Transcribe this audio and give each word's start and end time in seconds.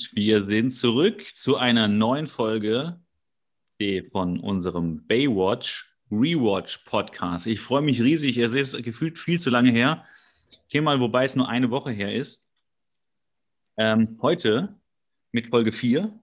Und 0.00 0.16
wir 0.16 0.46
sind 0.46 0.72
zurück 0.72 1.26
zu 1.34 1.58
einer 1.58 1.86
neuen 1.86 2.26
Folge 2.26 2.98
von 4.12 4.40
unserem 4.40 5.06
Baywatch 5.06 5.94
Rewatch 6.10 6.78
Podcast. 6.86 7.46
Ich 7.46 7.60
freue 7.60 7.82
mich 7.82 8.00
riesig. 8.00 8.38
Es 8.38 8.54
ist 8.54 8.82
gefühlt 8.82 9.18
viel 9.18 9.38
zu 9.38 9.50
lange 9.50 9.72
her. 9.72 10.06
Hier 10.68 10.80
mal, 10.80 11.00
wobei 11.00 11.24
es 11.24 11.36
nur 11.36 11.50
eine 11.50 11.70
Woche 11.70 11.90
her 11.90 12.14
ist. 12.14 12.48
Ähm, 13.76 14.18
heute 14.22 14.74
mit 15.32 15.48
Folge 15.48 15.70
4. 15.70 16.18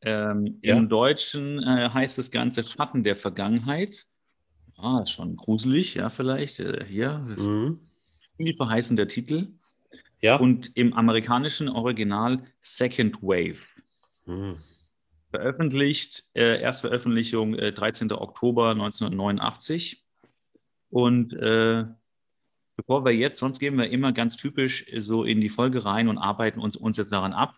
Ähm, 0.00 0.58
ja. 0.60 0.76
Im 0.76 0.88
Deutschen 0.88 1.62
äh, 1.62 1.90
heißt 1.90 2.18
das 2.18 2.32
Ganze 2.32 2.64
Schatten 2.64 3.04
der 3.04 3.14
Vergangenheit. 3.14 4.06
Ah, 4.76 5.02
ist 5.02 5.12
schon 5.12 5.36
gruselig, 5.36 5.94
ja, 5.94 6.10
vielleicht. 6.10 6.58
Äh, 6.58 6.84
hier. 6.84 7.18
Mhm. 7.18 7.78
Viel 8.36 8.56
verheißender 8.56 9.06
Titel. 9.06 9.55
Ja. 10.20 10.36
Und 10.36 10.76
im 10.76 10.92
amerikanischen 10.94 11.68
Original 11.68 12.42
Second 12.60 13.22
Wave. 13.22 13.60
Hm. 14.24 14.56
Veröffentlicht, 15.30 16.24
äh, 16.34 16.60
Erstveröffentlichung 16.60 17.54
äh, 17.54 17.72
13. 17.72 18.12
Oktober 18.12 18.70
1989. 18.70 20.04
Und 20.88 21.34
äh, 21.34 21.84
bevor 22.76 23.04
wir 23.04 23.12
jetzt, 23.12 23.38
sonst 23.38 23.58
gehen 23.58 23.76
wir 23.76 23.90
immer 23.90 24.12
ganz 24.12 24.36
typisch 24.36 24.86
so 24.98 25.24
in 25.24 25.40
die 25.40 25.48
Folge 25.48 25.84
rein 25.84 26.08
und 26.08 26.18
arbeiten 26.18 26.60
uns, 26.60 26.76
uns 26.76 26.96
jetzt 26.96 27.12
daran 27.12 27.32
ab. 27.32 27.54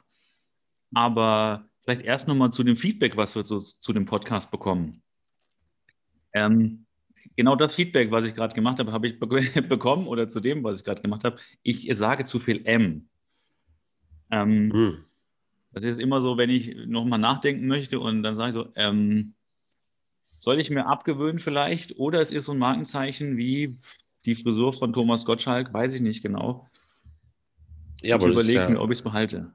Aber 0.94 1.68
vielleicht 1.82 2.02
erst 2.02 2.26
nochmal 2.26 2.50
zu 2.50 2.64
dem 2.64 2.76
Feedback, 2.76 3.16
was 3.16 3.36
wir 3.36 3.44
so 3.44 3.60
zu 3.60 3.92
dem 3.92 4.06
Podcast 4.06 4.50
bekommen. 4.50 5.02
Ähm, 6.32 6.86
genau 7.38 7.54
das 7.54 7.76
Feedback, 7.76 8.10
was 8.10 8.24
ich 8.24 8.34
gerade 8.34 8.52
gemacht 8.52 8.80
habe, 8.80 8.90
habe 8.90 9.06
ich 9.06 9.20
be 9.20 9.26
bekommen 9.68 10.08
oder 10.08 10.26
zu 10.26 10.40
dem, 10.40 10.64
was 10.64 10.80
ich 10.80 10.84
gerade 10.84 11.00
gemacht 11.00 11.22
habe. 11.22 11.36
Ich 11.62 11.88
sage 11.96 12.24
zu 12.24 12.40
viel 12.40 12.66
M. 12.66 13.08
Ähm, 14.32 14.72
hm. 14.72 15.04
Das 15.72 15.84
ist 15.84 16.00
immer 16.00 16.20
so, 16.20 16.36
wenn 16.36 16.50
ich 16.50 16.74
nochmal 16.86 17.20
nachdenken 17.20 17.68
möchte 17.68 18.00
und 18.00 18.24
dann 18.24 18.34
sage 18.34 18.48
ich 18.48 18.54
so, 18.54 18.72
ähm, 18.74 19.34
soll 20.36 20.58
ich 20.58 20.68
mir 20.70 20.86
abgewöhnen 20.86 21.38
vielleicht? 21.38 21.96
Oder 21.96 22.20
es 22.20 22.32
ist 22.32 22.46
so 22.46 22.52
ein 22.52 22.58
Markenzeichen 22.58 23.36
wie 23.36 23.76
die 24.24 24.34
Frisur 24.34 24.72
von 24.72 24.90
Thomas 24.90 25.24
Gottschalk, 25.24 25.72
weiß 25.72 25.94
ich 25.94 26.00
nicht 26.00 26.22
genau. 26.24 26.66
Ja, 28.02 28.16
aber 28.16 28.26
ich 28.26 28.32
überlege 28.32 28.58
ja, 28.58 28.68
mir, 28.68 28.80
ob 28.80 28.90
ich 28.90 28.98
es 28.98 29.04
behalte. 29.04 29.52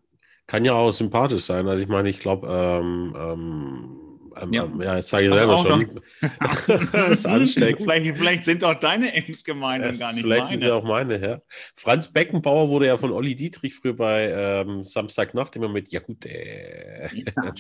Kann 0.48 0.64
ja 0.64 0.72
auch 0.72 0.92
sympathisch 0.92 1.44
sein. 1.44 1.68
Also 1.68 1.84
ich 1.84 1.90
meine, 1.90 2.10
ich 2.10 2.20
glaube, 2.20 2.48
ähm, 2.48 4.13
ähm, 4.42 4.54
ja. 4.54 4.64
Ähm, 4.64 4.82
ja, 4.82 4.96
das 4.96 5.08
sage 5.08 5.28
ich 5.28 5.34
selber 5.34 5.58
schon. 5.58 6.02
das 6.92 7.10
ist 7.10 7.26
ansteckend. 7.26 7.82
Vielleicht, 7.84 8.18
vielleicht, 8.18 8.46
sind 8.46 8.64
auch 8.64 8.80
deine 8.80 9.14
Ems 9.16 9.44
gemeint 9.44 9.86
und 9.86 10.00
gar 10.00 10.14
nicht 10.14 10.22
Vielleicht 10.22 10.44
meine. 10.44 10.50
sind 10.50 10.60
sie 10.60 10.72
auch 10.72 10.84
meine, 10.84 11.22
ja. 11.22 11.42
Franz 11.76 12.12
Beckenbauer 12.12 12.70
wurde 12.70 12.88
ja 12.88 12.98
von 12.98 13.12
Olli 13.12 13.36
Dietrich 13.36 13.76
früher 13.76 13.96
bei 13.96 14.32
ähm, 14.32 14.84
Samstagnacht 14.84 15.56
immer 15.56 15.70
mit 15.70 15.92
Ja 15.92 16.00
gut, 16.06 16.26
äh. 16.26 17.10
Ja. 17.14 17.54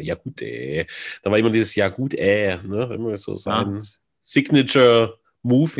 ja 0.00 0.14
gut, 0.14 0.42
äh. 0.42 0.86
Da 1.22 1.30
war 1.30 1.38
immer 1.38 1.50
dieses 1.50 1.74
Ja 1.74 1.88
gut, 1.88 2.14
äh. 2.14 2.56
Ne? 2.64 2.94
Immer 2.94 3.16
so 3.16 3.36
sein 3.36 3.78
ah. 3.78 3.86
Signature 4.20 5.18
Move. 5.42 5.72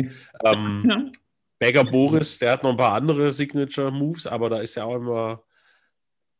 Ähm, 0.45 1.11
Becker 1.59 1.83
Boris, 1.83 2.39
der 2.39 2.53
hat 2.53 2.63
noch 2.63 2.71
ein 2.71 2.77
paar 2.77 2.93
andere 2.93 3.31
Signature 3.31 3.91
Moves, 3.91 4.25
aber 4.25 4.49
da 4.49 4.59
ist 4.59 4.75
ja 4.75 4.85
auch 4.85 4.95
immer 4.95 5.43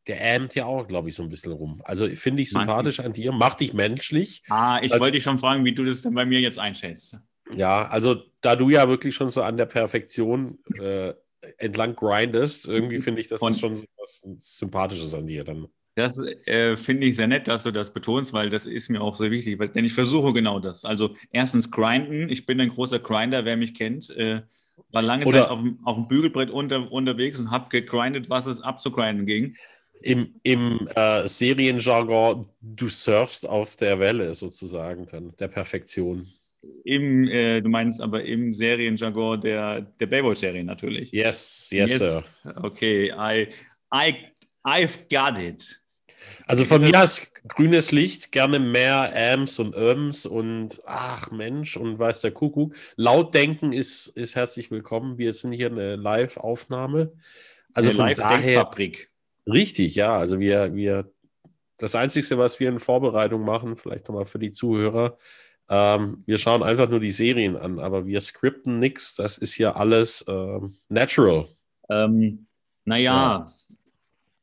der 0.10 0.20
ähmt 0.20 0.56
ja 0.56 0.66
auch, 0.66 0.88
glaube 0.88 1.10
ich, 1.10 1.16
so 1.16 1.22
ein 1.22 1.30
bisschen 1.30 1.52
rum. 1.52 1.82
Also 1.84 2.08
finde 2.16 2.42
ich 2.42 2.50
sympathisch 2.50 3.00
an 3.00 3.14
dir, 3.14 3.32
macht 3.32 3.60
dich 3.60 3.74
menschlich. 3.74 4.42
Ah, 4.50 4.80
ich 4.82 4.92
also, 4.92 5.02
wollte 5.02 5.18
dich 5.18 5.24
schon 5.24 5.38
fragen, 5.38 5.64
wie 5.66 5.72
du 5.72 5.86
das 5.86 6.02
dann 6.02 6.16
bei 6.16 6.26
mir 6.26 6.40
jetzt 6.40 6.58
einschätzt. 6.58 7.18
Ja, 7.56 7.88
also 7.88 8.24
da 8.42 8.56
du 8.56 8.70
ja 8.70 8.90
wirklich 8.90 9.14
schon 9.14 9.30
so 9.30 9.44
an 9.44 9.56
der 9.56 9.68
Perfektion 9.68 10.58
äh, 10.82 11.14
entlang 11.60 11.96
grindest, 11.96 12.68
irgendwie 12.68 12.98
finde 13.00 13.22
ich, 13.22 13.28
das 13.28 13.40
ist 13.42 13.60
schon 13.60 13.78
so 13.78 13.86
was 13.98 14.26
Sympathisches 14.38 15.14
an 15.14 15.28
dir 15.28 15.44
dann. 15.44 15.68
Das 15.94 16.20
äh, 16.45 16.76
finde 16.76 17.06
ich 17.06 17.16
sehr 17.16 17.28
nett, 17.28 17.48
dass 17.48 17.64
du 17.64 17.72
das 17.72 17.94
betonst, 17.94 18.33
weil 18.33 18.50
das 18.50 18.66
ist 18.66 18.89
mir 18.89 19.02
auch 19.02 19.16
so 19.16 19.30
wichtig, 19.30 19.60
weil, 19.60 19.70
denn 19.70 19.86
ich 19.86 19.94
versuche 19.94 20.33
genau 20.33 20.60
das. 20.60 20.86
Also 20.86 21.16
erstens 21.32 21.70
grinden, 21.70 22.30
ich 22.30 22.48
bin 22.48 22.60
ein 22.60 22.70
großer 22.70 22.98
Grinder, 22.98 23.45
wer 23.45 23.58
mich 23.58 23.76
kennt. 23.76 24.10
Äh, 24.10 24.42
war 24.92 25.04
lange 25.04 25.26
Oder 25.26 25.42
Zeit 25.42 25.50
auf, 25.50 25.60
auf 25.83 25.95
dem 25.98 26.08
Bügelbrett 26.08 26.50
unter, 26.50 26.92
unterwegs 26.92 27.39
und 27.39 27.52
habe 27.52 27.70
gegrindet, 27.70 28.30
was 28.30 28.48
es 28.48 28.62
abzugrinden 28.62 29.28
ging 29.28 29.56
im, 30.02 30.36
im 30.43 30.87
äh, 30.95 31.27
Serienjargon, 31.27 32.45
du 32.61 32.89
surfst 32.89 33.48
auf 33.48 33.76
der 33.76 33.99
Welle 33.99 34.33
sozusagen, 34.33 35.05
dann 35.05 35.36
der 35.37 35.48
Perfektion. 35.48 36.27
Im, 36.83 37.27
äh, 37.27 37.61
du 37.61 37.70
meinst 37.70 38.02
aber 38.02 38.23
im 38.23 38.54
Serienjargon 38.54 39.42
der, 39.42 39.82
der 39.82 40.08
Baywatch-Serie 40.08 40.64
natürlich. 40.64 41.11
Yes, 41.11 41.70
yes, 41.71 41.92
yes, 41.92 41.99
sir. 41.99 42.23
Okay, 42.61 43.11
I, 43.11 43.48
I, 43.93 44.15
I've 44.64 44.98
got 45.09 45.42
it. 45.42 45.80
Also 46.48 46.65
von 46.65 46.82
mir 46.82 47.02
aus 47.02 47.32
grünes 47.48 47.92
Licht, 47.92 48.32
gerne 48.32 48.59
mehr 48.59 49.14
Ams 49.15 49.59
und 49.59 49.73
Öms 49.76 50.26
und 50.26 50.80
ach 50.86 51.32
Mensch 51.32 51.77
und 51.77 51.98
weiß 51.98 52.21
der 52.21 52.32
Kuckuck. 52.32 52.76
Laut 52.95 53.33
denken 53.33 53.71
ist, 53.71 54.08
ist 54.08 54.36
herzlich 54.36 54.70
willkommen. 54.70 55.17
Wir 55.17 55.32
sind 55.32 55.54
hier 55.54 55.67
eine 55.67 55.95
Live-Aufnahme. 55.95 57.14
Also 57.73 57.89
eine 58.02 58.15
von 58.15 58.23
daher. 58.23 58.61
Fabrik. 58.61 59.09
Richtig, 59.52 59.95
ja. 59.95 60.17
Also 60.17 60.39
wir, 60.39 60.73
wir, 60.73 61.11
das 61.77 61.95
Einzige, 61.95 62.37
was 62.37 62.60
wir 62.60 62.70
in 62.70 62.80
Vorbereitung 62.80 63.43
machen, 63.43 63.76
vielleicht 63.76 64.08
nochmal 64.08 64.26
für 64.26 64.39
die 64.39 64.52
Zuhörer, 64.52 65.17
ähm, 65.70 66.23
wir 66.26 66.39
schauen 66.39 66.64
einfach 66.64 66.89
nur 66.89 66.99
die 66.99 67.11
Serien 67.11 67.55
an, 67.55 67.80
aber 67.80 68.05
wir 68.08 68.21
skripten 68.21 68.80
nichts. 68.80 69.15
Das 69.15 69.38
ist 69.38 69.54
hier 69.54 69.76
alles 69.76 70.26
ähm, 70.27 70.73
natural. 70.89 71.45
Ähm, 71.89 72.48
naja, 72.86 73.14
ja. 73.14 73.54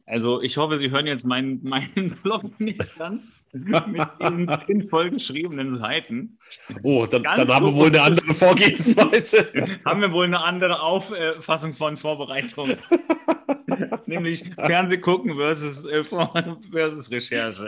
also 0.06 0.40
ich 0.40 0.56
hoffe, 0.56 0.78
Sie 0.78 0.90
hören 0.90 1.06
jetzt 1.06 1.24
meinen, 1.24 1.62
meinen 1.64 2.16
Blog 2.22 2.60
nicht 2.60 3.00
an. 3.00 3.22
mit 3.86 4.08
den 4.20 4.50
sinnvoll 4.66 5.10
geschriebenen 5.10 5.76
Seiten. 5.76 6.38
Oh, 6.82 7.06
dann, 7.06 7.22
dann 7.22 7.48
haben 7.48 7.66
wir 7.66 7.74
wohl 7.74 7.88
eine 7.88 8.02
andere 8.02 8.34
Vorgehensweise. 8.34 9.48
haben 9.84 10.00
wir 10.00 10.12
wohl 10.12 10.26
eine 10.26 10.42
andere 10.42 10.82
Auffassung 10.82 11.72
von 11.72 11.96
Vorbereitung. 11.96 12.70
Nämlich 14.06 14.44
Fernseh 14.54 14.98
gucken 14.98 15.34
versus, 15.36 15.84
äh, 15.86 16.04
versus 16.04 17.10
Recherche. 17.10 17.66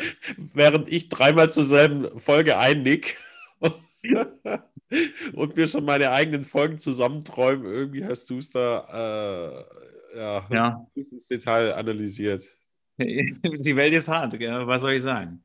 Während 0.55 0.89
ich 0.89 1.09
dreimal 1.09 1.51
zur 1.51 1.65
selben 1.65 2.19
Folge 2.19 2.59
einnick 2.59 3.17
und 5.35 5.57
mir 5.57 5.67
schon 5.67 5.85
meine 5.85 6.11
eigenen 6.13 6.45
Folgen 6.45 6.79
zusammenträumen, 6.79 7.67
irgendwie 7.67 8.05
hast 8.05 8.31
du 8.31 8.39
es 8.39 8.51
da 8.51 9.65
äh, 10.15 10.19
ja, 10.19 10.47
ja. 10.51 10.87
ins 10.95 11.29
Detail 11.29 11.75
analysiert. 11.75 12.43
Die 12.99 13.77
Welt 13.77 13.95
ist 13.95 14.09
hart, 14.09 14.35
was 14.41 14.81
soll 14.81 14.93
ich 14.95 15.03
sagen? 15.03 15.45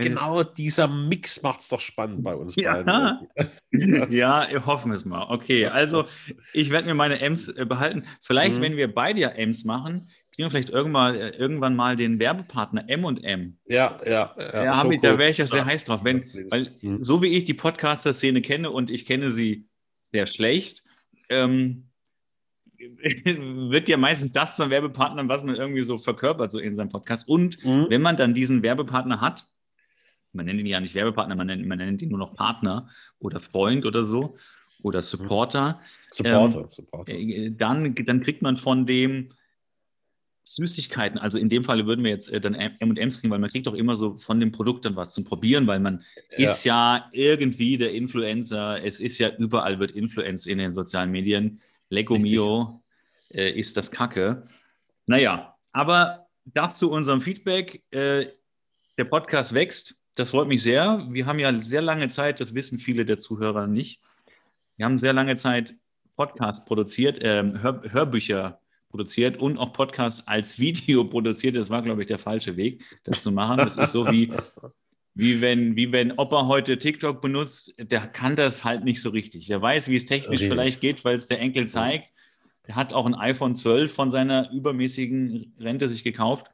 Genau 0.00 0.42
dieser 0.42 0.88
Mix 0.88 1.42
macht 1.42 1.60
es 1.60 1.68
doch 1.68 1.80
spannend 1.80 2.22
bei 2.22 2.34
uns 2.34 2.54
ja. 2.56 2.82
beiden. 2.82 4.10
ja, 4.10 4.46
hoffen 4.66 4.92
wir 4.92 4.96
es 4.96 5.04
mal. 5.04 5.26
Okay, 5.28 5.66
also 5.66 6.04
ich 6.52 6.70
werde 6.70 6.88
mir 6.88 6.94
meine 6.94 7.20
Ems 7.20 7.48
äh, 7.48 7.64
behalten. 7.64 8.04
Vielleicht, 8.22 8.58
mhm. 8.58 8.62
wenn 8.62 8.76
wir 8.76 8.92
beide 8.92 9.20
ja 9.20 9.28
Ems 9.28 9.64
machen, 9.64 10.08
kriegen 10.32 10.46
wir 10.46 10.50
vielleicht 10.50 10.70
irgendwann, 10.70 11.14
äh, 11.14 11.30
irgendwann 11.30 11.76
mal 11.76 11.96
den 11.96 12.18
Werbepartner 12.18 12.88
M 12.88 13.04
und 13.04 13.22
M. 13.24 13.58
Ja, 13.66 13.98
ja. 14.04 14.34
ja, 14.38 14.64
ja 14.64 14.74
so 14.74 14.90
da 14.90 15.18
wäre 15.18 15.30
ich 15.30 15.38
ja 15.38 15.46
sehr 15.46 15.64
heiß 15.64 15.84
drauf. 15.84 16.04
Wenn, 16.04 16.24
weil 16.50 16.72
mhm. 16.80 17.04
so 17.04 17.22
wie 17.22 17.36
ich 17.36 17.44
die 17.44 17.54
Podcaster-Szene 17.54 18.42
kenne 18.42 18.70
und 18.70 18.90
ich 18.90 19.06
kenne 19.06 19.30
sie 19.30 19.68
sehr 20.02 20.26
schlecht, 20.26 20.82
ähm, 21.28 21.90
wird 23.24 23.88
ja 23.88 23.96
meistens 23.96 24.32
das 24.32 24.56
zum 24.56 24.70
Werbepartner, 24.70 25.28
was 25.28 25.44
man 25.44 25.56
irgendwie 25.56 25.82
so 25.82 25.98
verkörpert, 25.98 26.50
so 26.50 26.58
in 26.58 26.74
seinem 26.74 26.88
Podcast. 26.88 27.28
Und 27.28 27.62
mhm. 27.64 27.86
wenn 27.88 28.02
man 28.02 28.16
dann 28.16 28.34
diesen 28.34 28.62
Werbepartner 28.62 29.20
hat, 29.20 29.46
man 30.32 30.46
nennt 30.46 30.60
ihn 30.60 30.66
ja 30.66 30.80
nicht 30.80 30.94
Werbepartner, 30.94 31.36
man 31.36 31.46
nennt, 31.46 31.66
man 31.66 31.78
nennt 31.78 32.02
ihn 32.02 32.10
nur 32.10 32.18
noch 32.18 32.34
Partner 32.34 32.88
oder 33.18 33.40
Freund 33.40 33.86
oder 33.86 34.04
so 34.04 34.34
oder 34.82 35.02
Supporter. 35.02 35.80
Supporter, 36.10 36.60
ähm, 36.60 36.70
Supporter. 36.70 37.14
Äh, 37.14 37.50
dann, 37.50 37.94
dann 37.94 38.20
kriegt 38.22 38.42
man 38.42 38.56
von 38.56 38.86
dem 38.86 39.30
Süßigkeiten, 40.44 41.18
also 41.18 41.38
in 41.38 41.48
dem 41.48 41.64
Fall 41.64 41.86
würden 41.86 42.02
wir 42.02 42.10
jetzt 42.10 42.28
äh, 42.30 42.40
dann 42.40 42.54
M&M's 42.54 43.20
kriegen, 43.20 43.30
weil 43.30 43.38
man 43.38 43.50
kriegt 43.50 43.66
doch 43.66 43.74
immer 43.74 43.96
so 43.96 44.16
von 44.16 44.40
dem 44.40 44.52
Produkt 44.52 44.84
dann 44.84 44.96
was 44.96 45.12
zum 45.12 45.24
Probieren, 45.24 45.66
weil 45.66 45.80
man 45.80 46.02
ja. 46.36 46.48
ist 46.48 46.64
ja 46.64 47.08
irgendwie 47.12 47.76
der 47.76 47.92
Influencer, 47.92 48.82
es 48.82 49.00
ist 49.00 49.18
ja 49.18 49.30
überall 49.36 49.78
wird 49.78 49.92
Influencer 49.92 50.50
in 50.50 50.58
den 50.58 50.70
sozialen 50.70 51.10
Medien. 51.10 51.60
Lego 51.88 52.14
Richtig. 52.14 52.32
Mio 52.32 52.80
äh, 53.32 53.50
ist 53.50 53.76
das 53.76 53.90
Kacke. 53.90 54.44
Naja, 55.06 55.56
aber 55.72 56.26
das 56.44 56.78
zu 56.78 56.90
unserem 56.90 57.20
Feedback. 57.20 57.82
Äh, 57.90 58.26
der 58.98 59.04
Podcast 59.04 59.54
wächst. 59.54 59.99
Das 60.14 60.30
freut 60.30 60.48
mich 60.48 60.62
sehr. 60.62 61.06
Wir 61.10 61.26
haben 61.26 61.38
ja 61.38 61.56
sehr 61.58 61.82
lange 61.82 62.08
Zeit, 62.08 62.40
das 62.40 62.54
wissen 62.54 62.78
viele 62.78 63.04
der 63.04 63.18
Zuhörer 63.18 63.66
nicht. 63.66 64.00
Wir 64.76 64.86
haben 64.86 64.98
sehr 64.98 65.12
lange 65.12 65.36
Zeit 65.36 65.74
Podcasts 66.16 66.64
produziert, 66.64 67.18
äh, 67.22 67.42
Hör 67.42 67.82
Hörbücher 67.90 68.60
produziert 68.90 69.38
und 69.38 69.56
auch 69.56 69.72
Podcasts 69.72 70.26
als 70.26 70.58
Video 70.58 71.04
produziert. 71.08 71.56
Das 71.56 71.70
war, 71.70 71.82
glaube 71.82 72.02
ich, 72.02 72.06
der 72.06 72.18
falsche 72.18 72.56
Weg, 72.56 72.82
das 73.04 73.22
zu 73.22 73.30
machen. 73.30 73.58
Das 73.58 73.76
ist 73.76 73.92
so 73.92 74.10
wie, 74.10 74.32
wie, 75.14 75.40
wenn, 75.40 75.76
wie 75.76 75.92
wenn 75.92 76.12
Opa 76.12 76.46
heute 76.46 76.78
TikTok 76.78 77.20
benutzt, 77.20 77.74
der 77.78 78.06
kann 78.08 78.36
das 78.36 78.64
halt 78.64 78.84
nicht 78.84 79.00
so 79.00 79.10
richtig. 79.10 79.46
Der 79.46 79.62
weiß, 79.62 79.88
wie 79.88 79.96
es 79.96 80.04
technisch 80.04 80.40
okay. 80.40 80.50
vielleicht 80.50 80.80
geht, 80.80 81.04
weil 81.04 81.14
es 81.14 81.26
der 81.26 81.40
Enkel 81.40 81.68
zeigt. 81.68 82.12
Der 82.66 82.76
hat 82.76 82.92
auch 82.92 83.06
ein 83.06 83.14
iPhone 83.14 83.54
12 83.54 83.92
von 83.92 84.10
seiner 84.10 84.50
übermäßigen 84.50 85.54
Rente 85.58 85.88
sich 85.88 86.04
gekauft. 86.04 86.50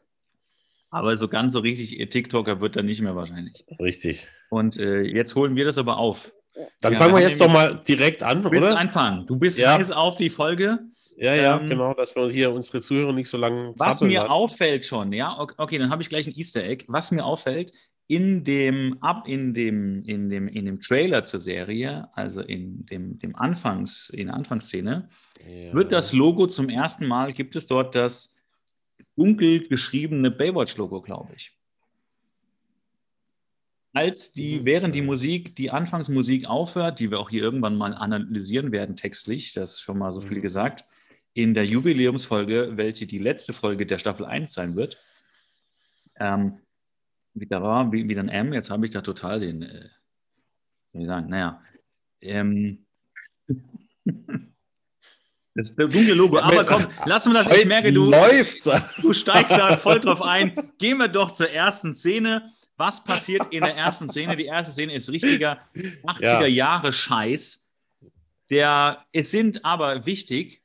Aber 0.96 1.16
so 1.16 1.28
ganz 1.28 1.52
so 1.52 1.60
richtig 1.60 1.98
TikToker 2.10 2.60
wird 2.60 2.76
er 2.76 2.82
nicht 2.82 3.00
mehr 3.00 3.14
wahrscheinlich. 3.14 3.64
Richtig. 3.81 4.28
Und 4.50 4.78
äh, 4.78 5.02
jetzt 5.02 5.34
holen 5.34 5.56
wir 5.56 5.64
das 5.64 5.78
aber 5.78 5.98
auf. 5.98 6.32
Dann 6.81 6.94
ja, 6.94 6.98
fangen 6.98 7.14
wir 7.14 7.20
jetzt 7.20 7.40
doch 7.40 7.52
mal 7.52 7.81
direkt 7.87 8.22
an, 8.22 8.43
du 8.43 8.48
oder? 8.48 8.78
anfangen. 8.78 9.26
Du 9.26 9.37
bist 9.37 9.58
ja. 9.58 9.76
heiß 9.76 9.90
auf 9.90 10.16
die 10.16 10.31
Folge. 10.31 10.78
Ja, 11.19 11.34
ja, 11.34 11.58
ähm, 11.58 11.66
genau, 11.66 11.94
dass 11.94 12.14
wir 12.14 12.28
hier 12.28 12.52
unsere 12.52 12.81
Zuhörer 12.81 13.12
nicht 13.12 13.28
so 13.28 13.38
lange 13.38 13.75
Was 13.76 14.00
mir 14.00 14.20
lassen. 14.20 14.31
auffällt 14.31 14.84
schon, 14.84 15.12
ja, 15.12 15.38
okay, 15.38 15.54
okay 15.56 15.78
dann 15.78 15.90
habe 15.90 16.02
ich 16.02 16.08
gleich 16.08 16.26
ein 16.26 16.34
Easter 16.34 16.62
Egg. 16.62 16.84
Was 16.88 17.10
mir 17.10 17.25
auffällt, 17.25 17.72
in 18.08 18.44
dem, 18.44 18.98
ab 19.00 19.26
in 19.26 19.52
dem, 19.52 20.02
in 20.04 20.28
dem, 20.28 20.46
in 20.48 20.66
dem 20.66 20.81
Trailer 20.81 21.25
zur 21.25 21.40
Serie, 21.40 22.08
also 22.12 22.43
in 22.43 22.87
dem, 22.87 23.19
dem 23.19 23.34
Anfangs, 23.34 24.10
in 24.10 24.26
der 24.26 24.37
Anfangsszene, 24.37 25.08
ja. 25.40 25.72
wird 25.72 25.90
das 25.93 26.12
Logo 26.12 26.46
zum 26.46 26.69
ersten 26.69 27.06
Mal, 27.06 27.32
gibt 27.32 27.56
es 27.56 27.66
dort 27.66 27.94
das 27.94 28.36
dunkel 29.17 29.67
geschriebene 29.67 30.31
Baywatch-Logo, 30.31 31.03
glaube 31.03 31.35
ich. 31.35 31.57
Als 33.93 34.33
die, 34.33 34.65
während 34.65 34.95
die 34.95 35.03
Musik, 35.03 35.57
die 35.57 35.71
Anfangsmusik 35.71 36.47
aufhört, 36.49 37.01
die 37.01 37.11
wir 37.11 37.19
auch 37.19 37.31
hier 37.31 37.43
irgendwann 37.43 37.77
mal 37.77 37.95
analysieren 37.95 38.71
werden, 38.71 38.95
textlich, 38.95 39.55
das 39.55 39.75
ist 39.75 39.81
schon 39.81 39.97
mal 39.99 40.13
so 40.13 40.21
viel 40.21 40.39
mhm. 40.39 40.43
gesagt, 40.43 40.85
in 41.33 41.55
der 41.55 41.65
Jubiläumsfolge, 41.65 42.77
welche 42.77 43.07
die 43.07 43.19
letzte 43.19 43.53
Folge 43.53 43.87
der 43.87 43.99
Staffel 43.99 44.27
1 44.27 44.53
sein 44.53 44.77
wird. 44.77 44.99
Ähm, 46.19 46.59
wieder 47.35 47.63
war, 47.63 47.91
wie, 47.93 48.09
wieder 48.09 48.23
ein 48.23 48.29
M, 48.29 48.53
jetzt 48.53 48.71
habe 48.71 48.85
ich 48.87 48.93
da 48.93 49.01
total 49.01 49.41
den, 49.41 49.63
äh, 49.63 49.89
soll 50.87 51.03
ich 51.03 51.07
sagen, 51.07 51.29
naja. 51.29 51.63
Ähm, 52.21 52.87
das 55.56 55.75
dunkle 55.75 56.14
Logo. 56.14 56.38
Aber 56.38 56.64
komm, 56.64 56.87
lassen 57.06 57.32
wir 57.32 57.43
das. 57.43 57.56
Ich 57.56 57.64
merke, 57.64 57.93
du, 57.93 58.11
du 58.11 59.14
steigst 59.14 59.56
da 59.56 59.76
voll 59.76 60.00
drauf 60.00 60.20
ein. 60.20 60.55
Gehen 60.79 60.99
wir 60.99 61.08
doch 61.08 61.31
zur 61.31 61.50
ersten 61.50 61.94
Szene. 61.94 62.47
Was 62.76 63.03
passiert 63.03 63.53
in 63.53 63.62
der 63.62 63.75
ersten 63.75 64.06
Szene? 64.06 64.37
Die 64.37 64.44
erste 64.44 64.73
Szene 64.73 64.94
ist 64.94 65.11
richtiger 65.11 65.58
80er 65.75 66.47
Jahre 66.47 66.93
Scheiß. 66.93 67.70
Der, 68.50 69.05
es 69.12 69.31
sind 69.31 69.64
aber 69.64 70.05
wichtig, 70.06 70.62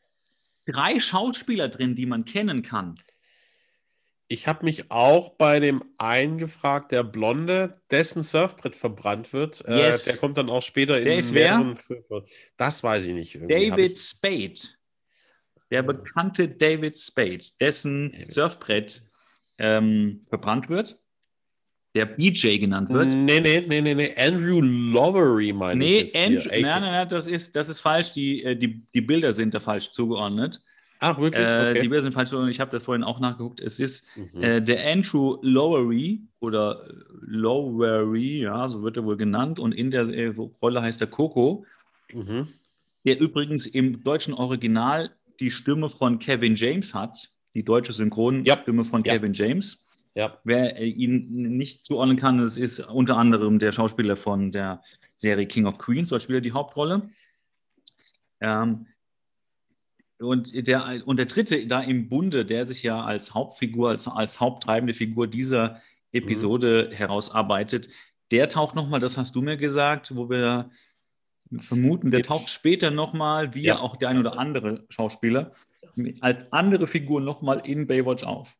drei 0.65 0.99
Schauspieler 0.99 1.69
drin, 1.69 1.95
die 1.95 2.05
man 2.05 2.25
kennen 2.25 2.61
kann. 2.61 2.99
Ich 4.27 4.47
habe 4.47 4.63
mich 4.63 4.91
auch 4.91 5.31
bei 5.31 5.59
dem 5.59 5.83
einen 5.97 6.37
gefragt, 6.37 6.91
der 6.91 7.03
Blonde, 7.03 7.81
dessen 7.91 8.23
Surfbrett 8.23 8.77
verbrannt 8.77 9.33
wird. 9.33 9.63
Äh, 9.67 9.87
yes. 9.87 10.07
Äh, 10.07 10.11
der 10.11 10.19
kommt 10.19 10.37
dann 10.37 10.49
auch 10.49 10.61
später 10.61 10.99
in 10.99 11.05
der 11.05 11.31
mehreren 11.33 11.75
Filmen. 11.75 12.25
Das 12.55 12.83
weiß 12.83 13.05
ich 13.05 13.13
nicht. 13.13 13.35
Irgendwie 13.35 13.69
David 13.69 13.91
ich... 13.91 14.01
Spade. 14.01 14.80
Der 15.71 15.83
bekannte 15.83 16.47
David 16.47 16.95
Spade, 16.95 17.45
dessen 17.59 18.11
David 18.11 18.31
Surfbrett 18.31 19.01
ähm, 19.57 20.25
verbrannt 20.29 20.69
wird 20.69 21.01
der 21.95 22.05
BJ 22.05 22.57
genannt 22.57 22.89
wird. 22.89 23.07
Nee, 23.07 23.41
nee, 23.41 23.63
nee, 23.67 23.81
nee, 23.81 23.93
nee. 23.93 24.11
Andrew 24.17 24.61
Lowery 24.61 25.51
meine 25.51 25.79
nee, 25.79 25.97
ich. 25.99 26.13
Nee, 26.13 26.25
Andrew, 26.25 26.49
nein, 26.49 26.61
nein, 26.61 26.81
nein, 26.81 27.09
das 27.09 27.27
ist, 27.27 27.55
das 27.55 27.69
ist 27.69 27.81
falsch. 27.81 28.13
Die, 28.13 28.43
äh, 28.43 28.55
die, 28.55 28.85
die 28.93 29.01
Bilder 29.01 29.33
sind 29.33 29.53
da 29.53 29.59
falsch 29.59 29.91
zugeordnet. 29.91 30.61
Ach, 30.99 31.19
wirklich? 31.19 31.45
Äh, 31.45 31.71
okay. 31.71 31.81
Die 31.81 31.87
Bilder 31.89 32.03
sind 32.03 32.13
falsch 32.13 32.29
zugeordnet. 32.29 32.55
Ich 32.55 32.61
habe 32.61 32.71
das 32.71 32.83
vorhin 32.83 33.03
auch 33.03 33.19
nachgeguckt. 33.19 33.59
Es 33.59 33.79
ist 33.79 34.07
mhm. 34.15 34.41
äh, 34.41 34.61
der 34.61 34.89
Andrew 34.89 35.37
Lowery 35.41 36.21
oder 36.39 36.87
Lowery, 37.21 38.41
ja, 38.43 38.67
so 38.67 38.83
wird 38.83 38.97
er 38.97 39.03
wohl 39.03 39.17
genannt. 39.17 39.59
Und 39.59 39.73
in 39.73 39.91
der 39.91 40.07
äh, 40.07 40.33
Rolle 40.61 40.81
heißt 40.81 41.01
er 41.01 41.07
Coco. 41.07 41.65
Mhm. 42.13 42.47
Der 43.03 43.19
übrigens 43.19 43.65
im 43.65 44.03
deutschen 44.03 44.33
Original 44.33 45.09
die 45.41 45.51
Stimme 45.51 45.89
von 45.89 46.19
Kevin 46.19 46.55
James 46.55 46.93
hat. 46.93 47.29
Die 47.53 47.63
deutsche 47.63 47.91
Synchronstimme 47.91 48.83
ja. 48.83 48.89
von 48.89 49.03
ja. 49.03 49.13
Kevin 49.13 49.33
James. 49.33 49.85
Ja. 50.15 50.37
Wer 50.43 50.77
äh, 50.77 50.85
ihn 50.85 51.57
nicht 51.57 51.83
zuordnen 51.83 52.17
kann, 52.17 52.37
das 52.37 52.57
ist 52.57 52.79
unter 52.79 53.17
anderem 53.17 53.59
der 53.59 53.71
Schauspieler 53.71 54.15
von 54.15 54.51
der 54.51 54.81
Serie 55.15 55.47
King 55.47 55.65
of 55.65 55.77
Queens, 55.77 56.09
dort 56.09 56.21
spielt 56.21 56.37
er 56.37 56.41
die 56.41 56.51
Hauptrolle. 56.51 57.09
Ähm, 58.39 58.87
und, 60.19 60.67
der, 60.67 61.01
und 61.05 61.17
der 61.17 61.25
dritte 61.25 61.65
da 61.67 61.81
im 61.81 62.09
Bunde, 62.09 62.45
der 62.45 62.65
sich 62.65 62.83
ja 62.83 63.03
als 63.03 63.33
Hauptfigur, 63.33 63.89
als, 63.89 64.07
als 64.07 64.39
haupttreibende 64.39 64.93
Figur 64.93 65.27
dieser 65.27 65.81
Episode 66.11 66.89
mhm. 66.89 66.95
herausarbeitet, 66.95 67.89
der 68.31 68.49
taucht 68.49 68.75
nochmal, 68.75 68.99
das 68.99 69.17
hast 69.17 69.35
du 69.35 69.41
mir 69.41 69.57
gesagt, 69.57 70.15
wo 70.15 70.29
wir 70.29 70.69
vermuten, 71.59 72.11
der 72.11 72.19
Jetzt. 72.19 72.27
taucht 72.27 72.49
später 72.49 72.91
nochmal, 72.91 73.53
wie 73.53 73.63
ja. 73.63 73.79
auch 73.79 73.95
der 73.95 74.09
ein 74.09 74.17
oder 74.17 74.37
andere 74.37 74.85
Schauspieler, 74.89 75.51
als 76.21 76.51
andere 76.53 76.87
Figur 76.87 77.21
nochmal 77.21 77.61
in 77.65 77.87
Baywatch 77.87 78.23
auf. 78.23 78.57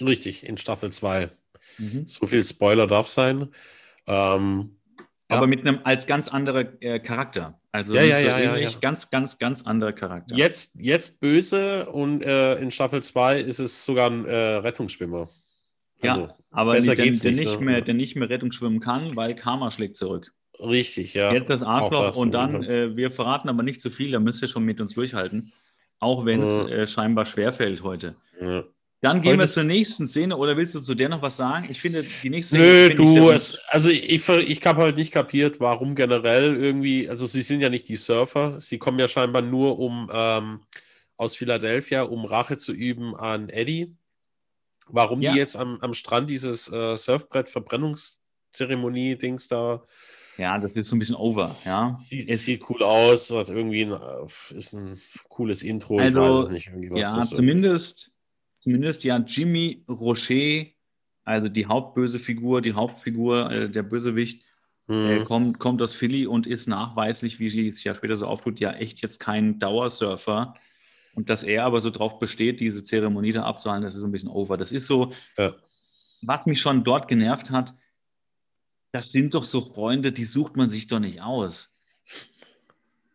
Richtig, 0.00 0.44
in 0.46 0.56
Staffel 0.56 0.90
2. 0.90 1.30
Mhm. 1.78 2.06
So 2.06 2.26
viel 2.26 2.44
Spoiler 2.44 2.86
darf 2.86 3.08
sein. 3.08 3.48
Ähm, 4.06 4.76
aber 5.28 5.42
ja. 5.42 5.46
mit 5.46 5.60
einem 5.60 5.80
als 5.84 6.06
ganz 6.06 6.28
anderer 6.28 6.80
äh, 6.80 7.00
Charakter. 7.00 7.60
Also 7.72 7.94
ja, 7.94 8.02
ja, 8.02 8.20
so 8.20 8.26
ja, 8.26 8.38
ja, 8.38 8.56
ja, 8.56 8.70
ganz, 8.80 9.10
ganz, 9.10 9.38
ganz 9.38 9.62
anderer 9.62 9.92
Charakter. 9.92 10.34
Jetzt, 10.36 10.76
jetzt 10.80 11.20
böse 11.20 11.90
und 11.90 12.22
äh, 12.22 12.56
in 12.56 12.70
Staffel 12.70 13.02
2 13.02 13.40
ist 13.40 13.58
es 13.58 13.84
sogar 13.84 14.10
ein 14.10 14.24
äh, 14.24 14.34
Rettungsschwimmer. 14.34 15.28
Also, 16.00 16.20
ja, 16.20 16.36
aber 16.50 16.72
besser 16.72 16.94
der, 16.94 17.04
geht's 17.06 17.20
der, 17.20 17.32
nicht, 17.32 17.40
nicht 17.40 17.58
ne? 17.58 17.64
mehr, 17.64 17.80
der 17.80 17.94
nicht 17.94 18.16
mehr 18.16 18.28
Rettungsschwimmen 18.28 18.80
kann, 18.80 19.16
weil 19.16 19.34
Karma 19.34 19.70
schlägt 19.70 19.96
zurück. 19.96 20.32
Richtig, 20.60 21.14
ja. 21.14 21.32
Jetzt 21.32 21.50
das 21.50 21.62
Arschloch 21.62 22.08
das 22.08 22.16
und 22.16 22.32
dann, 22.32 22.62
äh, 22.62 22.96
wir 22.96 23.10
verraten 23.10 23.48
aber 23.48 23.62
nicht 23.62 23.80
zu 23.80 23.90
viel, 23.90 24.10
da 24.10 24.20
müsst 24.20 24.42
ihr 24.42 24.48
schon 24.48 24.64
mit 24.64 24.80
uns 24.80 24.94
durchhalten. 24.94 25.52
Auch 25.98 26.24
wenn 26.24 26.42
es 26.42 26.48
äh, 26.48 26.86
scheinbar 26.86 27.26
schwerfällt 27.26 27.82
heute. 27.82 28.16
Ja. 28.40 28.64
Dann 29.02 29.20
gehen 29.20 29.38
wir 29.38 29.46
zur 29.46 29.64
nächsten 29.64 30.06
Szene. 30.06 30.36
Oder 30.36 30.56
willst 30.56 30.74
du 30.74 30.80
zu 30.80 30.94
der 30.94 31.10
noch 31.10 31.22
was 31.22 31.36
sagen? 31.36 31.68
Ich 31.70 31.80
finde, 31.80 32.04
die 32.22 32.30
nächste 32.30 32.56
Szene. 32.56 32.88
Nö, 32.88 32.94
du, 32.94 33.30
es, 33.30 33.56
also 33.68 33.88
ich, 33.88 34.28
ich 34.28 34.66
habe 34.66 34.82
halt 34.82 34.96
nicht 34.96 35.12
kapiert, 35.12 35.60
warum 35.60 35.94
generell 35.94 36.56
irgendwie, 36.56 37.08
also 37.08 37.26
sie 37.26 37.42
sind 37.42 37.60
ja 37.60 37.68
nicht 37.68 37.88
die 37.88 37.96
Surfer, 37.96 38.60
sie 38.60 38.78
kommen 38.78 38.98
ja 38.98 39.06
scheinbar 39.06 39.42
nur 39.42 39.78
um 39.78 40.10
ähm, 40.12 40.60
aus 41.16 41.36
Philadelphia, 41.36 42.02
um 42.02 42.24
Rache 42.24 42.56
zu 42.56 42.72
üben 42.72 43.14
an 43.14 43.48
Eddie. 43.48 43.94
Warum 44.88 45.20
ja. 45.20 45.32
die 45.32 45.38
jetzt 45.38 45.56
am, 45.56 45.78
am 45.80 45.94
Strand 45.94 46.30
dieses 46.30 46.70
äh, 46.70 46.96
Surfbrett-Verbrennungszeremonie-Dings 46.96 49.48
da. 49.48 49.82
Ja, 50.38 50.58
das 50.58 50.76
ist 50.76 50.88
so 50.88 50.96
ein 50.96 50.98
bisschen 50.98 51.16
over, 51.16 51.54
ja. 51.64 51.98
Sieht, 52.02 52.28
es 52.28 52.44
sieht 52.44 52.68
cool 52.68 52.82
aus, 52.82 53.30
hat 53.30 53.48
irgendwie 53.48 53.84
ein, 53.86 53.96
ist 54.54 54.74
ein 54.74 55.00
cooles 55.28 55.62
Intro. 55.62 55.98
Also, 55.98 56.20
ich 56.20 56.28
weiß 56.28 56.44
es 56.46 56.52
nicht, 56.52 56.66
irgendwie, 56.66 56.90
was 56.90 57.16
ja, 57.16 57.20
zumindest 57.22 58.12
zumindest 58.66 59.04
ja 59.04 59.16
Jimmy 59.18 59.84
Rocher, 59.88 60.66
also 61.24 61.48
die 61.48 61.66
Hauptböse 61.66 62.18
Figur, 62.18 62.60
die 62.60 62.72
Hauptfigur, 62.72 63.50
äh, 63.50 63.70
der 63.70 63.84
Bösewicht, 63.84 64.42
mhm. 64.88 65.06
äh, 65.06 65.24
kommt, 65.24 65.60
kommt 65.60 65.80
aus 65.82 65.94
Philly 65.94 66.26
und 66.26 66.48
ist 66.48 66.66
nachweislich, 66.66 67.38
wie 67.38 67.68
es 67.68 67.84
ja 67.84 67.94
später 67.94 68.16
so 68.16 68.26
auftut, 68.26 68.58
ja 68.58 68.72
echt 68.72 69.00
jetzt 69.02 69.20
kein 69.20 69.60
Dauersurfer. 69.60 70.54
Und 71.14 71.30
dass 71.30 71.44
er 71.44 71.64
aber 71.64 71.78
so 71.78 71.90
drauf 71.90 72.18
besteht, 72.18 72.60
diese 72.60 72.82
Zeremonie 72.82 73.30
da 73.30 73.44
abzuhalten, 73.44 73.84
das 73.84 73.94
ist 73.94 74.00
so 74.00 74.06
ein 74.06 74.12
bisschen 74.12 74.28
over. 74.30 74.56
Das 74.56 74.72
ist 74.72 74.86
so, 74.86 75.12
ja. 75.38 75.54
was 76.22 76.46
mich 76.46 76.60
schon 76.60 76.82
dort 76.82 77.06
genervt 77.06 77.52
hat, 77.52 77.72
das 78.92 79.12
sind 79.12 79.34
doch 79.34 79.44
so 79.44 79.62
Freunde, 79.62 80.12
die 80.12 80.24
sucht 80.24 80.56
man 80.56 80.70
sich 80.70 80.86
doch 80.86 81.00
nicht 81.00 81.20
aus. 81.20 81.74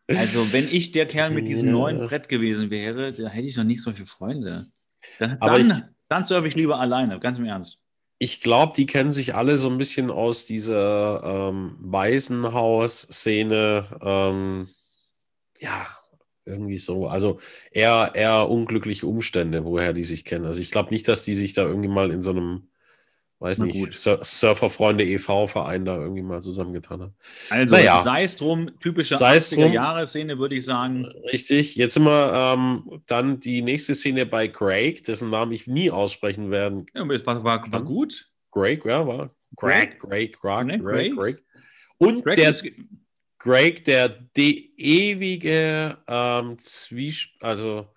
Also, 0.08 0.54
wenn 0.54 0.68
ich 0.72 0.92
der 0.92 1.08
Kerl 1.08 1.32
mit 1.32 1.48
diesem 1.48 1.68
ja. 1.68 1.74
neuen 1.74 2.00
Brett 2.00 2.30
gewesen 2.30 2.70
wäre, 2.70 3.12
da 3.13 3.30
hätte 3.30 3.48
ich 3.48 3.56
doch 3.56 3.63
nicht 3.63 3.82
solche 3.82 4.06
Freunde. 4.06 4.68
Dann, 5.20 5.38
Aber 5.40 5.58
dann, 5.58 5.68
ich, 5.68 5.74
dann 6.10 6.24
surfe 6.24 6.48
ich 6.48 6.56
lieber 6.56 6.80
alleine, 6.80 7.20
ganz 7.20 7.38
im 7.38 7.46
Ernst. 7.46 7.84
Ich 8.18 8.42
glaube, 8.42 8.74
die 8.75 8.86
kennen 8.86 9.13
sich 9.13 9.34
alle 9.34 9.58
so 9.58 9.68
ein 9.70 9.80
bisschen 9.80 10.12
aus 10.12 10.46
dieser 10.46 11.24
ähm, 11.24 11.75
Waisenhaus-Szene. 11.80 13.86
Ähm, 14.01 14.68
ja, 15.60 15.88
irgendwie 16.46 16.78
so. 16.78 17.08
Also 17.08 17.40
eher, 17.72 18.12
eher 18.13 18.48
unglückliche 18.50 19.08
Umstände, 19.08 19.66
woher 19.66 19.94
die 19.94 20.04
sich 20.04 20.25
kennen. 20.25 20.46
Also 20.46 20.60
ich 20.60 20.70
glaube 20.72 20.92
nicht, 20.92 21.08
dass 21.08 21.24
die 21.24 21.34
sich 21.34 21.54
da 21.54 21.63
irgendwie 21.63 21.90
mal 21.90 22.12
in 22.12 22.22
so 22.22 22.30
einem 22.32 22.71
weiß 23.41 23.57
Na 23.57 23.65
nicht, 23.65 23.95
Sur 23.95 24.24
Surferfreunde 24.24 25.03
e.V. 25.03 25.48
Verein 25.48 25.83
da 25.83 25.98
irgendwie 25.98 26.21
mal 26.21 26.41
zusammengetan 26.41 27.01
hat. 27.01 27.12
Also 27.50 27.74
naja. 27.74 28.00
sei 28.00 28.24
es 28.24 28.36
drum, 28.36 28.69
typische 28.79 29.15
80er-Jahre-Szene, 29.15 30.38
würde 30.38 30.55
ich 30.55 30.65
sagen. 30.65 31.05
Richtig, 31.31 31.75
jetzt 31.75 31.95
sind 31.95 32.03
wir 32.03 32.33
ähm, 32.33 33.01
dann 33.07 33.39
die 33.39 33.63
nächste 33.63 33.95
Szene 33.95 34.27
bei 34.27 34.48
Craig, 34.48 35.03
dessen 35.03 35.31
Namen 35.31 35.51
ich 35.53 35.65
nie 35.65 35.89
aussprechen 35.89 36.51
werden. 36.51 36.86
Ja, 36.93 37.07
war, 37.07 37.43
war, 37.43 37.71
war 37.71 37.83
gut. 37.83 38.29
Greg, 38.51 38.86
ja, 38.86 39.07
war. 39.07 39.31
Greg, 39.55 40.00
Greg, 40.00 40.39
Greg, 40.39 40.65
nee, 40.65 40.77
Greg, 40.77 41.15
Greg. 41.15 41.43
Und 41.98 42.24
Greg 42.24 42.36
der 42.36 42.55
Greg, 43.39 43.83
der 43.86 44.10
die 44.10 44.71
ewige 44.77 45.98
ähm, 46.07 46.57
Zwiesp 46.60 47.31
also 47.41 47.88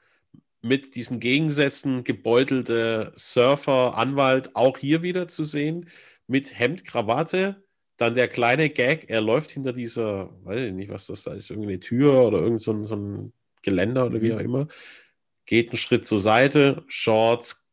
mit 0.64 0.94
diesen 0.94 1.20
Gegensätzen 1.20 2.04
gebeutelte 2.04 3.12
Surfer, 3.16 3.98
Anwalt 3.98 4.56
auch 4.56 4.78
hier 4.78 5.02
wieder 5.02 5.28
zu 5.28 5.44
sehen, 5.44 5.90
mit 6.26 6.58
Hemd, 6.58 6.84
Krawatte. 6.84 7.62
Dann 7.98 8.14
der 8.14 8.28
kleine 8.28 8.70
Gag, 8.70 9.08
er 9.08 9.20
läuft 9.20 9.50
hinter 9.50 9.72
dieser, 9.72 10.30
weiß 10.42 10.60
ich 10.60 10.72
nicht, 10.72 10.90
was 10.90 11.06
das 11.06 11.22
da 11.22 11.34
ist, 11.34 11.50
irgendeine 11.50 11.80
Tür 11.80 12.24
oder 12.24 12.38
irgend 12.38 12.62
so 12.62 12.72
ein, 12.72 12.82
so 12.82 12.96
ein 12.96 13.32
Geländer 13.62 14.06
oder 14.06 14.22
wie 14.22 14.32
mhm. 14.32 14.36
auch 14.36 14.40
immer, 14.40 14.68
geht 15.44 15.68
einen 15.68 15.78
Schritt 15.78 16.06
zur 16.06 16.18
Seite, 16.18 16.82
Shorts, 16.88 17.66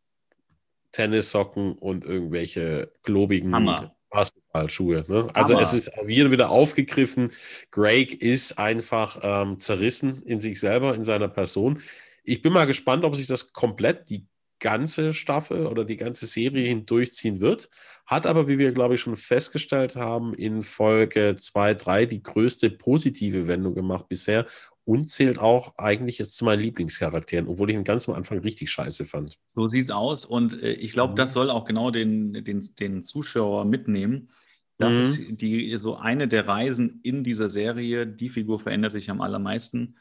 Tennissocken 0.92 1.74
und 1.74 2.04
irgendwelche 2.04 2.92
globigen 3.04 3.56
Hammer. 3.56 3.96
Basketballschuhe. 4.10 5.06
Ne? 5.08 5.28
Also 5.34 5.54
Hammer. 5.54 5.64
es 5.64 5.74
ist 5.74 5.90
wieder, 6.06 6.30
wieder 6.30 6.50
aufgegriffen. 6.52 7.32
Greg 7.72 8.22
ist 8.22 8.60
einfach 8.60 9.20
ähm, 9.24 9.58
zerrissen 9.60 10.22
in 10.24 10.42
sich 10.42 10.60
selber, 10.60 10.94
in 10.94 11.06
seiner 11.06 11.30
Person. 11.30 11.82
Ich 12.24 12.42
bin 12.42 12.54
mal 12.54 12.66
gespannt, 12.66 13.04
ob 13.04 13.16
sich 13.16 13.28
das 13.28 13.54
komplett, 13.54 14.10
die 14.10 14.28
ganze 14.60 15.14
Staffel 15.14 15.66
oder 15.66 15.84
die 15.84 15.98
ganze 15.98 16.26
Serie 16.28 16.68
hindurchziehen 16.68 17.42
wird. 17.42 17.70
Hat 18.06 18.26
aber, 18.26 18.48
wie 18.48 18.58
wir, 18.58 18.72
glaube 18.72 18.94
ich, 18.94 19.02
schon 19.02 19.16
festgestellt 19.16 19.96
haben, 19.96 20.34
in 20.34 20.62
Folge 20.62 21.36
2, 21.36 21.74
3 21.74 22.06
die 22.06 22.24
größte 22.24 22.70
positive 22.70 23.48
Wendung 23.48 23.74
gemacht 23.74 24.08
bisher 24.08 24.46
und 24.86 25.10
zählt 25.10 25.40
auch 25.40 25.78
eigentlich 25.78 26.18
jetzt 26.18 26.36
zu 26.36 26.46
meinen 26.46 26.62
Lieblingscharakteren, 26.62 27.48
obwohl 27.48 27.70
ich 27.70 27.76
ihn 27.76 27.84
ganz 27.84 28.08
am 28.08 28.16
Anfang 28.16 28.40
richtig 28.40 28.72
scheiße 28.72 29.06
fand. 29.06 29.38
So 29.48 29.68
sieht 29.68 29.84
es 29.84 29.90
aus 29.90 30.26
und 30.26 30.62
äh, 30.62 30.74
ich 30.74 30.94
glaube, 30.94 31.14
mhm. 31.14 31.18
das 31.18 31.34
soll 31.34 31.50
auch 31.50 31.66
genau 31.66 31.92
den, 31.92 32.44
den, 32.44 32.64
den 32.80 33.04
Zuschauer 33.04 33.66
mitnehmen. 33.66 34.30
Das 34.78 34.94
mhm. 34.94 35.02
ist 35.02 35.42
die, 35.42 35.78
so 35.78 35.96
eine 35.96 36.28
der 36.28 36.48
Reisen 36.48 37.00
in 37.04 37.24
dieser 37.24 37.50
Serie. 37.50 38.08
Die 38.08 38.30
Figur 38.30 38.60
verändert 38.60 38.92
sich 38.92 39.10
am 39.12 39.22
allermeisten. 39.22 39.98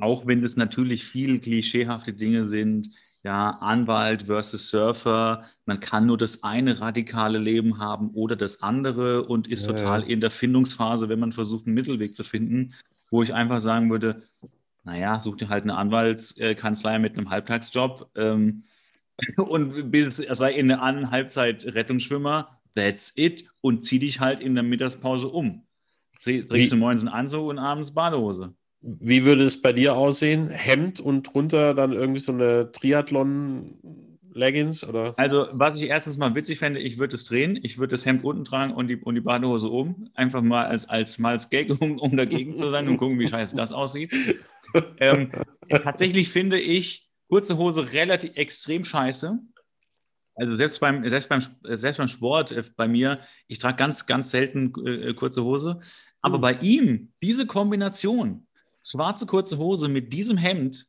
Auch 0.00 0.26
wenn 0.26 0.44
es 0.44 0.56
natürlich 0.56 1.04
viel 1.04 1.40
klischeehafte 1.40 2.12
Dinge 2.12 2.44
sind, 2.44 2.90
ja, 3.24 3.50
Anwalt 3.50 4.24
versus 4.24 4.70
Surfer, 4.70 5.42
man 5.66 5.80
kann 5.80 6.06
nur 6.06 6.16
das 6.16 6.44
eine 6.44 6.80
radikale 6.80 7.38
Leben 7.38 7.78
haben 7.78 8.10
oder 8.10 8.36
das 8.36 8.62
andere 8.62 9.24
und 9.24 9.48
ist 9.48 9.66
ja. 9.66 9.72
total 9.72 10.02
in 10.04 10.20
der 10.20 10.30
Findungsphase, 10.30 11.08
wenn 11.08 11.18
man 11.18 11.32
versucht, 11.32 11.66
einen 11.66 11.74
Mittelweg 11.74 12.14
zu 12.14 12.22
finden, 12.22 12.74
wo 13.10 13.22
ich 13.22 13.34
einfach 13.34 13.60
sagen 13.60 13.90
würde, 13.90 14.22
naja, 14.84 15.18
such 15.18 15.36
dir 15.36 15.48
halt 15.48 15.64
eine 15.64 15.76
Anwaltskanzlei 15.76 16.98
mit 16.98 17.18
einem 17.18 17.28
Halbtagsjob 17.28 18.08
ähm, 18.14 18.62
und 19.36 19.92
sei 20.12 20.52
in 20.52 20.68
der 20.68 20.80
Halbzeit 20.80 21.64
Rettungsschwimmer, 21.66 22.60
that's 22.76 23.12
it, 23.16 23.50
und 23.60 23.84
zieh 23.84 23.98
dich 23.98 24.20
halt 24.20 24.38
in 24.38 24.54
der 24.54 24.64
Mittagspause 24.64 25.26
um. 25.26 25.66
Trägst 26.20 26.50
du 26.50 26.76
morgens 26.76 27.02
einen 27.02 27.12
Anzug 27.12 27.48
und 27.48 27.58
abends 27.58 27.92
Badehose. 27.92 28.54
Wie 28.80 29.24
würde 29.24 29.42
es 29.42 29.60
bei 29.60 29.72
dir 29.72 29.96
aussehen? 29.96 30.46
Hemd 30.48 31.00
und 31.00 31.34
drunter 31.34 31.74
dann 31.74 31.92
irgendwie 31.92 32.20
so 32.20 32.30
eine 32.32 32.70
Triathlon-Leggings? 32.70 34.84
Oder? 34.84 35.18
Also, 35.18 35.48
was 35.52 35.80
ich 35.80 35.88
erstens 35.88 36.16
mal 36.16 36.36
witzig 36.36 36.60
fände, 36.60 36.78
ich 36.78 36.98
würde 36.98 37.16
es 37.16 37.24
drehen. 37.24 37.58
Ich 37.62 37.78
würde 37.78 37.90
das 37.92 38.06
Hemd 38.06 38.22
unten 38.22 38.44
tragen 38.44 38.72
und 38.72 38.86
die, 38.88 38.94
und 38.96 39.16
die 39.16 39.20
Badehose 39.20 39.68
oben. 39.70 40.10
Einfach 40.14 40.42
mal 40.42 40.66
als, 40.66 40.88
als 40.88 41.18
mal 41.18 41.32
als 41.32 41.50
Gag, 41.50 41.70
um, 41.80 41.98
um 41.98 42.16
dagegen 42.16 42.54
zu 42.54 42.70
sein 42.70 42.88
und 42.88 42.98
gucken, 42.98 43.18
wie 43.18 43.26
scheiße 43.26 43.56
das 43.56 43.72
aussieht. 43.72 44.14
ähm, 45.00 45.32
tatsächlich 45.68 46.30
finde 46.30 46.60
ich 46.60 47.08
kurze 47.28 47.58
Hose 47.58 47.92
relativ 47.92 48.36
extrem 48.36 48.84
scheiße. 48.84 49.40
Also 50.36 50.54
selbst 50.54 50.78
beim, 50.80 51.08
selbst 51.08 51.28
beim, 51.28 51.40
selbst 51.64 51.98
beim 51.98 52.06
Sport 52.06 52.52
äh, 52.52 52.62
bei 52.76 52.86
mir, 52.86 53.18
ich 53.48 53.58
trage 53.58 53.76
ganz, 53.76 54.06
ganz 54.06 54.30
selten 54.30 54.72
äh, 54.86 55.14
kurze 55.14 55.42
Hose. 55.42 55.80
Aber 56.20 56.36
hm. 56.36 56.40
bei 56.40 56.52
ihm, 56.62 57.12
diese 57.20 57.44
Kombination, 57.46 58.46
schwarze 58.88 59.26
kurze 59.26 59.58
Hose 59.58 59.88
mit 59.88 60.12
diesem 60.12 60.36
Hemd, 60.36 60.86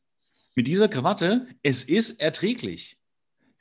mit 0.56 0.68
dieser 0.68 0.88
Krawatte, 0.88 1.48
es 1.63 1.84
ist 1.84 2.20
erträglich. 2.20 2.98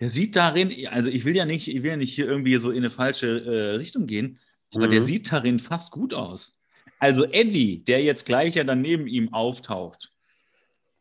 Der 0.01 0.11
sieht 0.11 0.37
darin, 0.37 0.73
also 0.89 1.11
ich 1.11 1.25
will 1.25 1.35
ja 1.35 1.45
nicht, 1.45 1.69
ich 1.69 1.83
will 1.83 1.91
ja 1.91 1.97
nicht 1.97 2.15
hier 2.15 2.27
irgendwie 2.27 2.57
so 2.57 2.71
in 2.71 2.79
eine 2.79 2.91
falsche 2.91 3.45
äh, 3.45 3.77
Richtung 3.77 4.07
gehen, 4.07 4.39
aber 4.73 4.87
mhm. 4.87 4.93
der 4.93 5.03
sieht 5.03 5.33
darin 5.33 5.59
fast 5.59 5.91
gut 5.91 6.15
aus. 6.15 6.61
Also 7.01 7.25
Eddie, 7.25 7.85
der 7.85 8.03
jetzt 8.03 8.27
gleich 8.27 8.55
ja 8.55 8.65
dann 8.65 8.81
neben 8.81 9.07
ihm 9.07 9.33
auftaucht, 9.33 10.13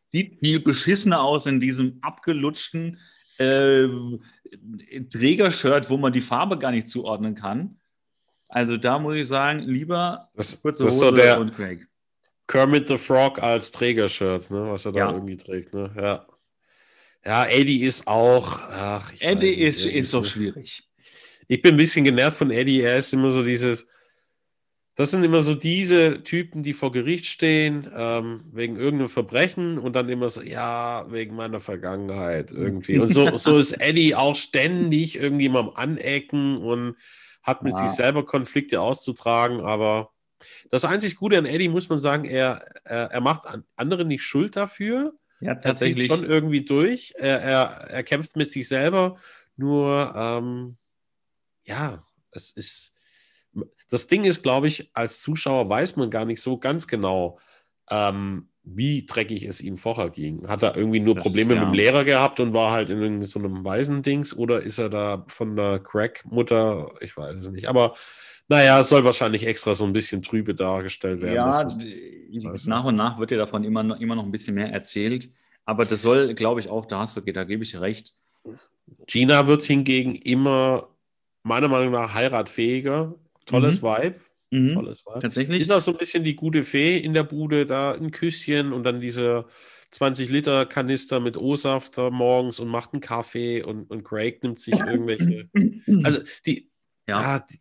sieht 0.08 0.38
viel 0.40 0.60
beschissener 0.60 1.22
aus 1.22 1.46
in 1.46 1.60
diesem 1.60 1.98
abgelutschten 2.02 2.98
äh, 3.38 3.86
Trägershirt, 5.10 5.90
wo 5.90 5.96
man 5.96 6.12
die 6.12 6.20
Farbe 6.20 6.58
gar 6.58 6.70
nicht 6.70 6.88
zuordnen 6.88 7.34
kann. 7.34 7.78
Also 8.48 8.76
da 8.76 8.98
muss 8.98 9.14
ich 9.14 9.28
sagen, 9.28 9.60
lieber 9.60 10.30
das, 10.34 10.62
kurze 10.62 10.84
Hose 10.84 10.96
so 10.96 11.10
der, 11.10 11.38
und 11.38 11.54
Craig. 11.54 11.86
Kermit 12.48 12.88
the 12.88 12.96
Frog 12.96 13.40
als 13.40 13.70
Trägershirt, 13.70 14.50
ne, 14.50 14.70
was 14.70 14.86
er 14.86 14.92
da 14.92 14.98
ja. 14.98 15.12
irgendwie 15.12 15.36
trägt. 15.36 15.74
Ne? 15.74 15.92
Ja. 15.96 16.26
ja, 17.24 17.44
Eddie 17.44 17.84
ist 17.84 18.08
auch. 18.08 18.58
Ach, 18.70 19.12
Eddie 19.20 19.46
nicht, 19.46 19.60
ist, 19.60 19.86
Eddie 19.86 19.98
ist 19.98 20.14
doch 20.14 20.24
schwierig. 20.24 20.82
Ich 21.46 21.62
bin 21.62 21.74
ein 21.74 21.78
bisschen 21.78 22.04
genervt 22.04 22.38
von 22.38 22.50
Eddie. 22.50 22.80
Er 22.80 22.96
ist 22.96 23.12
immer 23.12 23.30
so 23.30 23.44
dieses. 23.44 23.86
Das 24.94 25.12
sind 25.12 25.22
immer 25.22 25.42
so 25.42 25.54
diese 25.54 26.24
Typen, 26.24 26.64
die 26.64 26.72
vor 26.72 26.90
Gericht 26.90 27.26
stehen, 27.26 27.88
ähm, 27.94 28.44
wegen 28.52 28.74
irgendeinem 28.74 29.08
Verbrechen 29.08 29.78
und 29.78 29.94
dann 29.94 30.08
immer 30.08 30.28
so, 30.28 30.42
ja, 30.42 31.06
wegen 31.08 31.36
meiner 31.36 31.60
Vergangenheit 31.60 32.50
irgendwie. 32.50 32.98
Und 32.98 33.06
so, 33.06 33.36
so 33.36 33.58
ist 33.58 33.72
Eddie 33.80 34.16
auch 34.16 34.34
ständig 34.34 35.22
am 35.22 35.70
Anecken 35.74 36.56
und 36.56 36.96
hat 37.44 37.62
mit 37.62 37.74
ja. 37.74 37.86
sich 37.86 37.90
selber 37.90 38.24
Konflikte 38.24 38.80
auszutragen, 38.80 39.60
aber 39.60 40.10
das 40.70 40.84
einzig 40.84 41.16
Gute 41.16 41.38
an 41.38 41.46
Eddie 41.46 41.68
muss 41.68 41.88
man 41.88 41.98
sagen, 41.98 42.24
er, 42.24 42.64
er, 42.84 43.10
er 43.10 43.20
macht 43.20 43.42
andere 43.76 44.04
nicht 44.04 44.22
schuld 44.22 44.56
dafür. 44.56 45.14
Ja, 45.40 45.54
tatsächlich. 45.54 46.08
Er 46.08 46.16
zieht 46.16 46.24
schon 46.24 46.30
irgendwie 46.30 46.64
durch. 46.64 47.12
Er, 47.16 47.40
er, 47.40 47.62
er 47.90 48.02
kämpft 48.02 48.36
mit 48.36 48.50
sich 48.50 48.66
selber. 48.66 49.16
Nur, 49.56 50.12
ähm, 50.16 50.76
ja, 51.64 52.04
es 52.32 52.52
ist. 52.52 52.94
Das 53.90 54.06
Ding 54.06 54.24
ist, 54.24 54.42
glaube 54.42 54.68
ich, 54.68 54.90
als 54.92 55.22
Zuschauer 55.22 55.68
weiß 55.68 55.96
man 55.96 56.10
gar 56.10 56.24
nicht 56.24 56.40
so 56.40 56.58
ganz 56.58 56.86
genau, 56.86 57.38
ähm, 57.90 58.50
wie 58.62 59.06
dreckig 59.06 59.44
es 59.44 59.60
ihm 59.60 59.76
vorher 59.76 60.10
ging. 60.10 60.46
Hat 60.46 60.62
er 60.62 60.76
irgendwie 60.76 61.00
nur 61.00 61.14
das, 61.14 61.24
Probleme 61.24 61.54
ja. 61.54 61.60
mit 61.60 61.68
dem 61.70 61.74
Lehrer 61.74 62.04
gehabt 62.04 62.38
und 62.40 62.52
war 62.52 62.72
halt 62.72 62.90
in 62.90 63.22
so 63.24 63.38
einem 63.38 63.64
Waisendings 63.64 64.36
oder 64.36 64.60
ist 64.60 64.78
er 64.78 64.90
da 64.90 65.24
von 65.28 65.56
der 65.56 65.80
Crack-Mutter? 65.80 66.92
Ich 67.00 67.16
weiß 67.16 67.36
es 67.36 67.48
nicht. 67.48 67.68
Aber 67.68 67.94
naja, 68.48 68.80
es 68.80 68.88
soll 68.88 69.04
wahrscheinlich 69.04 69.46
extra 69.46 69.74
so 69.74 69.84
ein 69.84 69.92
bisschen 69.92 70.22
trübe 70.22 70.54
dargestellt 70.54 71.20
werden. 71.20 71.34
Ja, 71.34 71.64
das 72.50 72.66
nach 72.66 72.84
und 72.84 72.96
nach 72.96 73.18
wird 73.18 73.30
ja 73.30 73.36
davon 73.36 73.62
immer 73.62 73.82
noch, 73.82 74.00
immer 74.00 74.14
noch 74.14 74.24
ein 74.24 74.32
bisschen 74.32 74.54
mehr 74.54 74.70
erzählt. 74.70 75.28
Aber 75.66 75.84
das 75.84 76.00
soll, 76.00 76.34
glaube 76.34 76.60
ich, 76.60 76.68
auch, 76.70 76.86
da 76.86 77.00
hast 77.00 77.16
du, 77.16 77.20
da 77.20 77.44
gebe 77.44 77.62
ich 77.62 77.78
recht. 77.78 78.14
Gina 79.06 79.46
wird 79.46 79.62
hingegen 79.62 80.14
immer, 80.14 80.88
meiner 81.42 81.68
Meinung 81.68 81.92
nach, 81.92 82.14
heiratfähiger. 82.14 83.14
Tolles 83.44 83.82
mhm. 83.82 83.86
Vibe. 83.86 84.20
Mhm. 84.50 84.74
Tolles 84.74 85.04
Vibe. 85.04 85.20
Tatsächlich. 85.20 85.62
Ist 85.62 85.70
auch 85.70 85.80
so 85.80 85.90
ein 85.90 85.98
bisschen 85.98 86.24
die 86.24 86.34
gute 86.34 86.62
Fee 86.62 86.96
in 86.96 87.12
der 87.12 87.24
Bude, 87.24 87.66
da 87.66 87.92
ein 87.92 88.10
Küsschen 88.10 88.72
und 88.72 88.84
dann 88.84 89.02
diese 89.02 89.44
20 89.90 90.30
Liter 90.30 90.64
Kanister 90.64 91.20
mit 91.20 91.36
O-Saft 91.36 91.98
morgens 91.98 92.60
und 92.60 92.68
macht 92.68 92.94
einen 92.94 93.02
Kaffee 93.02 93.62
und, 93.62 93.90
und 93.90 94.04
Craig 94.04 94.42
nimmt 94.42 94.60
sich 94.60 94.74
irgendwelche. 94.80 95.50
Also 96.02 96.20
die, 96.46 96.70
ja. 97.06 97.20
ja 97.20 97.38
die, 97.40 97.58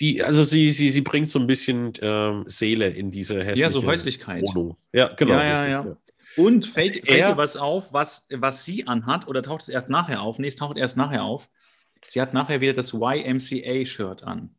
die, 0.00 0.22
also 0.22 0.42
sie, 0.44 0.72
sie, 0.72 0.90
sie 0.90 1.00
bringt 1.00 1.28
so 1.28 1.38
ein 1.38 1.46
bisschen 1.46 1.92
ähm, 2.00 2.44
Seele 2.46 2.88
in 2.88 3.10
diese 3.10 3.36
hässliche 3.42 3.60
Ja, 3.62 3.70
so 3.70 3.84
Häuslichkeit. 3.84 4.42
Wohnung. 4.42 4.76
Ja, 4.92 5.08
genau. 5.14 5.34
Ja, 5.34 5.44
ja, 5.44 5.68
ja. 5.68 5.96
Und 6.36 6.66
fällt, 6.66 7.06
fällt 7.06 7.26
dir 7.26 7.36
was 7.36 7.56
auf, 7.56 7.92
was, 7.92 8.26
was 8.30 8.64
sie 8.64 8.86
anhat, 8.86 9.28
oder 9.28 9.42
taucht 9.42 9.62
es 9.62 9.68
erst 9.68 9.88
nachher 9.88 10.20
auf? 10.22 10.38
Nee, 10.38 10.48
es 10.48 10.56
taucht 10.56 10.76
erst 10.76 10.96
nachher 10.96 11.22
auf. 11.22 11.48
Sie 12.06 12.20
hat 12.20 12.34
nachher 12.34 12.60
wieder 12.60 12.74
das 12.74 12.92
YMCA-Shirt 12.92 14.24
an. 14.24 14.54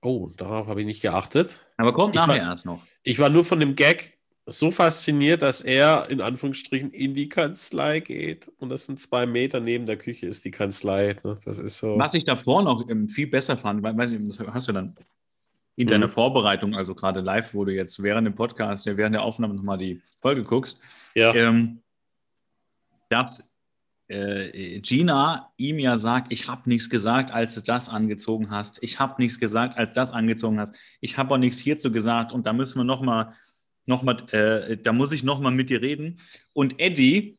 Oh, 0.00 0.30
darauf 0.36 0.68
habe 0.68 0.80
ich 0.80 0.86
nicht 0.86 1.02
geachtet. 1.02 1.66
Aber 1.76 1.92
kommt 1.92 2.14
ich 2.14 2.20
nachher 2.20 2.42
war, 2.42 2.50
erst 2.50 2.66
noch. 2.66 2.82
Ich 3.02 3.18
war 3.18 3.30
nur 3.30 3.44
von 3.44 3.58
dem 3.58 3.74
Gag 3.74 4.17
so 4.50 4.70
fasziniert, 4.70 5.42
dass 5.42 5.60
er 5.60 6.08
in 6.10 6.20
Anführungsstrichen 6.20 6.90
in 6.90 7.14
die 7.14 7.28
Kanzlei 7.28 8.00
geht. 8.00 8.50
Und 8.58 8.70
das 8.70 8.86
sind 8.86 8.98
zwei 8.98 9.26
Meter 9.26 9.60
neben 9.60 9.86
der 9.86 9.96
Küche 9.96 10.26
ist 10.26 10.44
die 10.44 10.50
Kanzlei. 10.50 11.16
Ne? 11.22 11.34
Das 11.44 11.58
ist 11.58 11.78
so. 11.78 11.98
Was 11.98 12.14
ich 12.14 12.24
davor 12.24 12.62
noch 12.62 12.88
ähm, 12.88 13.08
viel 13.08 13.26
besser 13.26 13.56
fand, 13.56 13.82
weil, 13.82 13.96
weiß 13.96 14.10
nicht, 14.10 14.26
das 14.28 14.46
hast 14.52 14.68
du 14.68 14.72
dann 14.72 14.96
in 15.76 15.86
mhm. 15.86 15.90
deiner 15.90 16.08
Vorbereitung, 16.08 16.74
also 16.74 16.94
gerade 16.94 17.20
live, 17.20 17.54
wo 17.54 17.64
du 17.64 17.72
jetzt 17.72 18.02
während 18.02 18.26
dem 18.26 18.34
Podcast, 18.34 18.86
während 18.86 19.14
der 19.14 19.22
Aufnahme 19.22 19.54
nochmal 19.54 19.78
die 19.78 20.00
Folge 20.20 20.42
guckst, 20.42 20.80
ja. 21.14 21.34
ähm, 21.34 21.82
dass 23.10 23.54
äh, 24.08 24.80
Gina 24.80 25.52
ihm 25.58 25.78
ja 25.78 25.96
sagt, 25.96 26.32
ich 26.32 26.48
habe 26.48 26.68
nichts 26.68 26.88
gesagt, 26.88 27.30
als 27.30 27.54
du 27.54 27.60
das 27.60 27.88
angezogen 27.90 28.50
hast. 28.50 28.82
Ich 28.82 28.98
habe 28.98 29.14
nichts 29.18 29.38
gesagt, 29.38 29.76
als 29.76 29.92
das 29.92 30.10
angezogen 30.10 30.58
hast. 30.58 30.74
Ich 31.00 31.18
habe 31.18 31.34
auch 31.34 31.38
nichts 31.38 31.58
hierzu 31.58 31.92
gesagt. 31.92 32.32
Und 32.32 32.46
da 32.46 32.52
müssen 32.52 32.80
wir 32.80 32.84
nochmal 32.84 33.34
noch 33.88 34.02
mal, 34.02 34.16
äh, 34.32 34.76
da 34.76 34.92
muss 34.92 35.12
ich 35.12 35.22
noch 35.22 35.40
mal 35.40 35.50
mit 35.50 35.70
dir 35.70 35.82
reden. 35.82 36.20
Und 36.52 36.78
Eddie, 36.78 37.38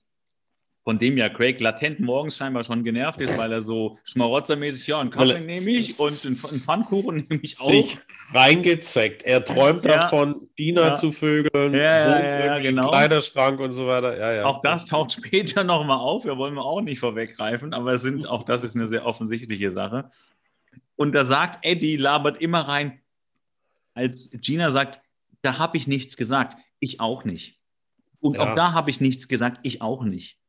von 0.84 0.98
dem 0.98 1.18
ja 1.18 1.30
Craig 1.30 1.60
latent 1.60 2.00
morgens 2.00 2.38
scheinbar 2.38 2.64
schon 2.64 2.84
genervt 2.84 3.22
ist, 3.22 3.38
weil 3.38 3.52
er 3.52 3.62
so 3.62 4.00
schmarotzermäßig, 4.06 4.88
ja, 4.88 5.00
einen 5.00 5.12
Kaffee 5.12 5.40
nehme 5.40 5.70
ich 5.70 6.00
und 6.00 6.26
einen, 6.26 6.36
Pfannkuchen 6.36 7.28
nehme 7.30 7.42
ich 7.44 7.60
auch. 7.60 7.70
Sich 7.70 7.98
reingezeckt. 8.34 9.22
Er 9.24 9.44
träumt 9.44 9.86
ja. 9.86 9.98
davon, 9.98 10.50
Dina 10.58 10.88
ja. 10.88 10.94
zu 10.94 11.12
vögeln, 11.12 11.74
ja, 11.76 12.58
genau. 12.60 12.90
Kleiderschrank 12.90 13.60
und 13.60 13.72
so 13.72 13.86
weiter. 13.86 14.48
Auch 14.48 14.62
das 14.62 14.86
taucht 14.86 15.12
später 15.12 15.64
noch 15.64 15.86
mal 15.86 15.98
auf. 15.98 16.26
Wir 16.26 16.38
wollen 16.38 16.56
wir 16.56 16.66
auch 16.66 16.82
nicht 16.82 17.00
vorweggreifen, 17.00 17.74
aber 17.74 17.94
es 17.94 18.02
sind, 18.02 18.28
auch 18.28 18.44
das 18.44 18.64
ist 18.64 18.76
eine 18.76 18.88
sehr 18.88 19.06
offensichtliche 19.06 19.70
Sache. 19.70 20.10
Und 20.96 21.14
da 21.14 21.24
sagt 21.24 21.64
Eddie, 21.64 21.98
labert 21.98 22.38
immer 22.38 22.62
rein, 22.62 23.00
als 23.94 24.32
Gina 24.42 24.72
sagt, 24.72 25.02
da 25.42 25.58
habe 25.58 25.78
ich 25.78 25.88
nichts 25.88 26.18
gesagt. 26.18 26.58
Ich 26.80 27.00
auch 27.00 27.24
nicht. 27.24 27.60
Und 28.20 28.36
ja. 28.36 28.42
auch 28.42 28.56
da 28.56 28.74
habe 28.74 28.90
ich 28.90 29.02
nichts 29.02 29.28
gesagt, 29.28 29.60
ich 29.64 29.82
auch 29.82 30.04
nicht. 30.04 30.40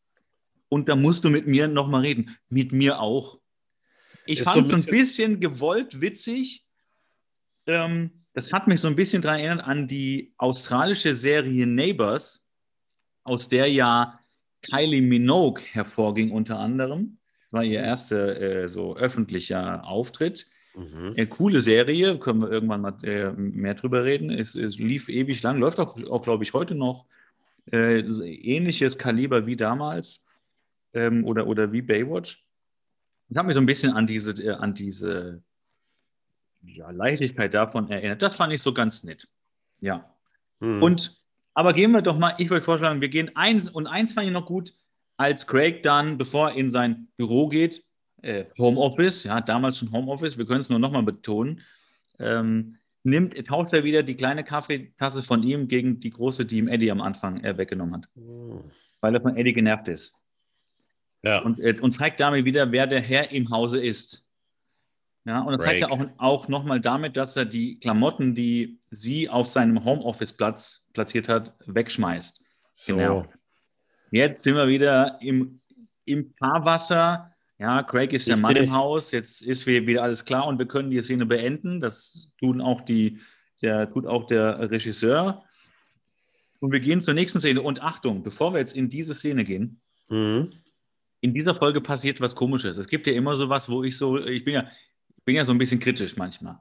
Und 0.68 0.88
da 0.88 0.96
musst 0.96 1.24
du 1.24 1.30
mit 1.30 1.46
mir 1.46 1.68
nochmal 1.68 2.02
reden. 2.02 2.36
Mit 2.48 2.72
mir 2.72 3.00
auch. 3.00 3.40
Ich 4.26 4.42
fand 4.42 4.66
es 4.66 4.70
so 4.70 4.76
ein 4.76 4.84
bisschen 4.84 5.40
gewollt 5.40 6.00
witzig. 6.00 6.64
Ähm, 7.66 8.24
das 8.32 8.52
hat 8.52 8.68
mich 8.68 8.80
so 8.80 8.88
ein 8.88 8.96
bisschen 8.96 9.22
daran 9.22 9.40
erinnert 9.40 9.66
an 9.66 9.88
die 9.88 10.32
australische 10.38 11.14
Serie 11.14 11.66
Neighbors, 11.66 12.48
aus 13.24 13.48
der 13.48 13.66
ja 13.66 14.20
Kylie 14.62 15.02
Minogue 15.02 15.62
hervorging 15.72 16.30
unter 16.30 16.58
anderem. 16.58 17.18
Das 17.44 17.52
war 17.52 17.64
ihr 17.64 17.80
erster 17.80 18.40
äh, 18.40 18.68
so 18.68 18.96
öffentlicher 18.96 19.84
Auftritt. 19.84 20.46
Mhm. 20.74 21.14
Eine 21.16 21.26
coole 21.26 21.60
Serie, 21.60 22.18
können 22.18 22.42
wir 22.42 22.50
irgendwann 22.50 22.80
mal 22.80 22.96
äh, 23.02 23.32
mehr 23.32 23.74
drüber 23.74 24.04
reden. 24.04 24.30
Es, 24.30 24.54
es, 24.54 24.78
lief 24.78 25.08
ewig 25.08 25.42
lang, 25.42 25.58
läuft 25.58 25.80
auch, 25.80 26.00
auch 26.08 26.22
glaube 26.22 26.44
ich, 26.44 26.52
heute 26.52 26.74
noch. 26.74 27.06
Äh, 27.70 28.00
ähnliches 28.00 28.98
Kaliber 28.98 29.46
wie 29.46 29.56
damals 29.56 30.26
ähm, 30.94 31.24
oder, 31.24 31.46
oder 31.46 31.72
wie 31.72 31.82
Baywatch. 31.82 32.44
Das 33.28 33.38
hat 33.38 33.46
mich 33.46 33.54
so 33.54 33.60
ein 33.60 33.66
bisschen 33.66 33.92
an 33.92 34.06
diese, 34.06 34.32
äh, 34.42 34.50
an 34.50 34.74
diese 34.74 35.42
ja, 36.62 36.90
Leichtigkeit 36.90 37.54
davon 37.54 37.90
erinnert. 37.90 38.22
Das 38.22 38.36
fand 38.36 38.52
ich 38.52 38.62
so 38.62 38.72
ganz 38.72 39.04
nett. 39.04 39.28
Ja. 39.80 40.14
Mhm. 40.60 40.82
Und, 40.82 41.16
aber 41.54 41.72
gehen 41.72 41.92
wir 41.92 42.02
doch 42.02 42.18
mal, 42.18 42.34
ich 42.38 42.50
würde 42.50 42.64
vorschlagen, 42.64 43.00
wir 43.00 43.08
gehen 43.08 43.34
eins 43.36 43.68
und 43.68 43.86
eins 43.86 44.12
fand 44.12 44.26
ich 44.26 44.32
noch 44.32 44.46
gut, 44.46 44.72
als 45.16 45.46
Craig 45.46 45.82
dann, 45.82 46.16
bevor 46.16 46.50
er 46.50 46.56
in 46.56 46.70
sein 46.70 47.08
Büro 47.16 47.48
geht, 47.48 47.84
äh, 48.22 48.44
Homeoffice, 48.58 49.24
ja, 49.24 49.40
damals 49.40 49.78
schon 49.78 49.92
Homeoffice, 49.92 50.38
wir 50.38 50.46
können 50.46 50.60
es 50.60 50.68
nur 50.68 50.78
nochmal 50.78 51.02
betonen, 51.02 51.60
ähm, 52.18 52.76
nimmt, 53.02 53.34
tauscht 53.46 53.72
er 53.72 53.84
wieder 53.84 54.02
die 54.02 54.16
kleine 54.16 54.44
Kaffeetasse 54.44 55.22
von 55.22 55.42
ihm 55.42 55.68
gegen 55.68 56.00
die 56.00 56.10
große, 56.10 56.44
die 56.44 56.58
ihm 56.58 56.68
Eddie 56.68 56.90
am 56.90 57.00
Anfang 57.00 57.42
äh, 57.42 57.56
weggenommen 57.56 57.94
hat. 57.96 58.08
Mhm. 58.14 58.64
Weil 59.00 59.14
er 59.14 59.20
von 59.20 59.36
Eddie 59.36 59.52
genervt 59.52 59.88
ist. 59.88 60.14
Ja. 61.22 61.40
Und, 61.40 61.60
äh, 61.60 61.76
und 61.80 61.92
zeigt 61.92 62.20
damit 62.20 62.44
wieder, 62.44 62.72
wer 62.72 62.86
der 62.86 63.00
Herr 63.00 63.30
im 63.32 63.50
Hause 63.50 63.84
ist. 63.84 64.26
Ja, 65.24 65.40
und 65.40 65.50
dann 65.50 65.60
zeigt 65.60 65.82
er 65.82 65.92
auch, 65.92 66.06
auch 66.16 66.48
nochmal 66.48 66.80
damit, 66.80 67.16
dass 67.16 67.36
er 67.36 67.44
die 67.44 67.78
Klamotten, 67.78 68.34
die 68.34 68.80
sie 68.90 69.28
auf 69.28 69.46
seinem 69.46 69.84
Homeoffice-Platz 69.84 70.88
platziert 70.94 71.28
hat, 71.28 71.54
wegschmeißt. 71.66 72.44
So. 72.74 72.96
Genau. 72.96 73.26
Jetzt 74.10 74.42
sind 74.42 74.56
wir 74.56 74.66
wieder 74.66 75.20
im, 75.20 75.60
im 76.04 76.32
Fahrwasser. 76.38 77.32
Ja, 77.60 77.82
Craig 77.82 78.14
ist 78.14 78.26
der 78.26 78.36
ich 78.36 78.42
Mann 78.42 78.56
im 78.56 78.72
Haus. 78.72 79.12
Jetzt 79.12 79.42
ist 79.42 79.66
wieder 79.66 80.02
alles 80.02 80.24
klar 80.24 80.46
und 80.46 80.58
wir 80.58 80.66
können 80.66 80.90
die 80.90 81.00
Szene 81.02 81.26
beenden. 81.26 81.78
Das 81.78 82.32
tun 82.38 82.62
auch 82.62 82.80
die, 82.80 83.20
der, 83.60 83.92
tut 83.92 84.06
auch 84.06 84.26
der 84.26 84.70
Regisseur. 84.70 85.44
Und 86.60 86.72
wir 86.72 86.80
gehen 86.80 87.02
zur 87.02 87.12
nächsten 87.12 87.38
Szene. 87.38 87.60
Und 87.60 87.82
Achtung, 87.82 88.22
bevor 88.22 88.54
wir 88.54 88.60
jetzt 88.60 88.74
in 88.74 88.88
diese 88.88 89.14
Szene 89.14 89.44
gehen, 89.44 89.78
mhm. 90.08 90.50
in 91.20 91.34
dieser 91.34 91.54
Folge 91.54 91.82
passiert 91.82 92.22
was 92.22 92.34
Komisches. 92.34 92.78
Es 92.78 92.88
gibt 92.88 93.06
ja 93.06 93.12
immer 93.12 93.36
so 93.36 93.50
was, 93.50 93.68
wo 93.68 93.84
ich 93.84 93.98
so, 93.98 94.16
ich 94.18 94.42
bin 94.42 94.54
ja, 94.54 94.66
bin 95.26 95.36
ja 95.36 95.44
so 95.44 95.52
ein 95.52 95.58
bisschen 95.58 95.80
kritisch 95.80 96.16
manchmal. 96.16 96.58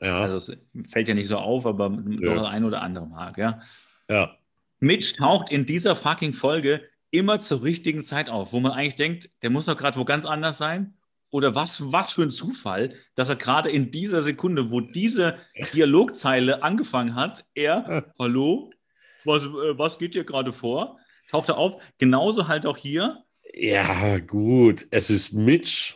Ja. 0.00 0.20
Also 0.20 0.36
es 0.36 0.58
fällt 0.90 1.08
ja 1.08 1.14
nicht 1.14 1.26
so 1.26 1.38
auf, 1.38 1.66
aber 1.66 1.90
ja. 2.20 2.34
doch 2.34 2.48
ein 2.48 2.62
oder 2.62 2.82
andere 2.82 3.08
mag, 3.08 3.36
ja. 3.36 3.60
Ja. 4.08 4.36
Mitch 4.78 5.16
taucht 5.16 5.50
in 5.50 5.66
dieser 5.66 5.96
fucking 5.96 6.34
Folge 6.34 6.82
immer 7.10 7.40
zur 7.40 7.62
richtigen 7.62 8.04
Zeit 8.04 8.30
auf, 8.30 8.52
wo 8.52 8.60
man 8.60 8.72
eigentlich 8.72 8.96
denkt, 8.96 9.30
der 9.42 9.50
muss 9.50 9.66
doch 9.66 9.76
gerade 9.76 9.96
wo 9.96 10.04
ganz 10.04 10.24
anders 10.24 10.58
sein. 10.58 10.94
Oder 11.30 11.54
was, 11.54 11.92
was 11.92 12.12
für 12.12 12.22
ein 12.22 12.30
Zufall, 12.30 12.94
dass 13.14 13.28
er 13.28 13.36
gerade 13.36 13.68
in 13.68 13.90
dieser 13.90 14.22
Sekunde, 14.22 14.70
wo 14.70 14.80
diese 14.80 15.36
Dialogzeile 15.74 16.62
angefangen 16.62 17.14
hat, 17.14 17.44
er, 17.54 18.12
hallo, 18.18 18.70
was, 19.24 19.44
äh, 19.44 19.78
was 19.78 19.98
geht 19.98 20.14
hier 20.14 20.24
gerade 20.24 20.52
vor? 20.52 20.98
Taucht 21.28 21.48
er 21.48 21.58
auf. 21.58 21.82
Genauso 21.98 22.46
halt 22.46 22.64
auch 22.66 22.76
hier. 22.76 23.24
Ja, 23.54 24.18
gut. 24.18 24.86
Es 24.90 25.10
ist 25.10 25.32
Mitch. 25.32 25.94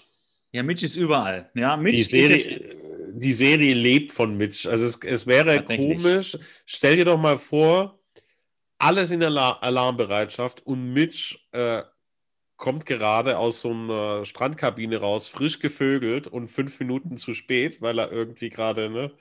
Ja, 0.53 0.63
Mitch 0.65 0.85
ist 0.85 0.97
überall. 0.97 1.49
Ja, 1.55 1.77
Mitch 1.77 1.97
die, 1.97 2.03
Serie, 2.03 2.77
die 3.15 3.33
Serie 3.33 3.75
lebt 3.75 4.11
von 4.11 4.37
Mitch. 4.37 4.69
Also 4.69 4.85
es, 4.85 4.99
es 5.05 5.27
wäre 5.27 5.63
komisch. 5.63 6.37
Stell 6.67 6.97
dir 6.97 7.05
doch 7.05 7.19
mal 7.19 7.39
vor, 7.39 8.00
alles 8.81 9.11
in 9.11 9.23
Alar 9.23 9.63
Alarmbereitschaft 9.63 10.67
und 10.67 10.93
Mitch 10.93 11.39
äh, 11.53 11.83
kommt 12.57 12.87
gerade 12.87 13.39
aus 13.39 13.61
so 13.61 13.71
einer 13.71 14.25
Strandkabine 14.25 14.99
raus, 14.99 15.29
frisch 15.29 15.59
gevögelt 15.59 16.27
und 16.27 16.49
fünf 16.49 16.79
Minuten 16.81 17.17
zu 17.17 17.33
spät, 17.33 17.81
weil 17.81 17.99
er 17.99 18.13
irgendwie 18.13 18.51
gerade, 18.51 18.91
ne? 18.91 19.13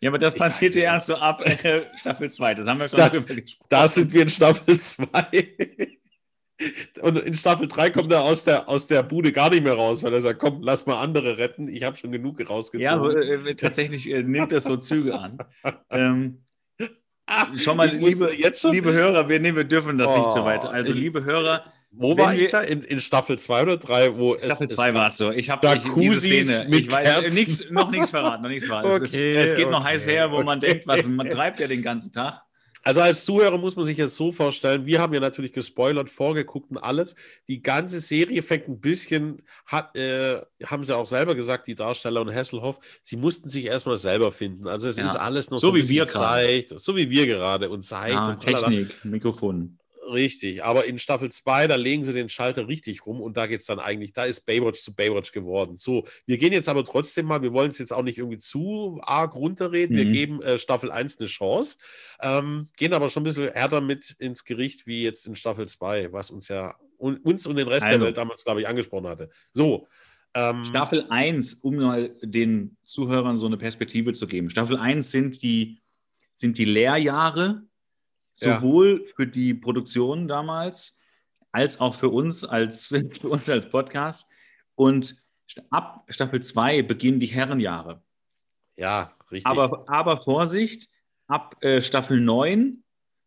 Ja, 0.00 0.08
aber 0.08 0.18
das 0.18 0.34
passiert 0.34 0.74
ja 0.74 0.82
erst 0.82 1.06
so 1.06 1.16
ab 1.16 1.44
äh, 1.44 1.82
Staffel 1.98 2.30
2. 2.30 2.54
Das 2.54 2.66
haben 2.66 2.80
wir 2.80 2.88
schon 2.88 2.96
da, 2.96 3.08
gesprochen. 3.08 3.66
Da 3.68 3.86
sind 3.86 4.12
wir 4.14 4.22
in 4.22 4.30
Staffel 4.30 4.78
2. 4.78 5.98
Und 7.00 7.18
in 7.18 7.34
Staffel 7.34 7.68
3 7.68 7.90
kommt 7.90 8.12
er 8.12 8.22
aus 8.22 8.44
der, 8.44 8.68
aus 8.68 8.86
der 8.86 9.02
Bude 9.02 9.32
gar 9.32 9.50
nicht 9.50 9.62
mehr 9.62 9.74
raus, 9.74 10.02
weil 10.02 10.12
er 10.12 10.20
sagt, 10.20 10.40
komm, 10.40 10.62
lass 10.62 10.86
mal 10.86 11.00
andere 11.00 11.38
retten, 11.38 11.68
ich 11.68 11.84
habe 11.84 11.96
schon 11.96 12.12
genug 12.12 12.38
rausgezogen. 12.38 12.82
Ja, 12.82 12.92
aber, 12.92 13.16
äh, 13.16 13.54
tatsächlich 13.54 14.10
äh, 14.10 14.22
nimmt 14.22 14.52
das 14.52 14.64
so 14.64 14.76
Züge 14.76 15.18
an. 15.18 15.38
ähm, 15.90 16.44
schon 17.56 17.76
mal, 17.76 17.88
liebe, 17.88 18.34
jetzt 18.36 18.60
schon? 18.60 18.72
liebe 18.72 18.92
Hörer, 18.92 19.28
wir, 19.28 19.40
nee, 19.40 19.54
wir 19.54 19.64
dürfen 19.64 19.98
das 19.98 20.10
oh, 20.10 20.18
nicht 20.18 20.30
so 20.32 20.44
weit. 20.44 20.64
Also, 20.66 20.92
liebe 20.92 21.24
Hörer, 21.24 21.64
wo 21.92 22.16
war 22.16 22.34
ich 22.34 22.48
da? 22.48 22.60
In, 22.60 22.82
in, 22.82 23.00
Staffel 23.00 23.38
2 23.38 23.62
oder 23.62 23.76
3? 23.76 24.16
Wo 24.16 24.38
Staffel 24.38 24.68
2 24.68 24.94
war 24.94 25.08
es 25.08 25.16
so. 25.16 25.32
Ich 25.32 25.50
habe 25.50 25.80
diese 25.96 26.16
Szene. 26.20 26.68
Mit 26.68 26.86
ich 26.86 26.92
weiß, 26.92 27.08
äh, 27.08 27.34
nix, 27.34 27.70
noch 27.70 27.90
nichts 27.90 28.10
verraten, 28.10 28.42
noch 28.42 28.48
nichts 28.48 28.66
verraten. 28.66 28.90
Okay, 28.90 29.36
es, 29.36 29.46
ist, 29.46 29.50
es, 29.50 29.56
geht 29.56 29.66
okay, 29.66 29.74
noch 29.74 29.84
heiß 29.84 30.06
her, 30.06 30.30
wo 30.30 30.36
okay. 30.36 30.44
man 30.44 30.60
denkt, 30.60 30.86
was 30.86 31.06
man 31.08 31.28
treibt 31.30 31.58
ja 31.58 31.66
den 31.66 31.82
ganzen 31.82 32.12
Tag. 32.12 32.42
Also 32.82 33.00
als 33.00 33.24
Zuhörer 33.24 33.58
muss 33.58 33.76
man 33.76 33.84
sich 33.84 33.98
jetzt 33.98 34.16
so 34.16 34.32
vorstellen, 34.32 34.86
wir 34.86 35.00
haben 35.00 35.12
ja 35.12 35.20
natürlich 35.20 35.52
gespoilert, 35.52 36.08
vorgeguckt 36.08 36.70
und 36.70 36.78
alles. 36.78 37.14
Die 37.48 37.62
ganze 37.62 38.00
Serie 38.00 38.42
fängt 38.42 38.68
ein 38.68 38.80
bisschen, 38.80 39.42
hat, 39.66 39.96
äh, 39.96 40.40
haben 40.64 40.84
sie 40.84 40.96
auch 40.96 41.06
selber 41.06 41.34
gesagt, 41.34 41.66
die 41.66 41.74
Darsteller 41.74 42.20
und 42.20 42.34
Hasselhoff, 42.34 42.78
sie 43.02 43.16
mussten 43.16 43.48
sich 43.48 43.66
erstmal 43.66 43.96
selber 43.96 44.32
finden. 44.32 44.66
Also 44.66 44.88
es 44.88 44.96
ja. 44.96 45.04
ist 45.04 45.16
alles 45.16 45.50
noch 45.50 45.58
so, 45.58 45.68
so 45.68 45.74
wie 45.74 45.88
wir 45.88 46.04
gerade. 46.04 46.66
So 46.76 46.96
wie 46.96 47.10
wir 47.10 47.26
gerade 47.26 47.70
und 47.70 47.82
zeigt. 47.82 48.14
Ja, 48.14 48.28
und 48.28 48.40
Technik, 48.40 49.04
Mikrofon. 49.04 49.79
Richtig, 50.10 50.64
aber 50.64 50.86
in 50.86 50.98
Staffel 50.98 51.30
2, 51.30 51.68
da 51.68 51.76
legen 51.76 52.02
sie 52.02 52.12
den 52.12 52.28
Schalter 52.28 52.66
richtig 52.66 53.06
rum 53.06 53.20
und 53.20 53.36
da 53.36 53.46
geht 53.46 53.60
es 53.60 53.66
dann 53.66 53.78
eigentlich, 53.78 54.12
da 54.12 54.24
ist 54.24 54.40
Baywatch 54.40 54.80
zu 54.80 54.92
Baywatch 54.92 55.30
geworden. 55.30 55.76
So, 55.76 56.04
wir 56.26 56.36
gehen 56.36 56.52
jetzt 56.52 56.68
aber 56.68 56.84
trotzdem 56.84 57.26
mal, 57.26 57.42
wir 57.42 57.52
wollen 57.52 57.70
es 57.70 57.78
jetzt 57.78 57.92
auch 57.92 58.02
nicht 58.02 58.18
irgendwie 58.18 58.38
zu 58.38 58.98
arg 59.02 59.36
runterreden, 59.36 59.94
mhm. 59.94 60.00
wir 60.00 60.06
geben 60.06 60.42
äh, 60.42 60.58
Staffel 60.58 60.90
1 60.90 61.20
eine 61.20 61.28
Chance, 61.28 61.78
ähm, 62.20 62.68
gehen 62.76 62.92
aber 62.92 63.08
schon 63.08 63.22
ein 63.22 63.24
bisschen 63.24 63.52
härter 63.52 63.80
mit 63.80 64.16
ins 64.18 64.44
Gericht 64.44 64.88
wie 64.88 65.04
jetzt 65.04 65.28
in 65.28 65.36
Staffel 65.36 65.68
2, 65.68 66.12
was 66.12 66.30
uns 66.30 66.48
ja 66.48 66.74
un, 66.98 67.18
uns 67.18 67.46
und 67.46 67.54
den 67.54 67.68
Rest 67.68 67.86
also. 67.86 67.98
der 67.98 68.06
Welt 68.06 68.16
damals, 68.16 68.44
glaube 68.44 68.62
ich, 68.62 68.68
angesprochen 68.68 69.06
hatte. 69.06 69.30
So. 69.52 69.86
Ähm, 70.34 70.64
Staffel 70.66 71.06
1, 71.08 71.54
um 71.54 71.76
mal 71.76 72.16
den 72.20 72.76
Zuhörern 72.82 73.36
so 73.36 73.46
eine 73.46 73.58
Perspektive 73.58 74.12
zu 74.12 74.26
geben. 74.26 74.50
Staffel 74.50 74.76
1 74.76 75.08
sind 75.10 75.42
die, 75.42 75.80
sind 76.34 76.58
die 76.58 76.64
Lehrjahre 76.64 77.62
sowohl 78.40 79.04
ja. 79.04 79.12
für 79.14 79.26
die 79.26 79.54
Produktion 79.54 80.28
damals 80.28 80.98
als 81.52 81.80
auch 81.80 81.94
für 81.94 82.08
uns 82.08 82.44
als, 82.44 82.86
für 82.86 83.28
uns 83.28 83.48
als 83.48 83.68
Podcast. 83.68 84.28
Und 84.74 85.16
ab 85.70 86.04
Staffel 86.08 86.42
2 86.42 86.82
beginnen 86.82 87.20
die 87.20 87.26
Herrenjahre. 87.26 88.02
Ja, 88.76 89.12
richtig. 89.30 89.46
Aber, 89.46 89.84
aber 89.88 90.20
Vorsicht, 90.20 90.88
ab 91.26 91.56
äh, 91.62 91.80
Staffel 91.80 92.20
9, 92.20 92.82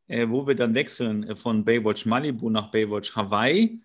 äh, 0.07 0.27
wo 0.29 0.47
wir 0.47 0.55
dann 0.55 0.73
wechseln 0.73 1.23
äh, 1.23 1.35
von 1.35 1.63
Baywatch 1.63 2.05
Malibu 2.05 2.49
nach 2.49 2.71
Baywatch 2.71 3.15
Hawaii, 3.15 3.81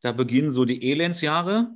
da 0.00 0.12
beginnen 0.12 0.50
so 0.50 0.64
die 0.64 0.90
Elendsjahre. 0.90 1.70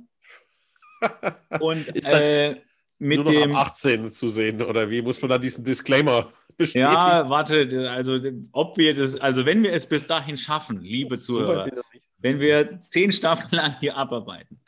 Und 1.59 2.05
äh, 2.07 2.61
mit 2.99 3.17
nur 3.17 3.25
noch 3.25 3.31
dem, 3.31 3.55
ab 3.55 3.67
18 3.67 4.09
zu 4.09 4.27
sehen, 4.27 4.61
oder 4.61 4.89
wie 4.89 5.01
muss 5.01 5.21
man 5.21 5.29
da 5.29 5.37
diesen 5.37 5.63
Disclaimer 5.63 6.31
bestätigen. 6.57 6.91
Ja, 6.91 7.29
warte, 7.29 7.89
also 7.89 8.17
ob 8.51 8.77
wir 8.77 8.93
das, 8.93 9.17
also 9.17 9.45
wenn 9.45 9.63
wir 9.63 9.73
es 9.73 9.87
bis 9.87 10.05
dahin 10.05 10.37
schaffen, 10.37 10.81
liebe 10.81 11.17
Zuhörer, 11.17 11.69
wenn 12.17 12.39
wir 12.39 12.81
zehn 12.81 13.11
Staffeln 13.11 13.51
lang 13.51 13.75
hier 13.79 13.95
abarbeiten, 13.95 14.59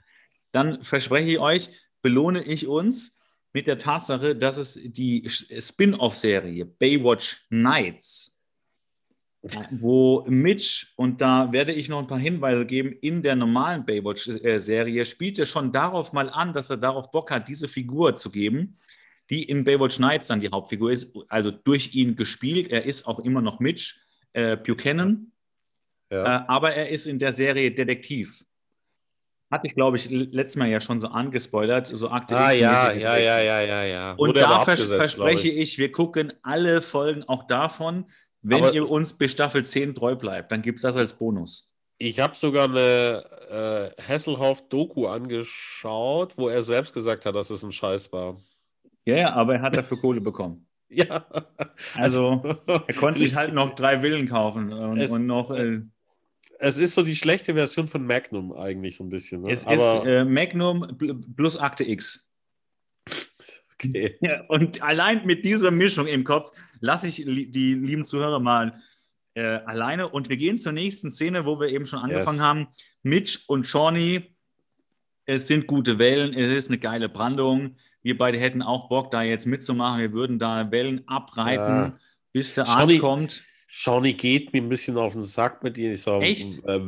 dann 0.51 0.83
verspreche 0.83 1.31
ich 1.31 1.39
euch, 1.39 1.69
belohne 2.01 2.43
ich 2.43 2.67
uns 2.67 3.17
mit 3.53 3.67
der 3.67 3.77
Tatsache, 3.77 4.35
dass 4.35 4.57
es 4.57 4.79
die 4.81 5.27
Spin-off-Serie 5.29 6.65
Baywatch 6.65 7.45
Nights 7.49 8.39
wo 9.71 10.25
Mitch, 10.27 10.87
und 10.97 11.21
da 11.21 11.51
werde 11.51 11.71
ich 11.71 11.87
noch 11.87 11.99
ein 11.99 12.07
paar 12.07 12.19
Hinweise 12.19 12.65
geben, 12.65 12.91
in 13.01 13.21
der 13.21 13.35
normalen 13.35 13.85
Baywatch-Serie 13.85 15.05
spielt 15.05 15.39
er 15.39 15.45
schon 15.45 15.71
darauf 15.71 16.11
mal 16.11 16.29
an, 16.29 16.51
dass 16.51 16.69
er 16.69 16.77
darauf 16.77 17.09
Bock 17.11 17.31
hat, 17.31 17.47
diese 17.47 17.67
Figur 17.67 18.15
zu 18.15 18.31
geben 18.31 18.75
die 19.29 19.43
in 19.43 19.63
Baywatch 19.63 19.99
Nights 19.99 20.27
dann 20.27 20.39
die 20.39 20.49
Hauptfigur 20.49 20.91
ist, 20.91 21.15
also 21.27 21.51
durch 21.51 21.93
ihn 21.93 22.15
gespielt. 22.15 22.71
Er 22.71 22.85
ist 22.85 23.05
auch 23.07 23.19
immer 23.19 23.41
noch 23.41 23.59
Mitch 23.59 23.95
äh, 24.33 24.57
Buchanan, 24.57 25.31
ja. 26.11 26.23
äh, 26.23 26.45
aber 26.47 26.73
er 26.73 26.89
ist 26.89 27.05
in 27.05 27.19
der 27.19 27.31
Serie 27.31 27.71
Detektiv. 27.71 28.43
Hatte 29.51 29.65
ich, 29.65 29.73
glaube 29.73 29.97
ich, 29.97 30.09
letztes 30.09 30.57
Mal 30.57 30.69
ja 30.69 30.79
schon 30.79 30.99
so 30.99 31.07
angespoilert, 31.07 31.87
so 31.87 32.09
aktuell. 32.09 32.41
Ah, 32.41 32.51
ja, 32.51 32.91
ja, 32.91 33.17
ja, 33.17 33.41
ja, 33.41 33.61
ja, 33.61 33.83
ja. 33.83 34.11
Und 34.13 34.37
da 34.37 34.63
vers 34.63 34.83
verspreche 34.83 35.49
ich. 35.49 35.73
ich, 35.73 35.77
wir 35.79 35.91
gucken 35.91 36.31
alle 36.43 36.81
Folgen 36.81 37.23
auch 37.23 37.47
davon. 37.47 38.05
Wenn 38.41 38.63
Aber 38.63 38.73
ihr 38.73 38.89
uns 38.89 39.17
bis 39.17 39.31
Staffel 39.31 39.65
10 39.65 39.95
treu 39.95 40.15
bleibt, 40.15 40.51
dann 40.51 40.61
gibt 40.61 40.77
es 40.77 40.83
das 40.83 40.95
als 40.95 41.17
Bonus. 41.17 41.73
Ich 41.97 42.19
habe 42.19 42.35
sogar 42.35 42.69
eine 42.69 43.93
äh, 43.97 44.01
Hasselhoff-Doku 44.01 45.07
angeschaut, 45.07 46.37
wo 46.37 46.47
er 46.47 46.61
selbst 46.61 46.93
gesagt 46.93 47.25
hat, 47.25 47.35
dass 47.35 47.49
es 47.49 47.63
ein 47.63 47.73
Scheiß 47.73 48.13
war. 48.13 48.37
Ja, 49.09 49.17
ja, 49.17 49.33
aber 49.33 49.55
er 49.55 49.61
hat 49.61 49.75
dafür 49.75 49.99
Kohle 49.99 50.21
bekommen. 50.21 50.65
Ja. 50.91 51.23
Also, 51.93 52.57
er 52.65 52.95
konnte 52.95 53.19
sich 53.19 53.35
halt 53.35 53.53
noch 53.53 53.75
drei 53.75 53.99
Villen 53.99 54.27
kaufen 54.27 54.73
und, 54.73 54.97
es, 54.97 55.11
und 55.11 55.27
noch. 55.27 55.51
Äh, 55.51 55.81
es 56.57 56.79
ist 56.79 56.95
so 56.95 57.03
die 57.03 57.15
schlechte 57.15 57.53
Version 57.53 57.85
von 57.85 58.07
Magnum 58.07 58.51
eigentlich 58.53 58.97
so 58.97 59.03
ein 59.03 59.09
bisschen. 59.09 59.43
Ne? 59.43 59.51
Es 59.51 59.67
Aber, 59.67 59.75
ist 59.75 60.07
äh, 60.07 60.25
Magnum 60.25 60.97
plus 61.35 61.57
Akte 61.57 61.87
X. 61.87 62.27
Okay. 63.75 64.17
Ja, 64.21 64.41
und 64.47 64.81
allein 64.81 65.27
mit 65.27 65.45
dieser 65.45 65.69
Mischung 65.69 66.07
im 66.07 66.23
Kopf 66.23 66.51
lasse 66.79 67.07
ich 67.07 67.17
die 67.17 67.75
lieben 67.75 68.03
Zuhörer 68.03 68.39
mal 68.39 68.81
äh, 69.35 69.41
alleine. 69.41 70.09
Und 70.09 70.27
wir 70.27 70.37
gehen 70.37 70.57
zur 70.57 70.73
nächsten 70.73 71.09
Szene, 71.11 71.45
wo 71.45 71.59
wir 71.59 71.67
eben 71.69 71.85
schon 71.85 71.99
angefangen 71.99 72.37
yes. 72.37 72.45
haben. 72.45 72.67
Mitch 73.03 73.39
und 73.47 73.65
Shawnee, 73.65 74.35
es 75.25 75.47
sind 75.47 75.67
gute 75.67 75.99
Wellen, 75.99 76.33
es 76.33 76.65
ist 76.65 76.69
eine 76.69 76.79
geile 76.79 77.07
Brandung. 77.07 77.77
Wir 78.01 78.17
beide 78.17 78.37
hätten 78.39 78.61
auch 78.61 78.89
Bock, 78.89 79.11
da 79.11 79.21
jetzt 79.21 79.45
mitzumachen. 79.45 80.01
Wir 80.01 80.13
würden 80.13 80.39
da 80.39 80.71
Wellen 80.71 81.07
abreiten, 81.07 81.61
ja. 81.61 81.99
bis 82.31 82.53
der 82.53 82.67
Arzt 82.67 82.99
kommt. 82.99 83.43
Shawnee 83.71 84.13
geht 84.13 84.51
mir 84.51 84.63
ein 84.63 84.69
bisschen 84.69 84.97
auf 84.97 85.13
den 85.13 85.21
Sack 85.21 85.63
mit 85.63 85.77
dieser 85.77 86.19
äh, 86.19 86.35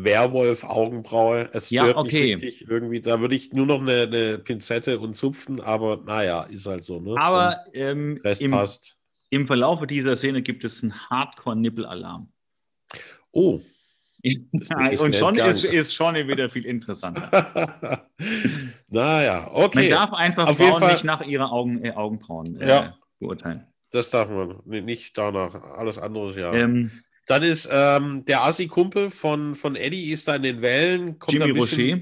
Werwolf-Augenbraue. 0.04 1.50
Es 1.54 1.67
stört 1.67 1.89
ja, 1.89 1.95
okay. 1.95 2.36
mich 2.36 2.43
richtig 2.43 2.67
irgendwie. 2.67 3.02
Da 3.02 3.21
würde 3.21 3.36
ich 3.36 3.54
nur 3.54 3.67
noch 3.67 3.82
eine, 3.82 4.02
eine, 4.02 4.39
Pinzette 4.39 5.00
und 5.00 5.13
zupfen, 5.13 5.62
aber 5.62 6.02
naja, 6.04 6.41
ist 6.43 6.65
halt 6.65 6.84
so. 6.84 7.00
Ne? 7.00 7.15
Aber 7.19 7.60
ähm, 7.74 8.19
im, 8.39 8.52
passt. 8.52 9.00
im 9.30 9.45
Verlauf 9.45 9.86
dieser 9.86 10.15
Szene 10.15 10.41
gibt 10.41 10.63
es 10.63 10.82
einen 10.82 10.93
Hardcore-Nippel-Alarm. 11.08 12.32
Oh. 13.32 13.62
Und 14.24 15.16
schon 15.16 15.36
ist, 15.36 15.64
ist 15.64 15.96
schon 15.96 16.16
wieder 16.16 16.50
viel 16.50 16.66
interessanter. 16.66 18.08
naja, 18.88 19.50
okay. 19.52 19.90
Man 19.90 19.90
darf 19.90 20.14
einfach 20.14 20.48
Auf 20.48 20.58
Frauen 20.58 20.92
nicht 20.92 21.04
nach 21.04 21.26
ihren 21.26 21.44
Augen, 21.48 21.84
äh, 21.84 21.92
Augenbrauen 21.92 22.60
äh, 22.62 22.68
ja. 22.68 22.98
beurteilen. 23.20 23.66
Das 23.92 24.10
darf 24.10 24.30
man 24.30 24.62
nicht 24.66 25.18
danach. 25.18 25.54
Alles 25.54 25.98
andere, 25.98 26.40
ja. 26.40 26.54
Ähm, 26.54 26.92
Dann 27.28 27.44
ist 27.44 27.68
ähm, 27.72 28.24
der 28.26 28.44
Assi-Kumpel 28.44 29.10
von, 29.10 29.56
von 29.56 29.76
Eddie 29.76 30.12
ist 30.12 30.28
da 30.28 30.36
in 30.36 30.44
den 30.44 30.62
Wellen. 30.62 31.18
Jimmy 31.28 31.52
Rocher. 31.52 31.98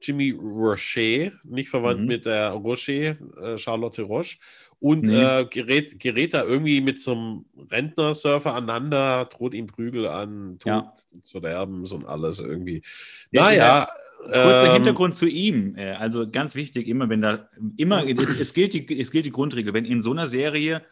Jimmy 0.00 0.30
Rocher, 0.30 1.32
nicht 1.44 1.70
verwandt 1.70 2.02
mhm. 2.02 2.06
mit 2.06 2.26
der 2.26 2.50
Rocher, 2.50 3.16
äh, 3.42 3.56
Charlotte 3.56 4.02
Roche. 4.02 4.36
Und 4.78 5.06
nee. 5.06 5.22
äh, 5.22 5.46
gerät, 5.46 5.98
gerät 5.98 6.34
da 6.34 6.44
irgendwie 6.44 6.80
mit 6.80 6.98
so 6.98 7.12
einem 7.12 7.44
Rentner-Surfer 7.70 8.54
aneinander, 8.54 9.24
droht 9.24 9.54
ihm 9.54 9.66
Prügel 9.66 10.06
an, 10.06 10.58
Tod, 10.58 10.66
ja. 10.66 10.92
Verderbens 11.30 11.92
und 11.92 12.06
alles 12.06 12.40
irgendwie. 12.40 12.82
Ja, 13.30 13.44
naja. 13.44 13.86
Kurzer 14.22 14.66
ähm, 14.66 14.72
Hintergrund 14.72 15.14
zu 15.14 15.26
ihm. 15.26 15.76
Äh, 15.76 15.92
also 15.92 16.30
ganz 16.30 16.54
wichtig, 16.54 16.88
immer 16.88 17.08
wenn 17.08 17.22
da, 17.22 17.48
immer, 17.76 18.06
es, 18.06 18.38
es, 18.38 18.52
gilt 18.52 18.74
die, 18.74 19.00
es 19.00 19.10
gilt 19.10 19.24
die 19.24 19.30
Grundregel, 19.30 19.72
wenn 19.72 19.86
in 19.86 20.02
so 20.02 20.12
einer 20.12 20.26
Serie 20.26 20.82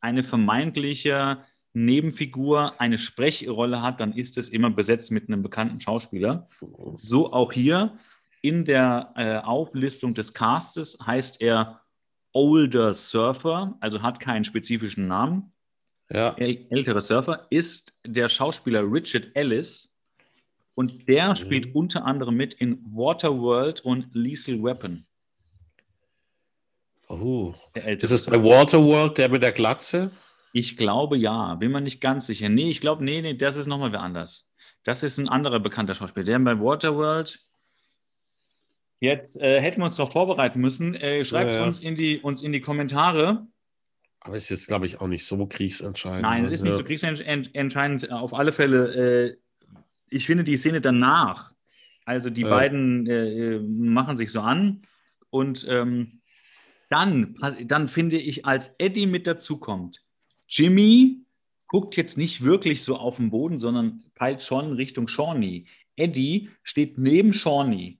eine 0.00 0.22
vermeintliche 0.22 1.38
Nebenfigur 1.74 2.80
eine 2.80 2.96
Sprechrolle 2.96 3.82
hat, 3.82 4.00
dann 4.00 4.12
ist 4.12 4.38
es 4.38 4.48
immer 4.48 4.70
besetzt 4.70 5.10
mit 5.10 5.28
einem 5.28 5.42
bekannten 5.42 5.78
Schauspieler. 5.78 6.48
So 6.96 7.32
auch 7.32 7.52
hier 7.52 7.98
in 8.40 8.64
der 8.64 9.12
äh, 9.16 9.36
Auflistung 9.38 10.14
des 10.14 10.32
Castes 10.32 10.98
heißt 11.04 11.42
er 11.42 11.82
Older 12.36 12.92
Surfer, 12.92 13.78
also 13.80 14.02
hat 14.02 14.20
keinen 14.20 14.44
spezifischen 14.44 15.08
Namen. 15.08 15.52
Ja. 16.10 16.34
Ältere 16.36 17.00
Surfer 17.00 17.46
ist 17.48 17.96
der 18.06 18.28
Schauspieler 18.28 18.82
Richard 18.82 19.28
Ellis 19.32 19.96
und 20.74 21.08
der 21.08 21.30
mhm. 21.30 21.34
spielt 21.34 21.74
unter 21.74 22.04
anderem 22.04 22.36
mit 22.36 22.52
in 22.52 22.78
Waterworld 22.94 23.80
und 23.80 24.08
Lethal 24.12 24.62
Weapon. 24.62 25.06
Oh, 27.08 27.54
ist 27.72 28.10
es 28.10 28.26
bei 28.26 28.42
Waterworld 28.42 29.16
der 29.16 29.30
mit 29.30 29.42
der 29.42 29.52
Glatze? 29.52 30.10
Ich 30.52 30.76
glaube 30.76 31.16
ja, 31.16 31.54
bin 31.54 31.72
mir 31.72 31.80
nicht 31.80 32.02
ganz 32.02 32.26
sicher. 32.26 32.50
Nee, 32.50 32.68
ich 32.68 32.82
glaube, 32.82 33.02
nee, 33.02 33.22
nee, 33.22 33.32
das 33.32 33.56
ist 33.56 33.66
nochmal 33.66 33.92
wer 33.92 34.02
anders. 34.02 34.52
Das 34.84 35.02
ist 35.02 35.16
ein 35.16 35.30
anderer 35.30 35.58
bekannter 35.58 35.94
Schauspieler. 35.94 36.24
Der 36.24 36.38
bei 36.40 36.60
Waterworld. 36.60 37.40
Jetzt 39.00 39.40
äh, 39.40 39.60
hätten 39.60 39.80
wir 39.80 39.84
uns 39.84 39.96
doch 39.96 40.12
vorbereiten 40.12 40.60
müssen. 40.60 40.94
Äh, 40.94 41.24
Schreibt 41.24 41.50
ja, 41.50 41.58
ja. 41.58 41.64
uns, 41.64 41.80
in 41.80 41.94
die, 41.94 42.18
uns 42.18 42.42
in 42.42 42.52
die 42.52 42.60
Kommentare. 42.60 43.46
Aber 44.20 44.36
ist 44.36 44.48
jetzt, 44.48 44.66
glaube 44.66 44.86
ich, 44.86 45.00
auch 45.00 45.06
nicht 45.06 45.26
so 45.26 45.46
kriegsentscheidend. 45.46 46.22
Nein, 46.22 46.44
es 46.44 46.50
ist 46.50 46.62
nicht 46.62 46.74
so 46.74 46.82
kriegsentscheidend. 46.82 48.10
Auf 48.10 48.34
alle 48.34 48.52
Fälle, 48.52 49.28
äh, 49.28 49.36
ich 50.08 50.26
finde 50.26 50.44
die 50.44 50.56
Szene 50.56 50.80
danach, 50.80 51.52
also 52.04 52.30
die 52.30 52.44
beiden 52.44 53.06
äh, 53.06 53.56
äh, 53.56 53.60
machen 53.60 54.16
sich 54.16 54.32
so 54.32 54.40
an 54.40 54.82
und 55.30 55.66
ähm, 55.68 56.20
dann, 56.88 57.34
dann 57.64 57.88
finde 57.88 58.16
ich, 58.16 58.46
als 58.46 58.76
Eddie 58.78 59.06
mit 59.06 59.26
dazukommt, 59.26 60.04
Jimmy 60.48 61.24
guckt 61.66 61.96
jetzt 61.96 62.16
nicht 62.16 62.44
wirklich 62.44 62.84
so 62.84 62.96
auf 62.96 63.16
den 63.16 63.30
Boden, 63.30 63.58
sondern 63.58 64.04
peilt 64.14 64.42
schon 64.42 64.72
Richtung 64.72 65.08
Shawnee. 65.08 65.66
Eddie 65.96 66.50
steht 66.62 66.96
neben 66.96 67.32
Shawnee 67.32 67.98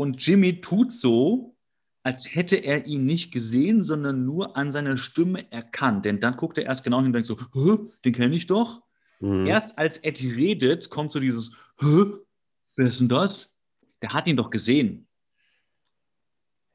und 0.00 0.26
Jimmy 0.26 0.62
tut 0.62 0.94
so, 0.94 1.58
als 2.02 2.34
hätte 2.34 2.56
er 2.56 2.86
ihn 2.86 3.04
nicht 3.04 3.34
gesehen, 3.34 3.82
sondern 3.82 4.24
nur 4.24 4.56
an 4.56 4.72
seiner 4.72 4.96
Stimme 4.96 5.52
erkannt. 5.52 6.06
Denn 6.06 6.20
dann 6.20 6.36
guckt 6.36 6.56
er 6.56 6.64
erst 6.64 6.84
genau 6.84 6.96
hin 7.00 7.08
und 7.08 7.12
denkt 7.12 7.26
so, 7.26 7.36
den 8.02 8.14
kenne 8.14 8.34
ich 8.34 8.46
doch. 8.46 8.82
Mhm. 9.20 9.46
Erst 9.46 9.76
als 9.76 9.98
Eddie 9.98 10.30
redet, 10.30 10.88
kommt 10.88 11.12
so 11.12 11.20
dieses, 11.20 11.54
wer 11.78 12.86
ist 12.86 13.00
denn 13.00 13.10
das? 13.10 13.58
Der 14.00 14.14
hat 14.14 14.26
ihn 14.26 14.38
doch 14.38 14.48
gesehen. 14.48 15.06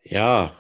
Ja, 0.04 0.56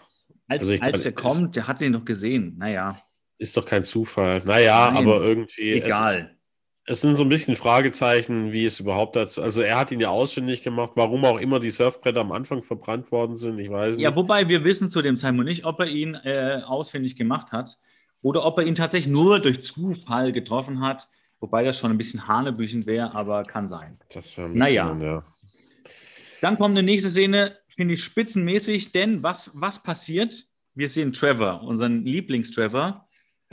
als, 0.48 0.68
also 0.68 0.82
als 0.82 1.06
er 1.06 1.12
kommt, 1.12 1.56
der 1.56 1.68
hat 1.68 1.82
ihn 1.82 1.94
doch 1.94 2.04
gesehen. 2.04 2.58
Naja. 2.58 2.98
Ist 3.38 3.56
doch 3.56 3.66
kein 3.66 3.84
Zufall. 3.84 4.42
Naja, 4.44 4.90
Nein, 4.92 5.04
aber 5.04 5.24
irgendwie. 5.24 5.74
Egal. 5.74 6.32
Es, 6.32 6.35
es, 6.86 7.02
sind 7.02 7.16
so 7.16 7.24
ein 7.24 7.30
bisschen 7.30 7.56
Fragezeichen, 7.56 8.52
wie 8.52 8.66
es 8.66 8.80
überhaupt 8.80 9.16
dazu. 9.16 9.42
Also, 9.42 9.62
er 9.62 9.78
hat 9.78 9.92
ihn 9.92 10.00
ja 10.00 10.10
ausfindig 10.10 10.62
gemacht, 10.62 10.92
warum 10.96 11.26
auch 11.26 11.40
immer 11.40 11.60
die 11.60 11.70
Surfbretter 11.70 12.22
am 12.22 12.32
Anfang 12.32 12.64
verbrannt 12.64 13.12
worden 13.12 13.36
sind. 13.36 13.60
Ich 13.60 13.70
weiß 13.70 13.96
nicht. 13.96 14.04
Ja, 14.04 14.16
wobei 14.16 14.50
wir 14.50 14.64
wissen 14.64 14.90
zu 14.90 15.02
dem 15.02 15.18
Zeitpunkt 15.18 15.46
nicht, 15.46 15.66
ob 15.66 15.80
er 15.80 15.88
ihn 15.88 16.16
äh, 16.16 16.62
ausfindig 16.66 17.16
gemacht 17.16 17.52
hat 17.52 17.78
oder 18.22 18.46
ob 18.46 18.58
er 18.58 18.66
ihn 18.66 18.76
tatsächlich 18.76 19.12
nur 19.12 19.40
durch 19.40 19.62
Zufall 19.62 20.32
getroffen 20.32 20.82
hat. 20.82 21.08
Wobei 21.40 21.64
das 21.64 21.78
schon 21.78 21.92
ein 21.92 21.98
bisschen 21.98 22.28
hanebüchend 22.28 22.88
wäre, 22.88 23.14
aber 23.14 23.44
kann 23.44 23.68
sein. 23.68 24.00
Das 24.14 24.38
wäre 24.38 24.48
ein 24.48 24.54
bisschen, 24.54 24.98
naja. 24.98 24.98
ja. 25.02 25.24
Dann 26.42 26.58
kommt 26.58 26.78
eine 26.78 26.84
nächste 26.84 27.12
Szene 27.12 27.58
finde 27.76 27.94
ich 27.94 28.04
spitzenmäßig, 28.04 28.92
denn 28.92 29.22
was, 29.22 29.52
was 29.54 29.84
passiert? 29.84 30.46
Wir 30.74 30.90
sehen 30.90 31.14
Trevor, 31.14 31.64
unseren 31.64 32.04
Lieblingstrevor. 32.06 33.05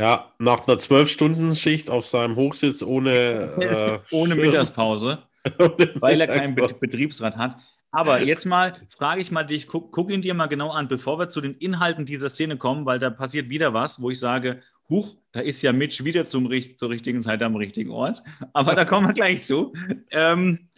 Ja, 0.03 0.33
nach 0.41 0.67
einer 0.67 0.79
Zwölf-Stunden-Schicht 0.79 1.88
auf 1.88 2.05
seinem 2.05 2.35
Hochsitz 2.35 2.83
ohne, 2.83 3.12
äh, 3.61 3.99
ohne 4.11 4.35
Mittagspause, 4.35 5.19
weil 6.01 6.21
er 6.21 6.27
keinen 6.27 6.57
Betriebsrat 6.57 7.37
hat. 7.37 7.55
Aber 7.93 8.21
jetzt 8.21 8.45
mal 8.45 8.75
frage 8.88 9.21
ich 9.21 9.31
mal 9.31 9.45
dich, 9.45 9.69
guck, 9.69 9.93
guck, 9.93 10.11
ihn 10.11 10.21
dir 10.21 10.35
mal 10.35 10.49
genau 10.49 10.71
an, 10.71 10.88
bevor 10.88 11.21
wir 11.21 11.29
zu 11.29 11.41
den 11.41 11.55
Inhalten 11.55 12.05
dieser 12.05 12.31
Szene 12.31 12.57
kommen, 12.57 12.85
weil 12.85 12.99
da 12.99 13.11
passiert 13.11 13.49
wieder 13.49 13.75
was, 13.75 14.03
wo 14.03 14.11
ich 14.11 14.19
sage, 14.19 14.62
huch, 14.88 15.15
da 15.31 15.38
ist 15.38 15.62
ja 15.62 15.73
Mitch 15.73 16.05
wieder 16.05 16.25
zum, 16.25 16.51
zur 16.77 16.91
richtigen 16.91 17.23
Zeit 17.23 17.41
am 17.41 17.55
richtigen 17.55 17.93
Ort. 17.93 18.25
Aber 18.55 18.75
da 18.75 18.85
kommen 18.85 19.07
wir 19.07 19.15
gleich 19.15 19.45
zu. 19.45 19.73
Ähm, 20.11 20.69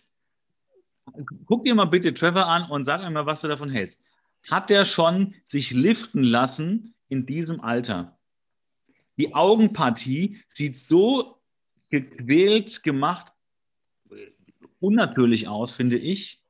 guck 1.47 1.65
dir 1.65 1.75
mal 1.75 1.87
bitte 1.87 2.13
Trevor 2.13 2.47
an 2.47 2.69
und 2.69 2.85
sag 2.85 3.01
einmal, 3.01 3.25
was 3.25 3.41
du 3.41 3.49
davon 3.49 3.71
hältst. 3.71 4.05
Hat 4.51 4.69
der 4.69 4.85
schon 4.85 5.33
sich 5.47 5.71
liften 5.71 6.23
lassen 6.23 6.93
in 7.09 7.25
diesem 7.25 7.63
Alter? 7.63 8.14
Die 9.17 9.35
Augenpartie 9.35 10.39
sieht 10.49 10.77
so 10.77 11.39
gequält 11.91 12.83
gemacht, 12.83 13.33
unnatürlich 14.81 15.49
aus, 15.49 15.73
finde 15.73 15.97
ich. 15.97 16.41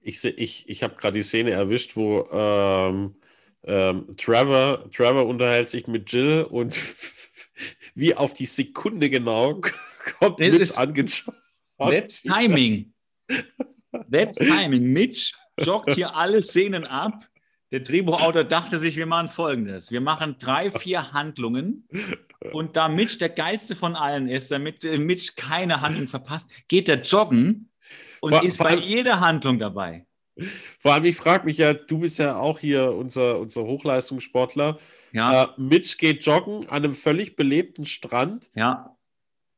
Ich, 0.00 0.24
ich, 0.24 0.68
ich 0.68 0.82
habe 0.82 0.96
gerade 0.96 1.18
die 1.18 1.22
Szene 1.22 1.50
erwischt, 1.50 1.94
wo 1.94 2.26
ähm, 2.32 3.16
ähm, 3.64 4.16
Trevor, 4.16 4.90
Trevor 4.90 5.26
unterhält 5.26 5.68
sich 5.68 5.86
mit 5.86 6.10
Jill 6.10 6.46
und 6.48 6.74
wie 7.94 8.14
auf 8.14 8.32
die 8.32 8.46
Sekunde 8.46 9.10
genau 9.10 9.60
kommt 10.18 10.38
Mitch 10.38 10.78
angeschaut. 10.78 11.34
That's 11.78 12.22
Timing. 12.22 12.92
That's 14.10 14.38
Timing. 14.38 14.92
Mitch 14.92 15.34
joggt 15.58 15.94
hier 15.94 16.16
alle 16.16 16.42
Szenen 16.42 16.84
ab. 16.86 17.29
Der 17.70 17.80
Drehbuchautor 17.80 18.44
dachte 18.44 18.78
sich, 18.78 18.96
wir 18.96 19.06
machen 19.06 19.28
folgendes. 19.28 19.90
Wir 19.90 20.00
machen 20.00 20.36
drei, 20.38 20.70
vier 20.70 21.12
Handlungen. 21.12 21.88
Und 22.52 22.76
da 22.76 22.88
Mitch 22.88 23.18
der 23.18 23.28
geilste 23.28 23.76
von 23.76 23.94
allen 23.94 24.28
ist, 24.28 24.50
damit 24.50 24.84
äh, 24.84 24.98
Mitch 24.98 25.34
keine 25.36 25.80
Handlung 25.80 26.08
verpasst, 26.08 26.50
geht 26.68 26.88
er 26.88 27.00
joggen 27.00 27.70
und 28.20 28.30
vor, 28.30 28.44
ist 28.44 28.56
vor 28.56 28.66
bei 28.66 28.76
jeder 28.76 29.20
Handlung 29.20 29.58
dabei. 29.58 30.06
Vor 30.78 30.94
allem, 30.94 31.04
ich 31.04 31.16
frage 31.16 31.44
mich 31.44 31.58
ja, 31.58 31.74
du 31.74 31.98
bist 31.98 32.18
ja 32.18 32.36
auch 32.36 32.58
hier 32.58 32.92
unser, 32.92 33.38
unser 33.38 33.62
Hochleistungssportler. 33.62 34.78
Ja. 35.12 35.44
Äh, 35.44 35.48
Mitch 35.58 35.96
geht 35.98 36.24
joggen 36.24 36.68
an 36.68 36.84
einem 36.84 36.94
völlig 36.94 37.36
belebten 37.36 37.84
Strand. 37.84 38.50
Ja. 38.54 38.96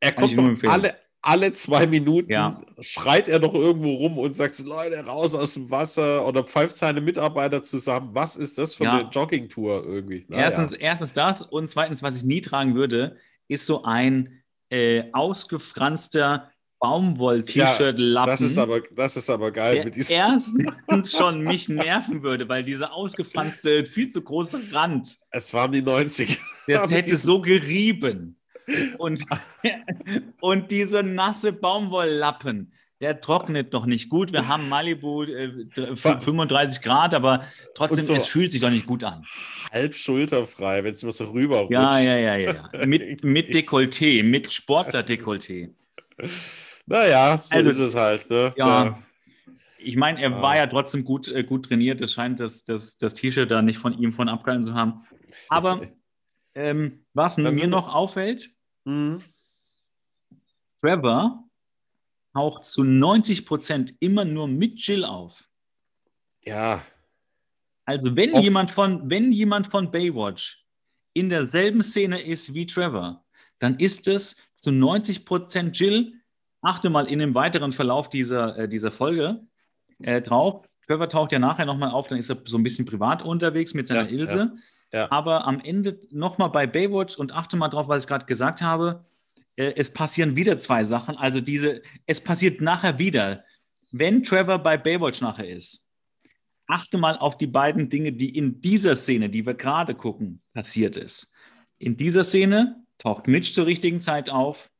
Er 0.00 0.12
kommt 0.12 0.36
doch 0.36 0.50
alle, 0.64 0.96
alle 1.24 1.52
zwei 1.52 1.86
Minuten, 1.86 2.30
Ja. 2.32 2.60
schreit 2.80 3.28
er 3.28 3.38
doch 3.38 3.54
irgendwo 3.54 3.94
rum 3.94 4.18
und 4.18 4.32
sagt, 4.34 4.58
Leute, 4.60 5.06
raus 5.06 5.34
aus 5.34 5.54
dem 5.54 5.70
Wasser 5.70 6.26
oder 6.26 6.42
pfeift 6.42 6.74
seine 6.74 7.00
Mitarbeiter 7.00 7.62
zusammen. 7.62 8.10
Was 8.12 8.34
ist 8.36 8.58
das 8.58 8.74
für 8.74 8.84
Ja. 8.84 8.98
eine 8.98 9.08
Joggingtour 9.08 9.84
irgendwie? 9.86 10.24
Naja. 10.28 10.48
Erstens, 10.48 10.72
erstens 10.72 11.12
das 11.12 11.42
und 11.42 11.68
zweitens, 11.68 12.02
was 12.02 12.16
ich 12.16 12.24
nie 12.24 12.40
tragen 12.40 12.74
würde, 12.74 13.16
ist 13.48 13.66
so 13.66 13.84
ein 13.84 14.42
äh, 14.70 15.04
ausgefranster 15.12 16.50
Baumwoll-T-Shirt-Lappen. 16.80 18.30
das 18.30 18.40
ist 18.40 18.58
aber, 18.58 18.80
das 18.80 19.16
ist 19.16 19.30
aber 19.30 19.52
geil. 19.52 19.84
der 19.84 20.10
erstens 20.10 21.12
schon 21.16 21.42
mich 21.42 21.68
nerven 21.68 22.22
würde, 22.22 22.48
weil 22.48 22.64
dieser 22.64 22.92
ausgefranste, 22.92 23.86
viel 23.86 24.08
zu 24.08 24.22
große 24.22 24.60
Rand, 24.72 25.16
es 25.30 25.54
waren 25.54 25.70
die 25.72 25.82
90er. 25.82 26.38
das 26.66 26.90
hätte 26.90 27.14
so 27.14 27.40
gerieben. 27.40 28.36
Und, 28.98 29.24
und 30.40 30.70
diese 30.70 31.02
nasse 31.02 31.52
Baumwolllappen, 31.52 32.72
der 33.00 33.20
trocknet 33.20 33.74
doch 33.74 33.84
nicht 33.86 34.08
gut. 34.08 34.32
Wir 34.32 34.46
haben 34.46 34.68
Malibu 34.68 35.24
äh, 35.24 35.64
dr- 35.74 35.96
Ver- 35.96 36.20
35 36.20 36.82
Grad, 36.82 37.14
aber 37.14 37.44
trotzdem, 37.74 38.04
so- 38.04 38.14
es 38.14 38.26
fühlt 38.26 38.52
sich 38.52 38.60
doch 38.60 38.70
nicht 38.70 38.86
gut 38.86 39.02
an. 39.02 39.24
halb 39.72 39.94
schulterfrei, 39.94 40.84
wenn 40.84 40.94
es 40.94 41.02
immer 41.02 41.10
so 41.12 41.24
rüber 41.30 41.66
Ja, 41.70 41.98
ja, 41.98 42.16
ja, 42.18 42.36
ja. 42.36 42.54
ja. 42.72 42.86
Mit, 42.86 43.24
mit 43.24 43.48
Dekolleté, 43.52 44.22
mit 44.22 44.52
Sportler-Dekolleté. 44.52 45.70
Naja, 46.86 47.38
so 47.38 47.56
Also, 47.56 47.70
ist 47.70 47.78
es 47.78 47.94
halt. 47.94 48.28
Ne? 48.30 48.52
ja. 48.56 48.98
Ich 49.84 49.96
meine, 49.96 50.22
er 50.22 50.36
Ah. 50.36 50.42
war 50.42 50.56
ja 50.56 50.66
trotzdem 50.68 51.04
gut, 51.04 51.26
äh, 51.26 51.42
gut 51.42 51.66
trainiert. 51.66 52.00
Es 52.00 52.12
scheint 52.12 52.38
das, 52.38 52.62
das, 52.62 52.98
das 52.98 53.14
T-Shirt 53.14 53.50
da 53.50 53.62
nicht 53.62 53.78
von 53.78 53.92
ihm 53.98 54.12
von 54.12 54.28
abgehalten 54.28 54.62
zu 54.64 54.74
haben. 54.74 55.04
Aber 55.48 55.80
ähm, 56.54 57.04
was 57.14 57.36
mir 57.38 57.66
noch 57.66 57.92
auffällt, 57.92 58.50
Mhm. 58.84 59.22
Trevor 60.80 61.44
taucht 62.34 62.64
zu 62.64 62.82
90 62.82 63.46
Prozent 63.46 63.94
immer 64.00 64.24
nur 64.24 64.48
mit 64.48 64.80
Jill 64.86 65.04
auf. 65.04 65.48
ja, 66.44 66.82
Also 67.84 68.16
wenn 68.16 68.32
Oft. 68.34 68.42
jemand 68.44 68.70
von, 68.70 69.08
wenn 69.10 69.32
jemand 69.32 69.68
von 69.68 69.90
Baywatch 69.90 70.64
in 71.14 71.28
derselben 71.28 71.82
Szene 71.82 72.20
ist 72.20 72.54
wie 72.54 72.66
Trevor, 72.66 73.24
dann 73.58 73.78
ist 73.78 74.08
es 74.08 74.36
zu 74.56 74.72
90 74.72 75.24
Prozent 75.24 75.78
Jill. 75.78 76.14
Achte 76.62 76.90
mal 76.90 77.06
in 77.06 77.18
dem 77.20 77.34
weiteren 77.34 77.72
Verlauf 77.72 78.08
dieser, 78.08 78.56
äh, 78.58 78.68
dieser 78.68 78.90
Folge 78.90 79.46
äh, 80.00 80.20
drauf. 80.22 80.66
Trevor 80.86 81.08
taucht 81.08 81.30
ja 81.32 81.38
nachher 81.38 81.66
nochmal 81.66 81.90
auf, 81.90 82.06
dann 82.08 82.18
ist 82.18 82.30
er 82.30 82.40
so 82.44 82.56
ein 82.56 82.62
bisschen 82.64 82.84
privat 82.86 83.22
unterwegs 83.22 83.74
mit 83.74 83.86
seiner 83.86 84.08
Ja, 84.08 84.16
Ilse. 84.18 84.38
ja. 84.38 84.52
Aber 85.10 85.46
am 85.46 85.60
Ende 85.60 85.98
nochmal 86.10 86.50
bei 86.50 86.66
Baywatch 86.66 87.16
und 87.16 87.32
achte 87.32 87.56
mal 87.56 87.68
drauf, 87.68 87.88
was 87.88 88.04
ich 88.04 88.08
gerade 88.08 88.26
gesagt 88.26 88.62
habe. 88.62 89.04
Äh, 89.56 89.72
es 89.76 89.92
passieren 89.92 90.36
wieder 90.36 90.58
zwei 90.58 90.84
Sachen. 90.84 91.16
Also 91.16 91.40
diese, 91.40 91.82
es 92.06 92.20
passiert 92.20 92.60
nachher 92.60 92.98
wieder. 92.98 93.44
Wenn 93.90 94.22
Trevor 94.22 94.58
bei 94.58 94.76
Baywatch 94.76 95.20
nachher 95.20 95.48
ist, 95.48 95.86
achte 96.66 96.98
mal 96.98 97.18
auf 97.18 97.36
die 97.36 97.46
beiden 97.46 97.88
Dinge, 97.88 98.12
die 98.12 98.36
in 98.36 98.60
dieser 98.60 98.94
Szene, 98.94 99.28
die 99.28 99.44
wir 99.44 99.54
gerade 99.54 99.94
gucken, 99.94 100.40
passiert 100.54 100.96
ist. 100.96 101.32
In 101.78 101.96
dieser 101.96 102.24
Szene 102.24 102.84
taucht 102.98 103.26
Mitch 103.26 103.52
zur 103.52 103.66
richtigen 103.66 104.00
Zeit 104.00 104.30
auf 104.30 104.70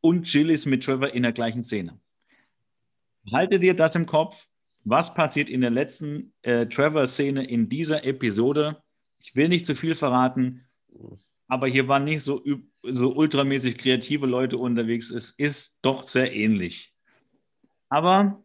und 0.00 0.32
Jill 0.32 0.50
ist 0.50 0.66
mit 0.66 0.84
Trevor 0.84 1.10
in 1.10 1.24
der 1.24 1.32
gleichen 1.32 1.64
Szene. 1.64 1.98
Halte 3.32 3.58
dir 3.58 3.74
das 3.74 3.94
im 3.94 4.06
Kopf. 4.06 4.46
Was 4.84 5.12
passiert 5.12 5.50
in 5.50 5.60
der 5.60 5.70
letzten 5.70 6.32
äh, 6.42 6.66
Trevor-Szene 6.66 7.44
in 7.46 7.68
dieser 7.68 8.04
Episode? 8.04 8.82
Ich 9.20 9.34
will 9.34 9.48
nicht 9.48 9.66
zu 9.66 9.74
viel 9.74 9.94
verraten, 9.94 10.64
aber 11.48 11.66
hier 11.66 11.88
waren 11.88 12.04
nicht 12.04 12.22
so, 12.22 12.42
so 12.82 13.14
ultramäßig 13.14 13.78
kreative 13.78 14.26
Leute 14.26 14.58
unterwegs. 14.58 15.10
Es 15.10 15.30
ist 15.30 15.78
doch 15.82 16.06
sehr 16.06 16.32
ähnlich. 16.34 16.94
Aber 17.88 18.44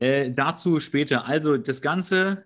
äh, 0.00 0.32
dazu 0.32 0.80
später. 0.80 1.26
Also 1.26 1.56
das 1.56 1.80
Ganze, 1.80 2.44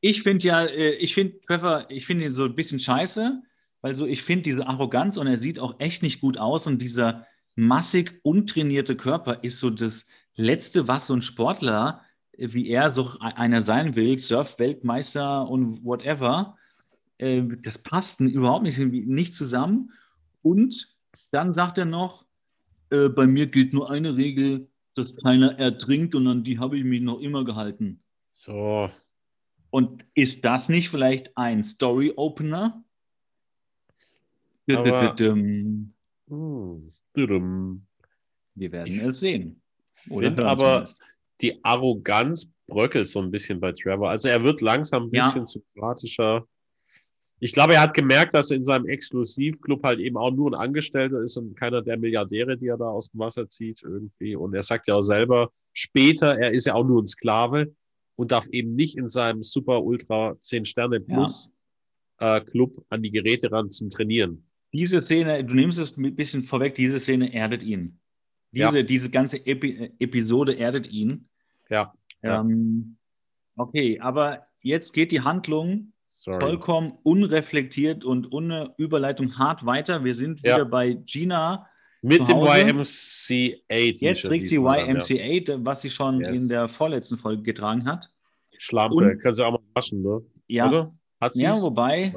ich 0.00 0.22
finde 0.22 0.46
ja, 0.46 0.64
äh, 0.64 0.94
ich 0.94 1.14
finde 1.14 1.40
Trevor, 1.40 1.86
ich 1.88 2.06
finde 2.06 2.24
ihn 2.24 2.30
so 2.30 2.44
ein 2.44 2.54
bisschen 2.54 2.78
scheiße, 2.78 3.42
weil 3.80 3.94
so, 3.94 4.06
ich 4.06 4.22
finde 4.22 4.44
diese 4.44 4.66
Arroganz 4.66 5.16
und 5.16 5.26
er 5.26 5.36
sieht 5.36 5.58
auch 5.58 5.78
echt 5.80 6.02
nicht 6.02 6.20
gut 6.20 6.38
aus 6.38 6.66
und 6.66 6.80
dieser 6.80 7.26
massig 7.56 8.20
untrainierte 8.22 8.96
Körper 8.96 9.42
ist 9.42 9.58
so 9.58 9.70
das 9.70 10.06
Letzte, 10.34 10.86
was 10.86 11.08
so 11.08 11.14
ein 11.14 11.22
Sportler 11.22 12.02
wie 12.38 12.68
er 12.68 12.90
so 12.90 13.10
einer 13.20 13.62
sein 13.62 13.96
will, 13.96 14.18
Surf-Weltmeister 14.18 15.48
und 15.48 15.84
whatever, 15.84 16.56
äh, 17.18 17.42
das 17.62 17.78
passt 17.78 18.20
überhaupt 18.20 18.64
nicht, 18.64 18.78
nicht 18.78 19.34
zusammen. 19.34 19.92
Und 20.42 20.94
dann 21.30 21.54
sagt 21.54 21.78
er 21.78 21.84
noch, 21.86 22.26
äh, 22.90 23.08
bei 23.08 23.26
mir 23.26 23.46
gilt 23.46 23.72
nur 23.72 23.90
eine 23.90 24.16
Regel, 24.16 24.68
dass 24.94 25.16
keiner 25.16 25.58
ertrinkt 25.58 26.14
und 26.14 26.26
an 26.26 26.44
die 26.44 26.58
habe 26.58 26.78
ich 26.78 26.84
mich 26.84 27.00
noch 27.00 27.20
immer 27.20 27.44
gehalten. 27.44 28.00
so. 28.32 28.90
Und 29.70 30.06
ist 30.14 30.44
das 30.44 30.68
nicht 30.68 30.88
vielleicht 30.88 31.36
ein 31.36 31.62
Story-Opener? 31.62 32.82
Hm. 36.28 36.92
Wir 38.54 38.72
werden 38.72 39.00
es 39.00 39.20
sehen. 39.20 39.60
Oder 40.08 40.28
aber- 40.46 40.86
zumindest. 40.86 40.98
Die 41.40 41.62
Arroganz 41.64 42.48
bröckelt 42.66 43.06
so 43.08 43.20
ein 43.20 43.30
bisschen 43.30 43.60
bei 43.60 43.72
Trevor. 43.72 44.10
Also 44.10 44.28
er 44.28 44.42
wird 44.42 44.60
langsam 44.60 45.04
ein 45.04 45.14
Ja. 45.14 45.26
bisschen 45.26 45.46
sympathischer. 45.46 46.46
Ich 47.38 47.52
glaube, 47.52 47.74
er 47.74 47.82
hat 47.82 47.92
gemerkt, 47.92 48.32
dass 48.32 48.50
er 48.50 48.56
in 48.56 48.64
seinem 48.64 48.86
Exklusivclub 48.86 49.82
halt 49.84 50.00
eben 50.00 50.16
auch 50.16 50.30
nur 50.30 50.50
ein 50.50 50.54
Angestellter 50.54 51.20
ist 51.20 51.36
und 51.36 51.54
keiner 51.54 51.82
der 51.82 51.98
Milliardäre, 51.98 52.56
die 52.56 52.68
er 52.68 52.78
da 52.78 52.86
aus 52.86 53.10
dem 53.10 53.20
Wasser 53.20 53.46
zieht 53.48 53.82
irgendwie. 53.82 54.34
Und 54.36 54.54
er 54.54 54.62
sagt 54.62 54.88
ja 54.88 54.94
auch 54.94 55.02
selber, 55.02 55.50
später, 55.74 56.38
er 56.38 56.52
ist 56.52 56.66
ja 56.66 56.74
auch 56.74 56.86
nur 56.86 57.02
ein 57.02 57.06
Sklave 57.06 57.74
und 58.16 58.32
darf 58.32 58.46
eben 58.48 58.74
nicht 58.74 58.96
in 58.96 59.10
seinem 59.10 59.42
super 59.42 59.82
ultra 59.82 60.34
10 60.40 60.64
Sterne 60.64 60.98
plus 61.00 61.50
äh, 62.20 62.40
Club 62.40 62.82
an 62.88 63.02
die 63.02 63.10
Geräte 63.10 63.52
ran 63.52 63.70
zum 63.70 63.90
Trainieren. 63.90 64.46
Diese 64.72 65.02
Szene, 65.02 65.44
du 65.44 65.54
nimmst 65.54 65.78
es 65.78 65.94
ein 65.98 66.16
bisschen 66.16 66.40
vorweg, 66.42 66.74
diese 66.74 66.98
Szene 66.98 67.34
erdet 67.34 67.62
ihn. 67.62 67.98
Diese, 68.56 68.78
Ja. 68.78 68.82
diese 68.82 69.10
ganze 69.10 69.44
Epi 69.46 69.92
Episode 69.98 70.54
erdet 70.56 70.90
ihn. 70.90 71.28
Ja. 71.70 71.92
Ähm, 72.22 72.96
okay, 73.56 74.00
aber 74.00 74.46
jetzt 74.62 74.92
geht 74.92 75.12
die 75.12 75.20
Handlung 75.20 75.92
sorry. 76.08 76.40
vollkommen 76.40 76.92
unreflektiert 77.02 78.04
und 78.04 78.32
ohne 78.32 78.74
Überleitung 78.78 79.38
hart 79.38 79.66
weiter. 79.66 80.04
Wir 80.04 80.14
sind 80.14 80.42
wieder 80.42 80.64
bei 80.64 80.94
Gina. 80.94 81.66
Mit 82.02 82.26
dem. 82.28 82.36
YMCA-T-Shirt. 82.38 84.00
Jetzt 84.02 84.22
trägt 84.24 84.48
sie 84.48 84.56
dann, 84.56 84.64
ja. 84.64 84.86
YMCA, 84.86 85.58
was 85.64 85.80
sie 85.82 85.90
schon 85.90 86.20
Yes. 86.20 86.40
in 86.42 86.48
der 86.48 86.68
vorletzten 86.68 87.16
Folge 87.18 87.42
getragen 87.42 87.84
hat. 87.84 88.10
Schlampe, 88.58 88.96
Und- 88.96 89.18
können 89.20 89.34
sie 89.34 89.44
auch 89.44 89.52
mal 89.52 89.60
waschen, 89.74 90.02
ne? 90.02 90.22
Ja, 90.46 90.68
Oder? 90.68 90.94
Hat 91.20 91.34
ja 91.36 91.54
wobei, 91.60 92.12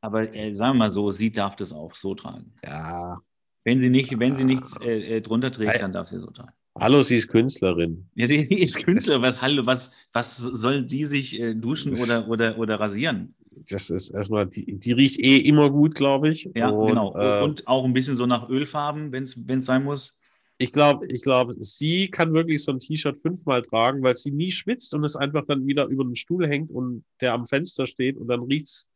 aber 0.00 0.20
äh, 0.34 0.52
sagen 0.54 0.74
wir 0.74 0.78
mal 0.84 0.90
so, 0.90 1.10
sie 1.10 1.30
darf 1.32 1.56
das 1.56 1.72
auch 1.72 1.94
so 1.94 2.14
tragen. 2.14 2.52
Ja. 2.64 3.18
Wenn 3.66 3.80
sie, 3.80 3.90
nicht, 3.90 4.16
wenn 4.16 4.36
sie 4.36 4.44
nichts 4.44 4.80
äh, 4.80 5.16
äh, 5.16 5.20
drunter 5.20 5.50
trägt, 5.50 5.82
dann 5.82 5.92
darf 5.92 6.06
sie 6.06 6.20
so 6.20 6.30
tragen. 6.30 6.52
Hallo, 6.78 7.02
sie 7.02 7.16
ist 7.16 7.26
Künstlerin. 7.26 8.08
Ja, 8.14 8.28
sie 8.28 8.36
ist 8.62 8.84
Künstler. 8.84 9.20
Was, 9.22 9.42
hallo, 9.42 9.66
was, 9.66 9.90
was 10.12 10.36
soll 10.36 10.84
die 10.84 11.04
sich 11.04 11.40
äh, 11.40 11.52
duschen 11.52 11.94
oder, 11.94 12.28
oder, 12.28 12.58
oder 12.60 12.78
rasieren? 12.78 13.34
Das 13.68 13.90
ist 13.90 14.10
erstmal, 14.10 14.46
die, 14.46 14.78
die 14.78 14.92
riecht 14.92 15.18
eh 15.18 15.38
immer 15.38 15.68
gut, 15.68 15.96
glaube 15.96 16.28
ich. 16.28 16.48
Ja, 16.54 16.68
Und, 16.68 16.90
genau. 16.90 17.16
Äh, 17.16 17.42
Und 17.42 17.66
auch 17.66 17.84
ein 17.84 17.92
bisschen 17.92 18.14
so 18.14 18.24
nach 18.24 18.48
Ölfarben, 18.48 19.10
wenn 19.10 19.24
es 19.24 19.66
sein 19.66 19.82
muss. 19.82 20.16
ich 20.58 20.70
glaube, 20.70 21.06
ich 21.08 21.22
glaube, 21.22 21.56
sie 21.58 22.08
kann 22.08 22.34
wirklich 22.34 22.62
so 22.62 22.70
ein 22.70 22.78
T-Shirt 22.78 23.18
fünfmal 23.18 23.62
tragen, 23.62 24.00
weil 24.04 24.14
sie 24.14 24.30
nie 24.30 24.52
schwitzt 24.52 24.94
und 24.94 25.02
es 25.02 25.16
einfach 25.16 25.44
dann 25.44 25.66
wieder 25.66 25.86
über 25.86 26.04
den 26.04 26.14
Stuhl 26.14 26.46
hängt 26.46 26.70
und 26.70 27.02
der 27.20 27.32
am 27.32 27.46
Fenster 27.46 27.88
steht 27.88 28.16
und 28.16 28.28
dann 28.28 28.42
riecht's 28.42 28.88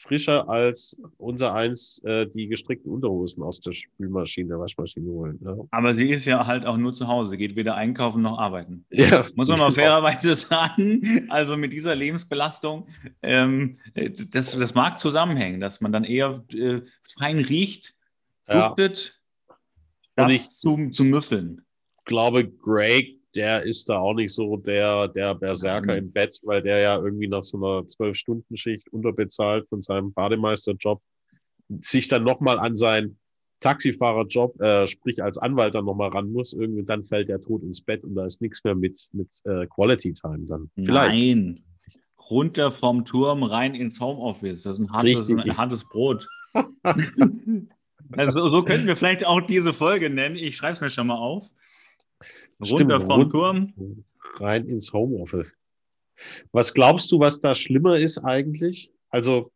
frischer 0.00 0.48
als 0.48 0.96
unser 1.18 1.52
eins 1.54 2.00
äh, 2.04 2.26
die 2.26 2.46
gestrickten 2.46 2.90
Unterhosen 2.92 3.42
aus 3.42 3.58
der 3.60 3.72
Spülmaschine, 3.72 4.48
der 4.50 4.60
Waschmaschine 4.60 5.10
holen. 5.10 5.38
Ja, 5.44 5.56
Aber 5.72 5.92
sie 5.92 6.08
ist 6.08 6.24
ja 6.24 6.46
halt 6.46 6.64
auch 6.64 6.76
nur 6.76 6.92
zu 6.92 7.08
Hause, 7.08 7.36
geht 7.36 7.56
weder 7.56 7.74
einkaufen 7.74 8.22
noch 8.22 8.38
arbeiten. 8.38 8.84
ja 8.90 9.24
Muss 9.34 9.48
man 9.48 9.58
mal 9.58 9.72
fairerweise 9.72 10.34
sagen. 10.36 11.26
Also 11.28 11.56
mit 11.56 11.72
dieser 11.72 11.94
Lebensbelastung, 11.96 12.86
ähm, 13.22 13.78
äh, 13.94 14.10
das, 14.30 14.56
das 14.56 14.74
mag 14.74 14.98
zusammenhängen, 15.00 15.60
dass 15.60 15.80
man 15.80 15.90
dann 15.92 16.04
eher 16.04 16.44
äh, 16.52 16.80
fein 17.18 17.40
riecht, 17.40 17.94
Ja. 18.48 18.68
duftet, 18.68 19.20
Und 19.48 19.56
statt 20.12 20.30
ich- 20.30 20.48
zu, 20.50 20.90
zu 20.90 21.04
müffeln. 21.04 21.62
glaube, 22.04 22.48
Greg, 22.48 23.17
der 23.34 23.62
ist 23.64 23.88
da 23.88 23.98
auch 23.98 24.14
nicht 24.14 24.32
so 24.32 24.56
der, 24.56 25.08
der 25.08 25.34
Berserker 25.34 25.92
Mhm. 25.92 25.98
im 25.98 26.12
Bett, 26.12 26.38
weil 26.42 26.62
der 26.62 26.78
ja 26.78 26.96
irgendwie 26.96 27.28
nach 27.28 27.42
so 27.42 27.56
einer 27.58 27.86
Zwölf-Stunden-Schicht 27.86 28.88
unterbezahlt 28.92 29.68
von 29.68 29.82
seinem 29.82 30.12
Bademeisterjob 30.12 31.00
sich 31.80 32.08
dann 32.08 32.24
nochmal 32.24 32.58
an 32.58 32.74
sein 32.74 33.18
Taxifahrerjob, 33.60 34.60
äh, 34.60 34.86
sprich 34.86 35.22
als 35.22 35.36
Anwalt 35.36 35.74
dann 35.74 35.84
nochmal 35.84 36.10
ran 36.10 36.32
muss, 36.32 36.52
irgendwie 36.52 36.84
dann 36.84 37.04
fällt 37.04 37.28
der 37.28 37.40
tot 37.40 37.62
ins 37.62 37.80
Bett 37.80 38.04
und 38.04 38.14
da 38.14 38.24
ist 38.24 38.40
nichts 38.40 38.62
mehr 38.64 38.74
mit, 38.74 39.08
mit 39.12 39.28
äh, 39.44 39.66
Quality 39.66 40.14
Time 40.14 40.46
dann. 40.46 40.70
Vielleicht. 40.76 41.18
Nein, 41.18 41.62
runter 42.30 42.70
vom 42.70 43.04
Turm 43.04 43.42
rein 43.42 43.74
ins 43.74 44.00
Homeoffice. 44.00 44.62
Das 44.62 44.78
ist 44.78 44.86
ein 44.86 44.92
hartes, 44.92 45.28
ein 45.28 45.56
hartes 45.56 45.84
Brot. 45.88 46.28
also 48.12 48.48
so 48.48 48.62
könnten 48.62 48.86
wir 48.86 48.96
vielleicht 48.96 49.26
auch 49.26 49.40
diese 49.40 49.72
Folge 49.72 50.08
nennen. 50.10 50.36
Ich 50.36 50.56
schreibe 50.56 50.72
es 50.72 50.80
mir 50.80 50.90
schon 50.90 51.06
mal 51.08 51.16
auf. 51.16 51.50
Runter 52.60 53.00
Stimmt, 53.00 53.02
vom 53.04 53.30
Turm. 53.30 54.04
Rein 54.40 54.66
ins 54.66 54.92
Homeoffice. 54.92 55.54
Was 56.52 56.74
glaubst 56.74 57.12
du, 57.12 57.20
was 57.20 57.40
da 57.40 57.54
schlimmer 57.54 57.98
ist 57.98 58.18
eigentlich? 58.18 58.90
Also 59.10 59.52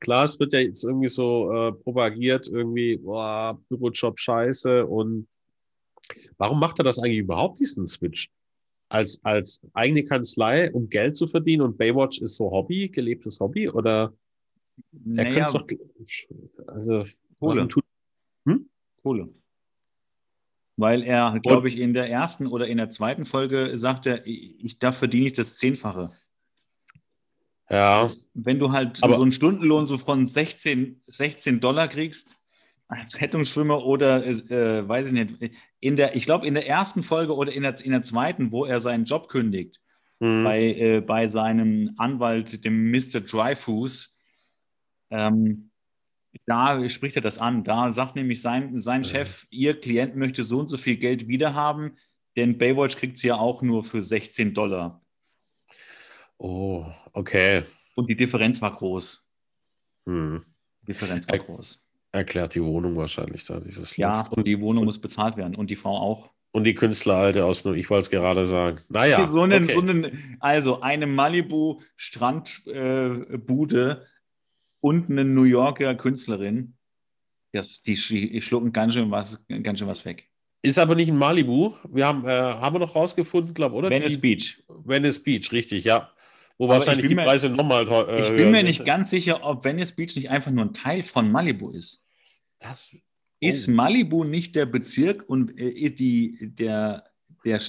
klar, 0.00 0.24
es 0.24 0.38
wird 0.38 0.52
ja 0.52 0.60
jetzt 0.60 0.84
irgendwie 0.84 1.08
so 1.08 1.52
äh, 1.52 1.72
propagiert, 1.72 2.48
irgendwie, 2.48 2.96
boah, 2.96 3.58
Bürojob 3.68 4.18
scheiße 4.18 4.86
und 4.86 5.28
warum 6.38 6.58
macht 6.58 6.80
er 6.80 6.84
das 6.84 6.98
eigentlich 6.98 7.18
überhaupt, 7.18 7.60
diesen 7.60 7.86
Switch? 7.86 8.28
Als, 8.88 9.20
als 9.22 9.60
eigene 9.74 10.02
Kanzlei, 10.02 10.72
um 10.72 10.88
Geld 10.88 11.16
zu 11.16 11.28
verdienen 11.28 11.62
und 11.62 11.78
Baywatch 11.78 12.20
ist 12.20 12.36
so 12.36 12.50
Hobby, 12.50 12.88
gelebtes 12.88 13.38
Hobby 13.38 13.68
oder 13.68 14.12
er 15.16 15.24
naja, 15.24 15.50
doch, 15.52 15.66
also 16.66 17.04
Kohle. 17.38 17.68
Hm? 18.46 18.68
Kohle. 19.02 19.28
Weil 20.80 21.02
er, 21.02 21.38
glaube 21.42 21.68
ich, 21.68 21.78
in 21.78 21.92
der 21.92 22.08
ersten 22.08 22.46
oder 22.46 22.66
in 22.66 22.78
der 22.78 22.88
zweiten 22.88 23.26
Folge 23.26 23.76
sagte, 23.76 24.22
ich 24.24 24.78
darf 24.78 24.96
verdiene 24.96 25.26
ich 25.26 25.34
das 25.34 25.58
Zehnfache. 25.58 26.10
Ja. 27.68 28.10
Wenn 28.34 28.58
du 28.58 28.72
halt 28.72 29.02
aber, 29.02 29.14
so 29.14 29.22
einen 29.22 29.30
Stundenlohn 29.30 29.86
so 29.86 29.98
von 29.98 30.26
16, 30.26 31.02
16 31.06 31.60
Dollar 31.60 31.86
kriegst 31.86 32.36
als 32.88 33.20
Rettungsschwimmer 33.20 33.84
oder, 33.84 34.26
äh, 34.26 34.88
weiß 34.88 35.08
ich 35.08 35.12
nicht, 35.12 35.54
in 35.78 35.94
der, 35.94 36.16
ich 36.16 36.24
glaube, 36.24 36.46
in 36.46 36.54
der 36.54 36.66
ersten 36.66 37.02
Folge 37.04 37.34
oder 37.36 37.52
in 37.52 37.62
der, 37.62 37.78
in 37.84 37.92
der 37.92 38.02
zweiten, 38.02 38.50
wo 38.50 38.64
er 38.64 38.80
seinen 38.80 39.04
Job 39.04 39.28
kündigt, 39.28 39.80
mhm. 40.18 40.44
bei, 40.44 40.62
äh, 40.62 41.00
bei 41.00 41.28
seinem 41.28 41.94
Anwalt, 41.98 42.64
dem 42.64 42.90
Mr. 42.90 43.20
Dryfoos, 43.20 44.16
ähm, 45.10 45.69
da 46.46 46.88
spricht 46.88 47.16
er 47.16 47.22
das 47.22 47.38
an. 47.38 47.64
Da 47.64 47.92
sagt 47.92 48.16
nämlich 48.16 48.40
sein, 48.40 48.80
sein 48.80 49.04
Chef, 49.04 49.46
ihr 49.50 49.78
Klient 49.78 50.16
möchte 50.16 50.42
so 50.42 50.60
und 50.60 50.68
so 50.68 50.76
viel 50.76 50.96
Geld 50.96 51.28
wiederhaben, 51.28 51.96
denn 52.36 52.58
Baywatch 52.58 52.96
kriegt 52.96 53.18
sie 53.18 53.28
ja 53.28 53.36
auch 53.36 53.62
nur 53.62 53.84
für 53.84 54.02
16 54.02 54.54
Dollar. 54.54 55.00
Oh, 56.38 56.86
okay. 57.12 57.64
Und 57.96 58.08
die 58.08 58.16
Differenz 58.16 58.62
war 58.62 58.72
groß. 58.72 59.26
Hm. 60.06 60.42
Die 60.82 60.86
Differenz 60.86 61.28
war 61.28 61.34
er 61.34 61.40
groß. 61.40 61.82
Erklärt 62.12 62.54
die 62.54 62.62
Wohnung 62.62 62.96
wahrscheinlich 62.96 63.44
da, 63.44 63.60
dieses 63.60 63.96
Ja, 63.96 64.26
und 64.30 64.46
die 64.46 64.60
Wohnung 64.60 64.82
und, 64.82 64.86
muss 64.86 64.98
bezahlt 64.98 65.36
werden 65.36 65.54
und 65.54 65.70
die 65.70 65.76
Frau 65.76 65.96
auch. 65.96 66.30
Und 66.52 66.64
die 66.64 66.74
Künstleralte 66.74 67.44
aus, 67.44 67.64
ich 67.66 67.90
wollte 67.90 68.02
es 68.02 68.10
gerade 68.10 68.46
sagen. 68.46 68.80
Naja. 68.88 69.26
So 69.32 69.42
einen, 69.42 69.64
okay. 69.64 69.72
so 69.72 69.80
einen, 69.80 70.36
also 70.40 70.80
eine 70.80 71.06
Malibu-Strandbude 71.06 73.90
äh, 73.90 73.96
und 74.80 75.10
eine 75.10 75.24
New 75.24 75.44
Yorker 75.44 75.94
Künstlerin. 75.94 76.74
Das, 77.52 77.82
die 77.82 77.96
schlucken 77.96 78.72
ganz 78.72 78.94
schön 78.94 79.10
was, 79.10 79.44
ganz 79.62 79.78
schön 79.78 79.88
was 79.88 80.04
weg. 80.04 80.28
Ist 80.62 80.78
aber 80.78 80.94
nicht 80.94 81.08
in 81.08 81.16
Malibu. 81.16 81.72
Wir 81.88 82.06
haben, 82.06 82.24
äh, 82.26 82.30
haben 82.30 82.74
wir 82.74 82.80
noch 82.80 82.94
rausgefunden, 82.94 83.54
glaube 83.54 83.74
oder? 83.74 83.90
Venice 83.90 84.12
die, 84.12 84.18
Beach. 84.18 84.62
Venice 84.68 85.22
Beach, 85.22 85.50
richtig, 85.52 85.84
ja. 85.84 86.10
Wo 86.58 86.66
aber 86.66 86.74
wahrscheinlich 86.74 87.06
die 87.06 87.14
mir, 87.14 87.24
Preise 87.24 87.48
nochmal 87.48 87.88
äh, 87.88 88.20
Ich 88.20 88.28
bin 88.28 88.50
mir 88.50 88.62
nicht 88.62 88.84
ganz 88.84 89.08
sicher, 89.08 89.42
ob 89.42 89.64
Venice 89.64 89.92
Beach 89.92 90.14
nicht 90.16 90.28
einfach 90.28 90.50
nur 90.50 90.66
ein 90.66 90.74
Teil 90.74 91.02
von 91.02 91.32
Malibu 91.32 91.70
ist. 91.70 92.04
Das, 92.58 92.90
oh. 92.94 92.98
Ist 93.40 93.68
Malibu 93.68 94.24
nicht 94.24 94.54
der 94.54 94.66
Bezirk 94.66 95.26
und 95.26 95.58
äh, 95.58 95.90
die, 95.90 96.52
der, 96.54 97.04
der, 97.42 97.62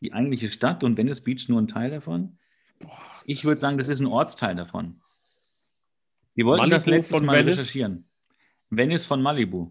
die 0.00 0.12
eigentliche 0.12 0.48
Stadt 0.48 0.84
und 0.84 0.96
Venice 0.96 1.22
Beach 1.22 1.48
nur 1.48 1.60
ein 1.60 1.66
Teil 1.66 1.90
davon? 1.90 2.38
Boah, 2.78 2.96
ich 3.24 3.44
würde 3.44 3.60
sagen, 3.60 3.78
das 3.78 3.88
ist 3.88 3.98
ein 3.98 4.06
Ortsteil 4.06 4.54
davon. 4.54 5.00
Wir 6.36 6.44
wollten 6.44 6.60
Malibu 6.60 6.76
das 6.76 6.86
letztes 6.86 7.22
Mal 7.22 7.38
Venice? 7.38 7.54
recherchieren. 7.54 8.08
Venice 8.68 9.06
von 9.06 9.22
Malibu. 9.22 9.70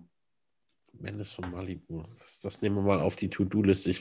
Venice 0.93 1.31
von 1.33 1.51
Malibu. 1.51 2.03
Das, 2.19 2.41
das 2.41 2.61
nehmen 2.63 2.77
wir 2.77 2.81
mal 2.81 2.99
auf 3.01 3.15
die 3.15 3.29
To-Do-Liste. 3.29 3.91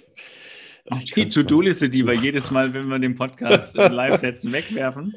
Auf 0.89 1.05
die 1.05 1.27
To-Do-Liste, 1.27 1.91
die 1.91 2.07
wir 2.07 2.15
jedes 2.15 2.51
Mal, 2.51 2.73
wenn 2.73 2.87
wir 2.89 2.99
den 2.99 3.15
Podcast 3.15 3.77
live 3.77 4.19
setzen, 4.19 4.51
wegwerfen. 4.53 5.15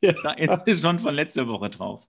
Ja. 0.00 0.12
Da 0.24 0.32
ist 0.66 0.82
schon 0.82 0.98
von 0.98 1.14
letzter 1.14 1.46
Woche 1.46 1.70
drauf. 1.70 2.08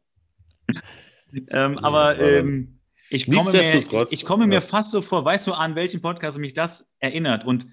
ähm, 1.50 1.78
aber 1.78 2.18
ähm, 2.18 2.80
ich 3.12 3.30
komme, 3.30 3.52
mir, 3.52 4.08
ich 4.10 4.26
komme 4.26 4.48
mir 4.48 4.62
fast 4.62 4.90
so 4.90 5.04
vor, 5.04 5.24
weißt 5.24 5.46
du, 5.46 5.54
an 5.54 5.76
welchen 5.76 6.02
Podcast 6.02 6.40
mich 6.40 6.54
das 6.54 6.92
erinnert? 6.98 7.46
Und 7.46 7.68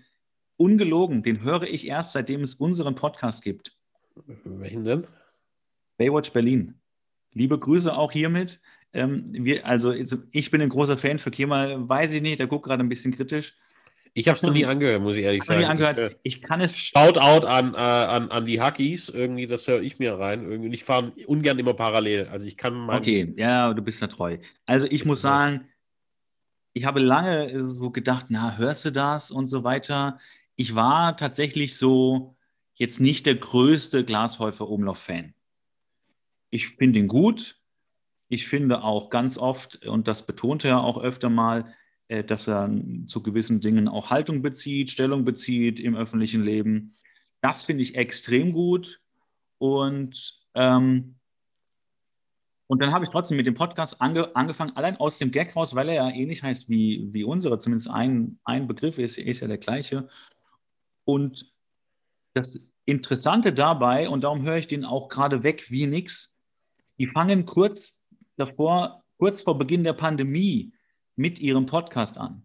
ungelogen, 0.59 1.23
den 1.23 1.41
höre 1.43 1.63
ich 1.63 1.87
erst, 1.87 2.13
seitdem 2.13 2.43
es 2.43 2.57
unseren 2.57 2.95
Podcast 2.95 3.43
gibt. 3.43 3.75
Welchen 4.45 4.85
denn? 4.85 5.07
Baywatch 5.97 6.33
Berlin. 6.33 6.80
Liebe 7.33 7.59
Grüße 7.59 7.97
auch 7.97 8.13
hiermit. 8.13 8.61
Ähm, 8.93 9.27
wir, 9.33 9.67
also 9.67 9.93
ich 9.93 10.51
bin 10.51 10.61
ein 10.61 10.69
großer 10.69 10.97
Fan 10.97 11.19
für 11.19 11.31
Kemal, 11.31 11.89
weiß 11.89 12.13
ich 12.13 12.23
nicht, 12.23 12.41
der 12.41 12.49
guckt 12.49 12.67
gerade 12.67 12.83
ein 12.83 12.89
bisschen 12.89 13.15
kritisch. 13.15 13.55
Ich 14.13 14.27
habe 14.27 14.37
es 14.37 14.43
noch 14.43 14.53
nie 14.53 14.65
angehört, 14.65 15.01
muss 15.03 15.17
ich 15.17 15.25
ehrlich 15.25 15.45
sagen. 15.45 15.61
Nie 15.61 15.67
angehört. 15.67 15.99
Ich, 15.99 16.05
äh, 16.05 16.17
ich 16.25 16.43
kann 16.43 16.61
es. 16.61 16.77
Shoutout 16.77 17.47
an, 17.47 17.75
äh, 17.75 17.77
an, 17.77 18.31
an 18.31 18.45
die 18.45 18.61
Hackies, 18.61 19.09
irgendwie, 19.09 19.47
das 19.47 19.69
höre 19.69 19.83
ich 19.83 20.01
mir 20.01 20.19
rein. 20.19 20.51
Irgendwie. 20.51 20.75
Ich 20.75 20.83
fahre 20.83 21.13
ungern 21.27 21.59
immer 21.59 21.75
parallel. 21.75 22.27
Also 22.27 22.47
ich 22.47 22.57
kann 22.57 22.75
mein 22.75 22.99
Okay, 23.01 23.33
ja, 23.37 23.73
du 23.73 23.83
bist 23.83 24.01
ja 24.01 24.09
treu. 24.09 24.39
Also 24.67 24.87
ich 24.91 25.05
muss 25.05 25.21
sagen, 25.21 25.69
ich 26.73 26.85
habe 26.85 27.01
lange 27.01 27.65
so 27.65 27.91
gedacht, 27.91 28.27
na, 28.29 28.57
hörst 28.57 28.85
du 28.85 28.91
das 28.91 29.31
und 29.31 29.47
so 29.47 29.63
weiter. 29.63 30.19
Ich 30.57 30.75
war 30.75 31.17
tatsächlich 31.17 31.77
so 31.77 32.37
jetzt 32.75 33.01
nicht 33.01 33.27
der 33.27 33.37
größte 33.37 34.05
Glashäufer-Umlauf-Fan. 34.05 35.35
Ich 36.51 36.69
finde 36.69 36.99
ihn 36.99 37.09
gut. 37.09 37.57
Ich 38.29 38.47
finde 38.49 38.83
auch 38.83 39.11
ganz 39.11 39.39
oft, 39.39 39.85
und 39.87 40.07
das 40.07 40.25
betonte 40.25 40.69
er 40.69 40.83
auch 40.83 41.03
öfter 41.03 41.31
mal, 41.31 41.75
äh, 42.09 42.25
dass 42.25 42.49
er 42.49 42.71
zu 43.07 43.23
gewissen 43.23 43.61
Dingen 43.61 43.89
auch 43.89 44.11
Haltung 44.11 44.43
bezieht, 44.43 44.91
Stellung 44.91 45.25
bezieht 45.25 45.81
im 45.81 45.97
öffentlichen 45.97 46.43
Leben. 46.43 46.93
Das 47.41 47.63
finde 47.63 47.83
ich 47.83 47.95
extrem 47.95 48.53
gut. 48.53 49.01
Und, 49.59 50.41
ähm, 50.55 51.17
und 52.67 52.81
dann 52.81 52.93
habe 52.93 53.05
ich 53.05 53.11
trotzdem 53.11 53.37
mit 53.37 53.47
dem 53.47 53.55
Podcast 53.55 54.01
ange 54.01 54.35
angefangen, 54.35 54.77
allein 54.77 54.97
aus 54.97 55.19
dem 55.19 55.31
Gag 55.31 55.55
raus, 55.57 55.75
weil 55.75 55.89
er 55.89 55.95
ja 55.95 56.11
ähnlich 56.11 56.43
heißt 56.43 56.69
wie, 56.69 57.09
wie 57.13 57.25
unsere, 57.25 57.59
zumindest 57.59 57.91
ein, 57.91 58.39
ein 58.45 58.67
Begriff 58.67 58.99
ist, 58.99 59.19
ist 59.19 59.41
ja 59.41 59.49
der 59.49 59.59
gleiche. 59.59 60.09
Und 61.05 61.53
das 62.35 62.61
Interessante 62.85 63.53
dabei, 63.53 64.09
und 64.09 64.25
darum 64.25 64.43
höre 64.43 64.57
ich 64.57 64.67
den 64.67 64.85
auch 64.85 65.09
gerade 65.09 65.43
weg 65.43 65.71
wie 65.71 65.87
nix, 65.87 66.40
die 67.01 67.07
fangen 67.07 67.47
kurz 67.47 68.07
davor, 68.37 69.03
kurz 69.17 69.41
vor 69.41 69.57
Beginn 69.57 69.85
der 69.85 69.95
Pandemie 69.95 70.75
mit 71.17 71.39
ihrem 71.41 71.65
Podcast 71.65 72.19
an. 72.19 72.43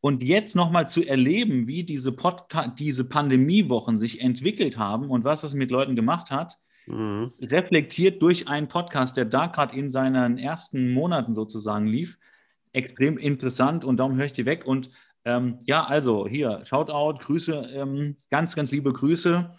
Und 0.00 0.24
jetzt 0.24 0.56
nochmal 0.56 0.88
zu 0.88 1.06
erleben, 1.06 1.68
wie 1.68 1.84
diese, 1.84 2.10
Podca 2.10 2.66
diese 2.66 3.08
Pandemiewochen 3.08 3.98
sich 3.98 4.20
entwickelt 4.20 4.78
haben 4.78 5.10
und 5.10 5.22
was 5.22 5.42
das 5.42 5.54
mit 5.54 5.70
Leuten 5.70 5.94
gemacht 5.94 6.32
hat, 6.32 6.56
mhm. 6.86 7.34
reflektiert 7.40 8.20
durch 8.20 8.48
einen 8.48 8.66
Podcast, 8.66 9.16
der 9.16 9.26
da 9.26 9.46
gerade 9.46 9.76
in 9.76 9.88
seinen 9.88 10.38
ersten 10.38 10.92
Monaten 10.92 11.32
sozusagen 11.32 11.86
lief, 11.86 12.18
extrem 12.72 13.16
interessant 13.16 13.84
und 13.84 13.98
darum 13.98 14.16
höre 14.16 14.24
ich 14.24 14.32
die 14.32 14.44
weg. 14.44 14.66
Und 14.66 14.90
ähm, 15.24 15.60
ja, 15.66 15.84
also 15.84 16.26
hier, 16.26 16.64
Shoutout, 16.64 17.20
Grüße, 17.20 17.70
ähm, 17.76 18.16
ganz, 18.28 18.56
ganz 18.56 18.72
liebe 18.72 18.92
Grüße 18.92 19.52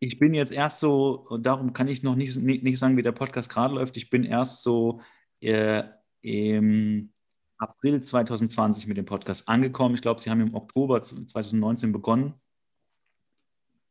ich 0.00 0.18
bin 0.18 0.34
jetzt 0.34 0.52
erst 0.52 0.80
so, 0.80 1.38
darum 1.40 1.72
kann 1.72 1.88
ich 1.88 2.02
noch 2.02 2.14
nicht, 2.14 2.36
nicht 2.36 2.78
sagen, 2.78 2.96
wie 2.96 3.02
der 3.02 3.12
Podcast 3.12 3.50
gerade 3.50 3.74
läuft. 3.74 3.96
Ich 3.96 4.10
bin 4.10 4.24
erst 4.24 4.62
so 4.62 5.00
äh, 5.40 5.82
im 6.22 7.12
April 7.58 8.00
2020 8.00 8.86
mit 8.86 8.96
dem 8.96 9.04
Podcast 9.04 9.48
angekommen. 9.48 9.94
Ich 9.94 10.02
glaube, 10.02 10.20
Sie 10.20 10.30
haben 10.30 10.40
im 10.40 10.54
Oktober 10.54 11.02
2019 11.02 11.90
begonnen. 11.92 12.34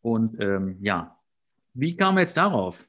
Und 0.02 0.40
ähm, 0.40 0.78
ja, 0.82 1.20
wie 1.74 1.98
kam 1.98 2.18
jetzt 2.18 2.38
darauf? 2.38 2.88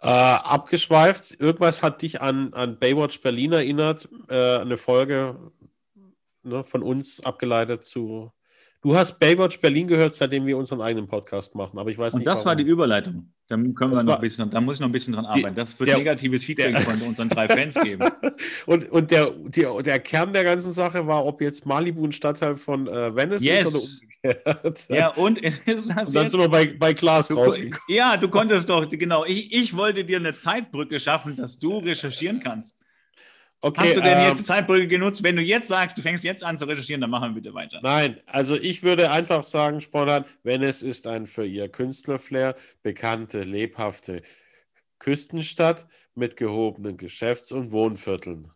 Äh, 0.00 0.08
abgeschweift, 0.08 1.40
irgendwas 1.40 1.82
hat 1.82 2.02
dich 2.02 2.20
an, 2.20 2.52
an 2.52 2.78
Baywatch 2.78 3.20
Berlin 3.22 3.52
erinnert, 3.52 4.08
äh, 4.28 4.58
eine 4.58 4.76
Folge 4.76 5.52
ne, 6.42 6.62
von 6.62 6.82
uns 6.82 7.24
abgeleitet 7.24 7.86
zu 7.86 8.30
Du 8.84 8.94
hast 8.94 9.18
Baywatch 9.18 9.58
Berlin 9.60 9.88
gehört, 9.88 10.12
seitdem 10.12 10.44
wir 10.44 10.58
unseren 10.58 10.82
eigenen 10.82 11.08
Podcast 11.08 11.54
machen, 11.54 11.78
aber 11.78 11.90
ich 11.90 11.96
weiß 11.96 12.12
Und 12.12 12.18
nicht. 12.18 12.28
Und 12.28 12.34
das 12.34 12.40
warum. 12.40 12.48
war 12.48 12.56
die 12.56 12.64
Überleitung. 12.64 13.32
Da 13.48 13.56
können 13.56 13.74
wir 13.78 14.02
noch 14.02 14.16
ein 14.16 14.20
bisschen, 14.20 14.50
da 14.50 14.60
muss 14.60 14.76
ich 14.76 14.80
noch 14.80 14.88
ein 14.88 14.92
bisschen 14.92 15.14
dran 15.14 15.24
arbeiten. 15.24 15.54
Das 15.54 15.80
wird 15.80 15.88
der, 15.88 15.96
negatives 15.96 16.44
Feedback 16.44 16.74
der, 16.74 16.82
von 16.82 17.08
unseren 17.08 17.30
drei 17.30 17.48
Fans 17.56 17.80
geben. 17.82 18.04
Und, 18.66 18.90
und 18.90 19.10
der, 19.10 19.30
der, 19.30 19.82
der 19.82 20.00
Kern 20.00 20.34
der 20.34 20.44
ganzen 20.44 20.70
Sache 20.72 21.06
war, 21.06 21.24
ob 21.24 21.40
jetzt 21.40 21.64
Malibu 21.64 22.04
ein 22.04 22.12
Stadtteil 22.12 22.56
von 22.56 22.86
äh, 22.86 23.16
Venice 23.16 23.42
yes. 23.42 23.64
ist 23.64 24.04
oder 24.22 24.34
umgekehrt. 24.44 24.88
Ja, 24.90 25.08
und, 25.14 25.38
ist 25.38 25.62
das 25.66 25.78
und 25.78 25.88
dann 25.88 26.22
jetzt, 26.24 26.32
sind 26.32 26.40
wir 26.40 26.48
bei, 26.50 26.66
bei 26.66 26.92
Klaas 26.92 27.34
rausgekommen. 27.34 27.78
Ja, 27.88 28.18
du 28.18 28.28
konntest 28.28 28.68
doch, 28.68 28.86
genau. 28.86 29.24
Ich, 29.24 29.50
ich 29.50 29.74
wollte 29.74 30.04
dir 30.04 30.18
eine 30.18 30.34
Zeitbrücke 30.34 31.00
schaffen, 31.00 31.36
dass 31.36 31.58
du 31.58 31.78
recherchieren 31.78 32.42
kannst. 32.44 32.83
Okay, 33.64 33.80
Hast 33.80 33.96
du 33.96 34.02
denn 34.02 34.18
ähm, 34.18 34.28
jetzt 34.28 34.46
Zeitbrücke 34.46 34.86
genutzt? 34.86 35.22
Wenn 35.22 35.36
du 35.36 35.42
jetzt 35.42 35.68
sagst, 35.68 35.96
du 35.96 36.02
fängst 36.02 36.22
jetzt 36.22 36.44
an 36.44 36.58
zu 36.58 36.66
recherchieren, 36.66 37.00
dann 37.00 37.08
machen 37.08 37.30
wir 37.30 37.40
bitte 37.40 37.54
weiter. 37.54 37.80
Nein, 37.82 38.20
also 38.26 38.56
ich 38.56 38.82
würde 38.82 39.10
einfach 39.10 39.42
sagen, 39.42 39.80
spontan, 39.80 40.26
wenn 40.42 40.62
es 40.62 40.82
ist 40.82 41.06
ein 41.06 41.24
für 41.24 41.46
ihr 41.46 41.70
Künstlerflair 41.70 42.56
bekannte, 42.82 43.42
lebhafte 43.42 44.20
Küstenstadt 44.98 45.86
mit 46.14 46.36
gehobenen 46.36 46.98
Geschäfts- 46.98 47.52
und 47.52 47.72
Wohnvierteln. 47.72 48.50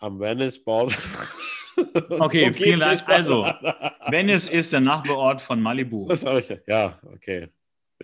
Am 0.00 0.20
Venice 0.20 0.62
Board. 0.62 0.98
okay, 2.10 2.52
so 2.52 2.62
vielen 2.62 2.80
Dank. 2.80 3.00
Also, 3.08 3.44
Venice 4.08 4.48
ist 4.48 4.74
der 4.74 4.80
Nachbarort 4.80 5.40
von 5.40 5.62
Malibu. 5.62 6.06
Das 6.06 6.26
habe 6.26 6.40
ich, 6.40 6.54
ja, 6.66 7.00
okay. 7.10 7.48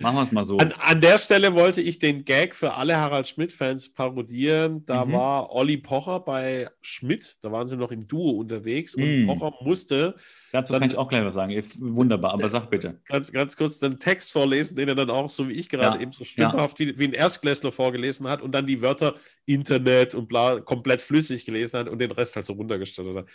Machen 0.01 0.17
wir 0.17 0.23
es 0.25 0.33
mal 0.33 0.45
so. 0.45 0.59
An, 0.59 0.73
an, 0.73 1.01
der 1.01 1.17
Stelle 1.17 1.55
wollte 1.55 1.81
ich 1.81 1.99
den 1.99 2.25
Gag 2.25 2.55
für 2.55 2.75
alle 2.75 2.97
Harald 2.99 3.29
Schmidt-Fans 3.29 3.95
parodieren. 3.95 4.85
Da 4.85 5.07
mhm. 5.07 5.13
war 5.13 5.53
Olli 5.55 5.79
Pocher 5.79 6.21
bei 6.21 6.69
Schmidt, 6.83 7.39
da 7.43 7.51
waren 7.51 7.67
sie 7.67 7.79
noch 7.79 7.91
im 7.91 8.07
Duo 8.07 8.33
unterwegs 8.33 8.95
und 8.95 9.23
mhm. 9.23 9.27
Pocher 9.27 9.55
musste. 9.63 10.17
Dazu 10.53 10.73
dann, 10.73 10.81
kann 10.81 10.91
ich 10.91 10.97
auch 10.97 11.09
gleich 11.09 11.25
was 11.25 11.35
sagen. 11.35 11.63
Wunderbar, 11.79 12.35
aber 12.35 12.49
sag 12.49 12.69
bitte. 12.69 13.01
Ganz, 13.07 13.33
ganz 13.33 13.57
kurz 13.57 13.79
den 13.79 13.99
Text 13.99 14.33
vorlesen, 14.33 14.77
den 14.77 14.89
er 14.89 14.95
dann 14.95 15.11
auch, 15.11 15.31
so 15.31 15.49
wie 15.49 15.55
ich 15.55 15.69
gerade 15.69 15.97
ja. 15.97 16.03
eben 16.03 16.13
so 16.13 16.25
stimmhaft 16.25 16.79
ja. 16.79 16.87
wie, 16.87 16.99
wie 16.99 17.05
ein 17.05 17.13
Erstklässler 17.15 17.73
vorgelesen 17.73 18.29
hat 18.29 18.43
und 18.43 18.53
dann 18.53 18.67
die 18.67 18.83
Wörter 18.83 19.15
Internet 19.47 20.15
und 20.15 20.29
bla 20.29 20.61
komplett 20.61 21.01
flüssig 21.01 21.47
gelesen 21.47 21.81
hat 21.81 21.89
und 21.89 21.99
den 21.99 22.11
Rest 22.11 22.37
halt 22.37 22.45
so 22.45 22.53
runtergestellt 22.53 23.17
hat 23.17 23.27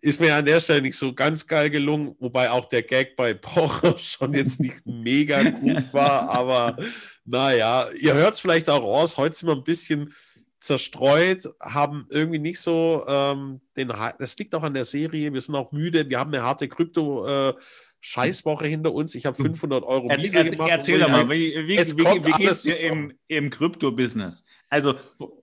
ist 0.00 0.20
mir 0.20 0.34
an 0.34 0.44
der 0.44 0.60
Stelle 0.60 0.82
nicht 0.82 0.96
so 0.96 1.12
ganz 1.12 1.46
geil 1.46 1.70
gelungen, 1.70 2.14
wobei 2.18 2.50
auch 2.50 2.66
der 2.66 2.82
Gag 2.82 3.16
bei 3.16 3.34
Pocher 3.34 3.96
schon 3.98 4.32
jetzt 4.32 4.60
nicht 4.60 4.86
mega 4.86 5.42
gut 5.50 5.92
war, 5.92 6.30
aber 6.30 6.76
naja, 7.24 7.86
ihr 8.00 8.14
hört 8.14 8.34
es 8.34 8.40
vielleicht 8.40 8.70
auch 8.70 8.82
raus, 8.82 9.16
heute 9.16 9.34
sind 9.34 9.48
wir 9.48 9.56
ein 9.56 9.64
bisschen 9.64 10.12
zerstreut, 10.60 11.48
haben 11.60 12.06
irgendwie 12.10 12.38
nicht 12.38 12.60
so 12.60 13.04
ähm, 13.06 13.60
den, 13.76 13.92
das 14.18 14.36
liegt 14.38 14.54
auch 14.54 14.62
an 14.62 14.74
der 14.74 14.84
Serie, 14.84 15.32
wir 15.32 15.40
sind 15.40 15.54
auch 15.54 15.72
müde, 15.72 16.08
wir 16.08 16.18
haben 16.18 16.32
eine 16.32 16.42
harte 16.42 16.66
Krypto- 16.66 17.50
äh, 17.50 17.54
Scheißwoche 18.00 18.66
hinter 18.66 18.92
uns. 18.92 19.14
Ich 19.14 19.26
habe 19.26 19.36
500 19.36 19.82
Euro 19.82 20.06
Miese 20.06 20.44
gemacht. 20.44 20.70
Erzähl 20.70 21.00
doch 21.00 21.08
mal, 21.08 21.28
wie, 21.28 21.52
wie, 21.66 21.78
wie, 21.78 22.24
wie 22.26 22.32
geht 22.32 22.50
es 22.50 22.62
dir 22.62 22.78
im, 22.78 23.12
im 23.26 23.50
Krypto-Business? 23.50 24.44
Also, 24.70 24.94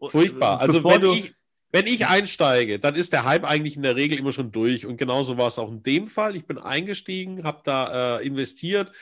furchtbar. 0.08 0.62
Also, 0.62 0.84
wenn 0.84 1.06
ich, 1.06 1.34
wenn 1.76 1.88
ich 1.88 2.08
einsteige, 2.08 2.80
dann 2.80 2.96
ist 2.96 3.12
der 3.12 3.26
Hype 3.26 3.44
eigentlich 3.44 3.76
in 3.76 3.84
der 3.84 3.98
Regel 3.98 4.18
immer 4.18 4.32
schon 4.32 4.50
durch. 4.50 4.86
Und 4.86 4.96
genauso 4.96 5.38
war 5.38 5.48
es 5.48 5.60
auch 5.60 5.70
in 5.70 5.84
dem 5.84 6.08
Fall. 6.08 6.38
Ich 6.38 6.46
bin 6.46 6.58
eingestiegen, 6.58 7.44
habe 7.44 7.60
da 7.66 8.20
äh, 8.20 8.26
investiert 8.26 8.94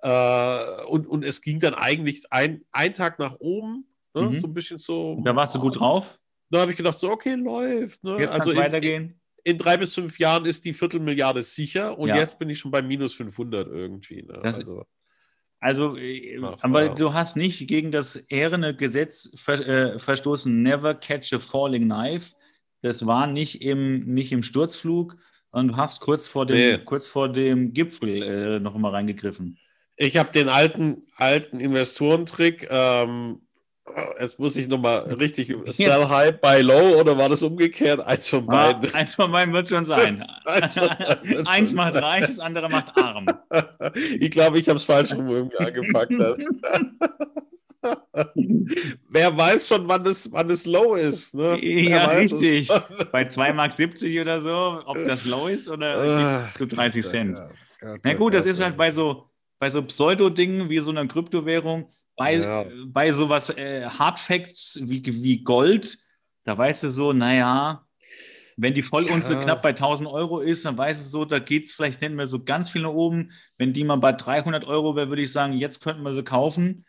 äh, 0.00 0.84
und, 0.86 1.06
und 1.06 1.26
es 1.26 1.42
ging 1.42 1.60
dann 1.60 1.74
eigentlich 1.74 2.32
ein, 2.32 2.64
ein 2.72 2.94
Tag 2.94 3.18
nach 3.18 3.36
oben. 3.38 3.84
Ne? 4.14 4.22
Mhm. 4.22 4.34
So 4.36 4.46
ein 4.46 4.54
bisschen 4.54 4.78
so. 4.78 5.20
Da 5.22 5.36
warst 5.36 5.54
du 5.56 5.58
gut 5.58 5.78
drauf? 5.78 6.18
Da 6.48 6.60
habe 6.60 6.70
ich 6.70 6.78
gedacht, 6.78 6.94
so, 6.94 7.10
okay, 7.10 7.34
läuft. 7.34 8.02
Ne? 8.02 8.20
Jetzt 8.20 8.32
also 8.32 8.50
in, 8.50 8.56
weitergehen. 8.56 9.20
In, 9.44 9.52
in, 9.52 9.58
drei 9.58 9.76
bis 9.76 9.94
fünf 9.94 10.18
Jahren 10.18 10.46
ist 10.46 10.64
die 10.64 10.72
Viertelmilliarde 10.72 11.42
sicher 11.42 11.98
und 11.98 12.08
ja. 12.08 12.16
jetzt 12.16 12.38
bin 12.38 12.48
ich 12.48 12.58
schon 12.58 12.70
bei 12.70 12.80
minus 12.80 13.12
500 13.12 13.68
irgendwie. 13.68 14.22
Ne? 14.22 14.40
also. 14.42 14.86
Also, 15.62 15.96
äh, 15.96 16.40
Ach, 16.42 16.56
aber 16.62 16.86
ja. 16.86 16.94
du 16.94 17.14
hast 17.14 17.36
nicht 17.36 17.68
gegen 17.68 17.92
das 17.92 18.16
ehrene 18.16 18.74
Gesetz 18.74 19.30
ver 19.36 19.60
äh, 19.66 19.98
verstoßen, 20.00 20.60
never 20.60 20.92
catch 20.92 21.32
a 21.32 21.38
falling 21.38 21.84
knife. 21.84 22.34
Das 22.82 23.06
war 23.06 23.28
nicht 23.28 23.62
im, 23.62 24.04
nicht 24.12 24.32
im 24.32 24.42
Sturzflug 24.42 25.16
und 25.52 25.68
du 25.68 25.76
hast 25.76 26.00
kurz 26.00 26.26
vor 26.26 26.46
dem, 26.46 26.56
nee. 26.56 26.78
kurz 26.78 27.06
vor 27.06 27.28
dem 27.28 27.72
Gipfel 27.72 28.22
äh, 28.22 28.58
noch 28.58 28.76
mal 28.76 28.90
reingegriffen. 28.90 29.56
Ich 29.96 30.16
habe 30.16 30.32
den 30.32 30.48
alten, 30.48 31.04
alten 31.16 31.60
Investorentrick 31.60 32.66
ähm, 32.68 33.42
Jetzt 34.20 34.38
muss 34.38 34.56
ich 34.56 34.68
nochmal 34.68 35.00
richtig. 35.14 35.54
Sell 35.66 36.08
high, 36.08 36.40
buy 36.40 36.60
low 36.62 37.00
oder 37.00 37.16
war 37.18 37.28
das 37.28 37.42
umgekehrt? 37.42 38.00
Eins 38.00 38.28
von 38.28 38.48
ah, 38.48 38.72
beiden. 38.72 38.94
Ah, 38.94 38.98
eins 38.98 39.14
von 39.14 39.30
beiden 39.30 39.52
wird 39.52 39.68
schon 39.68 39.84
sein. 39.84 40.24
eins, 40.44 40.78
eins 41.46 41.72
macht 41.72 41.94
sein. 41.94 42.04
reich, 42.04 42.26
das 42.26 42.38
andere 42.38 42.68
macht 42.68 42.96
arm. 42.96 43.26
ich 44.18 44.30
glaube, 44.30 44.58
ich 44.58 44.68
habe 44.68 44.76
es 44.76 44.84
falsch 44.84 45.12
rum 45.12 45.28
irgendwie 45.28 45.58
angepackt. 45.58 46.12
Wer 49.08 49.36
weiß 49.36 49.68
schon, 49.68 49.88
wann 49.88 50.06
es, 50.06 50.30
wann 50.30 50.48
es 50.48 50.64
low 50.66 50.94
ist. 50.94 51.34
Ne? 51.34 51.58
Ja, 51.60 52.06
richtig. 52.06 52.68
Bei 53.10 53.24
2,70 53.24 53.52
Mark 53.54 53.72
oder 54.20 54.40
so, 54.40 54.82
ob 54.86 55.04
das 55.04 55.24
low 55.24 55.48
ist 55.48 55.68
oder 55.68 56.48
zu 56.54 56.66
30 56.66 57.04
Cent. 57.04 57.42
Na 58.04 58.14
gut, 58.14 58.34
das 58.34 58.46
ist 58.46 58.60
halt 58.60 58.76
bei 58.76 58.92
so, 58.92 59.28
bei 59.58 59.68
so 59.68 59.82
Pseudo-Dingen 59.82 60.68
wie 60.68 60.78
so 60.78 60.92
einer 60.92 61.06
Kryptowährung 61.08 61.88
bei, 62.22 62.34
ja. 62.34 62.64
bei 62.86 63.12
sowas 63.12 63.50
äh, 63.50 63.84
Hardfacts 63.86 64.78
wie, 64.82 65.02
wie 65.04 65.42
Gold, 65.42 65.98
da 66.44 66.56
weißt 66.56 66.84
du 66.84 66.90
so, 66.90 67.12
naja, 67.12 67.86
wenn 68.56 68.74
die 68.74 68.82
Vollunze 68.82 69.34
ja. 69.34 69.42
knapp 69.42 69.62
bei 69.62 69.70
1000 69.70 70.08
Euro 70.08 70.40
ist, 70.40 70.64
dann 70.64 70.76
weißt 70.76 71.00
du 71.02 71.08
so, 71.08 71.24
da 71.24 71.38
geht 71.38 71.66
es 71.66 71.72
vielleicht 71.72 72.00
nicht 72.00 72.12
mehr 72.12 72.26
so 72.26 72.44
ganz 72.44 72.70
viel 72.70 72.82
nach 72.82 72.90
oben. 72.90 73.32
Wenn 73.58 73.72
die 73.72 73.84
mal 73.84 73.96
bei 73.96 74.12
300 74.12 74.64
Euro 74.64 74.94
wäre, 74.94 75.08
würde 75.08 75.22
ich 75.22 75.32
sagen, 75.32 75.54
jetzt 75.54 75.80
könnten 75.80 76.02
wir 76.02 76.14
sie 76.14 76.22
kaufen. 76.22 76.84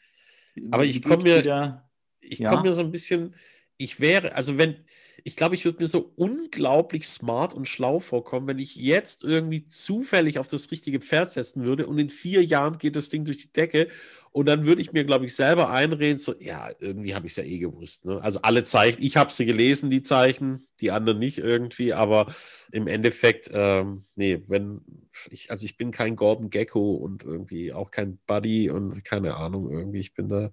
Aber 0.72 0.86
ich 0.86 1.02
komme 1.04 1.24
mir, 1.24 1.84
ich 2.20 2.40
ja. 2.40 2.50
komme 2.50 2.64
mir 2.64 2.74
so 2.74 2.84
ein 2.84 2.92
bisschen, 2.92 3.34
ich 3.78 4.00
wäre, 4.00 4.36
also 4.36 4.58
wenn, 4.58 4.76
ich 5.24 5.36
glaube, 5.36 5.56
ich 5.56 5.66
würde 5.66 5.82
mir 5.82 5.88
so 5.88 6.12
unglaublich 6.16 7.08
smart 7.08 7.54
und 7.54 7.68
schlau 7.68 8.00
vorkommen, 8.00 8.48
wenn 8.48 8.60
ich 8.60 8.76
jetzt 8.76 9.24
irgendwie 9.24 9.66
zufällig 9.66 10.38
auf 10.38 10.48
das 10.48 10.70
richtige 10.70 11.00
Pferd 11.00 11.32
setzen 11.32 11.64
würde 11.64 11.88
und 11.88 11.98
in 11.98 12.10
vier 12.10 12.44
Jahren 12.44 12.78
geht 12.78 12.96
das 12.96 13.10
Ding 13.10 13.26
durch 13.26 13.38
die 13.38 13.54
Decke 13.54 13.88
und 14.34 14.48
dann 14.48 14.66
würde 14.66 14.82
ich 14.82 14.92
mir, 14.92 15.04
glaube 15.04 15.26
ich, 15.26 15.36
selber 15.36 15.70
einreden, 15.70 16.18
so, 16.18 16.34
ja, 16.40 16.70
irgendwie 16.80 17.14
habe 17.14 17.28
ich 17.28 17.34
es 17.34 17.38
ja 17.38 17.44
eh 17.44 17.60
gewusst. 17.60 18.06
Ne? 18.06 18.20
Also 18.22 18.42
alle 18.42 18.64
Zeichen, 18.64 19.02
ich 19.02 19.16
habe 19.16 19.32
sie 19.32 19.46
gelesen, 19.46 19.92
die 19.92 20.02
Zeichen, 20.02 20.66
die 20.82 20.92
anderen 20.92 21.20
nicht 21.20 21.38
irgendwie, 21.38 21.94
aber 21.94 22.34
im 22.72 22.88
Endeffekt, 22.88 23.52
ähm, 23.54 24.04
nee, 24.16 24.42
wenn 24.48 24.82
ich, 25.30 25.51
also 25.51 25.66
ich 25.66 25.78
bin 25.78 25.91
kein 25.91 26.16
Gordon 26.16 26.49
Gecko 26.49 26.95
und 26.95 27.24
irgendwie 27.24 27.74
auch 27.74 27.91
kein 27.91 28.20
Buddy 28.28 28.70
und 28.70 29.03
keine 29.03 29.36
Ahnung, 29.36 29.70
irgendwie, 29.70 29.99
ich 29.99 30.14
bin 30.14 30.28
da. 30.28 30.51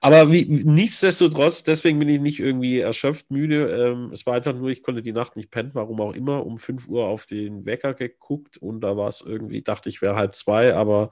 Aber 0.00 0.30
wie, 0.32 0.44
nichtsdestotrotz, 0.44 1.62
deswegen 1.62 1.98
bin 1.98 2.08
ich 2.08 2.20
nicht 2.20 2.40
irgendwie 2.40 2.80
erschöpft, 2.80 3.30
müde. 3.30 3.68
Ähm, 3.68 4.10
es 4.12 4.26
war 4.26 4.34
einfach 4.34 4.54
nur, 4.54 4.70
ich 4.70 4.82
konnte 4.82 5.02
die 5.02 5.12
Nacht 5.12 5.36
nicht 5.36 5.50
pennen, 5.50 5.70
warum 5.74 6.00
auch 6.00 6.14
immer, 6.14 6.44
um 6.44 6.58
5 6.58 6.88
Uhr 6.88 7.06
auf 7.06 7.26
den 7.26 7.66
Wecker 7.66 7.94
geguckt 7.94 8.58
und 8.58 8.80
da 8.80 8.96
war 8.96 9.08
es 9.08 9.20
irgendwie, 9.20 9.62
dachte 9.62 9.88
ich, 9.88 10.02
wäre 10.02 10.16
halb 10.16 10.34
zwei, 10.34 10.74
aber 10.74 11.10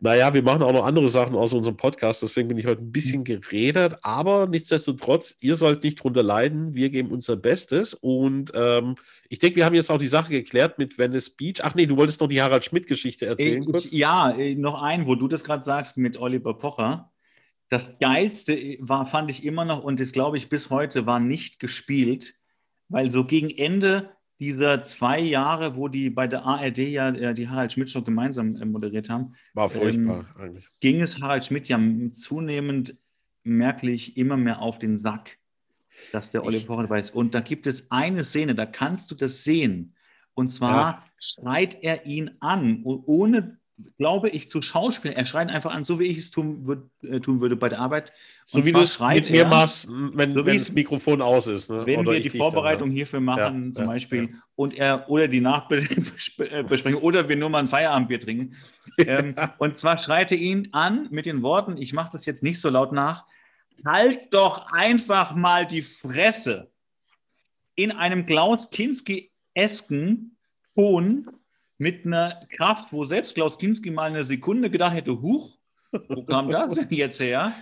naja, 0.00 0.32
wir 0.32 0.42
machen 0.42 0.62
auch 0.62 0.72
noch 0.72 0.86
andere 0.86 1.08
Sachen 1.08 1.34
aus 1.34 1.52
unserem 1.52 1.76
Podcast, 1.76 2.22
deswegen 2.22 2.48
bin 2.48 2.58
ich 2.58 2.66
heute 2.66 2.82
ein 2.82 2.92
bisschen 2.92 3.24
geredet, 3.24 3.96
aber 4.02 4.46
nichtsdestotrotz, 4.46 5.36
ihr 5.40 5.56
sollt 5.56 5.82
nicht 5.82 6.02
drunter 6.02 6.22
leiden, 6.22 6.74
wir 6.74 6.90
geben 6.90 7.10
unser 7.10 7.36
Bestes 7.36 7.94
und 7.94 8.52
ähm, 8.54 8.94
ich 9.28 9.38
denke, 9.38 9.56
wir 9.56 9.66
haben 9.66 9.74
jetzt 9.74 9.90
auch 9.90 9.98
die 9.98 10.06
Sache 10.06 10.30
geklärt 10.30 10.78
mit 10.78 10.98
Venice 10.98 11.30
Beach. 11.30 11.60
Ach 11.62 11.74
nee, 11.74 11.86
du 11.86 11.96
wolltest 11.96 12.07
noch 12.20 12.28
die 12.28 12.40
Harald 12.40 12.64
Schmidt-Geschichte 12.64 13.26
erzählen. 13.26 13.66
Ich, 13.74 13.92
ja, 13.92 14.30
äh, 14.30 14.54
noch 14.54 14.82
ein, 14.82 15.06
wo 15.06 15.14
du 15.14 15.28
das 15.28 15.44
gerade 15.44 15.62
sagst 15.62 15.96
mit 15.96 16.18
Oliver 16.18 16.54
Pocher. 16.56 17.12
Das 17.68 17.98
Geilste 17.98 18.56
war, 18.80 19.04
fand 19.06 19.30
ich 19.30 19.44
immer 19.44 19.64
noch, 19.64 19.82
und 19.82 20.00
das 20.00 20.12
glaube 20.12 20.36
ich 20.36 20.48
bis 20.48 20.70
heute, 20.70 21.06
war 21.06 21.20
nicht 21.20 21.60
gespielt, 21.60 22.34
weil 22.88 23.10
so 23.10 23.24
gegen 23.24 23.50
Ende 23.50 24.10
dieser 24.40 24.82
zwei 24.82 25.18
Jahre, 25.18 25.76
wo 25.76 25.88
die 25.88 26.10
bei 26.10 26.26
der 26.26 26.44
ARD 26.44 26.78
ja 26.78 27.10
äh, 27.10 27.34
die 27.34 27.48
Harald 27.48 27.72
Schmidt 27.72 27.90
Show 27.90 28.02
gemeinsam 28.02 28.56
äh, 28.56 28.64
moderiert 28.64 29.10
haben, 29.10 29.34
war 29.54 29.68
furchtbar 29.68 30.26
ähm, 30.36 30.42
eigentlich. 30.42 30.64
Ging 30.80 31.00
es 31.00 31.20
Harald 31.20 31.44
Schmidt 31.44 31.68
ja 31.68 31.80
zunehmend 32.12 32.96
merklich 33.42 34.16
immer 34.16 34.36
mehr 34.36 34.62
auf 34.62 34.78
den 34.78 34.98
Sack, 34.98 35.38
dass 36.12 36.30
der 36.30 36.44
Oliver 36.44 36.66
Pocher 36.66 36.96
ist. 36.96 37.10
Und 37.10 37.34
da 37.34 37.40
gibt 37.40 37.66
es 37.66 37.90
eine 37.90 38.24
Szene, 38.24 38.54
da 38.54 38.66
kannst 38.66 39.10
du 39.10 39.14
das 39.14 39.42
sehen. 39.42 39.94
Und 40.38 40.50
zwar 40.50 40.70
ja. 40.70 41.02
schreit 41.18 41.82
er 41.82 42.06
ihn 42.06 42.30
an, 42.38 42.82
ohne 42.84 43.58
glaube 43.96 44.28
ich, 44.28 44.48
zu 44.48 44.62
Schauspielern. 44.62 45.16
Er 45.16 45.26
schreit 45.26 45.50
einfach 45.50 45.72
an, 45.72 45.82
so 45.82 45.98
wie 45.98 46.04
ich 46.04 46.18
es 46.18 46.30
tun, 46.30 46.66
würd, 46.66 46.90
äh, 47.02 47.18
tun 47.18 47.40
würde 47.40 47.56
bei 47.56 47.68
der 47.68 47.80
Arbeit. 47.80 48.12
So 48.44 48.64
wie 48.64 48.72
du 48.72 48.80
es 48.80 49.00
mit 49.00 49.30
mir 49.30 49.46
machst, 49.46 49.88
wenn, 49.88 50.30
so 50.30 50.46
wenn 50.46 50.56
das 50.56 50.70
Mikrofon 50.72 51.22
aus 51.22 51.48
ist. 51.48 51.70
Ne? 51.70 51.86
Wenn 51.86 52.00
oder 52.00 52.12
wir 52.12 52.20
die 52.20 52.30
Vorbereitung 52.30 52.88
dann, 52.88 52.94
hierfür 52.94 53.20
machen, 53.20 53.66
ja, 53.66 53.72
zum 53.72 53.84
ja, 53.84 53.90
Beispiel, 53.90 54.34
und 54.54 54.76
er 54.76 55.08
oder 55.08 55.26
die 55.26 55.40
Nachbesprechung 55.40 56.94
oder 57.02 57.28
wir 57.28 57.36
nur 57.36 57.50
mal 57.50 57.58
ein 57.58 57.68
Feierabendbier 57.68 58.20
trinken. 58.20 58.54
ähm, 58.98 59.34
und 59.58 59.74
zwar 59.74 59.98
schreit 59.98 60.30
er 60.30 60.38
ihn 60.38 60.68
an 60.72 61.08
mit 61.10 61.26
den 61.26 61.42
Worten, 61.42 61.76
ich 61.76 61.92
mache 61.92 62.10
das 62.12 62.26
jetzt 62.26 62.44
nicht 62.44 62.60
so 62.60 62.68
laut 62.70 62.92
nach, 62.92 63.24
halt 63.84 64.32
doch 64.32 64.72
einfach 64.72 65.34
mal 65.34 65.66
die 65.66 65.82
Fresse. 65.82 66.70
In 67.74 67.92
einem 67.92 68.26
Klaus 68.26 68.70
Kinski-esken 69.58 70.36
Ton 70.74 71.28
mit 71.78 72.06
einer 72.06 72.46
Kraft, 72.50 72.92
wo 72.92 73.04
selbst 73.04 73.34
Klaus 73.34 73.58
Kinski 73.58 73.90
mal 73.90 74.04
eine 74.04 74.24
Sekunde 74.24 74.70
gedacht 74.70 74.94
hätte, 74.94 75.20
huch, 75.20 75.58
wo 76.08 76.22
kam 76.22 76.48
das 76.50 76.74
denn 76.74 76.88
jetzt 76.90 77.20
her? 77.20 77.52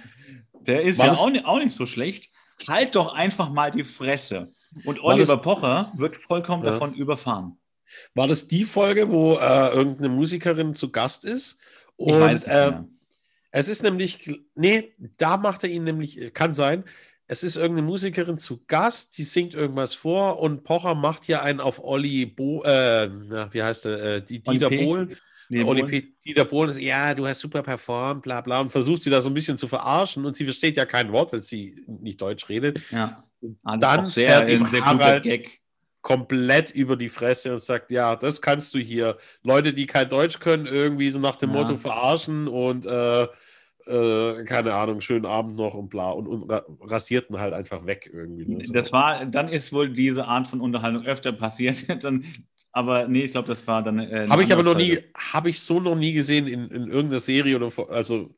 Der 0.60 0.82
ist 0.82 0.98
War 0.98 1.06
ja 1.06 1.12
auch 1.12 1.30
nicht, 1.30 1.44
auch 1.44 1.58
nicht, 1.58 1.74
so 1.74 1.86
schlecht. 1.86 2.30
Halt 2.66 2.94
doch 2.94 3.14
einfach 3.14 3.50
mal 3.50 3.70
die 3.70 3.84
Fresse. 3.84 4.52
Und 4.84 5.02
Oliver 5.02 5.36
Pocher 5.38 5.92
wird 5.96 6.16
vollkommen 6.16 6.64
ja. 6.64 6.72
davon 6.72 6.94
überfahren. 6.94 7.58
War 8.14 8.26
das 8.26 8.48
die 8.48 8.64
Folge, 8.64 9.10
wo 9.10 9.34
äh, 9.34 9.68
irgendeine 9.68 10.08
Musikerin 10.08 10.74
zu 10.74 10.90
Gast 10.90 11.24
ist? 11.24 11.58
Und, 11.96 12.14
ich 12.14 12.20
weiß 12.20 12.40
es 12.42 12.46
äh, 12.48 12.72
es 13.52 13.68
ist 13.68 13.82
nämlich, 13.82 14.28
nee, 14.54 14.92
da 15.16 15.36
macht 15.38 15.62
er 15.64 15.70
ihn 15.70 15.84
nämlich, 15.84 16.34
kann 16.34 16.52
sein, 16.52 16.84
es 17.28 17.42
ist 17.42 17.56
irgendeine 17.56 17.86
Musikerin 17.86 18.38
zu 18.38 18.62
Gast, 18.66 19.18
die 19.18 19.24
singt 19.24 19.54
irgendwas 19.54 19.94
vor 19.94 20.38
und 20.38 20.62
Pocher 20.62 20.94
macht 20.94 21.24
hier 21.24 21.42
einen 21.42 21.60
auf 21.60 21.82
Olli 21.82 22.26
Bo, 22.26 22.62
äh, 22.62 23.08
na, 23.08 23.52
wie 23.52 23.62
heißt 23.62 23.86
der, 23.86 24.04
äh, 24.04 24.22
die 24.22 24.42
Dieter 24.42 24.70
Bohlen. 24.70 25.16
Nee, 25.48 25.62
Olli 25.62 25.84
P. 25.84 26.08
Dieter 26.24 26.44
Bohlen 26.44 26.70
ist, 26.70 26.80
ja, 26.80 27.14
du 27.14 27.26
hast 27.26 27.40
super 27.40 27.62
performt, 27.62 28.22
bla 28.22 28.40
bla, 28.40 28.60
und 28.60 28.70
versucht 28.70 29.02
sie 29.02 29.10
da 29.10 29.20
so 29.20 29.30
ein 29.30 29.34
bisschen 29.34 29.56
zu 29.56 29.68
verarschen 29.68 30.24
und 30.24 30.36
sie 30.36 30.44
versteht 30.44 30.76
ja 30.76 30.86
kein 30.86 31.12
Wort, 31.12 31.32
weil 31.32 31.40
sie 31.40 31.84
nicht 31.86 32.20
Deutsch 32.20 32.48
redet. 32.48 32.80
Ja. 32.90 33.22
Also 33.62 33.80
dann 33.80 34.06
sehr, 34.06 34.44
fährt 34.44 34.48
ihm 34.48 34.66
Harald 34.84 35.22
Gag. 35.22 35.60
komplett 36.00 36.70
über 36.72 36.96
die 36.96 37.08
Fresse 37.08 37.52
und 37.52 37.60
sagt, 37.60 37.90
ja, 37.90 38.16
das 38.16 38.40
kannst 38.40 38.74
du 38.74 38.78
hier. 38.78 39.18
Leute, 39.42 39.72
die 39.72 39.86
kein 39.86 40.08
Deutsch 40.08 40.40
können, 40.40 40.66
irgendwie 40.66 41.10
so 41.10 41.20
nach 41.20 41.36
dem 41.36 41.52
ja. 41.52 41.62
Motto 41.62 41.76
verarschen 41.76 42.48
und 42.48 42.86
äh, 42.86 43.28
äh, 43.86 44.44
keine 44.44 44.74
Ahnung, 44.74 45.00
schönen 45.00 45.26
Abend 45.26 45.56
noch 45.56 45.74
und 45.74 45.88
bla 45.88 46.10
und, 46.10 46.26
und 46.26 46.50
rasierten 46.90 47.38
halt 47.38 47.54
einfach 47.54 47.86
weg 47.86 48.10
irgendwie. 48.12 48.44
Ne? 48.44 48.64
Das 48.72 48.92
war, 48.92 49.24
dann 49.26 49.48
ist 49.48 49.72
wohl 49.72 49.90
diese 49.90 50.26
Art 50.26 50.48
von 50.48 50.60
Unterhaltung 50.60 51.04
öfter 51.04 51.32
passiert. 51.32 51.86
dann, 52.04 52.24
aber 52.72 53.08
nee, 53.08 53.22
ich 53.22 53.32
glaube, 53.32 53.48
das 53.48 53.66
war 53.66 53.82
dann. 53.82 53.98
Äh, 53.98 54.26
habe 54.28 54.42
ich 54.42 54.52
aber 54.52 54.62
noch 54.62 54.76
nie, 54.76 54.98
habe 55.16 55.50
ich 55.50 55.60
so 55.60 55.80
noch 55.80 55.94
nie 55.94 56.12
gesehen 56.12 56.46
in, 56.46 56.70
in 56.70 56.88
irgendeiner 56.88 57.20
Serie 57.20 57.56
oder 57.56 57.70
vor, 57.70 57.90
also 57.90 58.30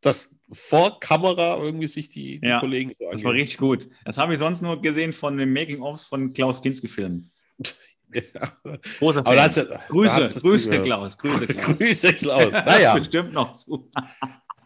dass 0.00 0.36
vor 0.52 1.00
Kamera 1.00 1.56
irgendwie 1.56 1.86
sich 1.86 2.08
die, 2.08 2.38
die 2.38 2.48
ja, 2.48 2.60
Kollegen 2.60 2.92
so 2.98 3.10
Das 3.10 3.24
war 3.24 3.32
richtig 3.32 3.58
gut. 3.58 3.88
Das 4.04 4.18
habe 4.18 4.34
ich 4.34 4.38
sonst 4.38 4.60
nur 4.60 4.80
gesehen 4.80 5.12
von 5.12 5.36
den 5.36 5.52
Making-ofs 5.52 6.04
von 6.04 6.32
Klaus 6.32 6.62
Kinski-Filmen. 6.62 7.30
Ja. 8.14 8.52
Großer 9.00 9.24
Fan. 9.24 9.38
Hast, 9.40 9.56
Grüße, 9.88 10.40
Grüße, 10.40 10.82
Klaus. 10.82 11.18
Grüße, 11.18 11.48
Klaus. 11.48 11.78
Grüße, 11.78 12.12
Klaus. 12.12 12.52
Naja. 12.52 12.94
bestimmt 12.94 13.32
noch 13.32 13.52
zu. 13.54 13.90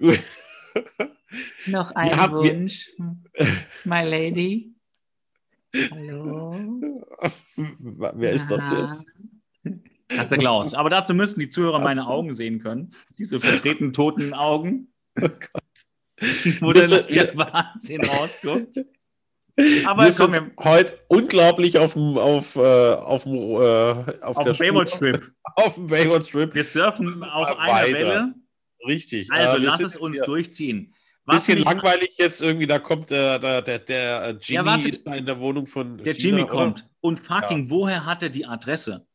Noch 1.66 1.90
ein 1.92 2.10
ja, 2.10 2.30
Wunsch, 2.30 2.92
my 3.84 4.02
lady. 4.04 4.74
Hallo. 5.90 6.56
Wer 7.56 8.32
ist 8.32 8.48
das 8.50 8.70
jetzt? 8.70 9.06
Das 10.08 10.22
ist 10.22 10.30
der 10.30 10.38
Klaus. 10.38 10.74
Aber 10.74 10.88
dazu 10.88 11.14
müssten 11.14 11.40
die 11.40 11.48
Zuhörer 11.48 11.80
meine 11.80 12.06
Augen 12.06 12.32
sehen 12.32 12.60
können. 12.60 12.90
Diese 13.18 13.40
vertreten 13.40 13.92
toten 13.92 14.32
Augen. 14.32 14.92
Oh 15.20 15.28
Gott. 15.28 15.62
Wo 16.60 16.72
der, 16.72 17.02
der 17.02 17.36
Wahnsinn 17.36 18.04
rausguckt. 18.04 18.78
Aber 19.86 20.04
wir 20.04 20.12
sind 20.12 20.52
heute 20.60 20.98
unglaublich 21.08 21.78
auf 21.78 21.94
dem 21.94 22.16
auf, 22.16 22.54
äh, 22.56 22.60
auf, 22.94 23.24
dem, 23.24 23.34
äh, 23.34 24.14
auf, 24.22 24.36
auf 24.36 24.44
der 24.44 24.52
Baywatch 24.54 24.94
Strip. 24.94 25.32
Auf 25.56 25.74
dem 25.74 25.88
Baywatch 25.88 26.28
Strip. 26.28 26.54
Wir 26.54 26.62
surfen 26.62 27.24
auf 27.24 27.58
einer 27.58 27.92
Welle 27.92 28.34
Richtig. 28.88 29.30
Also 29.30 29.58
äh, 29.58 29.60
lass 29.60 29.80
es 29.80 29.96
uns 29.96 30.20
durchziehen. 30.22 30.94
Was 31.26 31.46
bisschen 31.46 31.62
langweilig 31.62 32.16
jetzt 32.16 32.40
irgendwie, 32.40 32.66
da 32.66 32.78
kommt 32.78 33.10
der, 33.10 33.38
der, 33.38 33.60
der, 33.60 33.78
der 33.80 34.38
Jimmy 34.40 34.56
ja, 34.56 34.64
warte, 34.64 34.88
ist 34.88 35.06
da 35.06 35.14
in 35.14 35.26
der 35.26 35.38
Wohnung 35.38 35.66
von 35.66 35.98
Der 35.98 36.14
Gina, 36.14 36.38
Jimmy 36.38 36.48
kommt. 36.48 36.80
Oder? 36.80 36.90
Und 37.00 37.20
fucking, 37.20 37.64
ja. 37.64 37.70
woher 37.70 38.06
hat 38.06 38.22
er 38.22 38.30
die 38.30 38.46
Adresse? 38.46 39.06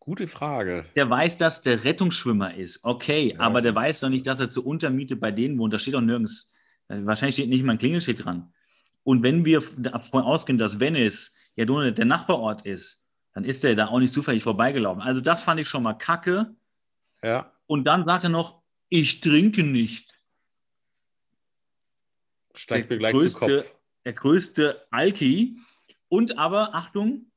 Gute 0.00 0.26
Frage. 0.26 0.84
Der 0.96 1.08
weiß, 1.08 1.36
dass 1.36 1.62
der 1.62 1.84
Rettungsschwimmer 1.84 2.54
ist. 2.54 2.80
Okay, 2.82 3.32
ja. 3.32 3.38
aber 3.38 3.62
der 3.62 3.76
weiß 3.76 4.00
doch 4.00 4.08
nicht, 4.08 4.26
dass 4.26 4.40
er 4.40 4.48
zur 4.48 4.66
Untermiete 4.66 5.14
bei 5.14 5.30
denen 5.30 5.56
wohnt. 5.56 5.72
Da 5.72 5.78
steht 5.78 5.94
doch 5.94 6.00
nirgends. 6.00 6.50
Äh, 6.88 6.98
wahrscheinlich 7.04 7.36
steht 7.36 7.48
nicht 7.48 7.62
mal 7.62 7.72
ein 7.72 7.78
Klingelschild 7.78 8.24
dran. 8.24 8.52
Und 9.04 9.22
wenn 9.22 9.44
wir 9.44 9.62
davon 9.76 10.24
ausgehen, 10.24 10.58
dass 10.58 10.80
Venice 10.80 11.32
ja 11.54 11.64
nur 11.64 11.92
der 11.92 12.04
Nachbarort 12.04 12.66
ist, 12.66 13.06
dann 13.34 13.44
ist 13.44 13.64
er 13.64 13.76
da 13.76 13.86
auch 13.86 14.00
nicht 14.00 14.12
zufällig 14.12 14.42
vorbeigelaufen. 14.42 15.00
Also 15.00 15.20
das 15.20 15.42
fand 15.42 15.60
ich 15.60 15.68
schon 15.68 15.84
mal 15.84 15.94
kacke. 15.94 16.52
Ja. 17.22 17.51
Und 17.72 17.84
dann 17.84 18.04
sagt 18.04 18.24
er 18.24 18.28
noch, 18.28 18.62
ich 18.90 19.22
trinke 19.22 19.62
nicht. 19.64 20.14
Steigt 22.54 22.90
mir 22.90 22.98
gleich 22.98 23.14
größte, 23.14 23.46
zu 23.46 23.56
Kopf. 23.62 23.74
Der 24.04 24.12
größte 24.12 24.86
Alki. 24.90 25.56
Und 26.10 26.36
aber, 26.36 26.74
Achtung, 26.74 27.32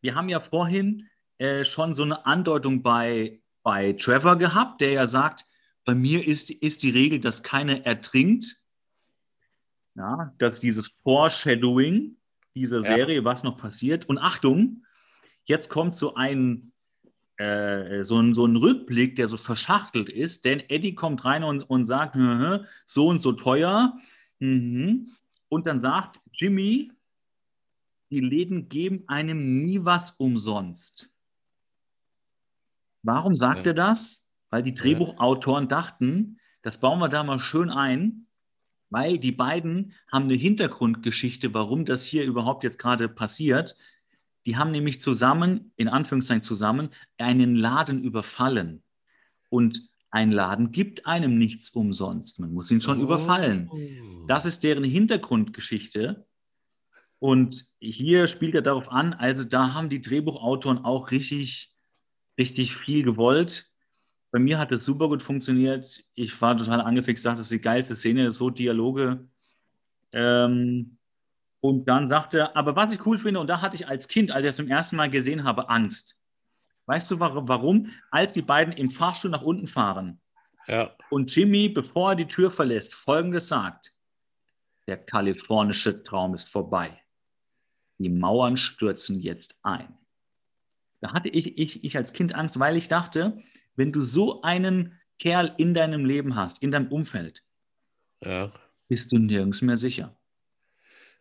wir 0.00 0.14
haben 0.14 0.28
ja 0.28 0.38
vorhin 0.38 1.08
äh, 1.38 1.64
schon 1.64 1.96
so 1.96 2.04
eine 2.04 2.24
Andeutung 2.24 2.84
bei, 2.84 3.42
bei 3.64 3.94
Trevor 3.94 4.36
gehabt, 4.36 4.80
der 4.80 4.92
ja 4.92 5.06
sagt, 5.06 5.44
bei 5.84 5.96
mir 5.96 6.24
ist, 6.24 6.50
ist 6.50 6.84
die 6.84 6.90
Regel, 6.90 7.18
dass 7.18 7.42
keiner 7.42 7.84
ertrinkt. 7.84 8.60
Ja, 9.96 10.36
dass 10.38 10.60
dieses 10.60 10.96
Foreshadowing 11.02 12.16
dieser 12.54 12.80
Serie, 12.80 13.16
ja. 13.16 13.24
was 13.24 13.42
noch 13.42 13.56
passiert. 13.56 14.08
Und 14.08 14.18
Achtung, 14.18 14.86
jetzt 15.46 15.68
kommt 15.68 15.96
so 15.96 16.14
ein 16.14 16.72
äh, 17.36 18.02
so, 18.02 18.18
ein, 18.18 18.34
so 18.34 18.46
ein 18.46 18.56
Rückblick, 18.56 19.16
der 19.16 19.28
so 19.28 19.36
verschachtelt 19.36 20.08
ist, 20.08 20.44
denn 20.44 20.60
Eddie 20.68 20.94
kommt 20.94 21.24
rein 21.24 21.44
und, 21.44 21.62
und 21.62 21.84
sagt, 21.84 22.16
so 22.84 23.08
und 23.08 23.20
so 23.20 23.32
teuer. 23.32 23.96
Mhm. 24.38 25.10
Und 25.48 25.66
dann 25.66 25.80
sagt 25.80 26.20
Jimmy, 26.32 26.92
die 28.10 28.20
Läden 28.20 28.68
geben 28.68 29.04
einem 29.08 29.64
nie 29.64 29.84
was 29.84 30.12
umsonst. 30.12 31.14
Warum 33.02 33.34
sagt 33.34 33.66
ja. 33.66 33.72
er 33.72 33.74
das? 33.74 34.28
Weil 34.50 34.62
die 34.62 34.74
Drehbuchautoren 34.74 35.68
dachten, 35.68 36.38
das 36.62 36.80
bauen 36.80 36.98
wir 36.98 37.08
da 37.08 37.22
mal 37.22 37.38
schön 37.38 37.70
ein, 37.70 38.26
weil 38.90 39.18
die 39.18 39.32
beiden 39.32 39.92
haben 40.10 40.24
eine 40.24 40.34
Hintergrundgeschichte, 40.34 41.52
warum 41.54 41.84
das 41.84 42.04
hier 42.04 42.24
überhaupt 42.24 42.64
jetzt 42.64 42.78
gerade 42.78 43.08
passiert. 43.08 43.76
Die 44.46 44.56
haben 44.56 44.70
nämlich 44.70 45.00
zusammen, 45.00 45.72
in 45.76 45.88
Anführungszeichen 45.88 46.42
zusammen, 46.42 46.90
einen 47.18 47.56
Laden 47.56 47.98
überfallen. 47.98 48.82
Und 49.50 49.82
ein 50.10 50.30
Laden 50.30 50.70
gibt 50.70 51.04
einem 51.06 51.36
nichts 51.36 51.70
umsonst. 51.70 52.38
Man 52.38 52.54
muss 52.54 52.70
ihn 52.70 52.80
schon 52.80 53.00
oh. 53.00 53.02
überfallen. 53.02 53.70
Das 54.28 54.46
ist 54.46 54.62
deren 54.62 54.84
Hintergrundgeschichte. 54.84 56.26
Und 57.18 57.66
hier 57.80 58.28
spielt 58.28 58.54
er 58.54 58.62
darauf 58.62 58.88
an, 58.88 59.14
also 59.14 59.42
da 59.42 59.74
haben 59.74 59.88
die 59.88 60.00
Drehbuchautoren 60.00 60.84
auch 60.84 61.10
richtig, 61.10 61.74
richtig 62.38 62.76
viel 62.76 63.02
gewollt. 63.02 63.70
Bei 64.30 64.38
mir 64.38 64.58
hat 64.58 64.70
es 64.70 64.84
super 64.84 65.08
gut 65.08 65.22
funktioniert. 65.22 66.04
Ich 66.14 66.40
war 66.40 66.56
total 66.56 66.82
angefixt, 66.82 67.24
dachte, 67.24 67.38
das 67.38 67.46
ist 67.46 67.52
die 67.52 67.60
geilste 67.60 67.96
Szene, 67.96 68.30
so 68.32 68.50
Dialoge. 68.50 69.26
Ähm, 70.12 70.98
und 71.66 71.86
dann 71.86 72.06
sagte 72.06 72.38
er, 72.38 72.56
aber 72.56 72.76
was 72.76 72.92
ich 72.92 73.04
cool 73.06 73.18
finde, 73.18 73.40
und 73.40 73.48
da 73.48 73.60
hatte 73.60 73.74
ich 73.74 73.88
als 73.88 74.06
Kind, 74.06 74.30
als 74.30 74.44
ich 74.44 74.50
es 74.50 74.56
zum 74.56 74.68
ersten 74.68 74.94
Mal 74.94 75.10
gesehen 75.10 75.42
habe, 75.42 75.68
Angst. 75.68 76.20
Weißt 76.86 77.10
du 77.10 77.18
warum? 77.18 77.90
Als 78.12 78.32
die 78.32 78.42
beiden 78.42 78.72
im 78.72 78.88
Fahrstuhl 78.88 79.32
nach 79.32 79.42
unten 79.42 79.66
fahren 79.66 80.20
ja. 80.68 80.94
und 81.10 81.34
Jimmy, 81.34 81.68
bevor 81.68 82.12
er 82.12 82.14
die 82.14 82.28
Tür 82.28 82.52
verlässt, 82.52 82.94
Folgendes 82.94 83.48
sagt. 83.48 83.92
Der 84.86 84.96
kalifornische 84.96 86.04
Traum 86.04 86.34
ist 86.34 86.48
vorbei. 86.48 87.02
Die 87.98 88.10
Mauern 88.10 88.56
stürzen 88.56 89.18
jetzt 89.18 89.58
ein. 89.64 89.98
Da 91.00 91.12
hatte 91.12 91.30
ich, 91.30 91.58
ich, 91.58 91.82
ich 91.82 91.96
als 91.96 92.12
Kind 92.12 92.36
Angst, 92.36 92.60
weil 92.60 92.76
ich 92.76 92.86
dachte, 92.86 93.42
wenn 93.74 93.92
du 93.92 94.02
so 94.02 94.42
einen 94.42 95.00
Kerl 95.18 95.52
in 95.58 95.74
deinem 95.74 96.04
Leben 96.04 96.36
hast, 96.36 96.62
in 96.62 96.70
deinem 96.70 96.86
Umfeld, 96.92 97.42
ja. 98.20 98.52
bist 98.86 99.10
du 99.10 99.18
nirgends 99.18 99.62
mehr 99.62 99.76
sicher. 99.76 100.16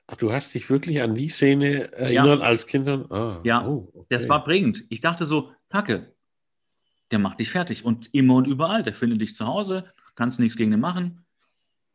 Ach, 0.07 0.15
du 0.15 0.31
hast 0.31 0.53
dich 0.53 0.69
wirklich 0.69 1.01
an 1.01 1.15
die 1.15 1.29
Szene 1.29 1.91
erinnert 1.93 2.39
ja. 2.39 2.45
als 2.45 2.67
Kind? 2.67 2.87
Ah, 2.87 3.41
ja, 3.43 3.65
oh, 3.65 3.89
okay. 3.93 4.05
das 4.09 4.29
war 4.29 4.43
prägend. 4.43 4.83
Ich 4.89 5.01
dachte 5.01 5.25
so, 5.25 5.51
Kacke, 5.69 6.13
der 7.11 7.19
macht 7.19 7.39
dich 7.39 7.49
fertig. 7.49 7.85
Und 7.85 8.13
immer 8.13 8.35
und 8.35 8.47
überall, 8.47 8.83
der 8.83 8.93
findet 8.93 9.21
dich 9.21 9.35
zu 9.35 9.47
Hause, 9.47 9.91
kannst 10.15 10.39
nichts 10.39 10.57
gegen 10.57 10.71
den 10.71 10.79
machen. 10.79 11.25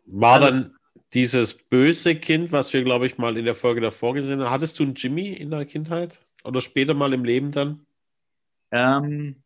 War 0.07 0.41
also, 0.43 0.49
dann 0.49 0.77
dieses 1.13 1.55
böse 1.55 2.17
Kind, 2.17 2.53
was 2.53 2.73
wir, 2.73 2.83
glaube 2.83 3.07
ich, 3.07 3.19
mal 3.19 3.37
in 3.37 3.45
der 3.45 3.55
Folge 3.55 3.81
davor 3.81 4.15
gesehen 4.15 4.41
haben, 4.41 4.51
hattest 4.51 4.79
du 4.79 4.83
einen 4.83 4.95
Jimmy 4.95 5.33
in 5.33 5.51
der 5.51 5.65
Kindheit? 5.65 6.21
Oder 6.43 6.61
später 6.61 6.95
mal 6.95 7.13
im 7.13 7.25
Leben 7.25 7.51
dann? 7.51 7.87
Ähm, 8.73 9.43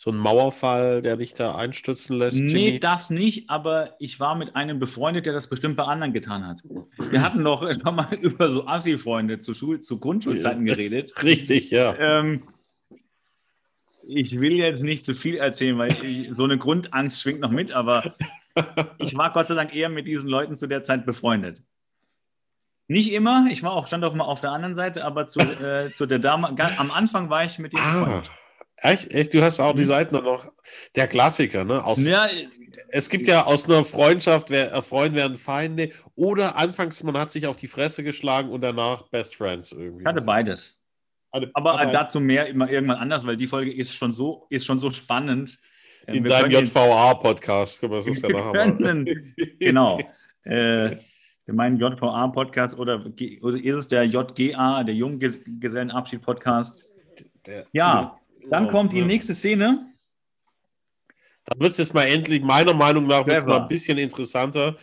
so 0.00 0.12
ein 0.12 0.16
Mauerfall, 0.16 1.02
der 1.02 1.16
dich 1.16 1.34
da 1.34 1.56
einstürzen 1.56 2.16
lässt? 2.16 2.38
Nee, 2.38 2.66
Jimmy? 2.66 2.78
das 2.78 3.10
nicht, 3.10 3.50
aber 3.50 3.96
ich 3.98 4.20
war 4.20 4.36
mit 4.36 4.54
einem 4.54 4.78
befreundet, 4.78 5.26
der 5.26 5.32
das 5.32 5.48
bestimmt 5.48 5.76
bei 5.76 5.82
anderen 5.82 6.12
getan 6.12 6.46
hat. 6.46 6.62
Wir 7.10 7.20
hatten 7.20 7.42
noch 7.42 7.62
mal 7.84 8.14
über 8.14 8.48
so 8.48 8.64
Assi-Freunde 8.64 9.40
zu, 9.40 9.54
Schul 9.54 9.80
zu 9.80 9.98
Grundschulzeiten 9.98 10.64
geredet. 10.64 11.12
Richtig, 11.24 11.72
ja. 11.72 11.96
Ähm, 11.98 12.44
ich 14.04 14.38
will 14.38 14.54
jetzt 14.54 14.84
nicht 14.84 15.04
zu 15.04 15.16
viel 15.16 15.34
erzählen, 15.34 15.76
weil 15.78 15.90
ich, 15.90 16.28
so 16.30 16.44
eine 16.44 16.58
Grundangst 16.58 17.20
schwingt 17.20 17.40
noch 17.40 17.50
mit, 17.50 17.72
aber 17.72 18.14
ich 18.98 19.16
war 19.16 19.32
Gott 19.32 19.48
sei 19.48 19.54
Dank 19.56 19.74
eher 19.74 19.88
mit 19.88 20.06
diesen 20.06 20.30
Leuten 20.30 20.56
zu 20.56 20.68
der 20.68 20.84
Zeit 20.84 21.06
befreundet. 21.06 21.64
Nicht 22.86 23.12
immer, 23.12 23.46
ich 23.50 23.64
war 23.64 23.72
auch, 23.72 23.88
stand 23.88 24.04
auch 24.04 24.14
mal 24.14 24.26
auf 24.26 24.42
der 24.42 24.52
anderen 24.52 24.76
Seite, 24.76 25.04
aber 25.04 25.26
zu, 25.26 25.40
äh, 25.40 25.92
zu 25.92 26.06
der 26.06 26.20
Dame, 26.20 26.54
am 26.78 26.92
Anfang 26.92 27.30
war 27.30 27.44
ich 27.44 27.58
mit 27.58 27.72
dem 27.72 27.80
ah. 27.80 28.22
Echt, 28.80 29.12
echt, 29.12 29.34
du 29.34 29.42
hast 29.42 29.58
auch 29.58 29.72
die 29.72 29.78
mhm. 29.78 29.86
Seiten 29.86 30.14
noch. 30.14 30.52
Der 30.94 31.08
Klassiker, 31.08 31.64
ne? 31.64 31.84
Aus, 31.84 32.06
ja, 32.06 32.28
es 32.88 33.10
gibt 33.10 33.26
ja 33.26 33.44
aus 33.44 33.68
einer 33.68 33.84
Freundschaft, 33.84 34.50
wer, 34.50 34.72
äh, 34.72 34.82
Freunde 34.82 35.18
werden 35.18 35.36
Feinde. 35.36 35.90
Oder 36.14 36.56
anfangs, 36.56 37.02
man 37.02 37.18
hat 37.18 37.30
sich 37.30 37.46
auf 37.46 37.56
die 37.56 37.66
Fresse 37.66 38.04
geschlagen 38.04 38.50
und 38.50 38.60
danach 38.60 39.02
Best 39.08 39.34
Friends 39.34 39.72
irgendwie. 39.72 40.02
Ich 40.02 40.06
hatte 40.06 40.24
beides. 40.24 40.78
Aber, 41.30 41.48
aber 41.54 41.86
dazu 41.86 42.20
mehr 42.20 42.46
immer 42.46 42.70
irgendwann 42.70 42.98
anders, 42.98 43.26
weil 43.26 43.36
die 43.36 43.48
Folge 43.48 43.72
ist 43.72 43.94
schon 43.94 44.12
so, 44.12 44.46
ist 44.48 44.64
schon 44.64 44.78
so 44.78 44.90
spannend. 44.90 45.58
In 46.06 46.24
wir 46.24 46.30
deinem 46.30 46.50
JVA-Podcast 46.50 47.80
können 47.80 47.92
wir 47.94 48.02
das 48.02 48.20
ja 48.22 48.28
nachher 48.28 48.72
können, 48.72 49.04
Genau. 49.58 49.98
Äh, 50.44 50.96
mein 51.48 51.76
JVA-Podcast 51.76 52.78
oder, 52.78 53.04
oder 53.42 53.58
ist 53.58 53.76
es 53.76 53.88
der 53.88 54.04
JGA, 54.04 54.82
der 54.82 54.94
Junggesellenabschied-Podcast? 54.94 56.88
Ja, 57.72 58.18
dann 58.50 58.70
kommt 58.70 58.92
die 58.92 59.02
nächste 59.02 59.34
Szene. 59.34 59.92
Da 61.44 61.58
wird 61.58 61.70
es 61.70 61.78
jetzt 61.78 61.94
mal 61.94 62.04
endlich, 62.04 62.42
meiner 62.42 62.74
Meinung 62.74 63.06
nach, 63.06 63.26
jetzt 63.26 63.46
mal 63.46 63.62
ein 63.62 63.68
bisschen 63.68 63.96
interessanter. 63.96 64.76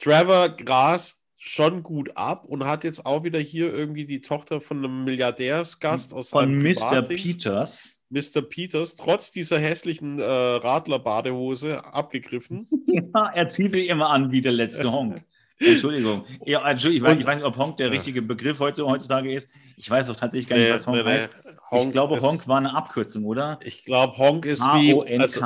Trevor 0.00 0.50
grast 0.50 1.22
schon 1.36 1.82
gut 1.82 2.10
ab 2.14 2.44
und 2.46 2.66
hat 2.66 2.84
jetzt 2.84 3.04
auch 3.04 3.22
wieder 3.22 3.38
hier 3.38 3.72
irgendwie 3.72 4.06
die 4.06 4.20
Tochter 4.20 4.60
von 4.60 4.78
einem 4.78 5.04
Milliardärsgast 5.04 6.14
aus 6.14 6.30
Von 6.30 6.62
Mr. 6.62 7.02
Peters. 7.02 8.02
Mr. 8.08 8.42
Peters, 8.42 8.96
trotz 8.96 9.30
dieser 9.30 9.58
hässlichen 9.58 10.18
äh, 10.18 10.24
Radler-Badehose 10.24 11.84
abgegriffen. 11.84 12.66
Ja, 12.86 13.30
er 13.34 13.48
zieht 13.48 13.72
sich 13.72 13.88
immer 13.88 14.10
an 14.10 14.30
wie 14.30 14.40
der 14.40 14.52
letzte 14.52 14.90
Honk. 14.92 15.24
Entschuldigung. 15.58 16.24
Ja, 16.46 16.68
Entschuldigung. 16.68 17.08
Ich, 17.08 17.14
weiß, 17.14 17.20
ich 17.20 17.26
weiß 17.26 17.36
nicht, 17.38 17.44
ob 17.44 17.56
Honk 17.56 17.76
der 17.76 17.90
richtige 17.90 18.22
Begriff 18.22 18.60
heutzutage 18.60 19.32
ist. 19.32 19.50
Ich 19.76 19.90
weiß 19.90 20.10
auch 20.10 20.16
tatsächlich 20.16 20.48
gar 20.48 20.56
nicht, 20.56 20.72
was 20.72 20.86
Honk 20.86 21.04
nee, 21.04 21.10
heißt. 21.10 21.30
Honk 21.74 21.86
ich 21.86 21.92
glaube, 21.92 22.20
Honk 22.20 22.48
war 22.48 22.58
eine 22.58 22.74
Abkürzung, 22.74 23.24
oder? 23.24 23.58
Ich 23.64 23.84
glaube, 23.84 24.16
Honk 24.18 24.46
ist 24.46 24.62
wie 24.62 24.94
also, 25.18 25.40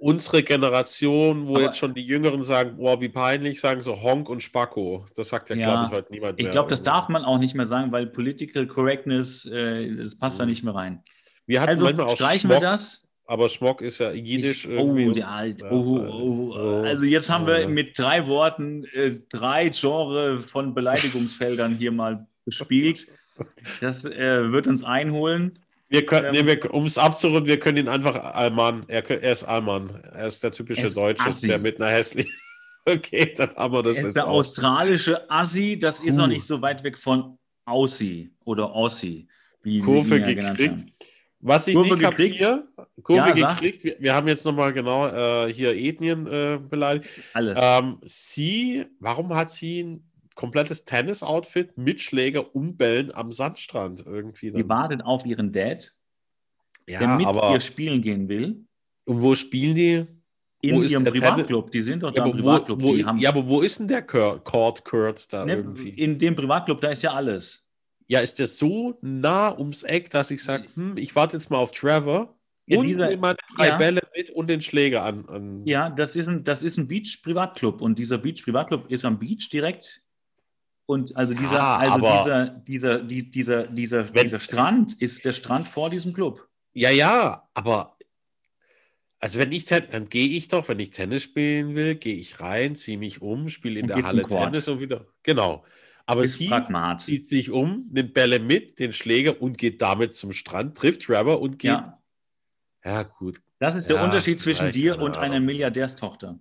unsere 0.00 0.42
Generation, 0.42 1.46
wo 1.46 1.56
Aber 1.56 1.64
jetzt 1.64 1.78
schon 1.78 1.94
die 1.94 2.04
Jüngeren 2.04 2.42
sagen, 2.44 2.76
boah, 2.76 3.00
wie 3.00 3.08
peinlich, 3.08 3.60
sagen 3.60 3.82
so 3.82 4.00
Honk 4.00 4.28
und 4.28 4.42
Spacko. 4.42 5.04
Das 5.16 5.28
sagt 5.28 5.50
ja, 5.50 5.56
ja 5.56 5.64
glaube 5.64 5.84
ich, 5.86 5.92
heute 5.92 6.12
niemand 6.12 6.36
mehr. 6.36 6.46
Ich 6.46 6.52
glaube, 6.52 6.68
das 6.68 6.82
darf 6.82 7.08
man 7.08 7.24
auch 7.24 7.38
nicht 7.38 7.54
mehr 7.54 7.66
sagen, 7.66 7.92
weil 7.92 8.06
Political 8.06 8.66
Correctness, 8.66 9.44
äh, 9.46 9.94
das 9.96 10.16
passt 10.16 10.38
mhm. 10.38 10.42
da 10.42 10.46
nicht 10.46 10.64
mehr 10.64 10.74
rein. 10.74 11.02
Wir 11.46 11.60
hatten 11.60 11.70
also 11.70 11.84
manchmal 11.84 12.06
auch 12.06 12.16
streichen 12.16 12.50
Schmock, 12.50 12.60
wir 12.62 12.68
das. 12.68 13.08
Aber 13.26 13.48
Schmock 13.48 13.82
ist 13.82 13.98
ja 13.98 14.12
jiddisch 14.12 14.64
ich, 14.64 14.70
oh, 14.70 14.74
irgendwie. 14.74 15.12
Der 15.12 15.30
alt, 15.30 15.60
ja, 15.60 15.70
oh, 15.70 15.98
oh, 15.98 16.54
oh, 16.54 16.82
also 16.82 17.04
jetzt 17.04 17.28
haben 17.28 17.46
wir 17.46 17.68
mit 17.68 17.98
drei 17.98 18.26
Worten 18.26 18.84
äh, 18.92 19.18
drei 19.28 19.70
Genre 19.70 20.40
von 20.40 20.74
Beleidigungsfeldern 20.74 21.74
hier 21.74 21.92
mal 21.92 22.26
bespielt. 22.44 23.06
Das 23.80 24.04
äh, 24.04 24.52
wird 24.52 24.66
uns 24.66 24.84
einholen. 24.84 25.58
Wir 25.88 26.04
können, 26.04 26.34
ähm, 26.34 26.44
nee, 26.44 26.58
um 26.68 26.84
es 26.84 26.98
abzurunden, 26.98 27.46
wir 27.46 27.58
können 27.58 27.78
ihn 27.78 27.88
einfach 27.88 28.34
Alman. 28.34 28.84
Er, 28.88 29.08
er 29.10 29.32
ist 29.32 29.44
Alman. 29.44 29.90
Er 30.12 30.26
ist 30.26 30.42
der 30.42 30.52
typische 30.52 30.86
ist 30.86 30.96
Deutsche, 30.96 31.26
Assi. 31.26 31.48
der 31.48 31.58
mit 31.58 31.80
einer 31.80 31.90
hässlichen. 31.90 32.32
okay, 32.84 33.32
dann 33.34 33.54
haben 33.56 33.72
wir 33.72 33.82
das 33.82 33.98
er 33.98 34.04
ist 34.04 34.16
der 34.16 34.26
auch. 34.26 34.32
australische 34.32 35.30
Assi, 35.30 35.78
das 35.78 36.00
ist 36.00 36.16
uh. 36.16 36.22
noch 36.22 36.26
nicht 36.26 36.44
so 36.44 36.60
weit 36.60 36.84
weg 36.84 36.98
von 36.98 37.38
Aussie 37.64 38.30
oder 38.44 38.70
Aussie, 38.70 39.28
wie 39.62 39.80
Kurve 39.80 40.20
gekriegt. 40.20 40.92
Was 41.40 41.68
ich 41.68 41.74
Kurve 41.74 41.90
nicht 41.90 42.02
kapiere, 42.02 42.64
Kurve 43.02 43.38
ja, 43.38 43.52
gekriegt, 43.52 43.84
wir, 43.84 43.96
wir, 43.98 44.14
haben 44.14 44.26
jetzt 44.28 44.44
nochmal 44.44 44.72
genau 44.72 45.06
äh, 45.06 45.52
hier 45.52 45.74
Ethnien 45.74 46.26
äh, 46.26 46.58
beleidigt. 46.58 47.08
Alles. 47.32 47.56
Ähm, 47.60 47.98
sie, 48.02 48.84
warum 48.98 49.34
hat 49.34 49.48
sie 49.48 50.00
komplettes 50.38 50.84
Tennis-Outfit 50.84 51.76
mit 51.76 52.00
Schläger 52.00 52.54
und 52.54 52.78
Bällen 52.78 53.14
am 53.14 53.30
Sandstrand 53.30 54.04
irgendwie? 54.06 54.50
Dann? 54.50 54.62
Die 54.62 54.68
wartet 54.68 55.04
auf 55.04 55.26
ihren 55.26 55.52
Dad, 55.52 55.94
ja, 56.88 57.00
der 57.00 57.16
mit 57.16 57.26
aber, 57.26 57.52
ihr 57.52 57.60
spielen 57.60 58.00
gehen 58.00 58.28
will. 58.28 58.64
Und 59.04 59.22
wo 59.22 59.34
spielen 59.34 59.74
die? 59.74 60.06
In 60.60 60.74
wo 60.74 60.82
ihrem 60.82 61.04
Privatclub, 61.04 61.70
die 61.70 61.82
sind 61.82 62.02
doch 62.02 62.12
da 62.12 62.24
ja, 62.24 62.30
im 62.30 62.36
Privatclub. 62.36 62.82
Wo, 62.82 62.88
wo, 62.88 62.94
ja, 62.94 63.28
aber 63.28 63.46
wo 63.46 63.60
ist 63.60 63.78
denn 63.78 63.86
der 63.86 64.02
Court 64.02 64.84
Kurt 64.84 65.32
da 65.32 65.44
ne, 65.44 65.54
irgendwie? 65.54 65.90
In 65.90 66.18
dem 66.18 66.34
Privatclub, 66.34 66.80
da 66.80 66.88
ist 66.88 67.02
ja 67.02 67.12
alles 67.12 67.68
ja, 68.08 68.20
ist 68.20 68.38
der 68.38 68.48
so 68.48 68.98
nah 69.02 69.56
ums 69.56 69.82
Eck, 69.82 70.10
dass 70.10 70.30
ich 70.30 70.42
sage, 70.42 70.64
hm, 70.74 70.96
ich 70.96 71.14
warte 71.14 71.36
jetzt 71.36 71.50
mal 71.50 71.58
auf 71.58 71.72
Trevor 71.72 72.34
ja, 72.66 72.78
und 72.78 72.86
dieser, 72.86 73.08
nehme 73.08 73.20
meine 73.20 73.38
drei 73.54 73.68
ja. 73.68 73.76
Bälle 73.76 74.00
mit 74.16 74.30
und 74.30 74.48
den 74.48 74.60
Schläger 74.60 75.04
an. 75.04 75.28
an. 75.28 75.66
Ja, 75.66 75.90
das 75.90 76.16
ist 76.16 76.28
ein, 76.28 76.42
das 76.42 76.62
ist 76.62 76.78
ein 76.78 76.88
Beach-Privatclub 76.88 77.80
und 77.80 77.98
dieser 77.98 78.18
Beach-Privatclub 78.18 78.90
ist 78.90 79.04
am 79.04 79.18
Beach 79.18 79.48
direkt. 79.50 80.02
Und 80.88 81.14
also 81.18 81.34
dieser, 81.34 81.52
ja, 81.52 81.76
also 81.76 82.00
dieser, 82.00 82.46
dieser, 82.48 82.98
die, 83.00 83.30
dieser, 83.30 83.66
dieser, 83.66 84.14
wenn, 84.14 84.22
dieser 84.22 84.38
Strand 84.38 84.94
ist 85.02 85.22
der 85.22 85.34
Strand 85.34 85.68
vor 85.68 85.90
diesem 85.90 86.14
Club. 86.14 86.48
Ja, 86.72 86.88
ja, 86.88 87.46
aber 87.52 87.98
also 89.20 89.38
wenn 89.38 89.52
ich 89.52 89.66
dann 89.66 90.06
gehe 90.06 90.30
ich 90.30 90.48
doch, 90.48 90.66
wenn 90.70 90.78
ich 90.78 90.88
Tennis 90.88 91.24
spielen 91.24 91.74
will, 91.74 91.96
gehe 91.96 92.16
ich 92.16 92.40
rein, 92.40 92.74
ziehe 92.74 92.96
mich 92.96 93.20
um, 93.20 93.50
spiele 93.50 93.80
in 93.80 93.90
und 93.90 93.98
der 93.98 94.02
Halle 94.02 94.22
Tennis 94.22 94.66
und 94.66 94.80
wieder. 94.80 95.04
Genau. 95.24 95.62
Aber 96.06 96.24
ist 96.24 96.38
sie 96.38 96.48
Pragmat. 96.48 97.02
zieht 97.02 97.22
sich 97.22 97.50
um, 97.50 97.86
nimmt 97.90 98.14
Bälle 98.14 98.40
mit, 98.40 98.78
den 98.78 98.94
Schläger 98.94 99.42
und 99.42 99.58
geht 99.58 99.82
damit 99.82 100.14
zum 100.14 100.32
Strand, 100.32 100.74
trifft 100.74 101.02
Trevor 101.02 101.42
und 101.42 101.58
geht. 101.58 101.72
Ja, 101.72 102.02
ja 102.82 103.02
gut. 103.02 103.42
Das 103.58 103.76
ist 103.76 103.90
der 103.90 103.96
ja, 103.96 104.04
Unterschied 104.04 104.40
zwischen 104.40 104.72
dir 104.72 104.98
und 105.02 105.18
einer 105.18 105.38
Milliardärstochter. 105.38 106.40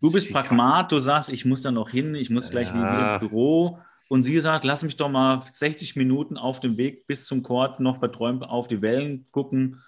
Du 0.00 0.12
bist 0.12 0.28
sie 0.28 0.32
Pragmat, 0.32 0.92
du 0.92 0.98
sagst, 0.98 1.30
ich 1.30 1.44
muss 1.44 1.62
da 1.62 1.70
noch 1.70 1.90
hin, 1.90 2.14
ich 2.14 2.30
muss 2.30 2.50
gleich 2.50 2.68
ja. 2.68 3.14
ins 3.14 3.20
Büro. 3.20 3.78
Und 4.08 4.22
sie 4.22 4.40
sagt, 4.40 4.64
lass 4.64 4.82
mich 4.82 4.96
doch 4.96 5.10
mal 5.10 5.44
60 5.52 5.96
Minuten 5.96 6.38
auf 6.38 6.60
dem 6.60 6.76
Weg 6.76 7.06
bis 7.06 7.26
zum 7.26 7.42
Court 7.42 7.78
noch 7.80 7.98
verträumt 7.98 8.42
auf 8.42 8.66
die 8.66 8.80
Wellen 8.80 9.26
gucken 9.32 9.82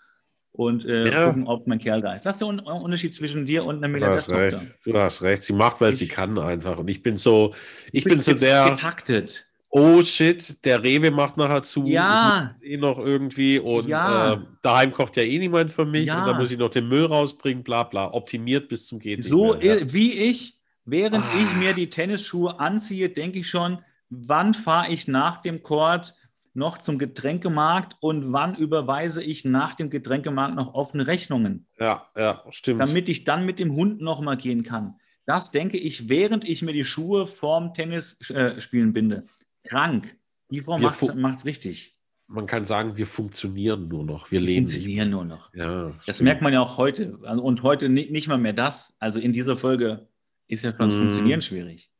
und 0.52 0.84
äh, 0.84 1.10
ja. 1.10 1.26
gucken, 1.26 1.46
ob 1.46 1.66
mein 1.66 1.78
Kerl 1.78 2.02
da 2.02 2.14
ist. 2.14 2.26
Das 2.26 2.36
ist 2.36 2.40
der 2.40 2.48
Unterschied 2.48 3.14
zwischen 3.14 3.46
dir 3.46 3.64
und 3.64 3.76
einer 3.76 3.88
Milliardärstochter. 3.88 4.50
Du 4.50 4.56
hast 4.56 4.62
recht. 4.62 4.86
Du 4.86 4.98
hast 4.98 5.22
recht. 5.22 5.42
Sie 5.44 5.52
macht, 5.52 5.80
weil 5.80 5.92
ich, 5.92 5.98
sie 5.98 6.08
kann 6.08 6.38
einfach. 6.38 6.78
Und 6.78 6.88
ich 6.88 7.02
bin 7.02 7.16
so, 7.16 7.54
ich 7.92 8.04
bin 8.04 8.16
so 8.16 8.34
der. 8.34 8.70
Getaktet. 8.70 9.46
Oh 9.72 10.02
shit, 10.02 10.64
der 10.64 10.82
Rewe 10.82 11.12
macht 11.12 11.36
nachher 11.36 11.62
zu. 11.62 11.86
Ja. 11.86 12.56
eh 12.60 12.76
noch 12.76 12.98
irgendwie 12.98 13.60
und 13.60 13.86
ja. 13.86 14.34
äh, 14.34 14.38
daheim 14.62 14.90
kocht 14.90 15.16
ja 15.16 15.22
eh 15.22 15.38
niemand 15.38 15.70
für 15.70 15.86
mich 15.86 16.06
ja. 16.06 16.20
und 16.20 16.26
dann 16.26 16.38
muss 16.38 16.50
ich 16.50 16.58
noch 16.58 16.70
den 16.70 16.88
Müll 16.88 17.06
rausbringen, 17.06 17.62
bla 17.62 17.84
bla. 17.84 18.12
Optimiert 18.12 18.68
bis 18.68 18.88
zum 18.88 18.98
geht 18.98 19.22
So 19.22 19.54
mehr, 19.54 19.80
ja. 19.80 19.92
wie 19.92 20.12
ich, 20.12 20.58
während 20.84 21.22
ah. 21.22 21.34
ich 21.40 21.64
mir 21.64 21.72
die 21.72 21.88
Tennisschuhe 21.88 22.58
anziehe, 22.58 23.10
denke 23.10 23.38
ich 23.38 23.48
schon, 23.48 23.78
wann 24.08 24.54
fahre 24.54 24.92
ich 24.92 25.06
nach 25.06 25.40
dem 25.40 25.62
Court 25.62 26.14
noch 26.52 26.78
zum 26.78 26.98
Getränkemarkt 26.98 27.96
und 28.00 28.32
wann 28.32 28.56
überweise 28.56 29.22
ich 29.22 29.44
nach 29.44 29.76
dem 29.76 29.88
Getränkemarkt 29.88 30.56
noch 30.56 30.74
offene 30.74 31.06
Rechnungen? 31.06 31.68
Ja, 31.78 32.08
ja, 32.16 32.42
stimmt. 32.50 32.80
Damit 32.80 33.08
ich 33.08 33.22
dann 33.22 33.46
mit 33.46 33.60
dem 33.60 33.72
Hund 33.74 34.00
nochmal 34.00 34.36
gehen 34.36 34.64
kann. 34.64 34.96
Das 35.26 35.52
denke 35.52 35.76
ich, 35.76 36.08
während 36.08 36.48
ich 36.48 36.62
mir 36.62 36.72
die 36.72 36.82
Schuhe 36.82 37.28
vorm 37.28 37.72
Tennisspielen 37.72 38.88
äh, 38.88 38.92
binde. 38.92 39.24
Krank. 39.70 40.16
Die 40.50 40.60
Frau 40.60 40.78
macht 40.78 41.38
es 41.38 41.44
richtig. 41.44 41.96
Man 42.26 42.46
kann 42.46 42.64
sagen, 42.64 42.96
wir 42.96 43.06
funktionieren 43.06 43.88
nur 43.88 44.04
noch. 44.04 44.30
Wir, 44.30 44.40
wir 44.40 44.46
leben 44.46 44.68
funktionieren 44.68 45.10
nur 45.10 45.24
noch. 45.24 45.54
Ja, 45.54 45.90
das 46.06 46.16
stimmt. 46.16 46.22
merkt 46.22 46.42
man 46.42 46.52
ja 46.52 46.60
auch 46.60 46.76
heute. 46.76 47.18
Also, 47.22 47.42
und 47.42 47.62
heute 47.62 47.88
nicht, 47.88 48.28
mal 48.28 48.38
mehr 48.38 48.52
das. 48.52 48.96
Also 48.98 49.18
in 49.20 49.32
dieser 49.32 49.56
Folge 49.56 50.08
ist 50.48 50.64
ja 50.64 50.72
schon 50.72 50.88
das 50.88 50.96
mm. 50.96 50.98
Funktionieren 50.98 51.40
schwierig. 51.40 51.90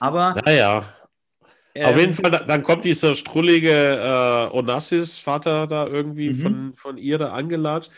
Aber 0.00 0.34
naja. 0.44 0.84
Ähm, 1.74 1.86
Auf 1.86 1.98
jeden 1.98 2.12
Fall, 2.12 2.30
dann 2.30 2.62
kommt 2.62 2.84
dieser 2.84 3.14
strullige 3.14 3.70
äh, 3.70 4.56
Onassis-Vater 4.56 5.66
da 5.66 5.86
irgendwie 5.86 6.30
mhm. 6.30 6.36
von, 6.36 6.72
von 6.76 6.98
ihr 6.98 7.18
da 7.18 7.32
angelatscht. 7.32 7.90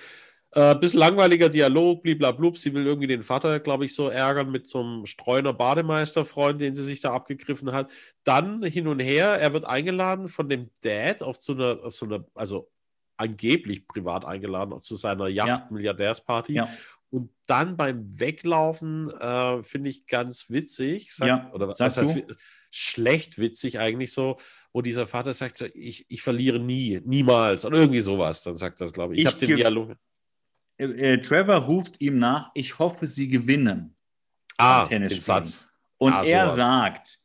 Äh, 0.56 0.74
bisschen 0.76 1.00
langweiliger 1.00 1.50
Dialog, 1.50 2.02
bliblablub. 2.02 2.56
Sie 2.56 2.72
will 2.72 2.86
irgendwie 2.86 3.06
den 3.06 3.20
Vater, 3.20 3.60
glaube 3.60 3.84
ich, 3.84 3.94
so 3.94 4.08
ärgern 4.08 4.50
mit 4.50 4.66
so 4.66 4.80
einem 4.80 5.04
Streuner 5.04 5.52
Bademeisterfreund, 5.52 6.62
den 6.62 6.74
sie 6.74 6.82
sich 6.82 7.02
da 7.02 7.12
abgegriffen 7.12 7.72
hat. 7.72 7.90
Dann 8.24 8.62
hin 8.62 8.88
und 8.88 9.00
her, 9.00 9.38
er 9.38 9.52
wird 9.52 9.66
eingeladen 9.66 10.28
von 10.28 10.48
dem 10.48 10.70
Dad 10.80 11.22
auf 11.22 11.36
so 11.36 11.52
einer, 11.52 11.80
auf 11.84 11.92
so 11.92 12.06
einer 12.06 12.24
also 12.34 12.70
angeblich 13.18 13.86
privat 13.86 14.24
eingeladen 14.24 14.78
zu 14.78 14.96
seiner 14.96 15.28
Yacht-Milliardärsparty. 15.28 16.54
Ja. 16.54 16.68
Und 17.10 17.30
dann 17.44 17.76
beim 17.76 18.18
Weglaufen 18.18 19.10
äh, 19.10 19.62
finde 19.62 19.90
ich 19.90 20.06
ganz 20.06 20.48
witzig. 20.48 21.14
Sag, 21.14 21.28
ja, 21.28 21.50
oder 21.52 21.68
was 21.68 21.80
heißt 21.80 21.98
du? 21.98 22.26
schlecht 22.70 23.38
witzig 23.38 23.78
eigentlich 23.78 24.12
so, 24.12 24.38
wo 24.72 24.80
dieser 24.80 25.06
Vater 25.06 25.34
sagt, 25.34 25.58
so, 25.58 25.66
ich, 25.74 26.06
ich 26.08 26.22
verliere 26.22 26.58
nie, 26.58 27.00
niemals 27.04 27.66
oder 27.66 27.78
irgendwie 27.78 28.00
sowas. 28.00 28.42
Dann 28.42 28.56
sagt 28.56 28.80
er, 28.80 28.90
glaube 28.90 29.14
ich. 29.14 29.20
Ich, 29.20 29.26
ich 29.26 29.32
habe 29.32 29.46
den 29.46 29.56
Dialog. 29.56 29.96
Äh, 30.78 30.84
äh, 30.84 31.20
Trevor 31.20 31.56
ruft 31.56 32.00
ihm 32.00 32.18
nach, 32.18 32.50
ich 32.54 32.78
hoffe, 32.78 33.06
sie 33.06 33.28
gewinnen. 33.28 33.94
Ah, 34.58 34.86
den 34.86 35.08
Satz. 35.10 35.70
Und 35.98 36.12
ah, 36.12 36.24
er 36.24 36.48
sagt, 36.50 37.18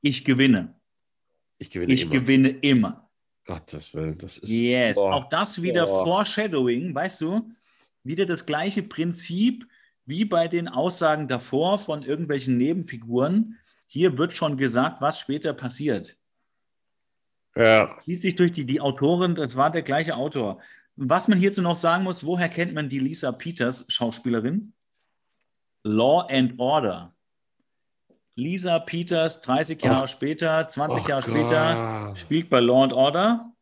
ich 0.00 0.24
gewinne. 0.24 0.74
Ich 1.58 1.70
gewinne 1.70 1.92
ich 1.92 2.02
immer. 2.02 2.12
gewinne 2.12 2.48
immer. 2.48 3.10
Gottes 3.44 3.94
Willen, 3.94 4.16
das 4.18 4.38
ist. 4.38 4.50
Yes, 4.50 4.96
boah, 4.96 5.14
auch 5.14 5.28
das 5.28 5.60
wieder 5.60 5.86
boah. 5.86 6.04
Foreshadowing, 6.04 6.94
weißt 6.94 7.22
du? 7.22 7.50
Wieder 8.04 8.26
das 8.26 8.46
gleiche 8.46 8.82
Prinzip 8.82 9.66
wie 10.04 10.24
bei 10.24 10.48
den 10.48 10.68
Aussagen 10.68 11.28
davor 11.28 11.78
von 11.78 12.02
irgendwelchen 12.02 12.56
Nebenfiguren. 12.56 13.58
Hier 13.86 14.16
wird 14.16 14.32
schon 14.32 14.56
gesagt, 14.56 15.00
was 15.00 15.20
später 15.20 15.52
passiert. 15.52 16.16
Ja. 17.56 17.98
Zieht 18.02 18.22
sich 18.22 18.36
durch 18.36 18.52
die, 18.52 18.64
die 18.64 18.80
Autorin, 18.80 19.34
das 19.34 19.56
war 19.56 19.70
der 19.70 19.82
gleiche 19.82 20.16
Autor. 20.16 20.60
Was 21.00 21.28
man 21.28 21.38
hierzu 21.38 21.62
noch 21.62 21.76
sagen 21.76 22.04
muss, 22.04 22.24
woher 22.24 22.48
kennt 22.48 22.74
man 22.74 22.88
die 22.88 22.98
Lisa 22.98 23.30
Peters, 23.32 23.84
Schauspielerin? 23.88 24.72
Law 25.84 26.26
and 26.28 26.58
Order. 26.58 27.14
Lisa 28.34 28.78
Peters, 28.80 29.40
30 29.40 29.82
Jahre 29.82 30.04
oh. 30.04 30.06
später, 30.06 30.68
20 30.68 31.04
oh 31.04 31.08
Jahre 31.08 31.22
Gott. 31.22 31.30
später, 31.30 32.16
spielt 32.16 32.50
bei 32.50 32.60
Law 32.60 32.82
and 32.82 32.92
Order. 32.92 33.52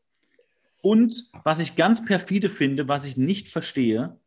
Und 0.83 1.31
was 1.45 1.61
ich 1.61 1.77
ganz 1.77 2.05
perfide 2.05 2.49
finde, 2.49 2.89
was 2.89 3.05
ich 3.05 3.17
nicht 3.17 3.49
verstehe, 3.49 4.19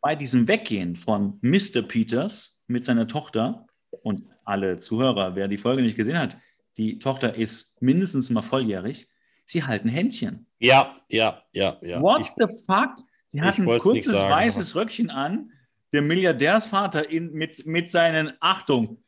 bei 0.00 0.14
diesem 0.14 0.46
Weggehen 0.46 0.96
von 0.96 1.38
Mr. 1.42 1.82
Peters 1.82 2.62
mit 2.66 2.84
seiner 2.84 3.08
Tochter, 3.08 3.66
und 4.02 4.24
alle 4.44 4.78
Zuhörer, 4.78 5.34
wer 5.34 5.48
die 5.48 5.58
Folge 5.58 5.82
nicht 5.82 5.96
gesehen 5.96 6.18
hat, 6.18 6.38
die 6.76 6.98
Tochter 6.98 7.34
ist 7.34 7.80
mindestens 7.80 8.30
mal 8.30 8.42
volljährig. 8.42 9.08
Sie 9.44 9.62
halten 9.62 9.88
Händchen. 9.88 10.46
Ja, 10.58 10.96
ja, 11.08 11.42
ja, 11.52 11.78
ja. 11.82 12.00
What 12.00 12.20
Ich, 12.22 12.32
the 12.36 12.46
fuck? 12.64 12.96
Sie 13.28 13.42
hat 13.42 13.54
ich 13.54 13.60
ein 13.60 13.78
kurzes 13.78 14.06
sagen, 14.06 14.32
weißes 14.32 14.76
Röckchen 14.76 15.10
an. 15.10 15.50
Der 15.92 16.02
Milliardärsvater 16.02 17.08
in, 17.10 17.32
mit, 17.32 17.66
mit 17.66 17.90
seinen, 17.90 18.32
Achtung, 18.40 19.02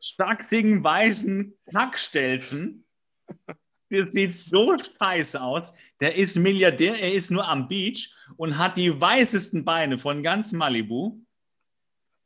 stachsigen 0.00 0.82
weißen 0.82 1.54
Kackstelzen. 1.70 2.84
Das 3.90 4.12
sieht 4.12 4.36
so 4.36 4.76
scheiße 4.78 5.42
aus. 5.42 5.72
Der 6.00 6.16
ist 6.16 6.36
Milliardär, 6.36 7.00
er 7.00 7.12
ist 7.12 7.30
nur 7.30 7.46
am 7.48 7.68
Beach 7.68 8.14
und 8.36 8.56
hat 8.56 8.76
die 8.76 8.98
weißesten 8.98 9.64
Beine 9.64 9.98
von 9.98 10.22
ganz 10.22 10.52
Malibu. 10.52 11.18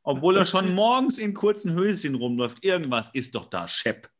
Obwohl 0.02 0.36
er 0.36 0.44
schon 0.44 0.74
morgens 0.74 1.18
in 1.18 1.32
kurzen 1.32 1.72
Höschen 1.72 2.14
rumläuft. 2.14 2.62
Irgendwas 2.62 3.08
ist 3.14 3.34
doch 3.34 3.46
da, 3.46 3.66
Shep. 3.66 4.10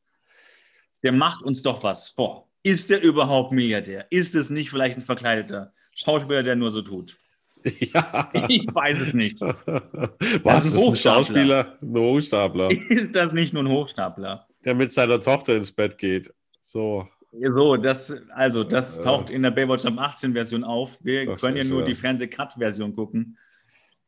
Der 1.02 1.12
macht 1.12 1.42
uns 1.42 1.60
doch 1.60 1.82
was 1.82 2.08
vor. 2.08 2.48
Ist 2.64 2.90
der 2.90 3.02
überhaupt 3.02 3.52
Milliardär? 3.52 4.06
Ist 4.10 4.34
es 4.34 4.50
nicht 4.50 4.70
vielleicht 4.70 4.96
ein 4.96 5.02
verkleideter 5.02 5.72
Schauspieler, 5.94 6.42
der 6.42 6.56
nur 6.56 6.70
so 6.70 6.82
tut? 6.82 7.14
ja. 7.64 8.30
Ich 8.48 8.66
weiß 8.74 9.00
es 9.00 9.12
nicht. 9.14 9.40
Was 9.40 9.54
ein 9.62 10.72
ist 10.72 10.74
ein 10.74 10.78
Hochstapler. 10.80 10.94
Schauspieler? 10.96 11.78
Ein 11.80 11.96
Hochstapler, 11.98 12.70
Ist 12.90 13.14
das 13.16 13.32
nicht 13.32 13.52
nur 13.54 13.62
ein 13.62 13.68
Hochstapler? 13.68 14.46
der 14.64 14.74
mit 14.74 14.90
seiner 14.90 15.20
Tochter 15.20 15.54
ins 15.56 15.70
Bett 15.72 15.98
geht. 15.98 16.32
So. 16.62 17.06
So, 17.50 17.76
das, 17.76 18.16
also, 18.34 18.64
das 18.64 18.98
taucht 19.00 19.28
in 19.28 19.42
der 19.42 19.50
Baywatch 19.50 19.84
ab 19.84 19.94
18 19.98 20.32
Version 20.32 20.64
auf. 20.64 21.04
Wir 21.04 21.26
Das 21.26 21.40
können 21.42 21.58
ja 21.58 21.64
nur 21.64 21.84
die 21.84 21.94
Fernseh-Cut-Version 21.94 22.94
gucken. 22.94 23.36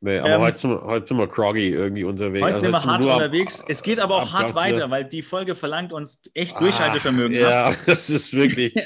Nee, 0.01 0.19
aber 0.19 0.35
Ähm, 0.35 0.41
heute, 0.43 0.59
sind 0.59 0.71
wir, 0.71 0.83
heute 0.83 1.07
sind 1.07 1.17
wir 1.17 1.27
groggy 1.27 1.69
irgendwie 1.71 2.05
unterwegs. 2.05 2.43
Heute 2.45 2.55
Also 2.55 2.67
sind 2.67 2.73
wir 2.73 2.93
hart 2.93 3.05
unterwegs. 3.05 3.65
Es 3.69 3.83
geht 3.83 3.99
aber 3.99 4.17
auch 4.17 4.33
hart 4.33 4.55
weiter, 4.55 4.91
weil 4.91 5.05
die 5.05 5.23
Folge 5.23 5.55
verlangt 5.55 5.93
uns 5.93 6.23
echt 6.35 6.61
Durchhaltevermögen. 6.61 7.39
Ach, 7.45 7.69
ab. 7.69 7.73
Ja, 7.75 7.83
das 7.87 8.11
ist 8.11 8.33
wirklich. 8.35 8.75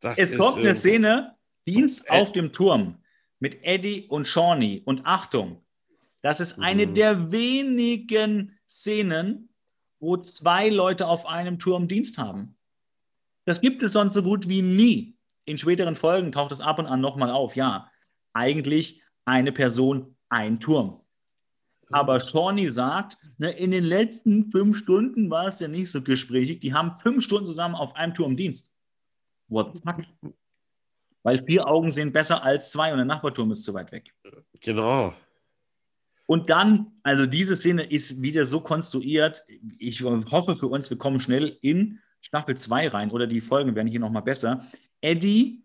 Das 0.00 0.18
Es 0.18 0.32
ist 0.32 0.38
kommt 0.38 0.56
eine 0.58 0.74
Szene, 0.74 1.36
Dienst 1.68 2.10
Ed- 2.10 2.20
auf 2.22 2.32
dem 2.32 2.52
Turm 2.52 2.96
mit 3.38 3.62
Eddie 3.62 4.06
und 4.08 4.26
Shawnee. 4.26 4.82
Und 4.84 5.06
Achtung, 5.06 5.62
das 6.22 6.40
ist 6.40 6.58
eine 6.60 6.88
Mhm. 6.88 6.94
der 6.94 7.30
wenigen 7.30 8.58
Szenen, 8.68 9.48
wo 10.00 10.16
zwei 10.16 10.68
Leute 10.70 11.06
auf 11.06 11.24
einem 11.24 11.60
Turm 11.60 11.86
Dienst 11.86 12.18
haben. 12.18 12.56
Das 13.44 13.60
gibt 13.60 13.84
es 13.84 13.92
sonst 13.92 14.14
so 14.14 14.24
gut 14.24 14.48
wie 14.48 14.60
nie. 14.60 15.16
In 15.44 15.56
späteren 15.56 15.94
Folgen 15.94 16.32
taucht 16.32 16.50
es 16.50 16.60
ab 16.60 16.80
und 16.80 16.86
an 16.86 17.00
nochmal 17.00 17.30
auf. 17.30 17.54
Ja, 17.54 17.88
eigentlich 18.32 19.02
eine 19.24 19.52
Person, 19.52 20.16
ein 20.32 20.58
Turm. 20.58 21.00
Aber 21.90 22.18
Shawnee 22.20 22.68
sagt, 22.68 23.18
ne, 23.36 23.50
in 23.50 23.70
den 23.70 23.84
letzten 23.84 24.50
fünf 24.50 24.78
Stunden 24.78 25.30
war 25.30 25.46
es 25.46 25.60
ja 25.60 25.68
nicht 25.68 25.90
so 25.90 26.00
gesprächig. 26.00 26.60
Die 26.60 26.72
haben 26.72 26.90
fünf 26.90 27.22
Stunden 27.22 27.46
zusammen 27.46 27.74
auf 27.74 27.94
einem 27.96 28.14
Turm 28.14 28.36
Dienst. 28.36 28.74
What 29.48 29.74
the 29.74 29.80
fuck? 29.84 30.32
Weil 31.22 31.44
vier 31.44 31.68
Augen 31.68 31.90
sehen 31.90 32.12
besser 32.12 32.42
als 32.42 32.72
zwei 32.72 32.90
und 32.90 32.96
der 32.96 33.04
Nachbarturm 33.04 33.50
ist 33.52 33.62
zu 33.62 33.74
weit 33.74 33.92
weg. 33.92 34.12
Genau. 34.60 35.14
Und 36.26 36.48
dann, 36.48 36.92
also 37.02 37.26
diese 37.26 37.54
Szene 37.54 37.82
ist 37.82 38.22
wieder 38.22 38.46
so 38.46 38.60
konstruiert. 38.60 39.44
Ich 39.78 40.02
hoffe 40.02 40.54
für 40.54 40.68
uns, 40.68 40.88
wir 40.88 40.96
kommen 40.96 41.20
schnell 41.20 41.58
in 41.60 42.00
Staffel 42.22 42.56
2 42.56 42.88
rein 42.88 43.10
oder 43.10 43.26
die 43.26 43.40
Folgen 43.40 43.74
werden 43.74 43.88
hier 43.88 44.00
nochmal 44.00 44.22
besser. 44.22 44.66
Eddie 45.00 45.62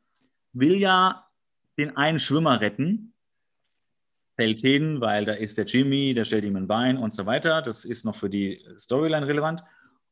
will 0.53 0.75
ja 0.75 1.25
den 1.77 1.95
einen 1.95 2.19
Schwimmer 2.19 2.59
retten, 2.59 3.13
fällt 4.37 4.59
hin, 4.59 5.01
weil 5.01 5.25
da 5.25 5.33
ist 5.33 5.57
der 5.57 5.65
Jimmy, 5.65 6.13
der 6.13 6.23
stellt 6.23 6.45
ihm 6.45 6.55
ein 6.55 6.67
Bein 6.67 6.97
und 6.97 7.11
so 7.11 7.25
weiter. 7.25 7.61
Das 7.61 7.83
ist 7.83 8.05
noch 8.05 8.15
für 8.15 8.29
die 8.29 8.63
Storyline 8.77 9.27
relevant. 9.27 9.63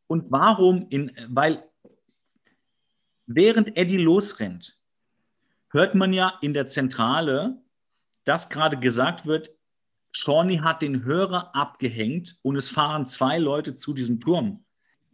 Und 0.08 0.26
warum? 0.32 0.88
In, 0.90 1.12
weil 1.30 1.64
während 3.28 3.78
Eddie 3.78 3.98
losrennt, 3.98 4.76
hört 5.70 5.96
man 5.96 6.12
ja 6.12 6.38
in 6.42 6.54
der 6.54 6.66
Zentrale, 6.66 7.62
dass 8.24 8.50
gerade 8.50 8.78
gesagt 8.78 9.26
wird, 9.26 9.52
Shawnee 10.12 10.62
hat 10.62 10.82
den 10.82 11.04
Hörer 11.04 11.56
abgehängt 11.56 12.38
und 12.42 12.56
es 12.56 12.70
fahren 12.70 13.06
zwei 13.06 13.38
Leute 13.38 13.76
zu 13.76 13.94
diesem 13.94 14.20
Turm. 14.20 14.66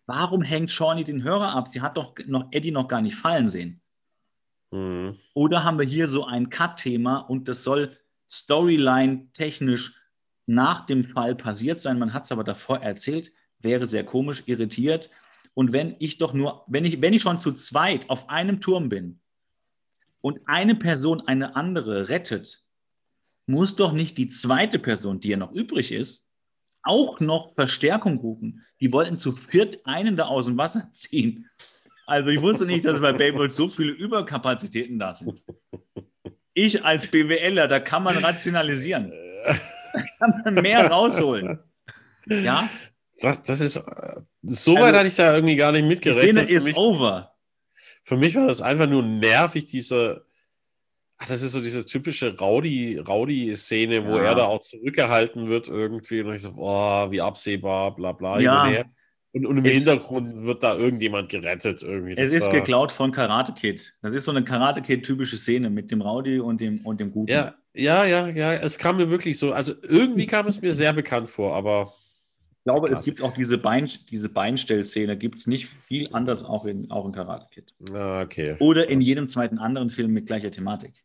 Warum 0.06 0.42
hängt 0.42 0.72
Shawnee 0.72 1.04
den 1.04 1.24
Hörer 1.24 1.54
ab? 1.54 1.68
Sie 1.68 1.82
hat 1.82 1.98
doch 1.98 2.14
noch 2.28 2.48
Eddie 2.52 2.72
noch 2.72 2.88
gar 2.88 3.02
nicht 3.02 3.16
fallen 3.16 3.48
sehen. 3.48 3.82
Mhm. 4.72 5.18
Oder 5.34 5.64
haben 5.64 5.80
wir 5.80 5.86
hier 5.86 6.08
so 6.08 6.26
ein 6.26 6.50
Cut-Thema 6.50 7.18
und 7.18 7.48
das 7.48 7.64
soll 7.64 7.98
Storyline-technisch 8.32 9.96
nach 10.46 10.86
dem 10.86 11.04
Fall 11.04 11.36
passiert 11.36 11.80
sein. 11.80 12.00
Man 12.00 12.14
hat 12.14 12.24
es 12.24 12.32
aber 12.32 12.44
davor 12.44 12.80
erzählt, 12.80 13.32
wäre 13.60 13.86
sehr 13.86 14.04
komisch, 14.04 14.44
irritiert. 14.46 15.10
Und 15.54 15.74
wenn 15.74 15.96
ich 16.00 16.18
doch 16.18 16.34
nur, 16.34 16.64
wenn 16.68 16.86
ich, 16.86 17.02
wenn 17.02 17.14
ich 17.14 17.22
schon 17.22 17.38
zu 17.38 17.52
zweit 17.54 18.10
auf 18.10 18.30
einem 18.30 18.62
Turm 18.62 18.90
bin 18.90 19.20
und 20.22 20.40
eine 20.46 20.76
Person 20.76 21.22
eine 21.28 21.56
andere 21.56 22.10
rettet, 22.10 22.64
muss 23.48 23.76
doch 23.76 23.92
nicht 23.92 24.18
die 24.18 24.30
zweite 24.30 24.80
Person, 24.80 25.20
die 25.20 25.30
ja 25.30 25.38
noch 25.38 25.52
übrig 25.52 25.92
ist, 25.92 26.28
auch 26.84 27.20
noch 27.20 27.54
Verstärkung 27.54 28.18
rufen. 28.18 28.66
Die 28.80 28.92
wollten 28.92 29.18
zu 29.18 29.34
viert 29.34 29.86
einen 29.86 30.16
da 30.16 30.26
aus 30.26 30.46
dem 30.46 30.58
Wasser 30.58 30.90
ziehen. 30.94 31.50
Also 32.08 32.30
ich 32.30 32.42
wusste 32.42 32.66
nicht, 32.66 32.86
dass 32.86 33.02
bei 33.02 33.14
Baywatch 33.14 33.54
so 33.54 33.68
viele 33.68 33.92
Überkapazitäten 33.92 34.98
da 34.98 35.14
sind. 35.14 35.44
Ich 36.54 36.84
als 36.84 37.08
BWLer, 37.08 37.68
da 37.68 37.80
kann 37.80 38.04
man 38.04 38.18
rationalisieren. 38.18 39.12
Da 39.44 39.56
kann 40.20 40.42
man 40.46 40.54
mehr 40.56 40.88
rausholen. 40.90 41.60
Ja, 42.28 42.70
Das, 43.22 43.42
das 43.42 43.62
ist. 43.62 43.82
So 44.44 44.74
weit 44.76 44.84
Also, 44.84 44.98
hatte 45.00 45.08
ich 45.08 45.16
da 45.16 45.36
irgendwie 45.36 45.56
gar 45.56 45.72
nicht 45.72 45.84
die 45.84 45.88
mitgerechnet. 45.88 46.48
Szene 46.48 46.48
Für 46.62 46.70
ist 46.70 46.76
over. 46.78 47.36
für 48.04 48.18
mich 48.18 48.36
war 48.36 48.48
das 48.48 48.62
einfach 48.62 48.88
nur 48.88 49.04
nervig, 49.04 49.66
diese. 49.66 50.26
Ach, 51.18 51.28
das 51.28 51.42
ist 51.44 51.52
so 51.52 51.62
diese 51.62 51.86
typische 51.86 52.36
Rowdy- 52.36 52.98
Rowdy-Szene, 52.98 54.06
wo 54.08 54.18
Ja. 54.18 54.24
er 54.24 54.36
da 54.36 54.46
auch 54.46 54.60
zurückgehalten 54.62 55.48
wird 55.50 55.68
irgendwie. 55.68 56.22
Und 56.22 56.34
ich 56.34 56.42
so, 56.42 56.54
boah, 56.54 57.12
wie 57.12 57.22
absehbar, 57.22 57.96
bla 57.96 58.12
bla. 58.14 58.40
Ja. 58.40 58.84
Und. 59.34 59.46
Und, 59.46 59.58
im 59.58 59.66
Es- 59.66 59.76
Hintergrund 59.76 60.44
wird 60.44 60.64
da 60.64 60.76
irgendjemand 60.76 61.30
gerettet 61.30 61.84
irgendwie. 61.84 62.16
Es 62.18 62.34
ist 62.34 62.48
war- 62.48 62.54
geklaut 62.54 62.92
von 62.92 63.12
Karate 63.12 63.54
Kid. 63.54 63.96
Das 64.02 64.14
ist 64.14 64.26
so 64.26 64.32
eine 64.32 64.44
Karate 64.44 64.82
Kid-typische 64.82 65.38
Szene 65.38 65.70
mit 65.70 65.92
dem 65.92 66.02
Rowdy 66.02 66.40
und 66.40 66.62
dem, 66.62 66.86
und 66.86 67.00
dem 67.00 67.12
Guten. 67.12 67.32
Ja, 67.32 67.56
ja, 67.74 68.06
ja, 68.06 68.28
ja. 68.28 68.54
Es 68.54 68.78
kam 68.78 68.98
mir 68.98 69.10
wirklich 69.10 69.38
so. 69.38 69.54
Also 69.54 69.74
irgendwie 69.88 70.26
kam 70.28 70.48
es 70.48 70.62
mir 70.62 70.74
sehr 70.74 70.94
bekannt 70.94 71.30
vor, 71.30 71.56
aber. 71.56 71.94
Ich 72.64 72.66
glaube, 72.72 72.88
es 72.90 72.92
Klasse. 73.00 73.04
gibt 73.06 73.22
auch 73.24 73.34
diese, 73.34 73.58
Bein, 73.58 73.90
diese 74.12 74.30
Beinstellszene, 74.30 75.18
gibt 75.18 75.40
es 75.40 75.48
nicht 75.48 75.68
viel 75.88 76.10
anders 76.14 76.44
auch 76.44 76.66
in, 76.66 76.92
auch 76.92 77.06
in 77.08 77.12
Karate 77.12 77.48
Kid. 77.52 77.74
Ah, 77.92 78.22
okay. 78.22 78.56
Oder 78.60 78.88
in 78.88 79.02
jedem 79.02 79.26
zweiten 79.26 79.58
anderen 79.58 79.90
Film 79.90 80.12
mit 80.12 80.28
gleicher 80.28 80.52
Thematik. 80.52 81.04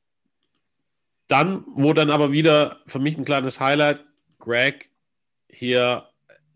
Dann, 1.29 1.65
wo 1.75 1.93
dann 1.93 2.11
aber 2.11 2.31
wieder 2.31 2.81
für 2.87 2.99
mich 2.99 3.17
ein 3.17 3.25
kleines 3.25 3.59
Highlight, 3.59 4.05
Greg 4.39 4.91
hier, 5.51 6.05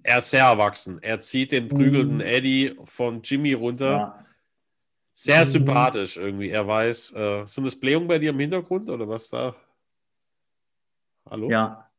er 0.02 0.18
ist 0.18 0.30
sehr 0.30 0.44
erwachsen. 0.44 0.98
Er 1.02 1.18
zieht 1.18 1.52
den 1.52 1.68
prügelnden 1.68 2.16
Mhm. 2.16 2.20
Eddie 2.22 2.76
von 2.84 3.22
Jimmy 3.22 3.52
runter. 3.52 3.90
Ja. 3.90 4.26
Sehr 5.12 5.40
Mhm. 5.40 5.44
sympathisch 5.46 6.16
irgendwie. 6.16 6.48
Er 6.50 6.66
weiß, 6.66 7.12
äh, 7.14 7.46
sind 7.46 7.64
das 7.66 7.76
Blähungen 7.78 8.08
bei 8.08 8.18
dir 8.18 8.30
im 8.30 8.38
Hintergrund 8.38 8.88
oder 8.88 9.08
was 9.08 9.28
da? 9.28 9.54
Hallo? 11.28 11.50
Ja. 11.50 11.90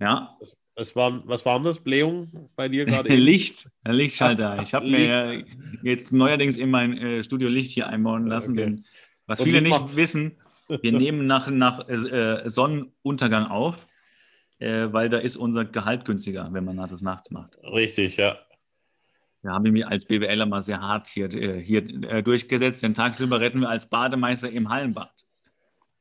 Ja. 0.00 0.38
Was 0.74 0.96
waren, 0.96 1.22
was 1.26 1.44
waren 1.44 1.64
das? 1.64 1.78
Blähungen 1.78 2.48
bei 2.56 2.68
dir 2.68 2.84
gerade? 2.86 3.08
Licht, 3.14 3.70
Lichtschalter. 3.86 4.56
Ich 4.62 4.72
habe 4.74 4.86
mir 4.88 5.44
jetzt 5.82 6.12
neuerdings 6.12 6.56
in 6.56 6.70
mein 6.70 6.96
äh, 6.96 7.22
Studio 7.24 7.48
Licht 7.48 7.72
hier 7.72 7.88
einbauen 7.88 8.26
lassen, 8.26 8.52
Okay. 8.52 8.60
denn 8.62 8.84
was 9.26 9.40
Und 9.40 9.46
viele 9.46 9.60
nicht 9.62 9.70
macht's- 9.70 9.96
wissen, 9.96 10.36
wir 10.68 10.92
nehmen 10.98 11.26
nach, 11.26 11.50
nach 11.50 11.86
äh, 11.88 12.48
Sonnenuntergang 12.48 13.46
auf, 13.46 13.86
äh, 14.62 14.92
weil 14.92 15.08
da 15.08 15.18
ist 15.18 15.36
unser 15.36 15.64
Gehalt 15.64 16.04
günstiger, 16.04 16.48
wenn 16.52 16.64
man 16.64 16.76
das 16.76 17.02
nachts 17.02 17.30
macht. 17.30 17.58
Richtig, 17.64 18.16
ja. 18.16 18.38
Da 19.42 19.54
haben 19.54 19.74
wir 19.74 19.88
als 19.88 20.04
BWLer 20.04 20.46
mal 20.46 20.62
sehr 20.62 20.80
hart 20.80 21.08
hier, 21.08 21.32
äh, 21.34 21.60
hier 21.60 21.82
äh, 22.04 22.22
durchgesetzt, 22.22 22.82
denn 22.82 22.94
tagsüber 22.94 23.40
retten 23.40 23.60
wir 23.60 23.68
als 23.68 23.88
Bademeister 23.88 24.50
im 24.50 24.68
Hallenbad. 24.68 25.26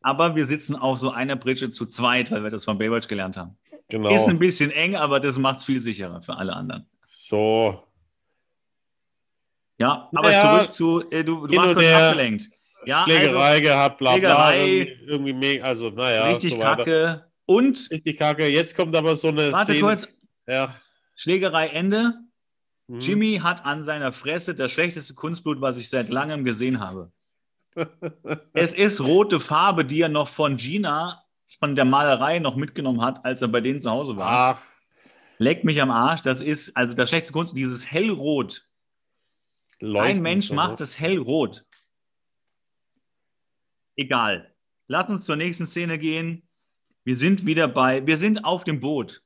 Aber 0.02 0.36
wir 0.36 0.46
sitzen 0.46 0.76
auf 0.76 1.00
so 1.00 1.12
einer 1.12 1.36
Britsche 1.36 1.70
zu 1.72 1.88
zweit, 1.88 2.32
weil 2.32 2.44
wir 2.44 2.52
das 2.52 2.66
von 2.66 2.78
Baywatch 2.78 3.08
gelernt 3.08 3.38
haben. 3.38 3.58
Genau. 3.90 4.14
Ist 4.14 4.30
ein 4.30 4.40
bisschen 4.40 4.70
eng, 4.72 4.96
aber 4.96 5.20
das 5.20 5.38
macht 5.40 5.60
es 5.60 5.64
viel 5.64 5.82
sicherer 5.82 6.22
für 6.22 6.38
alle 6.38 6.54
anderen. 6.54 6.88
So. 7.06 7.84
Ja, 9.80 10.08
aber 10.16 10.32
Ja, 10.32 10.42
zurück 10.42 10.72
zu, 10.72 11.12
äh, 11.12 11.24
du, 11.24 11.48
du 11.48 11.56
warst 11.56 11.74
kurz 11.74 11.92
abgelenkt. 11.92 12.50
Ja, 12.86 13.04
Schlägerei 13.04 13.60
gehabt, 13.60 13.98
bla 13.98 14.18
bla. 14.18 14.50
Schlägerei. 14.52 14.98
Irgendwie, 15.08 15.34
mega, 15.34 15.64
also 15.66 15.90
naja. 15.90 16.22
also 16.22 16.34
richtig 16.34 16.54
so 16.54 16.60
kacke. 16.60 17.31
Und, 17.46 17.90
Richtig 17.92 18.18
kacke. 18.18 18.48
Jetzt 18.48 18.76
kommt 18.76 18.96
aber 18.96 19.16
so 19.16 19.30
eine 19.30 19.52
warte 19.52 19.74
Szene. 19.74 19.80
kurz, 19.82 20.08
Ja. 20.48 20.74
Schlägerei 21.16 21.68
Ende. 21.68 22.14
Mhm. 22.88 23.00
Jimmy 23.00 23.40
hat 23.44 23.66
an 23.66 23.84
seiner 23.84 24.12
Fresse 24.12 24.56
das 24.56 24.72
schlechteste 24.72 25.14
Kunstblut, 25.14 25.62
was 25.62 25.78
ich 25.78 25.90
seit 25.90 26.10
langem 26.10 26.44
gesehen 26.44 26.80
habe. 26.80 27.12
Es 28.54 28.74
ist 28.74 29.00
rote 29.02 29.40
Farbe, 29.40 29.86
die 29.86 30.02
er 30.02 30.10
noch 30.10 30.28
von 30.28 30.58
Gina, 30.58 31.24
von 31.60 31.76
der 31.76 31.86
Malerei 31.86 32.40
noch 32.40 32.56
mitgenommen 32.56 33.02
hat, 33.02 33.24
als 33.24 33.42
er 33.42 33.48
bei 33.48 33.62
denen 33.62 33.80
zu 33.80 33.90
Hause 33.90 34.18
war. 34.18 34.58
Ach, 34.58 34.62
Leck 35.38 35.64
mich 35.64 35.82
am 35.82 35.90
Arsch. 35.90 36.22
Das 36.22 36.42
ist 36.42 36.78
also 36.78 36.94
das 36.94 37.10
schlechteste 37.10 37.34
Kunst, 37.34 37.58
dieses 37.58 37.90
hellrot. 37.90 38.68
Leuchten 39.80 40.18
Ein 40.18 40.22
Mensch 40.22 40.50
so, 40.50 40.54
macht 40.54 40.82
es 40.82 41.00
hellrot. 41.00 41.66
Egal. 43.96 44.54
Lass 44.88 45.10
uns 45.10 45.26
zur 45.26 45.38
nächsten 45.38 45.66
Szene 45.66 45.98
gehen. 45.98 46.44
Wir 47.04 47.16
sind 47.16 47.46
wieder 47.46 47.68
bei, 47.68 48.06
wir 48.06 48.18
sind 48.18 48.46
auf 48.46 48.64
dem 48.64 48.80
Boot. 48.80 49.22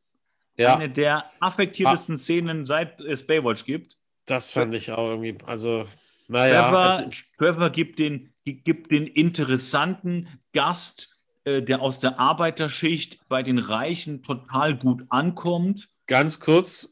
Ja. 0.58 0.76
Eine 0.76 0.90
der 0.90 1.26
affektiertesten 1.42 2.16
ah. 2.16 2.18
Szenen, 2.18 2.66
seit 2.66 3.02
es 3.02 3.28
Baywatch 3.28 3.66
gibt. 3.66 3.98
Das 4.26 4.52
fand 4.52 4.74
ich 4.74 4.92
auch 4.92 5.10
irgendwie, 5.10 5.38
also, 5.46 5.86
naja. 6.28 6.70
Trevor, 6.70 7.12
Trevor 7.38 7.70
gibt, 7.70 8.00
den, 8.00 8.34
gibt 8.46 8.92
den 8.92 9.06
interessanten 9.06 10.40
Gast, 10.54 11.22
äh, 11.44 11.62
der 11.62 11.82
aus 11.82 12.00
der 12.00 12.20
Arbeiterschicht 12.20 13.20
bei 13.28 13.44
den 13.44 13.60
Reichen 13.60 14.24
total 14.24 14.78
gut 14.78 15.04
ankommt. 15.10 15.90
Ganz 16.08 16.40
kurz, 16.40 16.90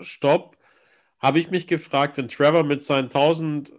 stopp. 0.00 0.56
Habe 1.18 1.38
ich 1.38 1.50
mich 1.50 1.66
gefragt, 1.66 2.18
wenn 2.18 2.28
Trevor 2.28 2.62
mit 2.62 2.84
seinen 2.84 3.04
1000 3.04 3.72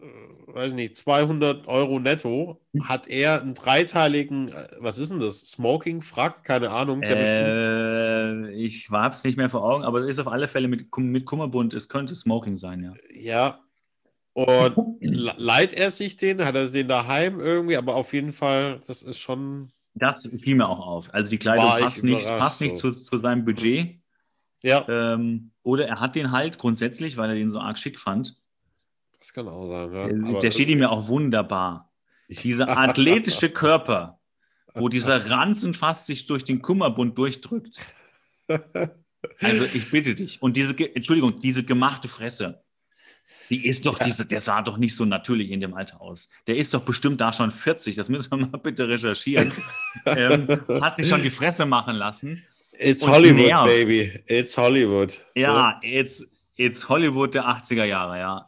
weiß 0.58 0.74
nicht, 0.74 0.96
200 0.96 1.68
Euro 1.68 2.00
netto, 2.00 2.60
hat 2.84 3.08
er 3.08 3.42
einen 3.42 3.54
dreiteiligen, 3.54 4.50
äh, 4.50 4.68
was 4.80 4.98
ist 4.98 5.10
denn 5.10 5.20
das? 5.20 5.40
Smoking, 5.40 6.02
Frack, 6.02 6.44
keine 6.44 6.72
Ahnung. 6.72 7.02
Äh, 7.04 8.52
ich 8.52 8.90
habe 8.90 9.14
es 9.14 9.24
nicht 9.24 9.38
mehr 9.38 9.50
vor 9.50 9.64
Augen, 9.64 9.84
aber 9.84 10.02
es 10.02 10.08
ist 10.08 10.20
auf 10.20 10.28
alle 10.28 10.48
Fälle 10.48 10.68
mit, 10.68 10.88
mit 10.98 11.26
Kummerbund, 11.26 11.74
es 11.74 11.88
könnte 11.88 12.16
Smoking 12.16 12.58
sein, 12.58 12.84
ja. 12.84 12.94
Ja. 13.14 13.60
Und 14.34 14.98
leiht 15.02 15.74
er 15.74 15.90
sich 15.90 16.16
den? 16.16 16.46
Hat 16.46 16.54
er 16.54 16.68
den 16.68 16.88
daheim 16.88 17.40
irgendwie? 17.40 17.76
Aber 17.76 17.96
auf 17.96 18.14
jeden 18.14 18.32
Fall, 18.32 18.80
das 18.86 19.02
ist 19.02 19.18
schon. 19.18 19.68
Das 19.96 20.30
fiel 20.42 20.54
mir 20.54 20.70
auch 20.70 20.80
auf. 20.80 21.12
Also 21.12 21.32
die 21.32 21.40
Kleidung 21.40 21.66
passt 21.66 22.04
nicht, 22.04 22.28
passt 22.28 22.62
nicht 22.62 22.78
so. 22.78 22.92
zu, 22.92 23.02
zu, 23.04 23.18
seinem 23.18 23.46
Budget. 23.46 24.00
Ja. 24.62 24.86
Ähm, 24.88 25.54
oder 25.64 25.88
er 25.88 26.00
hat 26.00 26.16
den 26.16 26.32
halt 26.32 26.60
grundsätzlich, 26.60 27.18
weil 27.18 27.30
er 27.30 27.36
den 27.36 27.50
so 27.50 27.60
arg 27.60 27.80
schick 27.80 27.98
fand. 28.00 28.36
Das 29.20 29.34
kann 29.34 29.48
auch 29.48 29.68
sein, 29.68 29.94
ja. 29.94 30.08
Der, 30.08 30.40
der 30.42 30.52
steht 30.52 30.70
ihm 30.70 30.80
ja 30.80 30.90
auch 30.90 31.08
wunderbar. 31.08 31.92
Dieser 32.30 32.70
athletische 32.78 33.50
Körper, 33.50 34.20
wo 34.74 34.90
dieser 34.90 35.30
Ranzen 35.30 35.74
fast 35.74 36.06
sich 36.06 36.26
durch 36.26 36.44
den 36.44 36.62
Kummerbund 36.62 37.18
durchdrückt. 37.18 37.80
Also 38.48 39.66
ich 39.74 39.90
bitte 39.92 40.16
dich. 40.16 40.42
Und 40.42 40.56
diese, 40.56 40.78
Entschuldigung, 40.96 41.40
diese 41.40 41.64
gemachte 41.64 42.08
Fresse, 42.08 42.64
die 43.50 43.66
ist 43.66 43.86
doch, 43.86 44.00
diese, 44.00 44.26
der 44.26 44.40
sah 44.40 44.62
doch 44.62 44.78
nicht 44.78 44.96
so 44.96 45.06
natürlich 45.06 45.52
in 45.52 45.60
dem 45.60 45.74
Alter 45.74 46.02
aus. 46.02 46.30
Der 46.48 46.56
ist 46.56 46.74
doch 46.74 46.86
bestimmt 46.86 47.20
da 47.20 47.34
schon 47.34 47.52
40, 47.52 47.96
das 47.96 48.10
müssen 48.10 48.32
wir 48.32 48.38
mal 48.38 48.58
bitte 48.58 48.88
recherchieren. 48.88 49.52
ähm, 50.06 50.48
hat 50.82 50.98
sich 50.98 51.08
schon 51.08 51.22
die 51.22 51.30
Fresse 51.30 51.66
machen 51.66 51.96
lassen. 51.96 52.46
It's 52.74 53.06
Hollywood, 53.06 53.46
nervt. 53.46 53.68
baby. 53.68 54.24
It's 54.28 54.56
Hollywood. 54.56 55.20
Ja, 55.36 55.80
it's, 55.82 56.26
it's 56.56 56.88
Hollywood 56.88 57.34
der 57.34 57.46
80er 57.46 57.86
Jahre, 57.86 58.20
ja. 58.20 58.46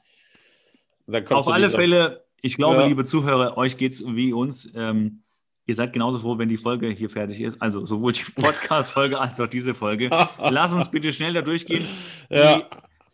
Auf 1.30 1.48
alle 1.48 1.70
Fälle, 1.70 2.26
ich 2.42 2.56
glaube, 2.56 2.82
ja. 2.82 2.88
liebe 2.88 3.06
Zuhörer, 3.06 3.58
euch 3.58 3.78
geht 3.78 3.94
es 3.94 4.06
wie 4.06 4.34
uns. 4.34 4.70
Ähm, 4.76 5.24
ihr 5.66 5.76
seid 5.76 5.94
genauso 5.94 6.20
froh, 6.20 6.38
wenn 6.38 6.50
die 6.50 6.58
Folge 6.58 6.90
hier 6.90 7.10
fertig 7.10 7.42
ist. 7.42 7.62
Also 7.62 7.86
sowohl 7.86 8.14
die 8.14 8.24
Podcast-Folge 8.36 9.20
als 9.20 9.40
auch 9.40 9.48
diese 9.48 9.74
Folge. 9.74 10.10
Lass 10.38 10.74
uns 10.74 10.90
bitte 10.90 11.12
schnell 11.12 11.34
da 11.34 11.42
durchgehen. 11.42 11.86
Ja. 12.32 12.58
Die, 12.58 12.64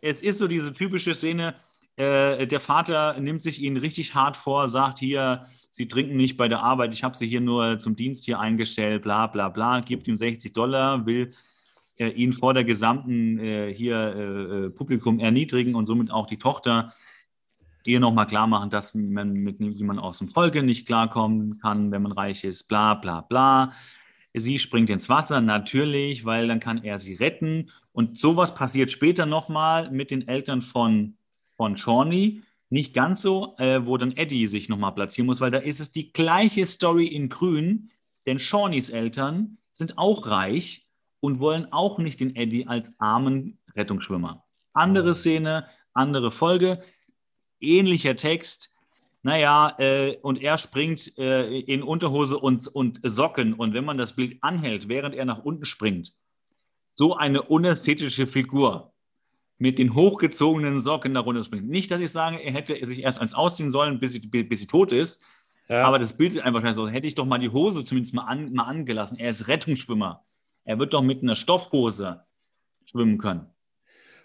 es 0.02 0.20
ist 0.20 0.38
so 0.38 0.46
diese 0.46 0.74
typische 0.74 1.14
Szene, 1.14 1.54
äh, 1.96 2.46
der 2.46 2.60
Vater 2.60 3.18
nimmt 3.18 3.40
sich 3.40 3.62
ihn 3.62 3.78
richtig 3.78 4.14
hart 4.14 4.36
vor, 4.36 4.68
sagt 4.68 4.98
hier, 4.98 5.42
Sie 5.70 5.88
trinken 5.88 6.16
nicht 6.16 6.36
bei 6.36 6.48
der 6.48 6.62
Arbeit, 6.62 6.92
ich 6.92 7.02
habe 7.02 7.16
Sie 7.16 7.26
hier 7.26 7.40
nur 7.40 7.78
zum 7.78 7.96
Dienst 7.96 8.26
hier 8.26 8.38
eingestellt, 8.38 9.02
bla 9.02 9.26
bla 9.26 9.48
bla, 9.48 9.80
gibt 9.80 10.06
ihm 10.06 10.16
60 10.16 10.52
Dollar, 10.52 11.06
will 11.06 11.30
äh, 11.98 12.08
ihn 12.08 12.34
vor 12.34 12.52
der 12.52 12.64
gesamten 12.64 13.38
äh, 13.38 13.72
hier 13.72 13.96
äh, 13.96 14.66
äh, 14.66 14.70
Publikum 14.70 15.18
erniedrigen 15.18 15.74
und 15.74 15.86
somit 15.86 16.10
auch 16.10 16.26
die 16.26 16.38
Tochter 16.38 16.92
ihr 17.86 18.00
nochmal 18.00 18.26
klar 18.26 18.46
machen, 18.46 18.70
dass 18.70 18.94
man 18.94 19.32
mit 19.32 19.60
jemandem 19.60 20.04
aus 20.04 20.18
dem 20.18 20.28
Volke 20.28 20.62
nicht 20.62 20.86
klarkommen 20.86 21.58
kann, 21.58 21.90
wenn 21.90 22.02
man 22.02 22.12
reich 22.12 22.44
ist, 22.44 22.68
bla 22.68 22.94
bla 22.94 23.22
bla. 23.22 23.72
Sie 24.34 24.58
springt 24.58 24.90
ins 24.90 25.08
Wasser, 25.08 25.40
natürlich, 25.40 26.26
weil 26.26 26.48
dann 26.48 26.60
kann 26.60 26.84
er 26.84 26.98
sie 26.98 27.14
retten. 27.14 27.70
Und 27.92 28.18
sowas 28.18 28.54
passiert 28.54 28.90
später 28.90 29.24
nochmal 29.24 29.90
mit 29.90 30.10
den 30.10 30.28
Eltern 30.28 30.60
von, 30.60 31.16
von 31.56 31.76
Shawnee. 31.76 32.42
Nicht 32.68 32.92
ganz 32.92 33.22
so, 33.22 33.54
äh, 33.58 33.86
wo 33.86 33.96
dann 33.96 34.16
Eddie 34.16 34.46
sich 34.46 34.68
nochmal 34.68 34.92
platzieren 34.92 35.26
muss, 35.26 35.40
weil 35.40 35.50
da 35.50 35.58
ist 35.58 35.80
es 35.80 35.92
die 35.92 36.12
gleiche 36.12 36.66
Story 36.66 37.06
in 37.06 37.30
Grün, 37.30 37.90
denn 38.26 38.38
Shawnees 38.38 38.90
Eltern 38.90 39.56
sind 39.72 39.96
auch 39.96 40.26
reich 40.26 40.86
und 41.20 41.40
wollen 41.40 41.72
auch 41.72 41.98
nicht 41.98 42.20
den 42.20 42.36
Eddie 42.36 42.66
als 42.66 43.00
armen 43.00 43.58
Rettungsschwimmer. 43.74 44.44
Andere 44.74 45.14
Szene, 45.14 45.66
andere 45.94 46.30
Folge 46.30 46.82
ähnlicher 47.60 48.16
Text. 48.16 48.72
Naja, 49.22 49.74
äh, 49.78 50.16
und 50.22 50.40
er 50.40 50.56
springt 50.56 51.18
äh, 51.18 51.58
in 51.60 51.82
Unterhose 51.82 52.38
und, 52.38 52.68
und 52.68 53.00
Socken. 53.02 53.54
Und 53.54 53.74
wenn 53.74 53.84
man 53.84 53.98
das 53.98 54.14
Bild 54.14 54.38
anhält, 54.40 54.88
während 54.88 55.14
er 55.14 55.24
nach 55.24 55.44
unten 55.44 55.64
springt, 55.64 56.12
so 56.92 57.16
eine 57.16 57.42
unästhetische 57.42 58.26
Figur 58.26 58.92
mit 59.58 59.78
den 59.78 59.94
hochgezogenen 59.94 60.80
Socken 60.80 61.14
da 61.14 61.20
runter 61.20 61.44
springt. 61.44 61.68
Nicht, 61.68 61.90
dass 61.90 62.00
ich 62.00 62.10
sage, 62.10 62.36
er 62.36 62.52
hätte 62.52 62.84
sich 62.86 63.02
erst 63.02 63.20
eins 63.20 63.34
ausziehen 63.34 63.70
sollen, 63.70 64.00
bis 64.00 64.12
sie, 64.12 64.20
bis 64.20 64.60
sie 64.60 64.66
tot 64.66 64.92
ist. 64.92 65.22
Ja. 65.68 65.84
Aber 65.86 65.98
das 65.98 66.16
Bild 66.16 66.32
sieht 66.32 66.42
einfach 66.42 66.62
wahrscheinlich 66.62 66.76
so, 66.76 66.88
hätte 66.88 67.06
ich 67.06 67.14
doch 67.14 67.26
mal 67.26 67.38
die 67.38 67.48
Hose 67.48 67.84
zumindest 67.84 68.14
mal, 68.14 68.24
an, 68.24 68.52
mal 68.52 68.64
angelassen. 68.64 69.18
Er 69.18 69.30
ist 69.30 69.48
Rettungsschwimmer. 69.48 70.24
Er 70.64 70.78
wird 70.78 70.92
doch 70.92 71.02
mit 71.02 71.22
einer 71.22 71.36
Stoffhose 71.36 72.24
schwimmen 72.84 73.18
können. 73.18 73.46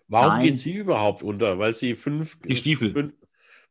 Warum 0.08 0.34
Nein. 0.34 0.48
geht 0.48 0.58
sie 0.58 0.76
überhaupt 0.76 1.24
unter? 1.24 1.58
Weil 1.58 1.74
sie 1.74 1.96
fünf, 1.96 2.38
die 2.42 2.56
Stiefel. 2.56 2.92
Fünf, 2.92 3.14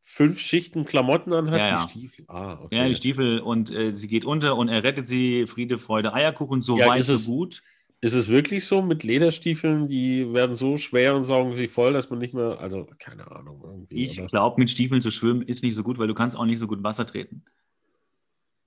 fünf 0.01 0.39
Schichten 0.39 0.85
Klamotten 0.85 1.33
anhat, 1.33 1.59
ja, 1.59 1.75
die 1.75 1.89
Stiefel. 1.89 2.25
Ah, 2.27 2.59
okay. 2.61 2.75
Ja, 2.75 2.87
die 2.87 2.95
Stiefel 2.95 3.39
und 3.39 3.71
äh, 3.71 3.93
sie 3.93 4.07
geht 4.07 4.25
unter 4.25 4.57
und 4.57 4.67
er 4.67 4.83
rettet 4.83 5.07
sie, 5.07 5.47
Friede, 5.47 5.77
Freude, 5.77 6.13
Eierkuchen, 6.13 6.61
so 6.61 6.77
ja, 6.77 6.87
weit, 6.87 7.03
so 7.03 7.31
gut. 7.31 7.61
Ist 8.03 8.13
es 8.13 8.27
wirklich 8.27 8.65
so 8.65 8.81
mit 8.81 9.03
Lederstiefeln, 9.03 9.87
die 9.87 10.33
werden 10.33 10.55
so 10.55 10.75
schwer 10.77 11.15
und 11.15 11.23
saugen 11.23 11.55
sich 11.55 11.69
voll, 11.69 11.93
dass 11.93 12.09
man 12.09 12.17
nicht 12.17 12.33
mehr, 12.33 12.57
also 12.59 12.87
keine 12.97 13.29
Ahnung. 13.29 13.87
Ich 13.89 14.25
glaube, 14.25 14.59
mit 14.59 14.71
Stiefeln 14.71 15.01
zu 15.01 15.11
schwimmen 15.11 15.43
ist 15.43 15.61
nicht 15.61 15.75
so 15.75 15.83
gut, 15.83 15.99
weil 15.99 16.07
du 16.07 16.15
kannst 16.15 16.35
auch 16.35 16.45
nicht 16.45 16.57
so 16.57 16.65
gut 16.65 16.83
Wasser 16.83 17.05
treten. 17.05 17.43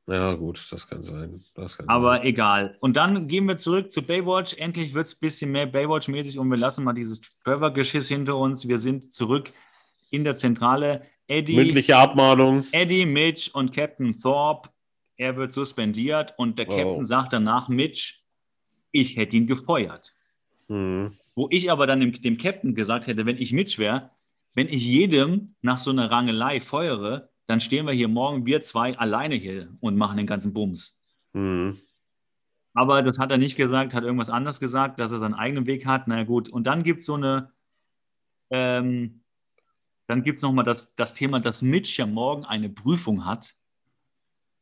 Ja, 0.06 0.34
gut, 0.34 0.64
das 0.70 0.86
kann 0.86 1.02
sein. 1.02 1.40
Das 1.54 1.78
kann 1.78 1.88
Aber 1.88 2.18
sein. 2.18 2.26
egal. 2.26 2.76
Und 2.80 2.96
dann 2.96 3.26
gehen 3.26 3.46
wir 3.46 3.56
zurück 3.56 3.90
zu 3.90 4.02
Baywatch. 4.02 4.54
Endlich 4.54 4.92
wird 4.94 5.06
es 5.06 5.14
ein 5.14 5.20
bisschen 5.20 5.50
mehr 5.50 5.66
Baywatch-mäßig 5.66 6.38
und 6.38 6.48
wir 6.50 6.58
lassen 6.58 6.84
mal 6.84 6.92
dieses 6.92 7.22
Trevor-Geschiss 7.42 8.06
hinter 8.08 8.36
uns. 8.36 8.68
Wir 8.68 8.80
sind 8.80 9.14
zurück 9.14 9.50
in 10.10 10.22
der 10.22 10.36
Zentrale. 10.36 11.02
Eddie, 11.26 11.56
Mündliche 11.56 11.96
Abmahnung. 11.96 12.64
Eddie, 12.72 13.06
Mitch 13.06 13.50
und 13.52 13.74
Captain 13.74 14.18
Thorpe. 14.20 14.70
Er 15.16 15.36
wird 15.36 15.52
suspendiert 15.52 16.34
und 16.36 16.58
der 16.58 16.66
Captain 16.66 17.00
oh. 17.00 17.04
sagt 17.04 17.32
danach, 17.32 17.68
Mitch, 17.68 18.24
ich 18.90 19.16
hätte 19.16 19.36
ihn 19.36 19.46
gefeuert. 19.46 20.12
Mhm. 20.68 21.12
Wo 21.34 21.48
ich 21.50 21.70
aber 21.70 21.86
dann 21.86 22.00
dem, 22.00 22.12
dem 22.12 22.38
Captain 22.38 22.74
gesagt 22.74 23.06
hätte, 23.06 23.26
wenn 23.26 23.38
ich 23.38 23.52
Mitch 23.52 23.78
wäre, 23.78 24.10
wenn 24.54 24.68
ich 24.68 24.84
jedem 24.84 25.54
nach 25.62 25.78
so 25.78 25.90
einer 25.90 26.10
Rangelei 26.10 26.60
feuere, 26.60 27.30
dann 27.46 27.60
stehen 27.60 27.86
wir 27.86 27.92
hier 27.92 28.08
morgen, 28.08 28.46
wir 28.46 28.62
zwei 28.62 28.96
alleine 28.96 29.34
hier 29.34 29.76
und 29.80 29.96
machen 29.96 30.16
den 30.16 30.26
ganzen 30.26 30.52
Bums. 30.52 31.00
Mhm. 31.32 31.76
Aber 32.72 33.02
das 33.02 33.18
hat 33.18 33.30
er 33.30 33.38
nicht 33.38 33.56
gesagt, 33.56 33.94
hat 33.94 34.02
irgendwas 34.02 34.30
anderes 34.30 34.58
gesagt, 34.58 34.98
dass 34.98 35.12
er 35.12 35.20
seinen 35.20 35.34
eigenen 35.34 35.66
Weg 35.66 35.86
hat. 35.86 36.08
Na 36.08 36.24
gut, 36.24 36.48
und 36.48 36.66
dann 36.66 36.82
gibt 36.82 37.00
es 37.00 37.06
so 37.06 37.14
eine, 37.14 37.52
ähm, 38.50 39.23
dann 40.06 40.22
gibt 40.22 40.38
es 40.38 40.42
nochmal 40.42 40.64
das, 40.64 40.94
das 40.94 41.14
Thema, 41.14 41.40
dass 41.40 41.62
Mitch 41.62 42.00
ja 42.00 42.06
morgen 42.06 42.44
eine 42.44 42.68
Prüfung 42.68 43.24
hat. 43.24 43.54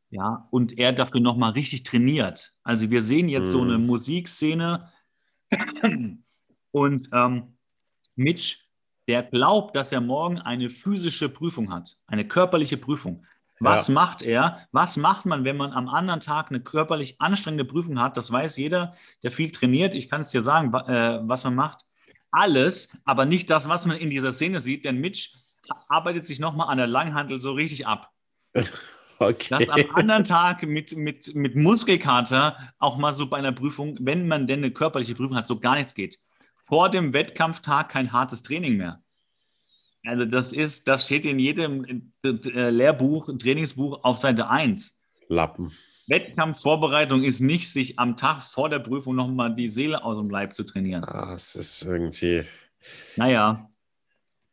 Ja, 0.09 0.47
und 0.51 0.77
er 0.77 0.93
dafür 0.93 1.21
nochmal 1.21 1.53
richtig 1.53 1.83
trainiert. 1.83 2.53
Also 2.63 2.91
wir 2.91 3.01
sehen 3.01 3.29
jetzt 3.29 3.47
mhm. 3.47 3.51
so 3.51 3.61
eine 3.63 3.77
mhm. 3.79 3.87
Musikszene 3.87 4.91
und 6.71 7.09
ähm, 7.11 7.57
Mitch, 8.15 8.57
der 9.07 9.23
glaubt, 9.23 9.75
dass 9.75 9.91
er 9.91 10.01
morgen 10.01 10.37
eine 10.37 10.69
physische 10.69 11.29
Prüfung 11.29 11.73
hat, 11.73 11.97
eine 12.05 12.27
körperliche 12.27 12.77
Prüfung. 12.77 13.25
Was 13.59 13.87
ja. 13.87 13.93
macht 13.95 14.21
er? 14.21 14.67
Was 14.71 14.97
macht 14.97 15.25
man, 15.25 15.45
wenn 15.45 15.57
man 15.57 15.71
am 15.71 15.89
anderen 15.89 16.19
Tag 16.19 16.49
eine 16.49 16.59
körperlich 16.59 17.19
anstrengende 17.19 17.65
Prüfung 17.65 17.99
hat? 17.99 18.15
Das 18.15 18.31
weiß 18.31 18.57
jeder, 18.57 18.93
der 19.23 19.31
viel 19.31 19.51
trainiert. 19.51 19.95
Ich 19.95 20.09
kann 20.09 20.21
es 20.21 20.31
dir 20.31 20.41
sagen, 20.41 20.73
äh, 20.73 21.21
was 21.23 21.43
man 21.43 21.55
macht 21.55 21.85
alles, 22.33 22.89
aber 23.05 23.25
nicht 23.25 23.49
das, 23.49 23.69
was 23.69 23.85
man 23.85 23.97
in 23.97 24.09
dieser 24.09 24.33
Szene 24.33 24.59
sieht, 24.59 24.83
denn 24.85 24.99
Mitch 24.99 25.29
arbeitet 25.87 26.25
sich 26.25 26.39
nochmal 26.39 26.67
an 26.69 26.77
der 26.77 26.87
Langhandel 26.87 27.39
so 27.39 27.53
richtig 27.53 27.87
ab. 27.87 28.11
Okay. 29.19 29.65
Dass 29.65 29.69
am 29.69 29.95
anderen 29.95 30.23
Tag 30.23 30.63
mit, 30.63 30.97
mit, 30.97 31.33
mit 31.33 31.55
Muskelkater 31.55 32.57
auch 32.79 32.97
mal 32.97 33.13
so 33.13 33.27
bei 33.27 33.37
einer 33.37 33.51
Prüfung, 33.53 33.95
wenn 34.01 34.27
man 34.27 34.47
denn 34.47 34.59
eine 34.59 34.71
körperliche 34.71 35.15
Prüfung 35.15 35.37
hat, 35.37 35.47
so 35.47 35.59
gar 35.59 35.75
nichts 35.75 35.93
geht. 35.93 36.19
Vor 36.65 36.89
dem 36.89 37.13
Wettkampftag 37.13 37.89
kein 37.89 38.11
hartes 38.11 38.41
Training 38.41 38.75
mehr. 38.75 39.01
Also 40.05 40.25
das 40.25 40.51
ist, 40.51 40.87
das 40.87 41.05
steht 41.05 41.25
in 41.25 41.39
jedem 41.39 42.11
äh, 42.23 42.69
Lehrbuch, 42.69 43.29
Trainingsbuch 43.37 44.03
auf 44.03 44.17
Seite 44.17 44.49
1. 44.49 44.99
Lappen. 45.29 45.71
Wettkampfvorbereitung 46.07 47.23
ist 47.23 47.39
nicht, 47.39 47.71
sich 47.71 47.97
am 47.99 48.17
Tag 48.17 48.41
vor 48.43 48.69
der 48.69 48.79
Prüfung 48.79 49.15
nochmal 49.15 49.55
die 49.55 49.67
Seele 49.67 50.03
aus 50.03 50.19
dem 50.19 50.29
Leib 50.29 50.53
zu 50.53 50.63
trainieren. 50.63 51.03
Ah, 51.05 51.33
es 51.35 51.55
ist 51.55 51.83
irgendwie. 51.83 52.43
Naja. 53.15 53.69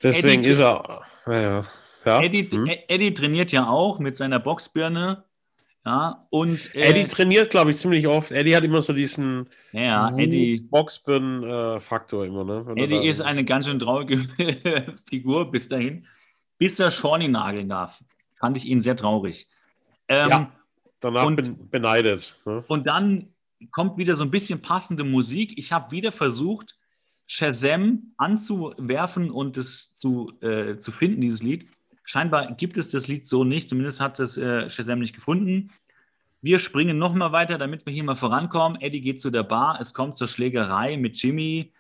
Deswegen 0.03 0.41
Eddie, 0.41 0.51
ist 0.51 0.61
er. 0.61 1.03
Naja. 1.27 1.65
Ja. 2.05 2.23
Eddie, 2.23 2.49
hm? 2.51 2.71
Eddie 2.89 3.13
trainiert 3.13 3.53
ja 3.53 3.69
auch 3.69 3.99
mit 3.99 4.17
seiner 4.17 4.39
Boxbirne. 4.39 5.25
Ja, 5.85 6.27
und, 6.29 6.75
äh, 6.75 6.91
Eddie 6.91 7.05
trainiert, 7.05 7.51
glaube 7.51 7.71
ich, 7.71 7.79
ziemlich 7.79 8.07
oft. 8.07 8.33
Eddie 8.33 8.55
hat 8.55 8.65
immer 8.65 8.83
so 8.83 8.93
diesen 8.93 9.49
ja, 9.73 10.15
Eddie, 10.17 10.61
Boxbirn-Faktor 10.61 12.27
immer. 12.27 12.45
Ne? 12.45 12.75
Eddie 12.77 13.09
ist 13.09 13.23
eine 13.23 13.45
ganz 13.45 13.67
schön 13.67 13.79
traurige 13.79 14.19
Figur 15.09 15.51
bis 15.51 15.69
dahin, 15.69 16.07
bis 16.59 16.79
er 16.81 16.91
Shawnee 16.91 17.29
nageln 17.29 17.71
darf. 17.71 18.05
Fand 18.39 18.59
ich 18.59 18.67
ihn 18.67 18.83
sehr 18.83 18.95
traurig. 18.95 19.49
Ähm, 20.09 20.29
ja, 20.29 20.53
danach 21.01 21.27
und, 21.27 21.71
beneidet. 21.71 22.37
Ne? 22.45 22.65
Und 22.69 22.87
dann 22.87 23.29
kommt 23.73 23.99
wieder 23.99 24.17
so 24.17 24.25
ein 24.25 24.31
bisschen 24.31 24.63
passende 24.63 25.05
Musik. 25.05 25.55
Ich 25.57 25.73
habe 25.73 25.91
wieder 25.91 26.13
versucht, 26.13 26.77
Shazam 27.27 28.13
anzuwerfen 28.17 29.31
und 29.31 29.57
es 29.57 29.97
zu, 29.97 30.33
äh, 30.41 30.79
zu 30.79 30.91
finden, 30.91 31.21
dieses 31.21 31.43
Lied. 31.43 31.67
Scheinbar 32.03 32.55
gibt 32.55 32.77
es 32.77 32.89
das 32.89 33.07
Lied 33.07 33.27
so 33.27 33.45
nicht, 33.45 33.69
zumindest 33.69 34.01
hat 34.01 34.19
es 34.19 34.37
äh, 34.37 34.69
Shazam 34.69 34.99
nicht 34.99 35.15
gefunden. 35.15 35.71
Wir 36.43 36.59
springen 36.59 36.99
nochmal 36.99 37.33
weiter, 37.33 37.59
damit 37.59 37.85
wir 37.87 37.93
hier 37.93 38.03
mal 38.03 38.17
vorankommen. 38.17 38.81
Eddie 38.81 39.03
geht 39.03 39.21
zu 39.21 39.31
der 39.31 39.43
Bar, 39.43 39.79
es 39.81 39.95
kommt 39.95 40.17
zur 40.17 40.27
Schlägerei 40.27 40.97
mit 40.97 41.23
Jimmy. 41.23 41.73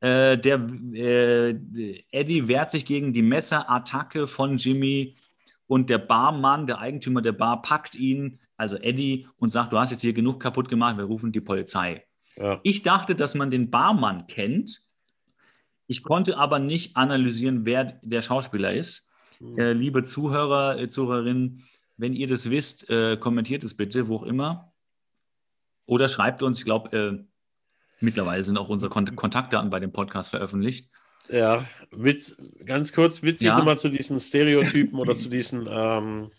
Äh, 0.00 0.36
der, 0.36 0.66
äh, 0.92 1.50
Eddie 2.10 2.48
wehrt 2.48 2.70
sich 2.70 2.84
gegen 2.84 3.12
die 3.12 3.22
Messerattacke 3.22 4.26
von 4.26 4.56
Jimmy 4.56 5.14
und 5.66 5.88
der 5.88 5.98
Barmann, 5.98 6.66
der 6.66 6.78
Eigentümer 6.78 7.22
der 7.22 7.32
Bar, 7.32 7.62
packt 7.62 7.94
ihn, 7.94 8.40
also 8.60 8.76
Eddie, 8.76 9.26
und 9.38 9.48
sagt, 9.48 9.72
du 9.72 9.78
hast 9.78 9.90
jetzt 9.90 10.02
hier 10.02 10.12
genug 10.12 10.38
kaputt 10.38 10.68
gemacht, 10.68 10.98
wir 10.98 11.04
rufen 11.04 11.32
die 11.32 11.40
Polizei. 11.40 12.04
Ja. 12.36 12.60
Ich 12.62 12.82
dachte, 12.82 13.14
dass 13.14 13.34
man 13.34 13.50
den 13.50 13.70
Barmann 13.70 14.26
kennt. 14.26 14.82
Ich 15.86 16.02
konnte 16.02 16.36
aber 16.36 16.58
nicht 16.58 16.96
analysieren, 16.96 17.64
wer 17.64 17.98
der 18.02 18.22
Schauspieler 18.22 18.72
ist. 18.72 19.10
Äh, 19.56 19.72
liebe 19.72 20.04
Zuhörer, 20.04 20.78
äh, 20.78 20.88
Zuhörerinnen, 20.88 21.64
wenn 21.96 22.12
ihr 22.14 22.26
das 22.26 22.50
wisst, 22.50 22.90
äh, 22.90 23.16
kommentiert 23.16 23.64
es 23.64 23.74
bitte, 23.74 24.08
wo 24.08 24.16
auch 24.16 24.22
immer. 24.22 24.72
Oder 25.86 26.08
schreibt 26.08 26.42
uns, 26.42 26.58
ich 26.58 26.64
glaube, 26.66 26.96
äh, 26.96 27.24
mittlerweile 28.00 28.44
sind 28.44 28.58
auch 28.58 28.68
unsere 28.68 28.90
Kont 28.90 29.16
Kontaktdaten 29.16 29.70
bei 29.70 29.80
dem 29.80 29.92
Podcast 29.92 30.30
veröffentlicht. 30.30 30.90
Ja, 31.28 31.64
Witz, 31.90 32.40
ganz 32.64 32.92
kurz, 32.92 33.22
witzig 33.22 33.46
ja. 33.46 33.56
nochmal 33.56 33.78
zu 33.78 33.88
diesen 33.88 34.18
Stereotypen 34.18 34.98
oder 34.98 35.14
zu 35.14 35.28
diesen 35.28 35.66
ähm, 35.70 36.30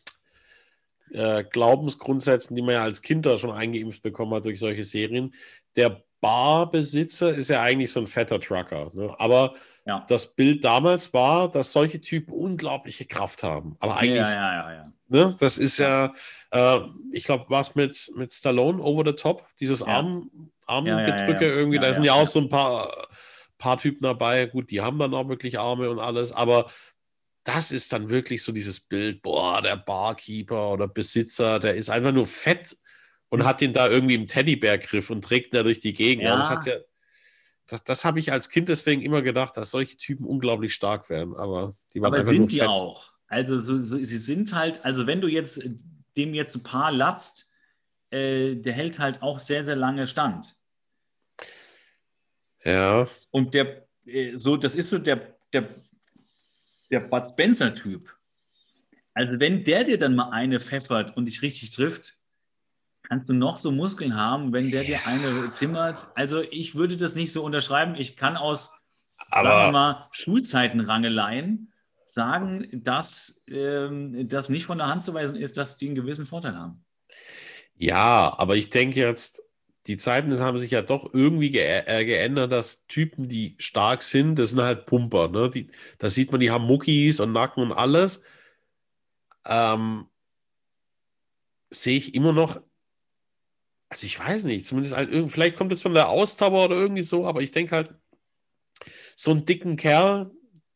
äh, 1.14 1.44
Glaubensgrundsätzen, 1.44 2.56
die 2.56 2.62
man 2.62 2.76
ja 2.76 2.84
als 2.84 3.02
Kind 3.02 3.26
da 3.26 3.38
schon 3.38 3.52
eingeimpft 3.52 4.02
bekommen 4.02 4.34
hat 4.34 4.46
durch 4.46 4.60
solche 4.60 4.84
Serien. 4.84 5.34
Der 5.76 6.04
Barbesitzer 6.22 7.34
ist 7.34 7.50
ja 7.50 7.62
eigentlich 7.62 7.92
so 7.92 8.00
ein 8.00 8.08
fetter 8.08 8.40
Trucker. 8.40 8.92
Ne? 8.94 9.14
Aber 9.18 9.56
ja. 9.86 10.06
das 10.08 10.36
Bild 10.36 10.64
damals 10.64 11.14
war, 11.14 11.50
dass 11.50 11.72
solche 11.72 12.00
Typen 12.00 12.34
unglaubliche 12.34 13.06
Kraft 13.06 13.44
haben. 13.44 13.76
Aber 13.80 13.98
eigentlich, 13.98 14.22
ja, 14.22 14.70
ja, 14.70 14.74
ja, 14.74 14.86
ne? 15.10 15.36
das 15.40 15.58
ist 15.58 15.80
ja, 15.80 16.14
äh, 16.52 16.80
ich 17.12 17.24
glaube, 17.24 17.46
was 17.50 17.76
mit, 17.76 18.12
mit 18.16 18.32
Stallone 18.32 18.82
over 18.82 19.04
the 19.06 19.16
top, 19.16 19.46
dieses 19.60 19.82
Arm, 19.84 20.30
Armgedrücke 20.68 21.46
irgendwie, 21.46 21.80
da 21.80 21.94
sind 21.94 22.04
ja, 22.04 22.14
auch 22.14 22.28
so 22.28 22.40
ein 22.40 22.50
paar, 22.50 22.90
paar 23.58 23.78
Typen 23.78 24.04
dabei. 24.04 24.46
Gut, 24.46 24.72
die 24.72 24.82
haben 24.82 25.00
dann 25.00 25.14
auch 25.14 25.28
wirklich 25.28 25.60
Arme 25.60 25.90
und 25.90 26.00
alles, 26.00 26.32
aber 26.32 26.70
das 27.44 27.72
ist 27.72 27.92
dann 27.92 28.10
wirklich 28.10 28.44
so 28.44 28.52
dieses 28.52 28.80
Bild, 28.80 29.22
boah, 29.22 29.62
der 29.62 29.78
Barkeeper 29.78 30.72
oder 30.72 30.88
Besitzer, 30.88 31.60
der 31.60 31.76
ist 31.76 31.90
einfach 31.90 32.12
nur 32.12 32.28
fett 32.28 32.78
und 33.30 33.40
mhm. 33.40 33.46
hat 33.46 33.62
ihn 33.62 33.74
da 33.74 33.90
irgendwie 33.90 34.16
im 34.16 34.28
Teddybärgriff 34.28 35.10
und 35.10 35.24
trägt 35.24 35.54
da 35.54 35.64
durch 35.64 35.80
die 35.80 35.94
Gegend. 35.94 36.26
Ja. 36.26 36.36
Das 36.36 36.50
hat 36.50 36.66
ja, 36.66 36.76
das, 37.68 37.84
das 37.84 38.06
habe 38.06 38.20
ich 38.20 38.32
als 38.32 38.50
Kind 38.50 38.70
deswegen 38.70 39.02
immer 39.02 39.22
gedacht, 39.22 39.58
dass 39.58 39.72
solche 39.72 39.98
Typen 39.98 40.26
unglaublich 40.26 40.74
stark 40.74 41.10
wären. 41.10 41.36
Aber 41.36 41.76
die 41.94 42.02
waren 42.02 42.14
aber 42.14 42.26
sind 42.26 42.52
die 42.52 42.60
fett. 42.60 42.68
auch. 42.68 43.12
Also 43.28 43.58
so, 43.58 43.78
so, 43.78 43.98
sie 43.98 44.18
sind 44.18 44.54
halt, 44.54 44.84
also 44.84 45.08
wenn 45.08 45.22
du 45.22 45.28
jetzt 45.28 45.64
dem 46.18 46.34
jetzt 46.34 46.56
ein 46.56 46.64
paar 46.64 46.92
latzt, 46.92 47.50
äh, 48.10 48.56
der 48.56 48.74
hält 48.74 49.00
halt 49.00 49.22
auch 49.22 49.40
sehr, 49.40 49.64
sehr 49.64 49.78
lange 49.78 50.06
stand. 50.08 50.56
Ja. 52.64 53.08
Und 53.32 53.54
der, 53.54 53.88
äh, 54.06 54.38
so, 54.38 54.58
das 54.58 54.76
ist 54.76 54.90
so 54.90 55.00
der, 55.00 55.38
der, 55.54 55.70
der 56.92 57.00
Bud 57.02 57.28
Spencer-Typ. 57.28 58.16
Also 59.14 59.40
wenn 59.40 59.64
der 59.64 59.84
dir 59.84 59.98
dann 59.98 60.16
mal 60.16 60.30
eine 60.32 60.60
pfeffert 60.60 61.18
und 61.18 61.26
dich 61.26 61.42
richtig 61.42 61.72
trifft, 61.72 62.14
kannst 63.04 63.30
du 63.30 63.34
noch 63.34 63.60
so 63.60 63.72
Muskeln 63.72 64.16
haben, 64.16 64.54
wenn 64.54 64.72
der 64.72 64.84
dir 64.84 65.00
eine 65.06 65.52
zimmert? 65.52 66.08
Also 66.16 66.42
ich 66.42 66.76
würde 66.76 66.98
das 66.98 67.16
nicht 67.16 67.32
so 67.32 67.44
unterschreiben. 67.44 67.96
Ich 67.96 68.16
kann 68.16 68.38
aus 68.38 68.72
Aber 69.32 69.50
sagen 69.50 69.68
wir 69.68 69.72
mal, 69.72 70.08
Schulzeitenrangeleien 70.12 71.74
sagen, 72.06 72.68
dass 72.84 73.44
ähm, 73.48 74.28
das 74.28 74.50
nicht 74.50 74.66
von 74.66 74.78
der 74.78 74.88
Hand 74.88 75.04
zu 75.04 75.14
weisen 75.14 75.38
ist, 75.38 75.58
dass 75.58 75.78
die 75.78 75.88
einen 75.88 75.96
gewissen 75.96 76.26
Vorteil 76.26 76.58
haben. 76.58 76.86
Ja, 77.76 78.34
aber 78.38 78.56
ich 78.56 78.70
denke 78.70 79.00
jetzt, 79.00 79.42
die 79.88 79.98
Zeiten 79.98 80.38
haben 80.40 80.60
sich 80.60 80.72
ja 80.72 80.82
doch 80.82 81.14
irgendwie 81.14 81.50
ge 81.50 81.84
äh, 81.86 82.06
geändert, 82.06 82.52
dass 82.52 82.86
Typen, 82.88 83.28
die 83.28 83.56
stark 83.60 84.04
sind, 84.04 84.38
das 84.38 84.52
sind 84.52 84.62
halt 84.62 84.86
Pumper. 84.86 85.28
Ne? 85.30 85.50
Die, 85.50 85.68
da 85.98 86.10
sieht 86.10 86.32
man, 86.32 86.42
die 86.42 86.52
haben 86.52 86.66
Muckis 86.66 87.20
und 87.20 87.34
Nacken 87.34 87.64
und 87.64 87.72
alles. 87.72 88.24
Ähm, 89.48 90.08
sehe 91.72 91.98
ich 91.98 92.14
immer 92.14 92.34
noch 92.34 92.62
also 93.92 94.06
ich 94.06 94.18
weiß 94.18 94.46
nicht, 94.46 94.66
zumindest 94.66 94.96
halt, 94.96 95.10
vielleicht 95.30 95.58
kommt 95.58 95.74
es 95.74 95.82
von 95.82 95.94
der 95.94 96.08
Ausdauer 96.08 96.64
oder 96.66 96.78
irgendwie 96.78 97.02
so, 97.02 97.28
aber 97.28 97.42
ich 97.42 97.52
denke 97.52 97.76
halt, 97.76 97.94
so 99.18 99.32
einen 99.32 99.44
dicken 99.44 99.76
Kerl, 99.76 100.32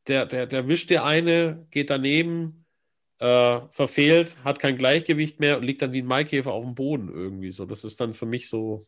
der, 0.08 0.26
der, 0.26 0.45
der 0.47 0.68
wischt 0.68 0.89
dir 0.89 1.06
eine, 1.06 1.66
geht 1.72 1.89
daneben, 1.89 2.66
äh, 3.20 3.62
verfehlt, 3.72 4.38
hat 4.43 4.60
kein 4.60 4.78
Gleichgewicht 4.78 5.39
mehr 5.39 5.58
und 5.58 5.64
liegt 5.64 5.82
dann 5.82 5.93
wie 5.93 6.01
ein 6.01 6.06
Maikäfer 6.06 6.51
auf 6.51 6.66
dem 6.66 6.76
Boden 6.76 7.08
irgendwie 7.08 7.51
so. 7.51 7.66
Das 7.66 7.86
ist 7.86 8.01
dann 8.01 8.14
für 8.14 8.26
mich 8.26 8.49
so, 8.49 8.86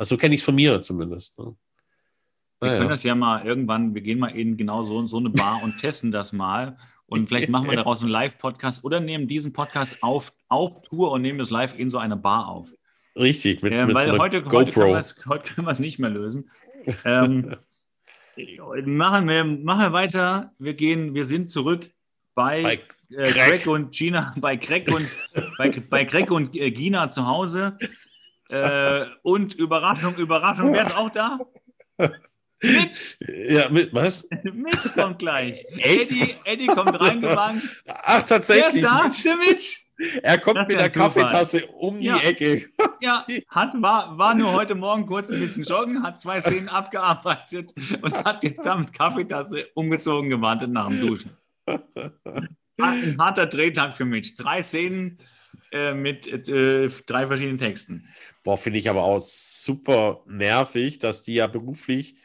also 0.00 0.14
so 0.14 0.18
kenne 0.18 0.34
ich 0.34 0.40
es 0.40 0.44
von 0.46 0.54
mir 0.54 0.80
zumindest. 0.80 1.38
Ne? 1.38 1.54
Wir 2.58 2.68
naja. 2.68 2.78
können 2.78 2.88
das 2.88 3.04
ja 3.04 3.14
mal 3.14 3.44
irgendwann, 3.44 3.94
wir 3.94 4.00
gehen 4.00 4.18
mal 4.18 4.28
in 4.28 4.56
genau 4.56 4.82
so, 4.82 5.06
so 5.06 5.18
eine 5.18 5.28
Bar 5.28 5.62
und 5.62 5.76
testen 5.76 6.10
das 6.10 6.32
mal. 6.32 6.78
Und 7.04 7.26
vielleicht 7.26 7.50
machen 7.50 7.68
wir 7.68 7.76
daraus 7.76 8.00
einen 8.00 8.10
Live-Podcast 8.10 8.82
oder 8.82 9.00
nehmen 9.00 9.28
diesen 9.28 9.52
Podcast 9.52 10.02
auf, 10.02 10.32
auf 10.48 10.80
Tour 10.82 11.12
und 11.12 11.20
nehmen 11.20 11.38
das 11.38 11.50
live 11.50 11.78
in 11.78 11.90
so 11.90 11.98
einer 11.98 12.16
Bar 12.16 12.48
auf. 12.48 12.70
Richtig, 13.14 13.62
mit, 13.62 13.74
ja, 13.74 13.84
mit 13.84 13.98
so 13.98 14.16
heute, 14.16 14.42
GoPro. 14.42 14.96
Heute 15.28 15.52
können 15.52 15.66
wir 15.66 15.70
es 15.70 15.80
nicht 15.80 15.98
mehr 15.98 16.08
lösen. 16.08 16.50
ähm, 17.04 17.56
machen, 18.86 19.28
wir, 19.28 19.44
machen 19.44 19.82
wir 19.82 19.92
weiter. 19.92 20.54
Wir 20.58 20.72
gehen, 20.72 21.12
wir 21.12 21.26
sind 21.26 21.50
zurück 21.50 21.90
bei, 22.34 22.62
bei 22.62 22.80
äh, 23.14 23.32
Greg 23.32 23.66
und 23.66 23.92
Gina, 23.92 24.34
bei 24.38 24.56
Greg 24.56 24.90
und, 24.94 25.18
bei, 25.58 25.68
bei 25.90 26.04
Greg 26.04 26.30
und 26.30 26.56
äh, 26.56 26.70
Gina 26.70 27.10
zu 27.10 27.26
Hause. 27.26 27.76
Äh, 28.50 29.06
und 29.22 29.54
Überraschung, 29.54 30.16
Überraschung, 30.16 30.72
wer 30.72 30.82
ist 30.82 30.96
auch 30.96 31.10
da? 31.10 31.38
Mitch! 32.62 33.16
Ja, 33.48 33.68
mit 33.68 33.94
was? 33.94 34.28
Mitch 34.42 34.92
kommt 34.94 35.20
gleich. 35.20 35.64
Echt? 35.78 36.10
Eddie, 36.10 36.34
Eddie 36.44 36.66
kommt 36.66 37.00
reingewankt. 37.00 37.82
Ach, 38.04 38.22
tatsächlich. 38.22 38.82
Wer 38.82 39.08
ist 39.08 39.24
da? 39.24 39.30
Der 39.30 39.36
Mitch! 39.36 39.80
Er 40.22 40.38
kommt 40.38 40.66
mit 40.66 40.80
der 40.80 40.88
Kaffeetasse 40.88 41.66
um 41.66 42.00
ja. 42.00 42.18
die 42.18 42.26
Ecke. 42.26 42.68
Ja, 43.02 43.24
hat, 43.48 43.80
war, 43.80 44.18
war 44.18 44.34
nur 44.34 44.52
heute 44.52 44.74
Morgen 44.74 45.06
kurz 45.06 45.30
ein 45.30 45.40
bisschen 45.40 45.62
joggen, 45.64 46.02
hat 46.02 46.20
zwei 46.20 46.38
Szenen 46.38 46.68
abgearbeitet 46.68 47.72
und 48.02 48.14
hat 48.14 48.44
jetzt 48.44 48.62
mit 48.62 48.92
Kaffeetasse 48.92 49.68
umgezogen 49.72 50.28
gewartet 50.28 50.70
nach 50.70 50.88
dem 50.88 51.00
Duschen. 51.00 51.30
Ein 52.76 53.16
harter 53.18 53.46
Drehtag 53.46 53.94
für 53.94 54.04
mich. 54.04 54.34
Drei 54.34 54.62
Szenen 54.62 55.16
äh, 55.72 55.94
mit 55.94 56.26
äh, 56.26 56.88
drei 57.06 57.26
verschiedenen 57.26 57.58
Texten. 57.58 58.08
Boah, 58.42 58.56
finde 58.56 58.78
ich 58.78 58.88
aber 58.90 59.02
auch 59.02 59.20
super 59.20 60.22
nervig, 60.26 60.98
dass 60.98 61.24
die 61.24 61.34
ja 61.34 61.46
beruflich 61.46 62.16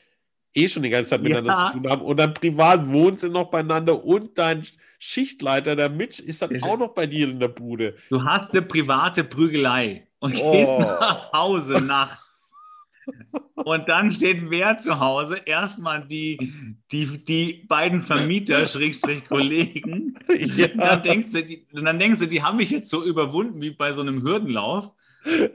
eh 0.53 0.67
schon 0.67 0.83
die 0.83 0.89
ganze 0.89 1.11
Zeit 1.11 1.21
miteinander 1.21 1.53
ja. 1.53 1.67
zu 1.67 1.73
tun 1.77 1.89
haben 1.89 2.01
und 2.01 2.17
dann 2.17 2.33
privat 2.33 2.87
wohnen 2.87 3.17
sie 3.17 3.29
noch 3.29 3.49
beieinander 3.49 4.03
und 4.03 4.37
dein 4.37 4.63
Schichtleiter, 4.97 5.75
der 5.75 5.89
Mitch, 5.89 6.23
ist 6.23 6.41
dann 6.41 6.63
auch 6.63 6.77
noch 6.77 6.93
bei 6.93 7.05
dir 7.05 7.29
in 7.29 7.39
der 7.39 7.49
Bude. 7.49 7.95
Du 8.09 8.23
hast 8.23 8.53
eine 8.53 8.61
private 8.61 9.23
Prügelei 9.23 10.07
und 10.19 10.35
oh. 10.41 10.51
gehst 10.51 10.77
nach 10.79 11.31
Hause 11.33 11.81
nachts. 11.81 12.24
Und 13.55 13.87
dann 13.87 14.09
steht 14.09 14.49
wer 14.49 14.77
zu 14.77 14.99
Hause? 14.99 15.37
Erstmal 15.45 16.05
die, 16.05 16.53
die, 16.91 17.23
die 17.23 17.65
beiden 17.67 18.01
Vermieter, 18.01 18.65
Schrägstrich 18.67 19.25
Kollegen. 19.27 20.17
Ja. 20.57 20.67
Dann, 20.67 21.03
denkst 21.03 21.31
du, 21.31 21.43
die, 21.43 21.67
dann 21.71 21.99
denkst 21.99 22.19
du, 22.19 22.27
die 22.27 22.43
haben 22.43 22.57
mich 22.57 22.69
jetzt 22.69 22.89
so 22.89 23.03
überwunden 23.03 23.61
wie 23.61 23.71
bei 23.71 23.93
so 23.93 24.01
einem 24.01 24.21
Hürdenlauf. 24.23 24.91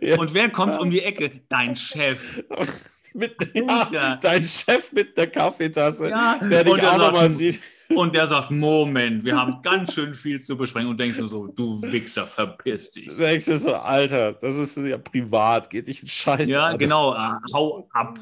Ja. 0.00 0.18
Und 0.18 0.34
wer 0.34 0.50
kommt 0.50 0.80
um 0.80 0.90
die 0.90 1.02
Ecke? 1.02 1.42
Dein 1.48 1.76
Chef. 1.76 2.42
Mit, 3.14 3.36
ja, 3.92 4.16
dein 4.16 4.42
Chef 4.42 4.92
mit 4.92 5.16
der 5.16 5.28
Kaffeetasse, 5.28 6.10
ja, 6.10 6.38
der 6.42 6.64
dich 6.64 6.82
auch 6.82 6.98
nochmal 6.98 7.30
sieht. 7.30 7.60
Und 7.88 8.14
der 8.14 8.28
sagt, 8.28 8.50
Moment, 8.50 9.24
wir 9.24 9.36
haben 9.36 9.62
ganz 9.62 9.94
schön 9.94 10.14
viel 10.14 10.40
zu 10.40 10.56
besprechen. 10.56 10.88
Und 10.88 10.98
denkst 10.98 11.18
du 11.18 11.26
so, 11.26 11.48
du 11.48 11.82
Wichser, 11.82 12.24
verpiss 12.26 12.92
dich. 12.92 13.08
Du 13.08 13.16
denkst 13.16 13.46
du 13.46 13.58
so, 13.58 13.74
Alter, 13.74 14.34
das 14.34 14.56
ist 14.56 14.76
ja 14.76 14.96
privat, 14.96 15.68
geht 15.68 15.88
dich 15.88 16.02
ein 16.02 16.06
Scheiß 16.06 16.48
Ja, 16.48 16.66
an. 16.66 16.78
genau, 16.78 17.14
äh, 17.14 17.32
hau 17.52 17.88
ab. 17.92 18.18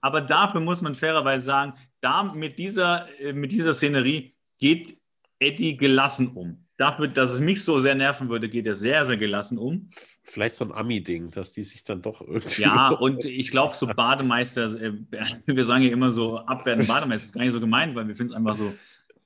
Aber 0.00 0.20
dafür 0.20 0.60
muss 0.60 0.80
man 0.80 0.94
fairerweise 0.94 1.44
sagen, 1.44 1.74
da 2.00 2.22
mit 2.22 2.58
dieser, 2.58 3.06
äh, 3.20 3.32
mit 3.32 3.52
dieser 3.52 3.74
Szenerie 3.74 4.34
geht 4.58 4.96
Eddie 5.38 5.76
gelassen 5.76 6.28
um 6.28 6.63
dafür, 6.76 7.08
dass 7.08 7.32
es 7.32 7.40
mich 7.40 7.62
so 7.62 7.80
sehr 7.80 7.94
nerven 7.94 8.28
würde, 8.28 8.48
geht 8.48 8.66
er 8.66 8.74
sehr, 8.74 9.04
sehr 9.04 9.16
gelassen 9.16 9.58
um. 9.58 9.90
Vielleicht 10.22 10.56
so 10.56 10.64
ein 10.64 10.72
Ami-Ding, 10.72 11.30
dass 11.30 11.52
die 11.52 11.62
sich 11.62 11.84
dann 11.84 12.02
doch 12.02 12.20
irgendwie. 12.20 12.62
Ja, 12.62 12.88
und 13.00 13.24
ich 13.24 13.50
glaube, 13.50 13.74
so 13.74 13.86
Bademeister, 13.86 14.64
äh, 14.80 14.92
wir 15.46 15.64
sagen 15.64 15.82
ja 15.82 15.90
immer 15.90 16.10
so 16.10 16.38
abwerten 16.38 16.86
Bademeister, 16.86 17.26
ist 17.26 17.32
gar 17.32 17.42
nicht 17.42 17.52
so 17.52 17.60
gemeint, 17.60 17.94
weil 17.94 18.08
wir 18.08 18.16
finden 18.16 18.32
es 18.32 18.36
einfach 18.36 18.56
so 18.56 18.74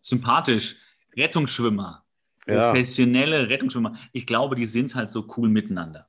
sympathisch. 0.00 0.76
Rettungsschwimmer, 1.16 2.04
ja. 2.46 2.70
professionelle 2.70 3.48
Rettungsschwimmer. 3.48 3.96
Ich 4.12 4.26
glaube, 4.26 4.54
die 4.54 4.66
sind 4.66 4.94
halt 4.94 5.10
so 5.10 5.26
cool 5.36 5.48
miteinander. 5.48 6.06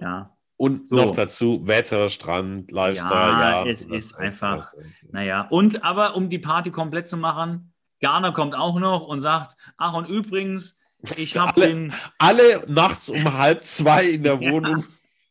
Ja. 0.00 0.36
Und 0.56 0.88
so. 0.88 0.96
noch 0.96 1.14
dazu 1.14 1.66
Wetter, 1.68 2.08
Strand, 2.08 2.72
Lifestyle. 2.72 3.30
Ja, 3.30 3.64
ja 3.64 3.70
es 3.70 3.84
ist 3.84 4.18
einfach, 4.18 4.72
naja. 5.12 5.46
Und 5.50 5.84
aber 5.84 6.16
um 6.16 6.28
die 6.28 6.40
Party 6.40 6.72
komplett 6.72 7.06
zu 7.06 7.16
machen, 7.16 7.72
Garner 8.00 8.32
kommt 8.32 8.54
auch 8.54 8.78
noch 8.78 9.06
und 9.06 9.20
sagt, 9.20 9.56
ach 9.76 9.94
und 9.94 10.08
übrigens, 10.08 10.78
ich 11.16 11.36
habe 11.36 11.60
den... 11.60 11.92
Alle 12.18 12.64
nachts 12.68 13.08
um 13.08 13.32
halb 13.36 13.62
zwei 13.64 14.04
in 14.04 14.22
der 14.22 14.40
Wohnung 14.40 14.84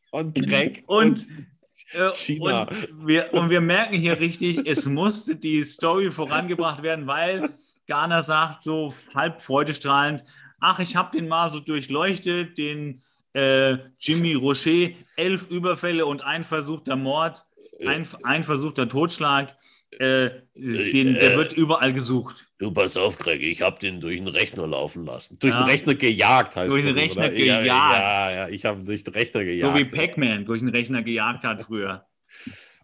von 0.09 0.33
Greg 0.33 0.83
und, 0.87 1.27
und 1.27 1.47
äh, 1.93 2.13
China. 2.13 2.63
Und 2.63 3.07
wir, 3.07 3.33
und 3.33 3.49
wir 3.49 3.61
merken 3.61 3.95
hier 3.95 4.19
richtig, 4.19 4.67
es 4.67 4.85
musste 4.85 5.35
die 5.35 5.63
Story 5.63 6.11
vorangebracht 6.11 6.83
werden, 6.83 7.07
weil 7.07 7.49
Garner 7.87 8.23
sagt 8.23 8.63
so 8.63 8.93
halb 9.15 9.41
freudestrahlend, 9.41 10.23
ach, 10.59 10.79
ich 10.79 10.95
habe 10.95 11.17
den 11.17 11.27
mal 11.27 11.49
so 11.49 11.59
durchleuchtet, 11.59 12.57
den 12.57 13.01
äh, 13.33 13.77
Jimmy 13.99 14.33
Rocher, 14.33 14.89
elf 15.15 15.49
Überfälle 15.49 16.05
und 16.05 16.23
ein 16.23 16.43
versuchter 16.43 16.95
Mord, 16.95 17.45
ein, 17.85 18.07
ein 18.23 18.43
versuchter 18.43 18.89
Totschlag. 18.89 19.55
Äh, 19.99 20.29
den, 20.53 21.13
der 21.13 21.33
äh, 21.33 21.37
wird 21.37 21.53
überall 21.53 21.93
gesucht. 21.93 22.46
Du 22.59 22.71
pass 22.71 22.97
auf, 22.97 23.17
Greg, 23.17 23.41
ich 23.43 23.61
habe 23.61 23.79
den 23.79 23.99
durch 23.99 24.17
den 24.17 24.27
Rechner 24.27 24.65
laufen 24.65 25.05
lassen. 25.05 25.37
Durch 25.39 25.53
ja. 25.53 25.61
den 25.61 25.69
Rechner 25.69 25.93
gejagt 25.93 26.55
heißt 26.55 26.73
Durch 26.73 26.85
den 26.85 26.95
Rechner 26.95 27.25
oder? 27.25 27.31
gejagt. 27.31 27.65
Ja, 27.65 28.31
ja, 28.31 28.49
ich 28.49 28.65
habe 28.65 28.83
durch 28.83 29.03
den 29.03 29.13
Rechner 29.13 29.43
gejagt. 29.43 29.73
So 29.73 29.79
wie 29.79 29.85
Pac-Man 29.85 30.45
durch 30.45 30.61
den 30.61 30.69
Rechner 30.69 31.03
gejagt 31.03 31.43
hat 31.43 31.61
früher. 31.61 32.07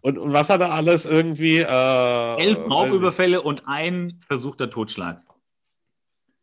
Und, 0.00 0.18
und 0.18 0.32
was 0.32 0.50
hat 0.50 0.60
er 0.60 0.72
alles 0.72 1.06
irgendwie? 1.06 1.58
Äh, 1.58 2.40
Elf 2.40 2.62
Raubüberfälle 2.62 3.42
und 3.42 3.66
ein 3.66 4.20
versuchter 4.26 4.70
Totschlag. 4.70 5.22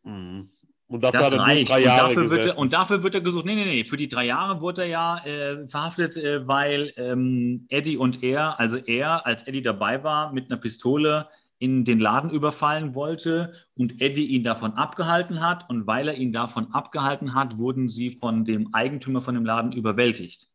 Mhm. 0.02 0.50
Und 0.88 1.02
dafür 1.02 1.20
das 1.20 1.30
hat 1.30 1.32
er 1.32 1.38
reicht. 1.38 1.68
nur 1.68 1.78
drei 1.78 1.84
Jahre 1.84 2.08
und 2.08 2.30
dafür, 2.30 2.46
er, 2.46 2.58
und 2.58 2.72
dafür 2.74 3.02
wird 3.02 3.14
er 3.14 3.22
gesucht. 3.22 3.46
Nee, 3.46 3.54
nee, 3.54 3.64
nee. 3.64 3.84
Für 3.84 3.96
die 3.96 4.08
drei 4.08 4.26
Jahre 4.26 4.60
wurde 4.60 4.82
er 4.82 4.88
ja 4.88 5.18
äh, 5.24 5.66
verhaftet, 5.66 6.18
äh, 6.18 6.46
weil 6.46 6.92
ähm, 6.98 7.64
Eddie 7.70 7.96
und 7.96 8.22
er, 8.22 8.60
also 8.60 8.76
er, 8.76 9.24
als 9.24 9.44
Eddie 9.44 9.62
dabei 9.62 10.04
war, 10.04 10.34
mit 10.34 10.50
einer 10.50 10.60
Pistole 10.60 11.28
in 11.62 11.84
den 11.84 12.00
Laden 12.00 12.28
überfallen 12.28 12.96
wollte 12.96 13.52
und 13.76 14.02
Eddie 14.02 14.26
ihn 14.26 14.42
davon 14.42 14.72
abgehalten 14.72 15.40
hat. 15.40 15.70
Und 15.70 15.86
weil 15.86 16.08
er 16.08 16.14
ihn 16.14 16.32
davon 16.32 16.74
abgehalten 16.74 17.34
hat, 17.34 17.56
wurden 17.56 17.86
sie 17.86 18.10
von 18.10 18.44
dem 18.44 18.74
Eigentümer 18.74 19.20
von 19.20 19.36
dem 19.36 19.44
Laden 19.44 19.70
überwältigt. 19.70 20.48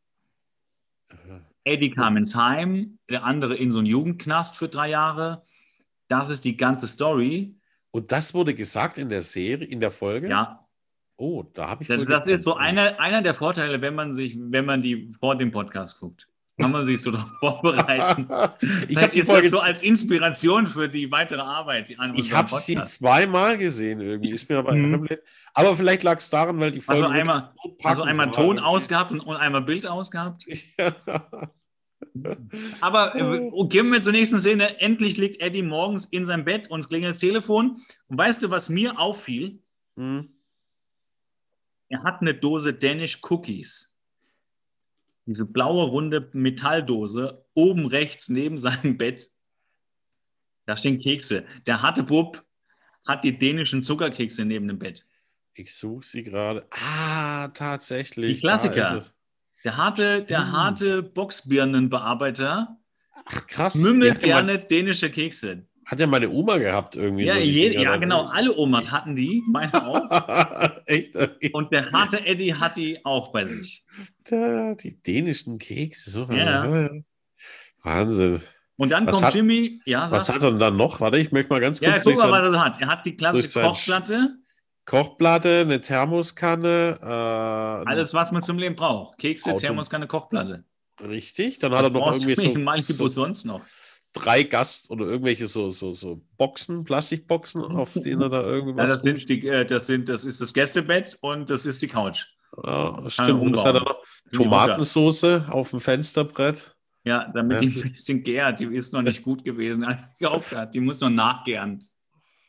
Eddie 1.63 1.91
kam 1.91 2.17
ins 2.17 2.35
Heim, 2.35 2.99
der 3.09 3.23
andere 3.23 3.55
in 3.55 3.71
so 3.71 3.79
einen 3.79 3.87
Jugendknast 3.87 4.57
für 4.57 4.67
drei 4.67 4.89
Jahre. 4.89 5.43
Das 6.09 6.27
ist 6.27 6.43
die 6.43 6.57
ganze 6.57 6.87
Story. 6.87 7.55
Und 7.91 8.11
das 8.11 8.33
wurde 8.33 8.53
gesagt 8.53 8.97
in 8.97 9.07
der 9.07 9.21
Serie, 9.21 9.65
in 9.65 9.79
der 9.79 9.91
Folge? 9.91 10.27
Ja. 10.27 10.67
Oh, 11.15 11.43
da 11.53 11.69
habe 11.69 11.83
ich. 11.83 11.87
Das, 11.87 12.03
das 12.03 12.25
ist 12.25 12.43
so 12.43 12.55
einer, 12.55 12.99
einer 12.99 13.21
der 13.21 13.33
Vorteile, 13.33 13.81
wenn 13.81 13.95
man 13.95 14.13
sich, 14.13 14.37
wenn 14.37 14.65
man 14.65 14.81
die 14.81 15.13
vor 15.21 15.37
dem 15.37 15.51
Podcast 15.51 16.01
guckt. 16.01 16.26
Kann 16.59 16.71
man 16.71 16.85
sich 16.85 16.99
so 17.01 17.11
darauf 17.11 17.29
vorbereiten. 17.39 18.27
ich 18.87 18.97
habe 18.97 19.11
die 19.13 19.21
Folge 19.21 19.49
so 19.49 19.59
als 19.59 19.83
Inspiration 19.83 20.65
für 20.65 20.89
die 20.89 21.11
weitere 21.11 21.41
Arbeit. 21.41 21.95
ich 22.15 22.33
habe 22.33 22.49
sie 22.55 22.75
zweimal 22.81 23.57
gesehen 23.57 24.01
irgendwie. 24.01 24.31
Ist 24.31 24.49
mir 24.49 24.57
aber, 24.57 24.73
mhm. 24.73 25.07
aber 25.53 25.75
vielleicht 25.75 26.01
lag 26.01 26.17
es 26.17 26.29
daran, 26.31 26.59
weil 26.59 26.71
die 26.71 26.81
Folge. 26.81 27.03
Also 27.03 27.13
einmal, 27.13 27.39
so 27.39 27.75
also 27.83 28.03
einmal 28.03 28.31
Ton 28.31 28.57
ausgehabt 28.57 29.11
und, 29.11 29.19
und, 29.19 29.35
einmal 29.35 29.61
Bild 29.61 29.85
ausgehabt. 29.85 30.45
Ja. 30.79 30.93
Aber 32.81 33.15
äh, 33.15 33.67
gehen 33.67 33.91
wir 33.91 34.01
zur 34.01 34.13
nächsten 34.13 34.39
Szene. 34.39 34.79
Endlich 34.79 35.17
liegt 35.17 35.41
Eddie 35.41 35.63
morgens 35.63 36.05
in 36.05 36.25
seinem 36.25 36.45
Bett 36.45 36.69
und 36.69 36.79
es 36.79 36.89
klingelt 36.89 37.15
das 37.15 37.19
Telefon. 37.19 37.77
Und 38.07 38.17
weißt 38.17 38.43
du, 38.43 38.51
was 38.51 38.69
mir 38.69 38.99
auffiel? 38.99 39.59
Hm. 39.95 40.29
Er 41.89 42.03
hat 42.03 42.21
eine 42.21 42.35
Dose 42.35 42.73
Danish 42.73 43.19
Cookies. 43.29 43.96
Diese 45.27 45.45
blaue, 45.45 45.85
runde 45.87 46.29
Metalldose 46.33 47.45
oben 47.53 47.85
rechts 47.85 48.29
neben 48.29 48.57
seinem 48.57 48.97
Bett. 48.97 49.27
Da 50.65 50.75
stehen 50.75 50.97
Kekse. 50.97 51.45
Der 51.67 51.81
hatte 51.81 52.03
Bub 52.03 52.43
hat 53.05 53.23
die 53.23 53.37
dänischen 53.37 53.83
Zuckerkekse 53.83 54.43
neben 54.43 54.67
dem 54.67 54.79
Bett. 54.79 55.05
Ich 55.53 55.73
suche 55.75 56.05
sie 56.05 56.23
gerade. 56.23 56.67
Ah, 56.71 57.47
tatsächlich. 57.49 58.35
Die 58.35 58.39
Klassiker. 58.41 59.05
Der 59.63 59.77
harte, 59.77 60.23
der 60.23 60.51
harte 60.51 61.03
Boxbirnenbearbeiter 61.03 62.77
Ach, 63.25 63.47
krass. 63.47 63.75
mümmelt 63.75 64.19
gerne 64.21 64.59
dänische 64.59 65.09
Kekse. 65.09 65.67
Hat 65.87 66.01
ja 66.01 66.07
meine 66.07 66.29
Oma 66.29 66.57
gehabt 66.57 66.97
irgendwie. 66.97 67.23
Ja, 67.23 67.35
so 67.35 67.39
je, 67.39 67.81
ja 67.81 67.95
genau. 67.95 68.25
Alle 68.25 68.53
Omas 68.57 68.91
hatten 68.91 69.15
die, 69.15 69.41
meine 69.47 69.73
auch. 69.87 70.69
Echt? 70.85 71.15
Und 71.53 71.71
der 71.71 71.89
harte 71.93 72.25
Eddie 72.25 72.53
hat 72.53 72.75
die 72.75 73.05
auch 73.05 73.31
bei 73.31 73.45
sich. 73.45 73.85
Da, 74.29 74.75
die 74.75 75.01
dänischen 75.01 75.59
Kekse. 75.59 76.11
So 76.11 76.25
ja. 76.25 76.89
Wahnsinn. 77.83 78.41
Und 78.75 78.89
dann 78.89 79.07
was 79.07 79.13
kommt 79.13 79.27
hat, 79.27 79.35
Jimmy. 79.35 79.79
Ja, 79.85 80.11
was 80.11 80.27
hat 80.27 80.43
er 80.43 80.51
denn 80.51 80.59
dann 80.59 80.75
noch? 80.75 80.99
Warte, 80.99 81.19
ich 81.19 81.31
möchte 81.31 81.53
mal 81.53 81.61
ganz 81.61 81.79
kurz. 81.79 82.03
Ja, 82.03 82.11
guck 82.13 82.21
mal, 82.21 82.43
was 82.43 82.53
er 82.53 82.65
hat. 82.65 82.81
Er 82.81 82.87
hat 82.87 83.05
die 83.05 83.15
klassische 83.15 83.61
Kochplatte. 83.61 84.35
Kochplatte, 84.83 85.61
eine 85.61 85.79
Thermoskanne. 85.79 86.99
Äh, 87.01 87.05
Alles, 87.05 88.13
was 88.13 88.33
man 88.33 88.43
zum 88.43 88.57
Leben 88.57 88.75
braucht. 88.75 89.19
Kekse, 89.19 89.51
Auto. 89.51 89.59
Thermoskanne, 89.59 90.07
Kochplatte. 90.07 90.65
Richtig, 91.01 91.59
dann 91.59 91.71
was 91.71 91.79
hat 91.79 91.85
er 91.85 91.91
noch 91.91 92.13
irgendwie 92.13 92.81
so, 92.81 92.93
so 92.93 93.07
sonst 93.07 93.45
noch. 93.45 93.61
Drei 94.13 94.43
Gast- 94.43 94.89
oder 94.89 95.05
irgendwelche 95.05 95.47
so, 95.47 95.69
so, 95.69 95.91
so 95.91 96.21
Boxen, 96.37 96.83
Plastikboxen, 96.83 97.61
auf 97.61 97.93
denen 97.93 98.21
er 98.21 98.29
da 98.29 98.43
irgendwie 98.43 98.77
was. 98.77 98.89
Ja, 98.89 98.95
das, 98.95 99.03
sind 99.03 99.29
die, 99.29 99.47
äh, 99.47 99.65
das, 99.65 99.87
sind, 99.87 100.09
das 100.09 100.23
ist 100.23 100.41
das 100.41 100.53
Gästebett 100.53 101.17
und 101.21 101.49
das 101.49 101.65
ist 101.65 101.81
die 101.81 101.87
Couch. 101.87 102.25
Ja, 102.63 103.03
stimmt. 103.09 103.41
Und 103.41 103.51
das 103.53 103.65
hat 103.65 103.75
er 103.75 103.81
noch 103.81 104.03
Tomatensauce 104.31 105.23
auf 105.49 105.71
dem 105.71 105.79
Fensterbrett. 105.79 106.75
Ja, 107.03 107.31
damit 107.33 107.61
ja. 107.61 107.69
die 107.69 107.81
ein 107.83 107.91
bisschen 107.91 108.23
gärt. 108.23 108.59
Die 108.59 108.65
ist 108.65 108.93
noch 108.93 109.01
nicht 109.01 109.23
gut 109.23 109.43
gewesen, 109.43 109.87
hat. 109.87 110.73
Die 110.73 110.79
muss 110.79 110.99
noch 111.01 111.09
nachgären. 111.09 111.87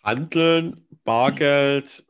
Handeln, 0.02 0.86
Bargeld, 1.04 2.04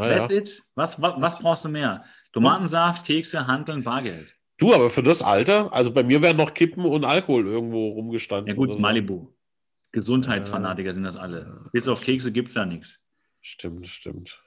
Ah, 0.00 0.08
That's 0.08 0.30
it. 0.30 0.62
Was, 0.74 1.00
was, 1.00 1.20
was, 1.20 1.38
brauchst 1.40 1.64
du 1.64 1.68
mehr? 1.68 2.04
Tomatensaft, 2.32 3.04
Kekse, 3.04 3.46
Handeln, 3.46 3.84
Bargeld. 3.84 4.34
Du, 4.60 4.74
aber 4.74 4.90
für 4.90 5.02
das 5.02 5.22
Alter, 5.22 5.72
also 5.72 5.92
bei 5.92 6.02
mir 6.02 6.22
wären 6.22 6.36
noch 6.36 6.54
Kippen 6.54 6.84
und 6.84 7.04
Alkohol 7.04 7.46
irgendwo 7.46 7.88
rumgestanden. 7.88 8.46
Ja 8.46 8.54
gut, 8.54 8.70
so. 8.70 8.78
Malibu. 8.78 9.32
Gesundheitsfanatiker 9.92 10.90
äh, 10.90 10.94
sind 10.94 11.04
das 11.04 11.16
alle. 11.16 11.68
Bis 11.72 11.88
auf 11.88 12.02
Kekse 12.02 12.30
gibt 12.30 12.48
es 12.48 12.54
da 12.54 12.64
nichts. 12.64 13.04
Stimmt, 13.40 13.88
stimmt. 13.88 14.40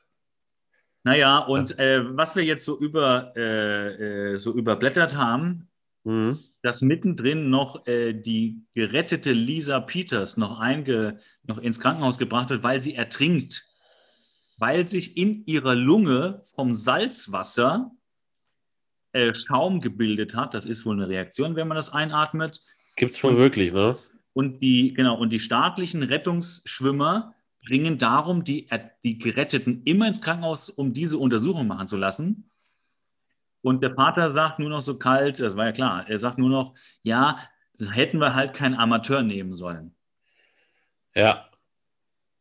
Naja, 1.04 1.40
und 1.40 1.78
äh, 1.80 2.16
was 2.16 2.36
wir 2.36 2.44
jetzt 2.44 2.64
so, 2.64 2.80
über, 2.80 3.34
äh, 3.36 4.34
äh, 4.34 4.38
so 4.38 4.54
überblättert 4.54 5.18
haben, 5.18 5.68
mhm. 6.06 6.40
dass 6.62 6.82
mittendrin 6.82 7.50
noch 7.50 7.86
äh, 7.88 8.14
die 8.14 8.62
gerettete 8.74 9.34
Lisa 9.34 9.82
Peters 9.82 10.38
noch, 10.38 10.60
einge, 10.60 11.18
noch 11.44 11.58
ins 11.58 11.80
Krankenhaus 11.80 12.18
gebracht 12.18 12.52
wird, 12.52 12.64
weil 12.64 12.80
sie 12.80 12.96
ertrinkt 12.96 13.66
weil 14.58 14.88
sich 14.88 15.18
in 15.18 15.46
ihrer 15.46 15.76
Lunge 15.76 16.42
vom 16.56 16.74
Salzwasser 16.74 17.92
äh, 19.14 19.34
Schaum 19.34 19.80
gebildet 19.80 20.36
hat. 20.36 20.54
Das 20.54 20.66
ist 20.66 20.86
wohl 20.86 20.96
eine 20.96 21.08
Reaktion, 21.08 21.56
wenn 21.56 21.68
man 21.68 21.78
das 21.78 21.92
einatmet. 21.92 22.62
Gibt 22.96 23.14
es 23.14 23.24
wohl 23.24 23.38
wirklich, 23.38 23.72
ne? 23.72 23.96
Und 24.34 24.62
die, 24.62 24.94
genau, 24.94 25.16
und 25.16 25.30
die 25.30 25.40
staatlichen 25.40 26.04
Rettungsschwimmer 26.04 27.36
bringen 27.66 27.98
darum 27.98 28.44
die, 28.44 28.70
äh, 28.70 28.80
die 29.04 29.18
Geretteten 29.18 29.84
immer 29.86 30.08
ins 30.08 30.22
Krankenhaus, 30.22 30.70
um 30.70 30.94
diese 30.94 31.18
Untersuchung 31.18 31.68
machen 31.68 31.88
zu 31.88 31.98
lassen. 31.98 32.50
Und 33.62 33.82
der 33.82 33.96
Vater 33.96 34.30
sagt 34.30 34.60
nur 34.60 34.70
noch 34.70 34.82
so 34.82 34.98
kalt, 34.98 35.40
das 35.40 35.56
war 35.56 35.68
ja 35.68 35.72
klar, 35.72 36.10
er 36.10 36.20
sagt 36.20 36.38
nur 36.38 36.50
noch, 36.50 36.76
ja, 37.02 37.40
hätten 37.92 38.20
wir 38.20 38.36
halt 38.36 38.54
keinen 38.54 38.76
Amateur 38.76 39.24
nehmen 39.24 39.54
sollen. 39.54 39.96
Ja. 41.16 41.48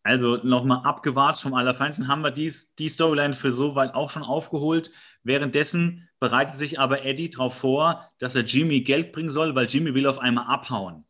Also 0.05 0.39
nochmal 0.39 0.85
abgewartet 0.85 1.43
vom 1.43 1.55
Allerfeinsten 1.55 2.09
haben 2.09 2.23
wir 2.23 2.33
dies, 2.33 2.75
die 2.75 2.89
Storyline 2.89 3.35
für 3.35 3.53
so 3.53 3.77
weit 3.77 3.95
auch 3.95 4.11
schon 4.11 4.25
aufgeholt. 4.25 4.91
Währenddessen 5.23 6.09
bereitet 6.19 6.57
sich 6.57 6.81
aber 6.81 7.05
Eddie 7.05 7.31
darauf 7.31 7.57
vor, 7.57 8.11
dass 8.19 8.35
er 8.35 8.43
Jimmy 8.43 8.81
Geld 8.81 9.13
bringen 9.13 9.31
soll, 9.31 9.55
weil 9.55 9.67
Jimmy 9.67 9.95
will 9.95 10.07
auf 10.07 10.19
einmal 10.19 10.47
abhauen. 10.47 11.05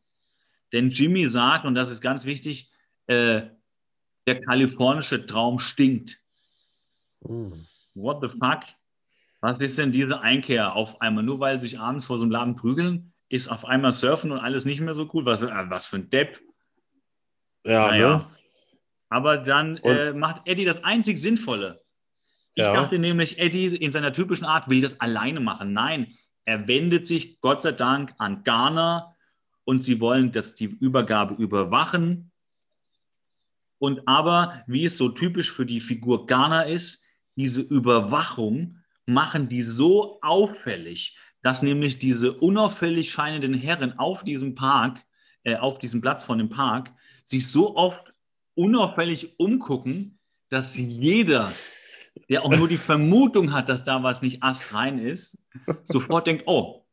Denn 0.72 0.90
Jimmy 0.90 1.28
sagt, 1.28 1.64
und 1.64 1.74
das 1.74 1.90
ist 1.90 2.02
ganz 2.02 2.26
wichtig, 2.26 2.70
äh, 3.06 3.42
der 4.26 4.40
kalifornische 4.42 5.26
Traum 5.26 5.58
stinkt. 5.58 6.18
Mm. 7.20 7.52
What 7.94 8.20
the 8.22 8.28
fuck? 8.28 8.60
Was 9.40 9.60
ist 9.60 9.76
denn 9.76 9.90
diese 9.90 10.20
Einkehr 10.20 10.74
auf 10.74 11.00
einmal? 11.00 11.24
Nur 11.24 11.40
weil 11.40 11.58
sie 11.58 11.68
sich 11.68 11.78
abends 11.78 12.04
vor 12.04 12.16
so 12.16 12.24
einem 12.24 12.30
Laden 12.30 12.54
prügeln, 12.54 13.12
ist 13.28 13.48
auf 13.48 13.64
einmal 13.64 13.92
Surfen 13.92 14.30
und 14.30 14.38
alles 14.38 14.64
nicht 14.64 14.80
mehr 14.80 14.94
so 14.94 15.10
cool. 15.12 15.24
Was, 15.24 15.42
äh, 15.42 15.50
was 15.50 15.86
für 15.86 15.96
ein 15.96 16.10
Depp. 16.10 16.40
Ja, 17.64 17.88
naja. 17.88 18.18
ne? 18.18 18.26
Aber 19.12 19.36
dann 19.36 19.76
äh, 19.78 20.14
macht 20.14 20.48
Eddie 20.48 20.64
das 20.64 20.84
einzig 20.84 21.18
Sinnvolle. 21.18 21.78
Ich 22.54 22.64
ja. 22.64 22.72
dachte 22.72 22.98
nämlich, 22.98 23.38
Eddie 23.38 23.66
in 23.66 23.92
seiner 23.92 24.14
typischen 24.14 24.46
Art 24.46 24.70
will 24.70 24.80
das 24.80 25.00
alleine 25.00 25.38
machen. 25.38 25.74
Nein, 25.74 26.06
er 26.46 26.66
wendet 26.66 27.06
sich 27.06 27.38
Gott 27.42 27.60
sei 27.60 27.72
Dank 27.72 28.14
an 28.16 28.42
Garner 28.42 29.14
und 29.64 29.82
sie 29.82 30.00
wollen 30.00 30.32
dass 30.32 30.54
die 30.54 30.64
Übergabe 30.64 31.34
überwachen. 31.34 32.30
Und 33.78 34.08
aber, 34.08 34.64
wie 34.66 34.86
es 34.86 34.96
so 34.96 35.10
typisch 35.10 35.52
für 35.52 35.66
die 35.66 35.82
Figur 35.82 36.26
Garner 36.26 36.64
ist, 36.66 37.04
diese 37.36 37.60
Überwachung 37.60 38.78
machen 39.04 39.50
die 39.50 39.62
so 39.62 40.20
auffällig, 40.22 41.18
dass 41.42 41.60
nämlich 41.60 41.98
diese 41.98 42.32
unauffällig 42.32 43.10
scheinenden 43.10 43.52
Herren 43.52 43.98
auf 43.98 44.24
diesem 44.24 44.54
Park, 44.54 45.04
äh, 45.42 45.56
auf 45.56 45.78
diesem 45.78 46.00
Platz 46.00 46.24
von 46.24 46.38
dem 46.38 46.48
Park, 46.48 46.94
sich 47.24 47.46
so 47.46 47.76
oft 47.76 48.11
unauffällig 48.54 49.38
umgucken, 49.38 50.18
dass 50.48 50.76
jeder, 50.76 51.50
der 52.28 52.44
auch 52.44 52.54
nur 52.54 52.68
die 52.68 52.76
Vermutung 52.76 53.52
hat, 53.52 53.68
dass 53.68 53.84
da 53.84 54.02
was 54.02 54.22
nicht 54.22 54.42
astrein 54.42 54.98
ist, 54.98 55.42
sofort 55.82 56.26
denkt, 56.26 56.44
oh, 56.46 56.84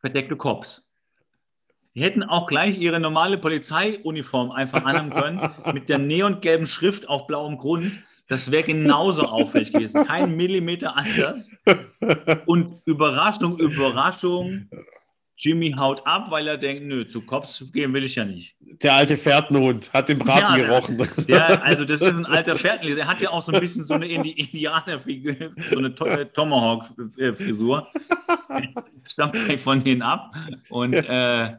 verdeckte 0.00 0.36
Cops. 0.36 0.92
Die 1.94 2.02
hätten 2.02 2.22
auch 2.22 2.46
gleich 2.46 2.76
ihre 2.76 3.00
normale 3.00 3.38
Polizeiuniform 3.38 4.50
einfach 4.50 4.84
anhaben 4.84 5.10
können, 5.10 5.50
mit 5.72 5.88
der 5.88 5.98
neongelben 5.98 6.66
Schrift 6.66 7.08
auf 7.08 7.26
blauem 7.26 7.56
Grund. 7.56 8.04
Das 8.28 8.50
wäre 8.50 8.64
genauso 8.64 9.22
auffällig 9.22 9.72
gewesen. 9.72 10.04
Kein 10.04 10.36
Millimeter 10.36 10.94
anders. 10.94 11.56
Und 12.44 12.82
Überraschung, 12.84 13.58
Überraschung, 13.58 14.68
Jimmy 15.38 15.72
haut 15.72 16.06
ab, 16.06 16.30
weil 16.30 16.48
er 16.48 16.56
denkt, 16.56 16.84
nö, 16.84 17.04
zu 17.06 17.20
Cops 17.20 17.64
gehen 17.72 17.92
will 17.92 18.04
ich 18.04 18.14
ja 18.14 18.24
nicht. 18.24 18.56
Der 18.60 18.94
alte 18.94 19.16
Fährtenhund 19.16 19.92
hat 19.92 20.08
den 20.08 20.18
Braten 20.18 20.58
ja, 20.58 20.66
gerochen. 20.66 21.02
Ja, 21.28 21.46
also 21.60 21.84
das 21.84 22.00
ist 22.00 22.16
ein 22.16 22.26
alter 22.26 22.56
Fährtenleser. 22.56 23.00
Er 23.00 23.06
hat 23.06 23.20
ja 23.20 23.30
auch 23.30 23.42
so 23.42 23.52
ein 23.52 23.60
bisschen 23.60 23.84
so 23.84 23.94
eine 23.94 24.06
Indianerfigur, 24.06 25.34
so 25.56 25.78
eine 25.78 25.88
äh, 25.88 26.26
Tomahawk-Frisur. 26.26 27.86
Stammt 29.06 29.36
von 29.60 29.84
denen 29.84 30.02
ab. 30.02 30.34
Und 30.70 30.94
äh, 30.94 31.56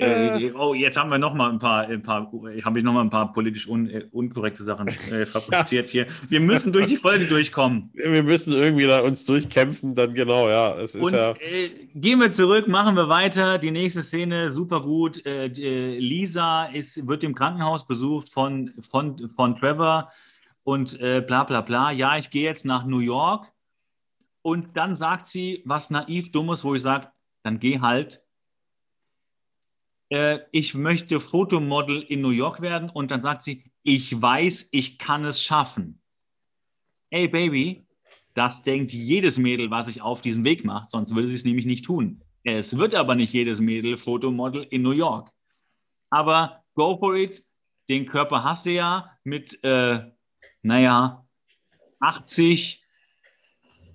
äh, 0.00 0.52
oh, 0.52 0.74
jetzt 0.74 0.96
haben 0.96 1.10
wir 1.10 1.18
noch 1.18 1.34
mal 1.34 1.50
ein 1.50 1.58
paar, 1.58 1.86
ein 1.86 2.02
paar 2.02 2.32
habe 2.64 2.78
ich 2.78 2.84
noch 2.84 2.92
mal 2.92 3.02
ein 3.02 3.10
paar 3.10 3.32
politisch 3.32 3.68
un, 3.68 3.88
äh, 3.88 4.04
unkorrekte 4.12 4.62
Sachen 4.62 4.88
äh, 4.88 5.26
fabriziert 5.26 5.92
ja. 5.92 6.04
hier. 6.04 6.14
Wir 6.28 6.40
müssen 6.40 6.72
durch 6.72 6.86
die 6.86 6.96
Folge 6.96 7.26
durchkommen. 7.26 7.90
Wir 7.94 8.22
müssen 8.22 8.54
irgendwie 8.54 8.86
da 8.86 9.00
uns 9.00 9.24
durchkämpfen, 9.26 9.94
dann 9.94 10.14
genau, 10.14 10.48
ja. 10.48 10.76
Es 10.78 10.94
ist 10.94 11.02
Und 11.02 11.12
ja 11.12 11.32
äh, 11.32 11.70
gehen 11.94 12.18
wir 12.18 12.30
zurück, 12.30 12.68
machen 12.68 12.96
wir 12.96 13.08
weiter. 13.08 13.58
Die 13.58 13.70
nächste 13.70 14.02
Szene, 14.02 14.50
super 14.50 14.80
gut. 14.80 15.24
Äh, 15.26 15.46
äh, 15.46 15.98
Lisa 15.98 16.64
ist, 16.64 17.06
wird 17.06 17.22
im 17.24 17.34
Krankenhaus 17.34 17.86
besucht 17.86 18.28
von, 18.28 18.72
von, 18.90 19.30
von 19.36 19.54
Trevor 19.54 20.10
und 20.64 20.98
bla 20.98 21.44
bla 21.44 21.62
bla. 21.62 21.90
Ja, 21.90 22.16
ich 22.16 22.30
gehe 22.30 22.44
jetzt 22.44 22.64
nach 22.64 22.84
New 22.84 23.00
York. 23.00 23.50
Und 24.42 24.76
dann 24.76 24.96
sagt 24.96 25.26
sie 25.26 25.62
was 25.64 25.90
naiv 25.90 26.32
Dummes, 26.32 26.64
wo 26.64 26.74
ich 26.74 26.82
sage, 26.82 27.08
dann 27.42 27.58
geh 27.58 27.80
halt 27.80 28.22
äh, 30.10 30.40
ich 30.52 30.74
möchte 30.74 31.18
Fotomodel 31.20 32.02
in 32.02 32.20
New 32.20 32.30
York 32.30 32.60
werden 32.60 32.90
und 32.90 33.10
dann 33.10 33.22
sagt 33.22 33.42
sie, 33.42 33.64
ich 33.82 34.20
weiß, 34.20 34.68
ich 34.72 34.98
kann 34.98 35.24
es 35.24 35.42
schaffen. 35.42 36.02
Hey 37.10 37.26
Baby, 37.28 37.86
das 38.34 38.62
denkt 38.62 38.92
jedes 38.92 39.38
Mädel, 39.38 39.70
was 39.70 39.86
sich 39.86 40.02
auf 40.02 40.20
diesen 40.20 40.44
Weg 40.44 40.64
macht, 40.64 40.90
sonst 40.90 41.14
würde 41.14 41.28
sie 41.28 41.34
es 41.34 41.44
nämlich 41.44 41.66
nicht 41.66 41.84
tun. 41.84 42.22
Es 42.44 42.76
wird 42.76 42.94
aber 42.94 43.14
nicht 43.14 43.32
jedes 43.32 43.60
Mädel 43.60 43.96
Fotomodel 43.96 44.66
in 44.70 44.82
New 44.82 44.92
York. 44.92 45.30
Aber 46.10 46.64
go 46.74 46.96
for 46.98 47.16
it. 47.16 47.42
Den 47.88 48.06
Körper 48.06 48.44
hast 48.44 48.66
du 48.66 48.70
ja 48.70 49.10
mit, 49.24 49.62
äh, 49.64 50.00
naja, 50.62 51.26
80, 51.98 52.82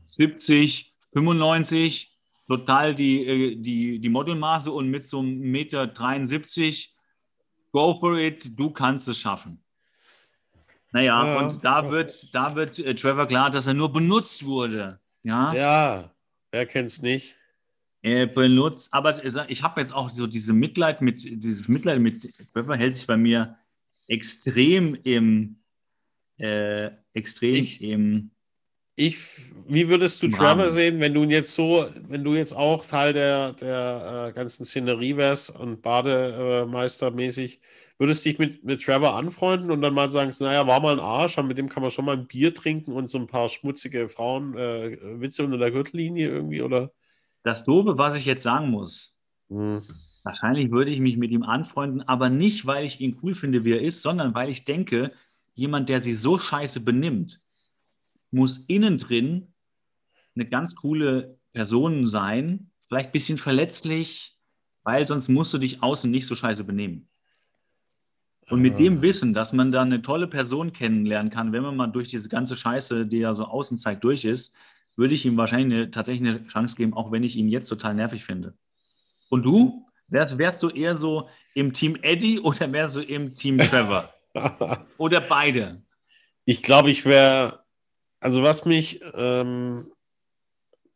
70, 0.03 0.93
95, 1.13 2.11
total 2.47 2.95
die, 2.95 3.25
äh, 3.25 3.55
die, 3.55 3.99
die 3.99 4.09
Modelmaße 4.09 4.71
und 4.71 4.89
mit 4.89 5.05
so 5.05 5.19
einem 5.19 5.39
Meter 5.39 5.87
73, 5.87 6.95
go 7.71 7.97
for 7.99 8.17
it, 8.17 8.57
du 8.57 8.71
kannst 8.71 9.07
es 9.07 9.19
schaffen. 9.19 9.61
Naja, 10.91 11.25
ja, 11.25 11.39
und 11.39 11.63
da 11.65 11.91
wird, 11.91 12.33
da 12.33 12.55
wird 12.55 12.79
äh, 12.79 12.95
Trevor 12.95 13.25
klar, 13.25 13.51
dass 13.51 13.67
er 13.67 13.73
nur 13.73 13.91
benutzt 13.91 14.45
wurde. 14.45 14.99
Ja, 15.23 15.53
ja 15.53 16.11
wer 16.51 16.65
kennt 16.65 16.89
es 16.89 17.01
nicht? 17.01 17.35
Er 18.01 18.27
benutzt, 18.27 18.93
aber 18.93 19.25
ich 19.25 19.63
habe 19.63 19.81
jetzt 19.81 19.93
auch 19.93 20.09
so 20.09 20.27
diese 20.27 20.53
Mitleid 20.53 21.01
mit, 21.01 21.23
dieses 21.23 21.67
Mitleid 21.67 21.99
mit 21.99 22.31
Trevor 22.53 22.77
hält 22.77 22.95
sich 22.95 23.07
bei 23.07 23.17
mir 23.17 23.57
extrem 24.07 24.95
im, 25.03 25.57
äh, 26.37 26.91
extrem 27.13 27.55
ich, 27.55 27.81
im 27.81 28.29
ich, 28.95 29.17
wie 29.67 29.89
würdest 29.89 30.23
du 30.23 30.29
Trevor 30.29 30.71
sehen, 30.71 30.99
wenn 30.99 31.13
du 31.13 31.23
jetzt 31.23 31.53
so, 31.53 31.85
wenn 32.07 32.23
du 32.23 32.33
jetzt 32.33 32.55
auch 32.55 32.85
Teil 32.85 33.13
der, 33.13 33.53
der 33.53 34.27
äh, 34.29 34.33
ganzen 34.33 34.65
Szenerie 34.65 35.17
wärst 35.17 35.49
und 35.49 35.81
Bademeistermäßig, 35.81 37.59
würdest 37.97 38.25
dich 38.25 38.39
mit, 38.39 38.63
mit 38.63 38.83
Trevor 38.83 39.15
anfreunden 39.15 39.71
und 39.71 39.81
dann 39.81 39.93
mal 39.93 40.09
sagen, 40.09 40.33
naja, 40.39 40.65
war 40.67 40.79
mal 40.79 40.93
ein 40.93 40.99
Arsch, 40.99 41.37
aber 41.37 41.47
mit 41.47 41.57
dem 41.57 41.69
kann 41.69 41.81
man 41.81 41.91
schon 41.91 42.05
mal 42.05 42.17
ein 42.17 42.27
Bier 42.27 42.53
trinken 42.53 42.91
und 42.93 43.07
so 43.07 43.17
ein 43.17 43.27
paar 43.27 43.49
schmutzige 43.49 44.07
Frauenwitze 44.07 45.41
äh, 45.41 45.45
unter 45.45 45.57
der 45.57 45.71
Gürtellinie 45.71 46.29
irgendwie, 46.29 46.61
oder? 46.61 46.91
Das 47.43 47.63
Doofe, 47.63 47.97
was 47.97 48.15
ich 48.15 48.25
jetzt 48.25 48.43
sagen 48.43 48.69
muss, 48.69 49.13
hm. 49.49 49.81
wahrscheinlich 50.23 50.71
würde 50.71 50.91
ich 50.91 50.99
mich 50.99 51.17
mit 51.17 51.31
ihm 51.31 51.43
anfreunden, 51.43 52.01
aber 52.01 52.29
nicht, 52.29 52.65
weil 52.65 52.85
ich 52.85 52.99
ihn 52.99 53.17
cool 53.23 53.35
finde, 53.35 53.63
wie 53.65 53.73
er 53.73 53.81
ist, 53.81 54.01
sondern 54.01 54.33
weil 54.33 54.49
ich 54.49 54.65
denke, 54.65 55.11
jemand, 55.53 55.89
der 55.89 56.01
sich 56.01 56.19
so 56.19 56.37
scheiße 56.37 56.81
benimmt, 56.81 57.44
muss 58.35 58.57
innen 58.67 58.97
drin 58.97 59.53
eine 60.35 60.45
ganz 60.45 60.75
coole 60.75 61.39
Person 61.53 62.05
sein, 62.05 62.69
vielleicht 62.87 63.09
ein 63.09 63.13
bisschen 63.13 63.37
verletzlich, 63.37 64.37
weil 64.83 65.07
sonst 65.07 65.29
musst 65.29 65.53
du 65.53 65.57
dich 65.57 65.81
außen 65.81 66.11
nicht 66.11 66.27
so 66.27 66.35
scheiße 66.35 66.65
benehmen. 66.65 67.07
Und 68.49 68.61
mit 68.61 68.77
dem 68.77 68.99
ah. 68.99 69.01
Wissen, 69.01 69.33
dass 69.33 69.53
man 69.53 69.71
da 69.71 69.81
eine 69.81 70.03
tolle 70.03 70.27
Person 70.27 70.71
kennenlernen 70.71 71.31
kann, 71.31 71.51
wenn 71.51 71.63
man 71.63 71.75
mal 71.75 71.87
durch 71.87 72.09
diese 72.09 72.29
ganze 72.29 72.55
Scheiße, 72.55 73.07
die 73.07 73.21
er 73.21 73.35
so 73.35 73.45
außen 73.45 73.77
zeigt, 73.77 74.03
durch 74.03 74.25
ist, 74.25 74.55
würde 74.95 75.15
ich 75.15 75.25
ihm 75.25 75.35
wahrscheinlich 75.37 75.73
eine, 75.73 75.91
tatsächlich 75.91 76.29
eine 76.29 76.43
Chance 76.43 76.75
geben, 76.75 76.93
auch 76.93 77.11
wenn 77.11 77.23
ich 77.23 77.35
ihn 77.35 77.49
jetzt 77.49 77.69
total 77.69 77.95
nervig 77.95 78.23
finde. 78.23 78.53
Und 79.29 79.43
du? 79.43 79.87
Wärst, 80.07 80.37
wärst 80.37 80.61
du 80.61 80.69
eher 80.69 80.95
so 80.95 81.27
im 81.55 81.73
Team 81.73 81.97
Eddie 82.03 82.39
oder 82.39 82.71
wärst 82.71 82.97
du 82.97 83.01
im 83.01 83.33
Team 83.33 83.57
Trevor? 83.57 84.13
oder 84.99 85.21
beide? 85.21 85.81
Ich 86.45 86.61
glaube, 86.61 86.91
ich 86.91 87.05
wäre 87.05 87.64
also 88.25 88.41
was 88.41 88.65
mich 88.65 89.01
ähm, 89.13 89.85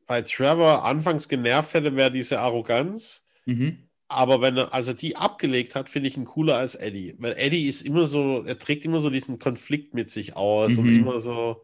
bei 0.08 0.24
Trevor 0.24 0.84
anfangs 0.84 1.30
genervt 1.30 1.76
hätte, 1.76 1.96
wäre 1.96 2.10
diese 2.10 2.40
Arroganz. 2.40 3.24
Mhm. 3.46 3.88
Aber 4.08 4.42
wenn 4.42 4.58
er, 4.58 4.74
also 4.74 4.94
die 4.94 5.16
abgelegt 5.16 5.76
hat, 5.76 5.92
finde 5.92 6.10
ich 6.10 6.18
ihn 6.18 6.26
cooler 6.26 6.58
als 6.58 6.74
Eddie. 6.74 7.14
Weil 7.20 7.34
Eddie 7.38 7.68
ist 7.68 7.84
immer 7.84 8.08
so, 8.08 8.44
er 8.44 8.58
trägt 8.58 8.84
immer 8.84 9.00
so 9.00 9.12
diesen 9.12 9.38
Konflikt 9.38 9.94
mit 9.94 10.10
sich 10.10 10.36
aus 10.36 10.72
mhm. 10.72 10.80
und 10.80 10.96
immer 10.96 11.20
so, 11.20 11.64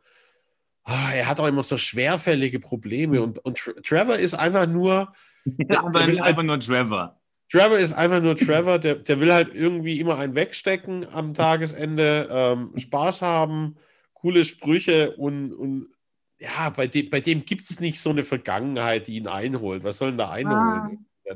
oh, 0.85 1.09
er 1.15 1.27
hat 1.27 1.39
auch 1.39 1.47
immer 1.47 1.63
so 1.63 1.77
schwerfällige 1.77 2.59
Probleme. 2.59 3.23
Und, 3.23 3.39
und 3.39 3.57
Trevor 3.57 4.17
ist 4.17 4.35
einfach 4.35 4.67
nur. 4.67 5.13
Der, 5.57 5.81
der 5.81 6.07
will 6.07 6.19
einfach 6.19 6.37
halt, 6.37 6.47
nur 6.47 6.59
Trevor. 6.59 7.19
Trevor 7.51 7.77
ist 7.79 7.93
einfach 7.93 8.21
nur 8.21 8.35
Trevor, 8.35 8.79
der, 8.79 8.95
der 8.95 9.19
will 9.19 9.31
halt 9.31 9.53
irgendwie 9.53 9.99
immer 9.99 10.17
einen 10.17 10.33
wegstecken 10.33 11.07
am 11.11 11.35
Tagesende, 11.35 12.27
ähm, 12.31 12.71
Spaß 12.75 13.21
haben 13.21 13.77
coole 14.25 14.43
Sprüche 14.43 15.15
und, 15.17 15.53
und 15.53 15.87
ja, 16.39 16.71
bei 16.71 16.87
dem, 16.87 17.11
bei 17.11 17.21
dem 17.21 17.45
gibt 17.45 17.61
es 17.61 17.79
nicht 17.79 17.99
so 17.99 18.09
eine 18.09 18.23
Vergangenheit, 18.23 19.07
die 19.07 19.17
ihn 19.17 19.27
einholt. 19.27 19.83
Was 19.83 19.97
soll 19.97 20.09
denn 20.09 20.17
da 20.17 20.31
einholen? 20.31 21.05
Ah, 21.29 21.35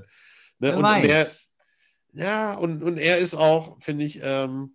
ne? 0.58 0.76
und, 0.76 0.84
und, 0.84 1.06
er, 1.06 1.28
ja, 2.14 2.56
und, 2.56 2.82
und 2.82 2.98
er 2.98 3.20
ist 3.20 3.36
auch, 3.36 3.80
finde 3.80 4.06
ich, 4.06 4.20
ähm, 4.24 4.74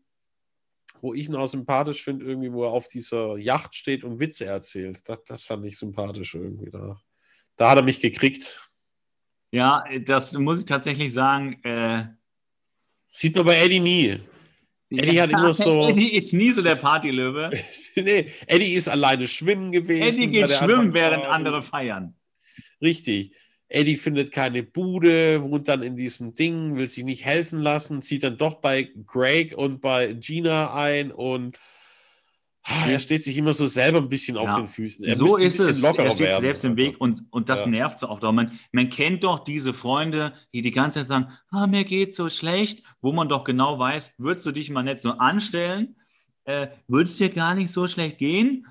wo 1.01 1.13
ich 1.13 1.27
ihn 1.27 1.35
auch 1.35 1.49
sympathisch 1.49 2.05
finde, 2.05 2.25
irgendwie, 2.25 2.53
wo 2.53 2.63
er 2.63 2.71
auf 2.71 2.87
dieser 2.87 3.37
Yacht 3.37 3.75
steht 3.75 4.05
und 4.05 4.21
Witze 4.21 4.45
erzählt. 4.45 5.09
Das, 5.09 5.25
das 5.25 5.43
fand 5.43 5.67
ich 5.67 5.77
sympathisch 5.77 6.37
irgendwie. 6.37 6.71
Da, 6.71 7.01
da 7.57 7.71
hat 7.71 7.79
er 7.79 7.83
mich 7.83 7.99
gekriegt. 7.99 8.65
Ja, 9.51 9.83
das 10.05 10.33
muss 10.35 10.61
ich 10.61 10.67
tatsächlich 10.67 11.13
sagen. 11.13 11.61
Äh, 11.65 12.07
Sieht 13.11 13.35
man 13.35 13.45
bei 13.45 13.57
Eddie 13.57 13.81
nie. 13.81 14.21
Eddie 14.99 15.21
hat 15.21 15.31
immer 15.31 15.55
so. 15.55 15.83
Eddie 15.89 16.17
ist 16.17 16.33
nie 16.33 16.53
so 16.53 16.63
der 16.63 16.77
Partylöwe. 16.77 17.51
nee, 17.97 18.27
Eddie 18.47 18.75
ist 18.75 18.89
alleine 18.89 19.27
schwimmen 19.27 19.73
gewesen. 19.73 20.23
Eddie 20.23 20.29
geht 20.29 20.51
schwimmen, 20.51 20.95
während 20.95 21.25
andere 21.27 21.63
feiern. 21.63 22.15
Richtig. 22.81 23.33
Eddie 23.69 23.97
findet 23.97 24.31
keine 24.31 24.63
Bude, 24.63 25.43
wohnt 25.43 25.69
dann 25.69 25.83
in 25.83 25.97
diesem 25.97 26.33
Ding, 26.33 26.77
will 26.77 26.89
sich 26.89 27.05
nicht 27.05 27.25
helfen 27.25 27.59
lassen, 27.59 28.03
zieht 28.03 28.23
dann 28.23 28.39
doch 28.39 28.61
bei 28.61 28.89
Greg 29.07 29.57
und 29.57 29.81
bei 29.81 30.13
Gina 30.13 30.75
ein 30.75 31.11
und 31.11 31.59
er 32.67 32.99
steht 32.99 33.23
sich 33.25 33.37
immer 33.37 33.53
so 33.53 33.67
selber 33.67 33.99
ein 33.99 34.09
bisschen 34.09 34.37
auf 34.39 34.55
den 34.55 34.67
Füßen. 34.67 35.05
Er 35.05 35.15
so 35.15 35.37
ist 35.37 35.61
es. 35.61 35.83
Er 35.83 36.11
steht 36.11 36.21
werden. 36.21 36.41
selbst 36.41 36.65
im 36.65 36.77
Weg 36.77 36.99
und, 36.99 37.23
und 37.31 37.49
das 37.49 37.65
ja. 37.65 37.71
nervt 37.71 37.99
so 37.99 38.09
auch. 38.09 38.21
Man, 38.33 38.59
man 38.73 38.89
kennt 38.89 39.23
doch 39.23 39.41
diese 39.41 39.75
Freunde, 39.75 40.33
die 40.53 40.63
die 40.63 40.71
ganze 40.71 41.01
Zeit 41.01 41.09
sagen, 41.09 41.29
ah, 41.51 41.67
mir 41.67 41.85
geht's 41.85 42.17
so 42.17 42.29
schlecht, 42.31 42.83
wo 43.03 43.13
man 43.13 43.29
doch 43.29 43.45
genau 43.45 43.79
weiß, 43.79 44.15
würdest 44.17 44.47
du 44.47 44.53
dich 44.53 44.71
mal 44.71 44.83
nicht 44.83 45.01
so 45.01 45.13
anstellen, 45.13 45.97
äh, 46.45 46.69
würde 46.89 47.05
es 47.11 47.19
dir 47.19 47.29
gar 47.29 47.55
nicht 47.55 47.71
so 47.71 47.87
schlecht 47.87 48.17
gehen, 48.17 48.67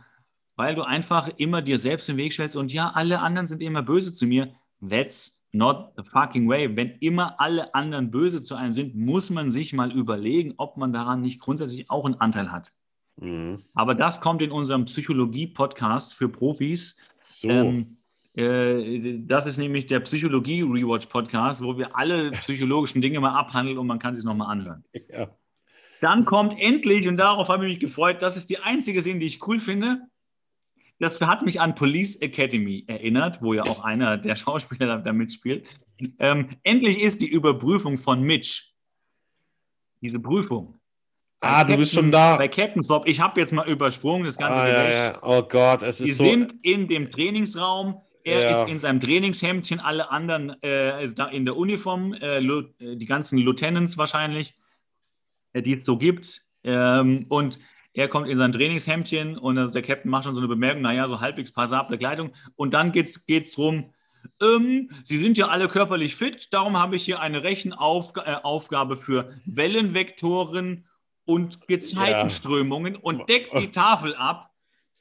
weil 0.56 0.74
du 0.74 0.82
einfach 0.82 1.30
immer 1.38 1.62
dir 1.62 1.78
selbst 1.78 2.10
im 2.10 2.18
Weg 2.18 2.34
stellst 2.34 2.56
und 2.56 2.74
ja, 2.74 2.92
alle 2.96 3.20
anderen 3.20 3.48
sind 3.48 3.62
immer 3.62 3.84
böse 3.84 4.12
zu 4.12 4.26
mir 4.26 4.54
That's 4.88 5.44
not 5.52 5.94
the 5.98 6.04
fucking 6.04 6.50
way. 6.50 6.76
Wenn 6.76 6.98
immer 7.00 7.40
alle 7.40 7.74
anderen 7.76 8.10
böse 8.10 8.42
zu 8.42 8.56
einem 8.56 8.74
sind, 8.74 8.96
muss 8.96 9.30
man 9.30 9.52
sich 9.52 9.72
mal 9.72 9.92
überlegen, 9.92 10.56
ob 10.58 10.78
man 10.78 10.92
daran 10.92 11.22
nicht 11.22 11.40
grundsätzlich 11.40 11.90
auch 11.90 12.06
einen 12.06 12.16
Anteil 12.16 12.52
hat. 12.52 12.74
Mhm. 13.18 13.60
Aber 13.74 13.96
das 13.96 14.22
kommt 14.22 14.42
in 14.42 14.52
unserem 14.52 14.86
Psychologie-Podcast 14.86 16.14
für 16.14 16.30
Profis. 16.30 16.98
So. 17.22 17.50
Ähm, 17.50 17.98
äh, 18.36 19.20
das 19.20 19.46
ist 19.46 19.58
nämlich 19.58 19.86
der 19.86 20.00
Psychologie-Rewatch-Podcast, 20.00 21.64
wo 21.64 21.78
wir 21.78 21.96
alle 21.96 22.32
psychologischen 22.32 23.02
Dinge 23.02 23.20
mal 23.20 23.38
abhandeln 23.38 23.78
und 23.78 23.88
man 23.88 24.00
kann 24.00 24.16
sich 24.16 24.26
nochmal 24.26 24.52
anhören. 24.52 24.84
Ja. 25.10 25.30
Dann 26.02 26.26
kommt 26.26 26.60
endlich, 26.60 27.08
und 27.08 27.18
darauf 27.18 27.48
habe 27.48 27.66
ich 27.66 27.76
mich 27.76 27.80
gefreut, 27.80 28.22
das 28.22 28.36
ist 28.36 28.50
die 28.50 28.60
einzige 28.60 29.02
Szene, 29.02 29.20
die 29.20 29.28
ich 29.28 29.48
cool 29.48 29.60
finde, 29.60 30.02
das 31.00 31.20
hat 31.22 31.44
mich 31.44 31.62
an 31.62 31.76
Police 31.76 32.18
Academy 32.18 32.84
erinnert, 32.88 33.42
wo 33.42 33.54
ja 33.54 33.64
auch 33.64 33.84
einer 33.84 34.18
der 34.18 34.36
Schauspieler 34.36 34.88
da, 34.88 34.98
da 34.98 35.14
mitspielt. 35.14 35.68
Ähm, 36.20 36.50
endlich 36.64 37.02
ist 37.02 37.22
die 37.22 37.30
Überprüfung 37.30 37.98
von 37.98 38.22
Mitch. 38.22 38.74
Diese 40.02 40.20
Prüfung. 40.20 40.80
Ah, 41.44 41.58
Captain, 41.58 41.68
du 41.68 41.78
bist 41.78 41.94
schon 41.94 42.12
da. 42.12 42.38
Bei 42.38 42.48
Captain 42.48 42.82
Thorpe. 42.82 43.10
Ich 43.10 43.20
habe 43.20 43.40
jetzt 43.40 43.52
mal 43.52 43.68
übersprungen, 43.68 44.26
das 44.26 44.38
ganze 44.38 44.56
ah, 44.56 44.68
ja, 44.68 44.90
ja. 44.90 45.20
Oh 45.22 45.44
Gott, 45.44 45.82
es 45.82 46.00
ist 46.00 46.08
Die 46.08 46.12
so. 46.12 46.24
sind 46.24 46.56
in 46.62 46.88
dem 46.88 47.12
Trainingsraum. 47.12 48.02
Er 48.24 48.40
ja. 48.40 48.62
ist 48.62 48.70
in 48.70 48.80
seinem 48.80 49.02
Trainingshemdchen, 49.02 49.82
alle 49.82 50.10
anderen 50.10 50.56
äh, 50.64 51.04
ist 51.04 51.20
da 51.20 51.28
in 51.28 51.44
der 51.44 51.58
Uniform, 51.58 52.14
äh, 52.14 52.38
äh 52.38 52.96
die 52.96 53.06
ganzen 53.06 53.38
Lieutenants 53.38 53.98
wahrscheinlich, 53.98 54.54
äh, 55.52 55.62
die 55.62 55.74
es 55.74 55.84
so 55.84 55.98
gibt. 55.98 56.42
Ähm, 56.64 57.26
und 57.28 57.60
er 57.94 58.08
kommt 58.08 58.30
in 58.30 58.38
sein 58.38 58.54
Trainingshemdchen 58.54 59.38
und 59.38 59.58
also 59.58 59.74
der 59.74 59.82
Captain 59.82 60.10
macht 60.10 60.24
schon 60.24 60.36
so 60.36 60.42
eine 60.42 60.48
Bemerkung, 60.48 60.82
naja, 60.82 61.08
so 61.08 61.20
halbwegs 61.20 61.52
passable 61.52 61.98
Kleidung. 61.98 62.32
Und 62.56 62.74
dann 62.74 62.94
geht 62.94 63.08
es 63.08 63.26
geht's 63.26 63.52
drum, 63.52 63.92
ähm, 64.42 64.90
Sie 65.04 65.18
sind 65.18 65.38
ja 65.38 65.48
alle 65.48 65.68
körperlich 65.68 66.16
fit, 66.16 66.54
darum 66.54 66.80
habe 66.80 66.96
ich 66.96 67.04
hier 67.04 67.20
eine 67.20 67.44
Rechenaufgabe 67.44 68.94
äh, 68.94 68.98
für 68.98 69.30
Wellenvektoren 69.46 70.86
und 71.26 71.68
Gezeitenströmungen 71.68 72.96
ja. 72.96 73.00
und 73.02 73.30
deckt 73.30 73.58
die 73.58 73.68
Tafel 73.72 74.16
ab. 74.16 74.50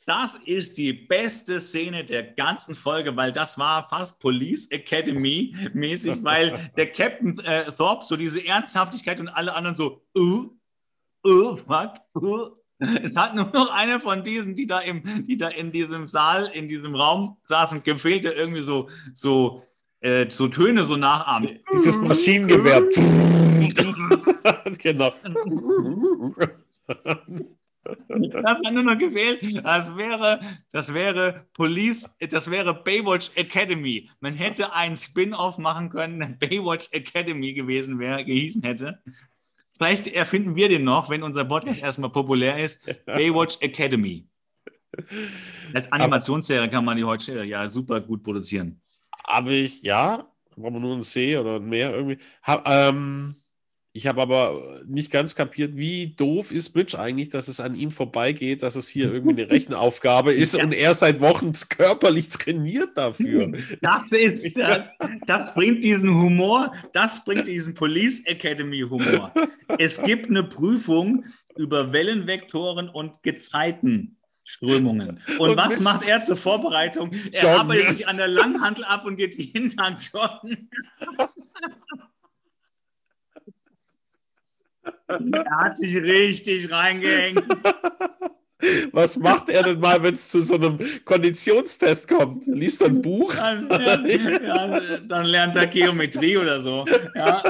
Das 0.05 0.35
ist 0.35 0.79
die 0.79 0.93
beste 0.93 1.61
Szene 1.61 2.05
der 2.05 2.25
ganzen 2.25 2.75
Folge, 2.75 3.17
weil 3.17 3.31
das 3.31 3.57
war 3.57 3.89
fast 3.89 4.19
Police 4.19 4.69
Academy 4.71 5.55
mäßig, 5.75 6.19
weil 6.25 6.71
der 6.77 6.91
Captain 6.91 7.39
äh, 7.41 7.71
Thorpe 7.71 8.05
so 8.05 8.17
diese 8.17 8.45
Ernsthaftigkeit 8.45 9.21
und 9.21 9.29
alle 9.29 9.55
anderen 9.55 9.77
so, 9.77 10.03
uh, 10.17 10.51
uh, 11.25 11.57
fuck, 11.57 11.95
uh, 12.17 12.51
es 13.03 13.17
hat 13.17 13.35
nur 13.35 13.47
noch 13.47 13.71
einer 13.71 14.01
von 14.01 14.25
diesen, 14.25 14.55
die 14.55 14.67
da, 14.67 14.81
im, 14.81 15.03
die 15.25 15.37
da 15.37 15.49
in 15.49 15.71
diesem 15.71 16.07
Saal, 16.07 16.51
in 16.53 16.67
diesem 16.67 16.95
Raum 16.95 17.37
saßen, 17.45 17.83
gefehlt, 17.83 18.25
der 18.25 18.37
irgendwie 18.37 18.63
so, 18.63 18.89
so, 19.15 19.63
äh, 20.01 20.27
so 20.29 20.49
Töne 20.49 20.83
so 20.83 20.97
nachahmen. 20.97 21.61
Dieses 21.73 21.97
Maschinengewehr. 21.99 22.83
genau. 24.79 25.13
Das 28.09 28.45
hat 28.45 28.73
nur 28.73 28.83
noch 28.83 28.99
gefehlt. 28.99 29.43
Das 29.65 29.97
wäre, 29.97 30.41
das 30.71 30.95
wäre 30.95 31.47
Police, 31.53 32.09
das 32.31 32.51
wäre 32.51 32.75
Baywatch 32.75 33.31
Academy. 33.35 34.09
Man 34.21 34.35
hätte 34.35 34.73
einen 34.73 34.97
Spin-off 34.97 35.59
machen 35.59 35.91
können, 35.91 36.21
der 36.21 36.49
Baywatch 36.49 36.89
Academy 36.93 37.53
gewesen 37.53 37.99
wäre, 37.99 38.25
gehießen 38.25 38.63
hätte. 38.63 39.03
Vielleicht 39.77 40.07
erfinden 40.07 40.55
wir 40.55 40.69
den 40.69 40.85
noch, 40.85 41.11
wenn 41.11 41.23
unser 41.23 41.45
Podcast 41.45 41.83
erstmal 41.83 42.11
populär 42.11 42.63
ist. 42.63 43.05
Baywatch 43.07 43.57
Academy. 43.61 44.29
Als 45.73 45.91
Animationsserie 45.91 46.69
kann 46.69 46.85
man 46.85 46.97
die 46.97 47.05
heute 47.05 47.45
ja 47.45 47.69
super 47.69 48.01
gut 48.01 48.23
produzieren. 48.23 48.81
Habe 49.27 49.55
ich, 49.55 49.83
ja, 49.83 50.27
brauchen 50.55 50.75
wir 50.75 50.81
nur 50.81 50.97
ein 50.97 51.03
C 51.03 51.37
oder 51.37 51.57
ein 51.57 51.69
mehr 51.69 51.95
irgendwie. 51.95 52.19
Hab, 52.43 52.69
ähm, 52.69 53.35
ich 53.95 54.07
habe 54.07 54.23
aber 54.23 54.81
nicht 54.87 55.13
ganz 55.13 55.35
kapiert, 55.35 55.77
wie 55.77 56.15
doof 56.17 56.51
ist 56.51 56.75
Mitch 56.75 56.99
eigentlich, 56.99 57.29
dass 57.29 57.47
es 57.49 57.61
an 57.61 57.75
ihm 57.75 57.91
vorbeigeht, 57.91 58.63
dass 58.63 58.75
es 58.75 58.89
hier 58.89 59.13
irgendwie 59.13 59.43
eine 59.43 59.51
Rechenaufgabe 59.51 60.33
ist 60.33 60.55
ja. 60.55 60.65
und 60.65 60.73
er 60.73 60.95
seit 60.95 61.21
Wochen 61.21 61.53
körperlich 61.69 62.31
trainiert 62.31 62.97
dafür. 62.97 63.53
Das 63.83 64.13
ist, 64.13 64.57
das, 64.57 64.91
das 65.27 65.55
bringt 65.55 65.83
diesen 65.85 66.09
Humor, 66.09 66.73
das 66.93 67.25
bringt 67.25 67.49
diesen 67.49 67.75
Police 67.75 68.25
Academy 68.27 68.81
Humor. 68.81 69.33
Es 69.79 70.03
gibt 70.03 70.29
eine 70.29 70.45
Prüfung 70.45 71.25
über 71.57 71.93
Wellenvektoren 71.93 72.89
und 72.89 73.23
Gezeitenströmungen. 73.23 75.21
Und, 75.39 75.51
und 75.51 75.57
was 75.57 75.81
macht 75.81 76.07
er 76.07 76.21
zur 76.21 76.37
Vorbereitung? 76.37 77.13
Er 77.33 77.43
joggen. 77.43 77.61
arbeitet 77.61 77.89
sich 77.89 78.09
an 78.09 78.17
der 78.17 78.29
Langhantel 78.29 78.85
ab 78.85 79.05
und 79.05 79.17
geht 79.17 79.35
jeden 79.37 79.71
Tag 79.71 79.99
joggen. 80.13 80.71
Er 85.33 85.59
hat 85.59 85.79
sich 85.79 85.95
richtig 85.95 86.71
reingehängt. 86.71 87.45
Was 88.93 89.19
macht 89.19 89.49
er 89.49 89.65
denn 89.65 89.81
mal, 89.81 90.01
wenn 90.05 90.15
es 90.15 90.29
zu 90.29 90.41
so 90.41 90.55
einem 90.55 90.79
Konditionstest 91.05 92.07
kommt? 92.07 92.47
Liest 92.47 92.81
er 92.81 92.89
ein 92.89 93.03
Buch? 93.03 93.35
Dann, 93.35 93.69
ja, 94.07 94.81
dann 95.09 95.27
lernt 95.27 95.57
er 95.57 95.67
Geometrie 95.67 96.37
oder 96.37 96.61
so. 96.61 96.85
Ja. 97.17 97.43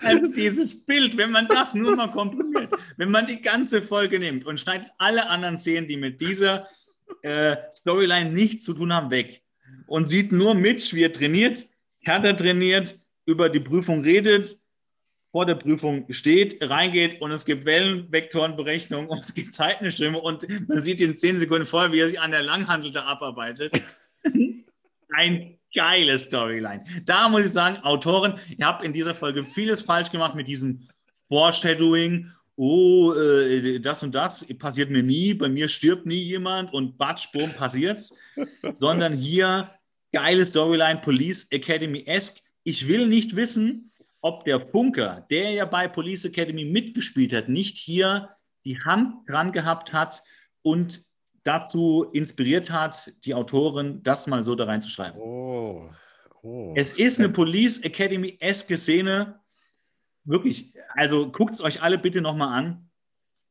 Also 0.00 0.26
dieses 0.28 0.84
Bild, 0.86 1.16
wenn 1.16 1.30
man 1.30 1.48
das 1.48 1.74
nur 1.74 1.94
mal 1.96 2.08
komprimiert, 2.08 2.70
wenn 2.96 3.10
man 3.10 3.26
die 3.26 3.40
ganze 3.40 3.82
Folge 3.82 4.18
nimmt 4.18 4.46
und 4.46 4.58
schneidet 4.58 4.88
alle 4.98 5.28
anderen 5.28 5.56
Szenen, 5.56 5.86
die 5.86 5.96
mit 5.96 6.20
dieser 6.20 6.66
äh, 7.22 7.56
Storyline 7.72 8.30
nichts 8.30 8.64
zu 8.64 8.74
tun 8.74 8.92
haben, 8.92 9.10
weg 9.10 9.42
und 9.86 10.06
sieht 10.06 10.32
nur 10.32 10.54
Mitch, 10.54 10.94
wie 10.94 11.04
er 11.04 11.12
trainiert, 11.12 11.66
Hertha 12.00 12.32
trainiert, 12.32 12.98
über 13.26 13.48
die 13.48 13.60
Prüfung 13.60 14.02
redet, 14.02 14.58
vor 15.32 15.46
der 15.46 15.54
Prüfung 15.54 16.06
steht, 16.10 16.58
reingeht 16.60 17.20
und 17.20 17.32
es 17.32 17.46
gibt 17.46 17.64
Wellenvektorenberechnung 17.64 19.08
und 19.08 19.34
Gezeitenströme 19.34 20.20
und 20.20 20.46
man 20.68 20.82
sieht 20.82 21.00
in 21.00 21.16
zehn 21.16 21.38
Sekunden 21.38 21.66
vorher, 21.66 21.90
wie 21.92 22.00
er 22.00 22.08
sich 22.08 22.20
an 22.20 22.30
der 22.30 22.42
Langhandel 22.42 22.92
da 22.92 23.04
abarbeitet. 23.04 23.72
Ein 25.14 25.58
geile 25.74 26.18
Storyline. 26.18 26.84
Da 27.04 27.28
muss 27.28 27.46
ich 27.46 27.52
sagen, 27.52 27.82
Autoren, 27.82 28.34
ihr 28.56 28.66
habt 28.66 28.84
in 28.84 28.92
dieser 28.92 29.14
Folge 29.14 29.42
vieles 29.42 29.82
falsch 29.82 30.10
gemacht 30.10 30.34
mit 30.34 30.48
diesem 30.48 30.88
Foreshadowing. 31.28 32.30
Oh, 32.56 33.14
äh, 33.14 33.80
das 33.80 34.02
und 34.02 34.14
das 34.14 34.46
passiert 34.58 34.90
mir 34.90 35.02
nie, 35.02 35.32
bei 35.32 35.48
mir 35.48 35.68
stirbt 35.68 36.04
nie 36.04 36.20
jemand 36.20 36.72
und 36.74 36.98
batsch, 36.98 37.32
boom, 37.32 37.50
passiert's. 37.54 38.14
Sondern 38.74 39.14
hier 39.14 39.70
geile 40.12 40.44
Storyline, 40.44 41.00
Police 41.00 41.50
Academy-esque 41.50 42.42
ich 42.64 42.88
will 42.88 43.06
nicht 43.06 43.36
wissen, 43.36 43.92
ob 44.20 44.44
der 44.44 44.60
Funker, 44.60 45.26
der 45.30 45.50
ja 45.50 45.64
bei 45.64 45.88
Police 45.88 46.24
Academy 46.24 46.64
mitgespielt 46.64 47.32
hat, 47.32 47.48
nicht 47.48 47.76
hier 47.76 48.30
die 48.64 48.80
Hand 48.80 49.28
dran 49.28 49.52
gehabt 49.52 49.92
hat 49.92 50.22
und 50.62 51.02
dazu 51.44 52.04
inspiriert 52.12 52.70
hat, 52.70 53.12
die 53.24 53.34
Autorin 53.34 54.02
das 54.02 54.28
mal 54.28 54.44
so 54.44 54.54
da 54.54 54.64
reinzuschreiben. 54.64 55.20
Oh. 55.20 55.90
Oh. 56.42 56.72
Es 56.76 56.92
ist 56.92 57.18
eine 57.20 57.28
Police 57.28 57.78
Academy-eske 57.78 58.76
Szene. 58.76 59.40
Wirklich, 60.24 60.72
also 60.94 61.30
guckt 61.30 61.54
es 61.54 61.60
euch 61.60 61.82
alle 61.82 61.98
bitte 61.98 62.20
nochmal 62.20 62.58
an. 62.58 62.90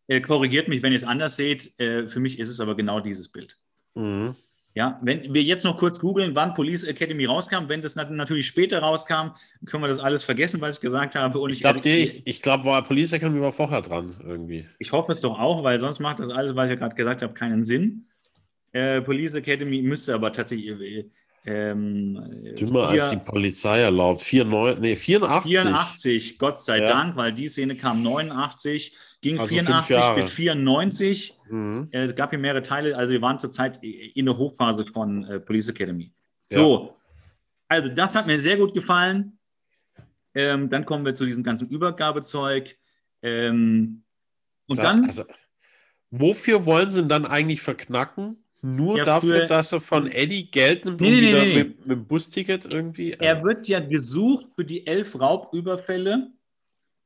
Äh, 0.07 0.21
korrigiert 0.21 0.67
mich, 0.67 0.81
wenn 0.81 0.91
ihr 0.91 0.97
es 0.97 1.03
anders 1.03 1.35
seht. 1.35 1.77
Äh, 1.79 2.07
für 2.07 2.19
mich 2.19 2.39
ist 2.39 2.49
es 2.49 2.59
aber 2.59 2.75
genau 2.75 2.99
dieses 2.99 3.29
Bild. 3.29 3.57
Mhm. 3.93 4.35
Ja, 4.73 4.99
wenn 5.03 5.33
wir 5.33 5.41
jetzt 5.43 5.65
noch 5.65 5.77
kurz 5.77 5.99
googeln, 5.99 6.33
wann 6.33 6.53
Police 6.53 6.85
Academy 6.85 7.25
rauskam, 7.25 7.67
wenn 7.67 7.81
das 7.81 7.95
natürlich 7.97 8.47
später 8.47 8.79
rauskam, 8.79 9.31
können 9.65 9.83
wir 9.83 9.89
das 9.89 9.99
alles 9.99 10.23
vergessen, 10.23 10.61
was 10.61 10.77
ich 10.77 10.81
gesagt 10.81 11.15
habe. 11.15 11.39
Und 11.39 11.51
ich 11.51 11.59
glaube, 11.59 11.81
ich, 11.83 12.25
ich 12.25 12.41
glaub, 12.41 12.63
war 12.63 12.81
Police 12.81 13.11
Academy 13.11 13.41
war 13.41 13.51
vorher 13.51 13.81
dran 13.81 14.09
irgendwie. 14.25 14.65
Ich 14.79 14.93
hoffe 14.93 15.11
es 15.11 15.19
doch 15.19 15.37
auch, 15.37 15.63
weil 15.63 15.77
sonst 15.79 15.99
macht 15.99 16.19
das 16.21 16.29
alles, 16.29 16.55
was 16.55 16.69
ich 16.69 16.75
ja 16.75 16.75
gerade 16.79 16.95
gesagt 16.95 17.21
habe, 17.21 17.33
keinen 17.33 17.63
Sinn. 17.63 18.05
Äh, 18.71 19.01
Police 19.01 19.35
Academy 19.35 19.81
müsste 19.81 20.13
aber 20.13 20.31
tatsächlich, 20.31 20.69
äh, 20.79 21.05
Ähm, 21.43 22.53
Dümmer 22.57 22.89
als 22.89 23.09
die 23.09 23.17
Polizei 23.17 23.79
erlaubt. 23.79 24.21
94, 24.21 24.79
nee, 24.79 24.95
84. 24.95 25.51
84, 25.51 26.37
Gott 26.37 26.61
sei 26.61 26.77
Ja. 26.79 26.85
Dank, 26.87 27.15
weil 27.15 27.33
die 27.33 27.47
Szene 27.47 27.75
kam 27.75 28.03
89, 28.03 28.95
ging 29.21 29.39
Also 29.39 29.55
fünf 29.55 29.67
84 29.67 29.95
Jahre. 29.95 30.15
bis 30.15 30.29
94. 30.31 31.33
Mhm. 31.49 31.87
Äh, 31.91 32.05
Es 32.05 32.15
gab 32.15 32.31
hier 32.31 32.39
mehrere 32.39 32.61
Teile, 32.63 32.97
also 32.97 33.13
wir 33.13 33.21
waren 33.21 33.37
zurzeit 33.39 33.77
in 33.83 34.25
der 34.25 34.37
Hochphase 34.37 34.85
von 34.87 35.23
äh, 35.25 35.39
Police 35.39 35.69
Academy. 35.69 36.11
So, 36.45 36.97
also 37.67 37.89
das 37.93 38.15
hat 38.15 38.27
mir 38.27 38.37
sehr 38.37 38.57
gut 38.57 38.73
gefallen. 38.73 39.37
Ähm, 40.33 40.69
dann 40.69 40.85
kommen 40.85 41.05
wir 41.05 41.13
zu 41.15 41.25
diesem 41.25 41.43
ganzen 41.43 41.67
Übergabezeug. 41.69 42.75
Ähm, 43.21 44.03
und 44.67 44.77
Da- 44.79 44.83
dann, 44.83 45.05
also, 45.05 45.23
wofür 46.09 46.65
wollen 46.65 46.89
sie 46.91 47.01
ihn 47.01 47.09
dann 47.09 47.25
eigentlich 47.25 47.61
verknacken? 47.61 48.37
Nur 48.63 48.97
Ja, 48.99 49.05
dafür, 49.05 49.41
für- 49.41 49.47
dass 49.47 49.71
er 49.71 49.81
von 49.81 50.07
Eddie 50.07 50.49
Geld 50.51 50.85
nimmt 50.85 51.01
Nee, 51.01 51.07
und 51.09 51.13
nee, 51.15 51.27
wieder 51.29 51.45
nee. 51.45 51.55
Mit, 51.55 51.79
mit 51.79 51.97
dem 51.97 52.07
Busticket 52.07 52.65
irgendwie. 52.65 53.11
äh, 53.13 53.17
er 53.25 53.43
wird 53.43 53.67
ja 53.67 53.79
gesucht 53.79 54.47
für 54.55 54.63
die 54.65 54.85
elf 54.85 55.19
Raubüberfälle 55.19 56.31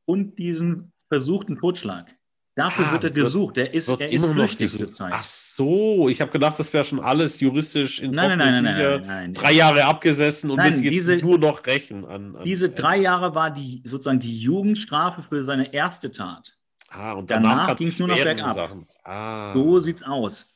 und 0.05 0.37
diesen 0.37 0.91
versuchten 1.09 1.57
Totschlag. 1.57 2.13
Dafür 2.57 2.85
Ah, 2.87 2.93
wird 2.93 3.03
er 3.03 3.09
gesucht. 3.11 3.57
Er 3.57 3.73
ist, 3.73 3.89
er 3.89 3.99
ist 3.99 4.23
immer 4.23 4.27
noch 4.27 4.35
flüchtig 4.35 4.77
zurzeit. 4.77 5.11
Ach 5.13 5.25
so, 5.25 6.07
ich 6.07 6.21
habe 6.21 6.31
gedacht, 6.31 6.57
das 6.57 6.71
wäre 6.71 6.85
schon 6.85 7.01
alles 7.01 7.41
juristisch 7.41 7.99
in 7.99 8.11
Nein, 8.11 8.37
nein, 8.37 8.53
nein, 8.53 8.63
nein, 8.63 8.75
nein, 8.77 9.03
nein. 9.05 9.33
Drei 9.33 9.51
Jahre 9.51 9.83
abgesessen 9.83 10.49
und 10.49 10.57
Nein, 10.57 10.71
jetzt 10.71 10.81
es 10.81 10.89
diese- 10.89 11.17
nur 11.17 11.37
noch 11.37 11.65
rächen 11.65 12.05
an. 12.05 12.37
an 12.37 12.43
Diese 12.45 12.69
drei 12.69 12.97
Jahre 12.97 13.35
war 13.35 13.51
die 13.51 13.81
sozusagen 13.85 14.21
die 14.21 14.39
Jugendstrafe 14.39 15.21
für 15.21 15.43
seine 15.43 15.73
erste 15.73 16.11
Tat. 16.11 16.53
Ah, 16.91 17.11
und 17.11 17.29
danach 17.29 17.49
danach, 17.55 17.67
kam 17.67 17.77
ging's 17.77 17.99
nur 17.99 18.07
noch 18.07 18.23
bergab. 18.23 18.77
Ah. 19.03 19.51
So 19.51 19.81
sieht's 19.81 20.03
aus. 20.03 20.53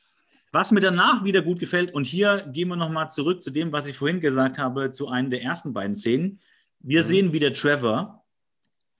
Was 0.52 0.72
mir 0.72 0.80
danach 0.80 1.22
wieder 1.22 1.42
gut 1.42 1.58
gefällt, 1.60 1.92
und 1.92 2.04
hier 2.06 2.48
gehen 2.50 2.68
wir 2.68 2.76
nochmal 2.76 3.10
zurück 3.10 3.42
zu 3.42 3.50
dem, 3.50 3.72
was 3.72 3.86
ich 3.86 3.96
vorhin 3.98 4.20
gesagt 4.20 4.58
habe, 4.58 4.90
zu 4.90 5.08
einer 5.08 5.28
der 5.28 5.42
ersten 5.42 5.74
beiden 5.74 5.94
Szenen. 5.94 6.40
Wir 6.80 7.00
Mhm. 7.02 7.06
sehen 7.06 7.32
wieder 7.34 7.52
Trevor. 7.52 8.19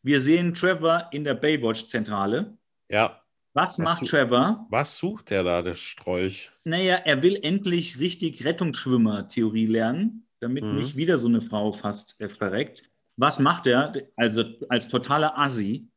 Wir 0.03 0.21
sehen 0.21 0.55
Trevor 0.55 1.09
in 1.13 1.25
der 1.25 1.35
Baywatch-Zentrale. 1.35 2.57
Ja, 2.89 3.21
Was 3.53 3.79
Was 3.79 4.01
macht 4.01 4.07
Trevor? 4.07 4.67
was 4.71 4.97
sucht 4.97 5.31
der 5.31 5.43
da, 5.43 5.61
der 5.63 5.75
Strolch? 5.75 6.51
Naja, 6.65 6.95
er 7.05 7.23
will 7.23 7.39
endlich 7.43 7.99
richtig 7.99 8.45
Rettungsschwimmer-Theorie 8.45 9.67
lernen, 9.67 10.27
damit 10.39 10.65
Mhm. 10.65 10.77
nicht 10.77 10.97
wieder 10.97 11.19
so 11.19 11.29
eine 11.29 11.41
Frau 11.41 11.73
fast 11.73 12.21
äh, 12.21 12.29
verreckt. 12.29 12.85
Was 13.17 13.39
macht 13.39 13.67
er? 13.67 13.93
Also 14.17 14.45
als 14.69 14.89
totaler 14.89 15.37
Assi. 15.39 15.89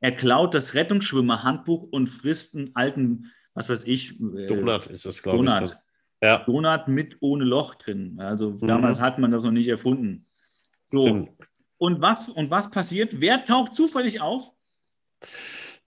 Er 0.00 0.12
klaut 0.12 0.54
das 0.54 0.74
Rettungsschwimmer-Handbuch 0.74 1.84
und 1.84 2.08
frisst 2.08 2.56
einen 2.56 2.74
alten, 2.74 3.32
was 3.54 3.68
weiß 3.68 3.84
ich, 3.84 4.18
äh, 4.20 4.46
Donut 4.46 4.86
ist 4.86 5.04
es, 5.06 5.22
glaube 5.22 5.44
ich. 5.46 5.68
So. 5.68 5.74
Ja, 6.22 6.38
Donut 6.44 6.88
mit 6.88 7.16
ohne 7.20 7.44
Loch 7.44 7.74
drin. 7.76 8.18
Also 8.18 8.50
Mhm. 8.52 8.66
damals 8.66 9.00
hat 9.00 9.18
man 9.18 9.30
das 9.30 9.44
noch 9.44 9.52
nicht 9.52 9.68
erfunden. 9.68 10.26
So. 10.86 11.02
stimmt. 11.02 11.30
Und 11.78 12.00
was, 12.00 12.28
und 12.28 12.50
was 12.50 12.70
passiert? 12.70 13.20
Wer 13.20 13.44
taucht 13.44 13.74
zufällig 13.74 14.20
auf? 14.20 14.52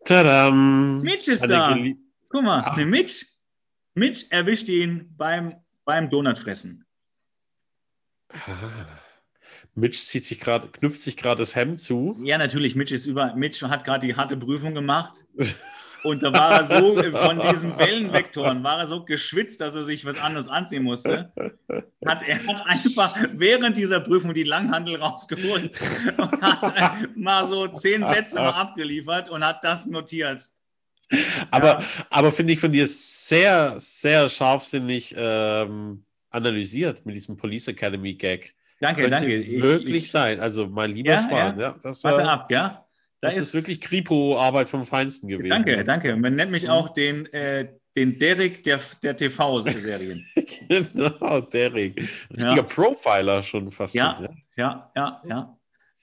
Tadam! 0.06 1.02
Mitch 1.02 1.32
ist 1.32 1.50
da. 1.50 1.76
Guck 2.30 2.44
mal, 2.44 2.62
Ach. 2.64 2.78
Mitch, 2.78 3.26
Mitch 3.96 4.26
erwischt 4.30 4.70
ihn 4.70 5.14
beim, 5.18 5.56
beim 5.84 6.10
Donutfressen. 6.10 6.86
Ah. 8.32 8.38
Mitch 9.76 10.00
zieht 10.00 10.26
sich 10.26 10.40
gerade, 10.40 10.68
knüpft 10.68 11.00
sich 11.00 11.18
gerade 11.18 11.40
das 11.40 11.56
Hemd 11.56 11.80
zu. 11.80 12.18
Ja, 12.22 12.38
natürlich, 12.38 12.76
Mitch 12.76 12.94
ist 12.94 13.06
über, 13.06 13.36
Mitch 13.36 13.68
hat 13.68 13.84
gerade 13.84 14.06
die 14.06 14.16
harte 14.16 14.38
Prüfung 14.38 14.74
gemacht. 14.74 15.26
Und 16.04 16.24
da 16.24 16.32
war 16.34 16.52
er 16.62 16.66
so 16.66 17.04
von 17.14 17.40
diesen 17.40 17.78
Wellenvektoren, 17.78 18.64
war 18.64 18.80
er 18.80 18.88
so 18.88 19.04
geschwitzt, 19.04 19.62
dass 19.62 19.76
er 19.76 19.84
sich 19.84 20.06
was 20.06 20.20
anderes 20.20 20.48
anziehen 20.48 20.84
musste. 20.84 21.32
Hat, 22.06 22.22
er 22.28 22.48
hat 22.48 22.66
einfach 22.66 23.16
während 23.34 23.78
dieser 23.78 24.00
Prüfung 24.00 24.34
die 24.34 24.44
Langhandel 24.44 24.96
rausgeholt 24.98 25.80
und 26.18 26.42
hat 26.42 26.76
äh, 27.04 27.08
mal 27.16 27.48
so 27.48 27.68
zehn 27.68 28.08
Sätze 28.08 28.36
mal 28.38 28.52
abgeliefert 28.52 29.30
und 29.30 29.46
hat 29.46 29.64
das 29.64 29.88
notiert. 29.88 30.50
Aber, 31.52 31.84
aber 32.12 32.32
finde 32.32 32.54
ich 32.54 32.60
von 32.60 32.72
dir 32.72 32.86
sehr, 32.88 33.76
sehr 33.80 34.30
scharfsinnig 34.30 35.16
ähm, 35.18 36.04
analysiert 36.30 37.06
mit 37.06 37.16
diesem 37.16 37.36
Police 37.36 37.68
Academy 37.68 38.14
Gag. 38.14 38.54
Danke, 38.80 39.02
Könnte 39.02 39.18
danke. 39.18 39.36
Ich- 39.36 39.62
wirklich 39.62 40.04
ich, 40.04 40.12
sein. 40.12 40.40
Also 40.40 40.68
mein 40.68 40.92
lieber 40.96 41.12
Ja, 41.12 41.20
Schwan, 41.20 41.60
ja. 41.60 41.68
ja. 41.70 41.76
das, 41.82 42.04
Warte 42.04 42.24
war, 42.24 42.30
ab, 42.30 42.52
ja? 42.52 42.86
Da 43.22 43.28
das 43.28 43.38
ist, 43.38 43.54
wirklich 43.54 43.82
Kripo-Arbeit 43.82 44.70
vom 44.70 44.86
Feinsten 44.86 45.28
gewesen. 45.28 45.50
Danke, 45.50 45.84
danke. 45.84 46.16
Man 46.16 46.36
nennt 46.36 46.52
mich 46.52 46.70
auch 46.70 46.90
den, 46.90 47.26
äh, 47.34 47.68
den 47.98 48.18
Derek 48.18 48.64
der, 48.64 48.80
der 49.04 49.18
TV-Serien. 49.18 50.26
genau, 50.70 51.42
Derek. 51.42 52.00
Richtiger 52.30 52.56
Ja. 52.56 52.62
Profiler 52.64 53.44
schon 53.44 53.70
fast. 53.72 53.94
Ja. 53.94 54.16
schon, 54.18 54.38
Ja, 54.56 54.92
ja, 54.96 55.22
ja. 55.28 55.56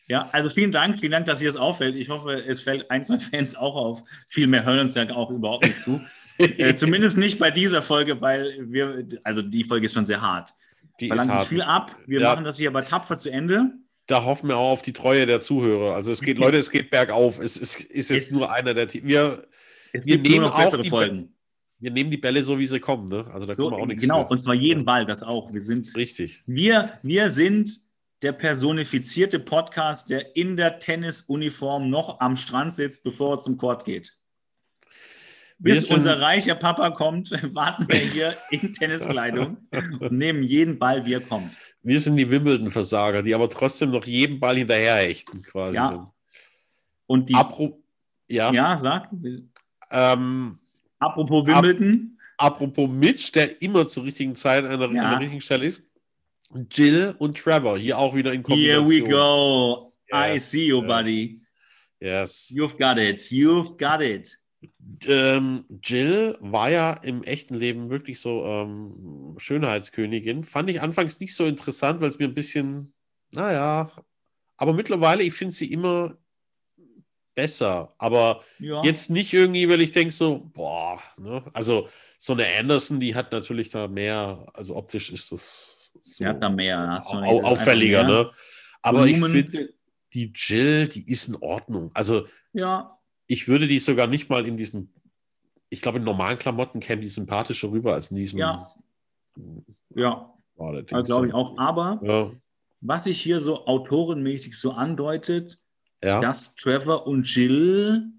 Ja, 0.08 0.28
also 0.30 0.50
vielen 0.50 0.70
Dank, 0.70 1.00
vielen 1.00 1.10
Dank, 1.12 1.26
dass 1.26 1.42
ihr 1.42 1.48
es 1.48 1.56
auffällt. 1.56 1.96
Ich 1.96 2.10
hoffe, 2.10 2.34
es 2.34 2.60
fällt 2.60 2.88
ein, 2.92 3.02
zwei 3.04 3.18
Fans 3.18 3.56
auch 3.56 3.74
auf. 3.74 4.02
Viel 4.28 4.46
mehr 4.46 4.64
hören 4.64 4.78
uns 4.80 4.94
ja 4.94 5.08
auch 5.10 5.30
überhaupt 5.30 5.64
nicht 5.66 5.80
zu. 5.80 6.00
äh, 6.38 6.74
zumindest 6.76 7.16
nicht 7.18 7.38
bei 7.40 7.50
dieser 7.50 7.82
Folge, 7.82 8.20
weil 8.20 8.54
wir, 8.70 9.04
also 9.24 9.42
die 9.42 9.64
Folge 9.64 9.86
ist 9.86 9.94
schon 9.94 10.06
sehr 10.06 10.20
hart. 10.20 10.50
Die 11.00 11.08
ist 11.08 11.12
uns 11.20 11.28
hart. 11.28 11.46
viel 11.48 11.62
ab. 11.62 11.96
Wir 12.06 12.20
Ja. 12.20 12.30
machen 12.30 12.44
das 12.44 12.56
hier 12.56 12.68
aber 12.68 12.84
tapfer 12.84 13.18
zu 13.18 13.30
Ende. 13.30 13.72
Da 14.06 14.24
hoffen 14.24 14.48
wir 14.48 14.56
auch 14.56 14.70
auf 14.70 14.82
die 14.82 14.92
Treue 14.92 15.26
der 15.26 15.40
Zuhörer. 15.40 15.94
Also 15.94 16.12
es 16.12 16.20
geht, 16.20 16.38
Leute, 16.38 16.58
es 16.58 16.70
geht 16.70 16.90
bergauf. 16.90 17.40
Es 17.40 17.56
ist, 17.56 17.82
ist 17.84 18.10
jetzt 18.10 18.30
Es- 18.32 18.38
nur 18.38 18.52
einer 18.52 18.72
der 18.74 18.86
Team. 18.88 19.04
Wir, 19.06 19.46
Es 19.92 20.04
Wir 20.06 20.18
nehmen 20.18 20.46
auch 20.46 20.56
bessere 20.56 20.82
die 20.82 20.90
Folgen. 20.90 21.34
wir 21.80 21.90
nehmen 21.90 22.10
die 22.10 22.16
Bälle 22.16 22.42
so, 22.42 22.58
wie 22.58 22.66
sie 22.66 22.78
kommen. 22.80 23.08
Ne? 23.08 23.26
Also 23.32 23.46
da 23.46 23.54
So, 23.54 23.64
können 23.64 23.76
wir 23.78 23.82
auch 23.82 23.86
nichts 23.86 24.02
genau, 24.02 24.24
für. 24.24 24.30
und 24.30 24.38
zwar 24.40 24.54
jeden 24.54 24.84
Ball, 24.84 25.04
das 25.04 25.22
auch. 25.22 25.52
Wir 25.52 25.60
sind 25.60 25.88
Richtig. 25.96 26.42
Wir, 26.46 26.98
wir 27.02 27.30
sind 27.30 27.70
der 28.22 28.32
personifizierte 28.32 29.38
Podcast, 29.40 30.08
der 30.10 30.36
in 30.36 30.56
der 30.56 30.78
Tennisuniform 30.78 31.90
noch 31.90 32.20
am 32.20 32.36
Strand 32.36 32.74
sitzt, 32.74 33.04
bevor 33.04 33.36
er 33.36 33.40
zum 33.42 33.56
Court 33.58 33.84
geht. 33.84 34.16
Bis 35.58 35.88
sind- 35.88 35.98
unser 35.98 36.20
reicher 36.20 36.54
Papa 36.54 36.90
kommt, 36.90 37.30
warten 37.54 37.86
wir 37.88 37.96
hier 37.98 38.34
in 38.50 38.72
Tenniskleidung 38.72 39.56
und 40.00 40.12
nehmen 40.12 40.42
jeden 40.42 40.78
Ball, 40.78 41.04
wie 41.06 41.14
er 41.14 41.20
kommt. 41.20 41.56
Wir 41.82 42.00
sind 42.00 42.16
die 42.16 42.30
Wimbledon-Versager, 42.30 43.22
die 43.22 43.34
aber 43.34 43.48
trotzdem 43.48 43.90
noch 43.90 44.04
jedem 44.04 44.40
Ball 44.40 44.56
hinterherhechten, 44.56 45.42
quasi. 45.42 45.76
Ja. 45.76 46.12
Und 47.06 47.28
die, 47.30 47.34
Apro 47.34 47.82
ja. 48.28 48.52
ja, 48.52 48.76
sag, 48.76 49.08
Ähm, 49.92 50.58
apropos 50.98 51.46
Wimbledon, 51.46 52.18
apropos 52.38 52.90
Mitch, 52.90 53.30
der 53.32 53.62
immer 53.62 53.86
zur 53.86 54.04
richtigen 54.04 54.34
Zeit 54.34 54.64
an 54.64 54.80
der, 54.80 54.90
Ja. 54.92 55.02
an 55.04 55.10
der 55.12 55.20
richtigen 55.20 55.40
Stelle 55.40 55.66
ist. 55.66 55.80
Jill 56.70 57.14
und 57.18 57.38
Trevor, 57.38 57.78
hier 57.78 57.98
auch 57.98 58.14
wieder 58.14 58.32
in 58.32 58.44
here 58.44 58.82
Kombination. 58.82 58.88
we 58.88 59.10
go. 59.10 59.92
I 60.12 60.32
Yes, 60.34 60.50
see 60.50 60.66
you, 60.66 60.80
buddy. 60.82 61.40
Yes. 62.00 62.52
You've 62.54 62.76
got 62.78 62.98
it. 62.98 63.20
You've 63.30 63.76
got 63.78 64.00
it. 64.00 64.36
Ähm, 65.06 65.64
Jill 65.82 66.36
war 66.40 66.70
ja 66.70 66.92
im 66.92 67.22
echten 67.24 67.54
Leben 67.56 67.90
wirklich 67.90 68.20
so 68.20 68.44
ähm, 68.44 69.34
Schönheitskönigin. 69.38 70.44
Fand 70.44 70.70
ich 70.70 70.80
anfangs 70.80 71.18
nicht 71.20 71.34
so 71.34 71.44
interessant, 71.46 72.00
weil 72.00 72.08
es 72.08 72.18
mir 72.18 72.28
ein 72.28 72.34
bisschen, 72.34 72.92
naja, 73.32 73.90
aber 74.56 74.72
mittlerweile, 74.72 75.22
ich 75.22 75.34
finde 75.34 75.52
sie 75.54 75.72
immer 75.72 76.16
besser. 77.34 77.94
Aber 77.98 78.42
Ja. 78.58 78.82
jetzt 78.84 79.10
nicht 79.10 79.32
irgendwie, 79.32 79.68
weil 79.68 79.80
ich 79.80 79.90
denke 79.92 80.12
so, 80.12 80.50
boah, 80.54 81.00
ne? 81.18 81.44
also 81.52 81.88
so 82.18 82.32
eine 82.32 82.46
Anderson, 82.58 82.98
die 83.00 83.14
hat 83.14 83.32
natürlich 83.32 83.70
da 83.70 83.88
mehr, 83.88 84.46
also 84.54 84.76
optisch 84.76 85.12
ist 85.12 85.32
das 85.32 85.76
so 86.02 86.22
Sie 86.22 86.26
hat 86.26 86.42
da 86.42 86.48
mehr. 86.48 86.78
au 87.06 87.38
ist 87.40 87.44
auffälliger, 87.44 88.04
mehr. 88.04 88.24
ne? 88.24 88.30
Aber 88.82 89.06
ich 89.06 89.20
Volumen. 89.20 89.50
finde, 89.50 89.74
die 90.14 90.32
Jill, 90.34 90.88
die 90.88 91.10
ist 91.10 91.28
in 91.28 91.36
Ordnung. 91.36 91.90
Also 91.94 92.26
Ja, 92.52 92.95
ich 93.26 93.48
würde 93.48 93.66
die 93.66 93.78
sogar 93.78 94.06
nicht 94.06 94.28
mal 94.30 94.46
in 94.46 94.56
diesem, 94.56 94.90
ich 95.68 95.80
glaube, 95.82 95.98
in 95.98 96.04
normalen 96.04 96.38
Klamotten 96.38 96.80
käme 96.80 97.02
die 97.02 97.08
sympathischer 97.08 97.70
rüber 97.70 97.94
als 97.94 98.10
in 98.10 98.16
diesem. 98.16 98.38
Ja. 98.38 98.70
ja. 99.94 100.32
Also 100.58 101.02
glaube 101.04 101.28
ich 101.28 101.34
auch. 101.34 101.58
Aber 101.58 102.00
Ja, 102.02 102.30
was 102.80 103.04
sich 103.04 103.20
hier 103.20 103.40
so 103.40 103.66
autorenmäßig 103.66 104.58
so 104.58 104.72
andeutet, 104.72 105.58
ja. 106.02 106.20
dass 106.20 106.54
Trevor 106.54 107.06
und 107.06 107.24
Jill, 107.34 108.10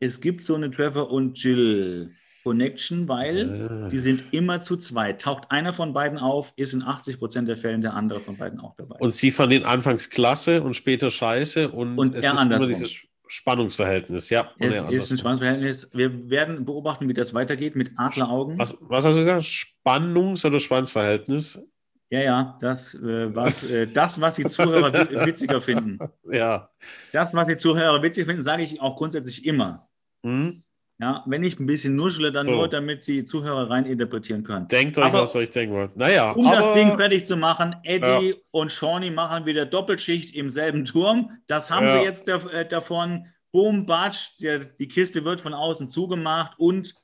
es 0.00 0.20
gibt 0.20 0.40
so 0.40 0.54
eine 0.54 0.70
Trevor 0.70 1.10
und 1.10 1.42
Jill 1.42 2.10
Connection, 2.44 3.08
weil 3.08 3.84
Äh. 3.84 3.88
sie 3.90 3.98
sind 3.98 4.32
immer 4.32 4.60
zu 4.60 4.76
zweit. 4.76 5.20
Taucht 5.20 5.50
einer 5.50 5.72
von 5.72 5.92
beiden 5.92 6.18
auf, 6.18 6.52
ist 6.56 6.72
in 6.72 6.82
80 6.82 7.18
Prozent 7.18 7.48
der 7.48 7.56
Fällen 7.56 7.82
der 7.82 7.94
andere 7.94 8.20
von 8.20 8.36
beiden 8.38 8.60
auch 8.60 8.74
dabei. 8.76 8.96
Und 9.00 9.10
sie 9.10 9.30
fand 9.30 9.52
den 9.52 9.64
anfangs 9.64 10.08
klasse 10.08 10.62
und 10.62 10.74
später 10.74 11.10
scheiße 11.10 11.70
und, 11.70 11.98
Und 11.98 12.14
es 12.14 12.24
ist 12.24 12.30
andersrum. 12.38 12.70
immer 12.70 12.78
dieses 12.78 13.02
Spannungsverhältnis, 13.28 14.30
ja. 14.30 14.50
es 14.58 14.82
ist 14.90 15.10
ein. 15.12 15.18
Spannungsverhältnis. 15.18 15.90
Wir 15.94 16.28
werden 16.30 16.64
beobachten, 16.64 17.08
wie 17.08 17.14
das 17.14 17.34
weitergeht 17.34 17.76
mit 17.76 17.92
Adleraugen. 17.96 18.58
Was, 18.58 18.76
was 18.80 19.04
hast 19.04 19.14
du 19.14 19.20
gesagt? 19.20 19.42
Spannungs- 19.44 20.44
oder 20.46 20.58
Schwanzverhältnis? 20.60 21.62
Ja, 22.10 22.20
ja, 22.20 22.58
das, 22.60 22.94
äh, 22.94 23.34
was, 23.34 23.70
äh, 23.70 23.92
das, 23.92 24.18
was 24.20 24.36
die 24.36 24.44
Zuhörer 24.46 24.92
wi- 24.92 25.14
witziger 25.26 25.60
finden. 25.60 25.98
Ja. 26.30 26.70
Das, 27.12 27.34
was 27.34 27.46
die 27.48 27.58
Zuhörer 27.58 28.02
witzig 28.02 28.24
finden, 28.26 28.40
sage 28.42 28.62
ich 28.62 28.80
auch 28.80 28.96
grundsätzlich 28.96 29.44
immer. 29.44 29.88
Hm? 30.24 30.62
Ja, 31.00 31.22
wenn 31.26 31.44
ich 31.44 31.60
ein 31.60 31.66
bisschen 31.66 31.94
nuschle, 31.94 32.32
dann 32.32 32.46
so. 32.46 32.52
nur, 32.52 32.68
damit 32.68 33.06
die 33.06 33.22
Zuhörer 33.22 33.70
rein 33.70 33.86
interpretieren 33.86 34.42
können. 34.42 34.66
Denkt 34.66 34.98
euch, 34.98 35.04
aber, 35.04 35.22
was 35.22 35.36
euch 35.36 35.48
denken 35.48 35.76
wollt. 35.76 35.96
Naja, 35.96 36.32
um 36.32 36.44
aber, 36.44 36.56
das 36.56 36.72
Ding 36.72 36.96
fertig 36.96 37.24
zu 37.24 37.36
machen, 37.36 37.76
Eddie 37.84 38.30
ja. 38.30 38.34
und 38.50 38.72
Shawnee 38.72 39.10
machen 39.10 39.46
wieder 39.46 39.64
Doppelschicht 39.64 40.34
im 40.34 40.50
selben 40.50 40.84
Turm. 40.84 41.30
Das 41.46 41.70
haben 41.70 41.86
ja. 41.86 41.98
sie 41.98 42.04
jetzt 42.04 42.28
äh, 42.28 42.66
davon. 42.66 43.26
Boom, 43.52 43.86
Batsch, 43.86 44.40
der, 44.40 44.58
die 44.58 44.88
Kiste 44.88 45.24
wird 45.24 45.40
von 45.40 45.54
außen 45.54 45.88
zugemacht 45.88 46.58
und 46.58 46.94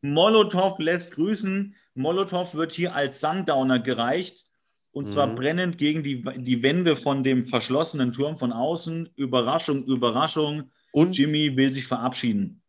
Molotow 0.00 0.78
lässt 0.78 1.14
grüßen. 1.14 1.76
Molotow 1.94 2.54
wird 2.54 2.72
hier 2.72 2.94
als 2.94 3.20
Sundowner 3.20 3.78
gereicht. 3.78 4.46
Und 4.92 5.06
zwar 5.06 5.26
mhm. 5.26 5.36
brennend 5.36 5.78
gegen 5.78 6.02
die, 6.02 6.24
die 6.38 6.62
Wände 6.62 6.96
von 6.96 7.22
dem 7.22 7.46
verschlossenen 7.46 8.12
Turm 8.12 8.38
von 8.38 8.50
außen. 8.50 9.10
Überraschung, 9.16 9.84
Überraschung. 9.84 10.70
Und 10.90 11.16
Jimmy 11.18 11.54
will 11.54 11.70
sich 11.70 11.86
verabschieden. 11.86 12.62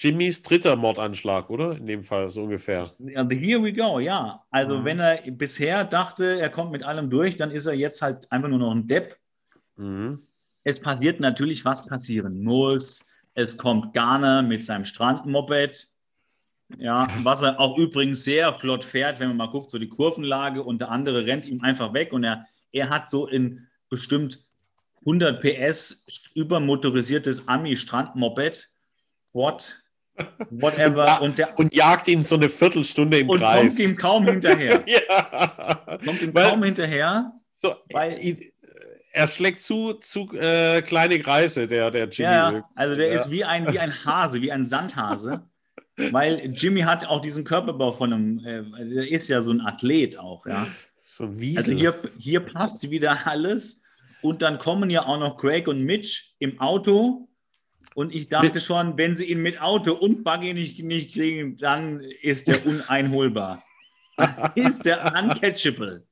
Jimmys 0.00 0.42
dritter 0.42 0.76
Mordanschlag, 0.76 1.50
oder? 1.50 1.76
In 1.76 1.86
dem 1.86 2.02
Fall, 2.02 2.30
so 2.30 2.44
ungefähr. 2.44 2.88
Here 2.98 3.62
we 3.62 3.70
go, 3.70 3.98
ja. 3.98 4.42
Also, 4.50 4.78
mhm. 4.78 4.84
wenn 4.86 4.98
er 4.98 5.30
bisher 5.30 5.84
dachte, 5.84 6.40
er 6.40 6.48
kommt 6.48 6.72
mit 6.72 6.82
allem 6.82 7.10
durch, 7.10 7.36
dann 7.36 7.50
ist 7.50 7.66
er 7.66 7.74
jetzt 7.74 8.00
halt 8.00 8.32
einfach 8.32 8.48
nur 8.48 8.58
noch 8.58 8.70
ein 8.70 8.86
Depp. 8.86 9.18
Mhm. 9.76 10.26
Es 10.64 10.80
passiert 10.80 11.20
natürlich, 11.20 11.66
was 11.66 11.86
passieren 11.86 12.42
muss. 12.42 13.06
Es 13.34 13.58
kommt 13.58 13.92
Garner 13.92 14.42
mit 14.42 14.62
seinem 14.62 14.86
Strandmoped. 14.86 15.88
Ja, 16.78 17.06
was 17.22 17.42
er 17.42 17.60
auch 17.60 17.76
übrigens 17.76 18.24
sehr 18.24 18.54
flott 18.54 18.84
fährt, 18.84 19.20
wenn 19.20 19.28
man 19.28 19.36
mal 19.36 19.50
guckt, 19.50 19.70
so 19.70 19.78
die 19.78 19.88
Kurvenlage 19.88 20.62
und 20.62 20.80
der 20.80 20.90
andere 20.90 21.26
rennt 21.26 21.46
ihm 21.46 21.60
einfach 21.62 21.92
weg 21.92 22.12
und 22.12 22.24
er, 22.24 22.46
er 22.72 22.88
hat 22.88 23.08
so 23.08 23.26
in 23.26 23.66
bestimmt 23.88 24.44
100 25.00 25.42
PS 25.42 26.30
übermotorisiertes 26.34 27.48
Ami-Strandmoped. 27.48 28.68
What? 29.32 29.82
Whatever. 30.50 31.22
Und, 31.22 31.38
der, 31.38 31.58
und, 31.58 31.74
jagt 31.74 32.08
ihn 32.08 32.20
so 32.20 32.36
eine 32.36 32.48
Viertelstunde 32.48 33.18
im 33.18 33.28
und 33.28 33.38
Kreis. 33.38 33.72
Und 33.72 33.78
kommt 33.78 33.90
ihm 33.90 33.96
kaum 33.96 34.26
hinterher. 34.26 34.84
ja. 34.86 35.98
Kommt 36.04 36.22
ihm 36.22 36.34
weil, 36.34 36.50
kaum 36.50 36.62
hinterher. 36.64 37.32
So, 37.50 37.74
weil, 37.92 38.18
er 39.12 39.28
schlägt 39.28 39.60
zu, 39.60 39.94
zu 39.94 40.28
äh, 40.34 40.82
kleine 40.82 41.18
Kreise, 41.20 41.66
der, 41.66 41.90
der 41.90 42.08
Jimmy. 42.08 42.30
Ja, 42.30 42.68
also 42.74 42.96
der 42.96 43.08
ja. 43.08 43.14
ist 43.14 43.30
wie 43.30 43.44
ein, 43.44 43.72
wie 43.72 43.78
ein 43.78 44.04
Hase, 44.04 44.40
wie 44.40 44.52
ein 44.52 44.64
Sandhase. 44.64 45.44
Weil 46.12 46.50
Jimmy 46.54 46.80
hat 46.80 47.04
auch 47.04 47.20
diesen 47.20 47.44
Körperbau 47.44 47.92
von 47.92 48.12
einem, 48.12 48.38
äh, 48.38 48.88
der 48.88 49.10
ist 49.10 49.28
ja 49.28 49.42
so 49.42 49.50
ein 49.50 49.60
Athlet 49.60 50.18
auch, 50.18 50.46
ja. 50.46 50.66
So 50.96 51.38
Wiesel. 51.38 51.74
Also 51.74 51.74
hier, 51.74 51.98
hier 52.18 52.40
passt 52.40 52.88
wieder 52.90 53.26
alles. 53.26 53.82
Und 54.22 54.42
dann 54.42 54.58
kommen 54.58 54.90
ja 54.90 55.04
auch 55.04 55.18
noch 55.18 55.36
Craig 55.36 55.66
und 55.66 55.82
Mitch 55.82 56.34
im 56.38 56.60
Auto. 56.60 57.28
Und 57.94 58.14
ich 58.14 58.28
dachte 58.28 58.60
schon, 58.60 58.96
wenn 58.96 59.16
sie 59.16 59.26
ihn 59.26 59.42
mit 59.42 59.60
Auto 59.60 59.92
und 59.92 60.22
Buggy 60.22 60.54
nicht, 60.54 60.82
nicht 60.82 61.12
kriegen, 61.12 61.56
dann 61.56 62.00
ist 62.22 62.48
der 62.48 62.64
uneinholbar. 62.66 63.62
ist 64.54 64.86
der 64.86 65.12
uncatchable. 65.14 66.06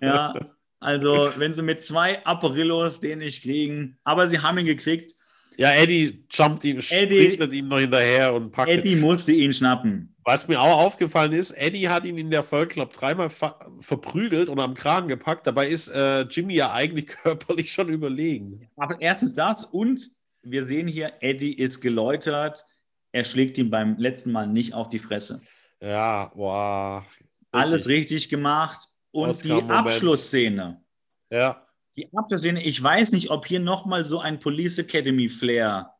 Ja, 0.00 0.34
also 0.80 1.32
wenn 1.36 1.52
sie 1.52 1.62
mit 1.62 1.84
zwei 1.84 2.24
Apparillos 2.24 3.00
den 3.00 3.18
nicht 3.18 3.42
kriegen, 3.42 3.98
aber 4.04 4.26
sie 4.26 4.38
haben 4.38 4.58
ihn 4.58 4.66
gekriegt. 4.66 5.12
Ja, 5.56 5.72
Eddie 5.72 6.24
jumpt 6.30 6.64
ihm, 6.64 6.78
Eddie, 6.78 7.22
sprintet 7.22 7.52
ihm 7.52 7.66
noch 7.66 7.80
hinterher 7.80 8.32
und 8.32 8.52
packt 8.52 8.70
Eddie 8.70 8.92
ihn. 8.92 9.00
musste 9.00 9.32
ihn 9.32 9.52
schnappen. 9.52 10.14
Was 10.22 10.46
mir 10.46 10.60
auch 10.60 10.84
aufgefallen 10.84 11.32
ist, 11.32 11.50
Eddie 11.50 11.88
hat 11.88 12.04
ihn 12.04 12.16
in 12.16 12.30
der 12.30 12.44
Folge, 12.44 12.74
glaube 12.74 12.92
dreimal 12.94 13.28
ver 13.28 13.58
verprügelt 13.80 14.48
und 14.48 14.60
am 14.60 14.74
Kragen 14.74 15.08
gepackt. 15.08 15.48
Dabei 15.48 15.66
ist 15.66 15.88
äh, 15.88 16.20
Jimmy 16.22 16.54
ja 16.54 16.72
eigentlich 16.72 17.06
körperlich 17.22 17.72
schon 17.72 17.88
überlegen. 17.88 18.68
Aber 18.76 19.00
erstens 19.00 19.34
das 19.34 19.64
und 19.64 20.10
wir 20.50 20.64
sehen 20.64 20.88
hier, 20.88 21.12
Eddie 21.20 21.52
ist 21.52 21.80
geläutert. 21.80 22.64
Er 23.12 23.24
schlägt 23.24 23.58
ihm 23.58 23.70
beim 23.70 23.96
letzten 23.98 24.32
Mal 24.32 24.46
nicht 24.46 24.74
auf 24.74 24.90
die 24.90 24.98
Fresse. 24.98 25.40
Ja, 25.80 26.30
boah. 26.34 27.06
Alles 27.52 27.88
richtig 27.88 28.28
gemacht. 28.28 28.88
Und 29.10 29.44
die 29.44 29.52
Abschlussszene. 29.52 30.82
Ja 31.30 31.68
die 31.98 32.08
Abschlussszene, 32.16 32.62
ich 32.62 32.80
weiß 32.80 33.10
nicht, 33.10 33.28
ob 33.30 33.46
hier 33.46 33.58
nochmal 33.58 34.04
so 34.04 34.20
ein 34.20 34.38
Police 34.38 34.78
Academy 34.78 35.28
Flair 35.28 35.92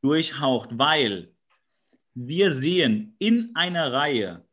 durchhaucht, 0.00 0.78
weil 0.78 1.30
wir 2.14 2.52
sehen 2.52 3.14
in 3.18 3.50
einer 3.54 3.92
Reihe, 3.92 4.46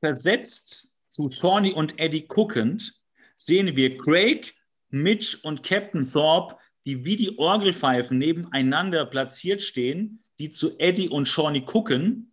versetzt 0.00 0.92
zu 1.06 1.30
Shawnee 1.30 1.72
und 1.72 1.98
Eddie 1.98 2.26
guckend, 2.28 3.00
sehen 3.38 3.74
wir 3.74 3.96
Craig, 3.96 4.54
Mitch 4.90 5.38
und 5.42 5.62
Captain 5.62 6.10
Thorpe, 6.10 6.56
die 6.86 7.04
wie 7.04 7.16
die 7.16 7.38
Orgelpfeifen 7.38 8.18
nebeneinander 8.18 9.06
platziert 9.06 9.62
stehen, 9.62 10.22
die 10.38 10.50
zu 10.50 10.78
Eddie 10.78 11.08
und 11.08 11.28
Shawnee 11.28 11.60
gucken 11.60 12.30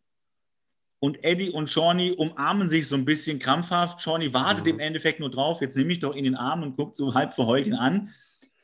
und 1.00 1.24
Eddie 1.24 1.52
und 1.52 1.70
Shawnee 1.70 2.14
umarmen 2.14 2.68
sich 2.68 2.88
so 2.88 2.96
ein 2.96 3.06
bisschen 3.06 3.40
krampfhaft. 3.40 4.02
Shawnee 4.02 4.34
wartet 4.34 4.66
mhm. 4.66 4.72
im 4.72 4.80
Endeffekt 4.80 5.20
nur 5.20 5.30
drauf, 5.30 5.62
jetzt 5.62 5.78
nehme 5.78 5.92
ich 5.92 6.00
doch 6.00 6.16
in 6.16 6.24
den 6.24 6.36
Arm 6.36 6.64
und 6.64 6.76
guckt 6.76 6.96
so 6.96 7.14
halb 7.14 7.34
verheult 7.34 7.68
ihn 7.68 7.76
an. 7.76 8.10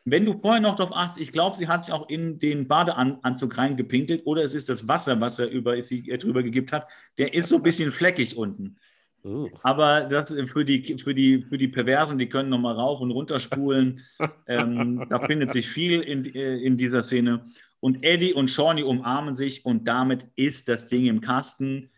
Wenn 0.06 0.26
du 0.26 0.38
vorher 0.38 0.60
noch 0.60 0.76
darauf 0.76 0.94
achtest, 0.94 1.22
ich 1.22 1.32
glaube, 1.32 1.56
sie 1.56 1.68
hat 1.68 1.86
sich 1.86 1.94
auch 1.94 2.10
in 2.10 2.40
den 2.40 2.68
Badeanzug 2.68 3.58
reingepinkelt 3.58 4.26
oder 4.26 4.44
es 4.44 4.54
ist 4.54 4.68
das 4.68 4.88
Wasser, 4.88 5.22
was 5.22 5.40
er 5.40 5.50
über 5.50 5.82
sie 5.84 6.04
drüber 6.04 6.44
gegeben 6.44 6.68
hat, 6.72 6.90
der 7.18 7.34
ist 7.34 7.50
so 7.50 7.58
ein 7.58 7.64
bisschen 7.64 7.92
fleckig 7.92 8.36
unten. 8.36 8.78
Oh. 9.24 9.50
Aber 9.64 10.02
das 10.02 10.36
für 10.48 10.66
die, 10.66 10.98
für, 10.98 11.14
die, 11.14 11.44
für 11.44 11.58
die 11.58 11.70
Perversen, 11.70 12.18
die 12.18 12.28
können 12.28 12.50
nochmal 12.50 12.76
rauf 12.76 13.00
und 13.00 13.12
runter 13.12 13.40
spulen. 13.40 14.02
ähm, 14.48 15.06
da 15.10 15.20
findet 15.20 15.54
sich 15.54 15.70
viel 15.70 16.02
in, 16.02 16.26
äh, 16.36 16.58
in 16.58 16.78
dieser 16.78 17.02
Szene. 17.02 17.46
Und 17.80 18.04
Eddie 18.04 18.34
und 18.34 18.50
Shawnee 18.50 18.84
umarmen 18.84 19.36
sich 19.36 19.66
und 19.66 19.88
damit 19.88 20.28
ist 20.36 20.68
das 20.68 20.88
Ding 20.88 21.06
im 21.06 21.22
Kasten. 21.22 21.90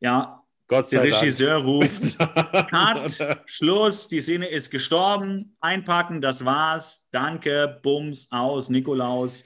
Ja, 0.00 0.42
Gott 0.66 0.90
der 0.92 1.02
Regisseur 1.02 1.54
Dank. 1.54 1.66
ruft, 1.66 2.18
Cut, 2.70 3.40
Schluss, 3.46 4.08
die 4.08 4.20
Szene 4.20 4.46
ist 4.46 4.70
gestorben, 4.70 5.56
einpacken, 5.60 6.20
das 6.20 6.44
war's, 6.44 7.08
danke, 7.10 7.80
Bums, 7.82 8.28
aus, 8.30 8.70
Nikolaus. 8.70 9.44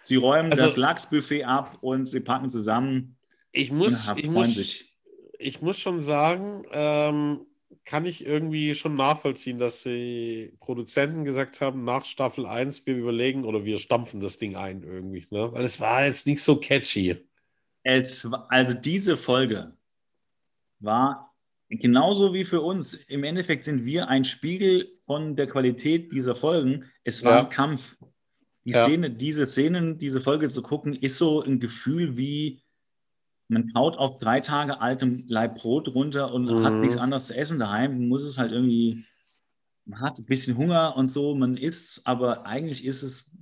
Sie 0.00 0.16
räumen 0.16 0.50
also, 0.50 0.64
das 0.64 0.76
Lachsbuffet 0.76 1.44
ab 1.44 1.78
und 1.80 2.06
sie 2.06 2.20
packen 2.20 2.50
zusammen. 2.50 3.16
Ich 3.52 3.70
muss, 3.70 4.12
ich 4.16 4.28
muss, 4.28 4.84
ich 5.44 5.60
muss 5.62 5.78
schon 5.78 6.00
sagen, 6.00 6.64
ähm, 6.72 7.46
kann 7.84 8.06
ich 8.06 8.24
irgendwie 8.24 8.74
schon 8.74 8.96
nachvollziehen, 8.96 9.58
dass 9.58 9.82
die 9.82 10.54
Produzenten 10.60 11.24
gesagt 11.24 11.60
haben, 11.60 11.84
nach 11.84 12.04
Staffel 12.04 12.46
1, 12.46 12.86
wir 12.86 12.96
überlegen 12.96 13.44
oder 13.44 13.64
wir 13.64 13.78
stampfen 13.78 14.20
das 14.20 14.38
Ding 14.38 14.56
ein 14.56 14.82
irgendwie. 14.82 15.26
Ne? 15.30 15.52
Weil 15.52 15.64
es 15.64 15.80
war 15.80 16.06
jetzt 16.06 16.26
nicht 16.26 16.42
so 16.42 16.56
catchy. 16.56 17.16
Es, 17.82 18.26
also 18.48 18.72
diese 18.72 19.16
Folge 19.16 19.76
war 20.80 21.34
genauso 21.68 22.32
wie 22.32 22.44
für 22.44 22.62
uns. 22.62 22.94
Im 22.94 23.24
Endeffekt 23.24 23.64
sind 23.64 23.84
wir 23.84 24.08
ein 24.08 24.24
Spiegel 24.24 24.98
von 25.04 25.36
der 25.36 25.46
Qualität 25.46 26.10
dieser 26.10 26.34
Folgen. 26.34 26.90
Es 27.02 27.22
war 27.22 27.32
ja. 27.32 27.42
ein 27.44 27.50
Kampf. 27.50 27.96
Die 28.64 28.70
ja. 28.70 28.84
Szene, 28.84 29.10
diese 29.10 29.44
Szenen, 29.44 29.98
diese 29.98 30.22
Folge 30.22 30.48
zu 30.48 30.62
gucken, 30.62 30.94
ist 30.94 31.18
so 31.18 31.42
ein 31.42 31.60
Gefühl 31.60 32.16
wie, 32.16 32.63
man 33.54 33.72
kaut 33.72 33.96
auf 33.96 34.18
drei 34.18 34.40
Tage 34.40 34.80
altem 34.80 35.24
Leib 35.28 35.56
Brot 35.56 35.88
runter 35.94 36.32
und 36.32 36.44
mhm. 36.44 36.64
hat 36.64 36.74
nichts 36.74 36.98
anderes 36.98 37.28
zu 37.28 37.36
essen 37.36 37.58
daheim, 37.58 38.08
muss 38.08 38.22
es 38.22 38.36
halt 38.36 38.52
irgendwie, 38.52 39.04
man 39.86 40.00
hat 40.00 40.18
ein 40.18 40.26
bisschen 40.26 40.58
Hunger 40.58 40.94
und 40.96 41.08
so, 41.08 41.34
man 41.34 41.56
isst, 41.56 42.06
aber 42.06 42.44
eigentlich 42.44 42.84
ist 42.84 43.02
es 43.02 43.32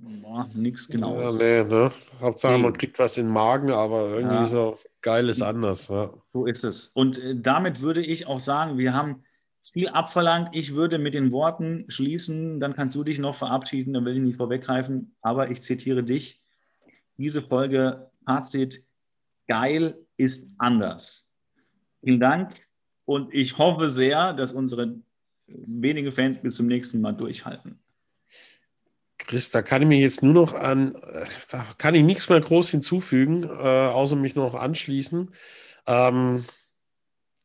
nichts 0.53 0.87
Genaues. 0.87 1.39
Ja, 1.39 1.63
nee, 1.63 1.69
ne? 1.69 1.91
Hauptsache, 2.21 2.57
man 2.57 2.73
kriegt 2.73 2.97
was 2.99 3.17
in 3.17 3.25
den 3.25 3.33
Magen, 3.33 3.71
aber 3.71 4.09
irgendwie 4.11 4.35
ja. 4.35 4.45
so 4.45 4.77
Geil 5.03 5.27
ist 5.27 5.41
anders. 5.41 5.89
Ja. 5.89 6.13
So 6.25 6.45
ist 6.45 6.63
es. 6.63 6.87
Und 6.87 7.19
äh, 7.19 7.35
damit 7.35 7.81
würde 7.81 8.01
ich 8.01 8.25
auch 8.25 8.39
sagen, 8.39 8.77
wir 8.77 8.93
haben 8.93 9.23
viel 9.73 9.89
abverlangt. 9.89 10.55
Ich 10.55 10.73
würde 10.73 10.97
mit 10.97 11.13
den 11.13 11.31
Worten 11.31 11.85
schließen, 11.89 12.59
dann 12.61 12.73
kannst 12.73 12.95
du 12.95 13.03
dich 13.03 13.19
noch 13.19 13.37
verabschieden, 13.37 13.93
dann 13.93 14.05
will 14.05 14.15
ich 14.15 14.21
nicht 14.21 14.37
vorweggreifen, 14.37 15.15
aber 15.21 15.51
ich 15.51 15.61
zitiere 15.61 16.03
dich. 16.03 16.41
Diese 17.17 17.41
Folge, 17.41 18.09
Fazit, 18.25 18.85
geil 19.47 20.02
ist 20.17 20.47
anders. 20.57 21.31
Vielen 22.03 22.19
Dank 22.19 22.53
und 23.05 23.33
ich 23.33 23.57
hoffe 23.57 23.89
sehr, 23.89 24.33
dass 24.33 24.53
unsere 24.53 24.95
wenigen 25.47 26.11
Fans 26.11 26.37
bis 26.37 26.55
zum 26.55 26.67
nächsten 26.67 27.01
Mal 27.01 27.13
durchhalten. 27.13 27.79
Chris, 29.17 29.51
da 29.51 29.61
kann 29.61 29.81
ich 29.81 29.87
mich 29.87 30.01
jetzt 30.01 30.21
nur 30.21 30.33
noch 30.33 30.53
an, 30.53 30.95
da 31.49 31.65
kann 31.77 31.95
ich 31.95 32.03
nichts 32.03 32.29
mehr 32.29 32.41
groß 32.41 32.71
hinzufügen, 32.71 33.43
äh, 33.43 33.47
außer 33.47 34.15
mich 34.15 34.35
noch 34.35 34.53
anschließen. 34.53 35.33
Ähm, 35.87 36.43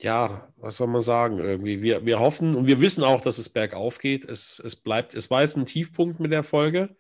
ja, 0.01 0.49
was 0.57 0.77
soll 0.77 0.89
man 0.89 1.03
sagen? 1.03 1.39
Irgendwie, 1.39 1.83
wir, 1.83 2.05
wir 2.05 2.19
hoffen 2.19 2.57
und 2.57 2.67
wir 2.67 2.81
wissen 2.81 3.05
auch, 3.05 3.21
dass 3.21 3.39
es 3.39 3.49
bergauf 3.49 3.99
geht. 3.99 4.25
Es, 4.25 4.61
es 4.65 4.77
bleibt, 4.77 5.15
es 5.15 5.31
war 5.31 5.43
jetzt 5.43 5.57
ein 5.57 5.67
Tiefpunkt 5.67 6.21
mit 6.21 6.33
der 6.33 6.43
Folge. 6.43 6.97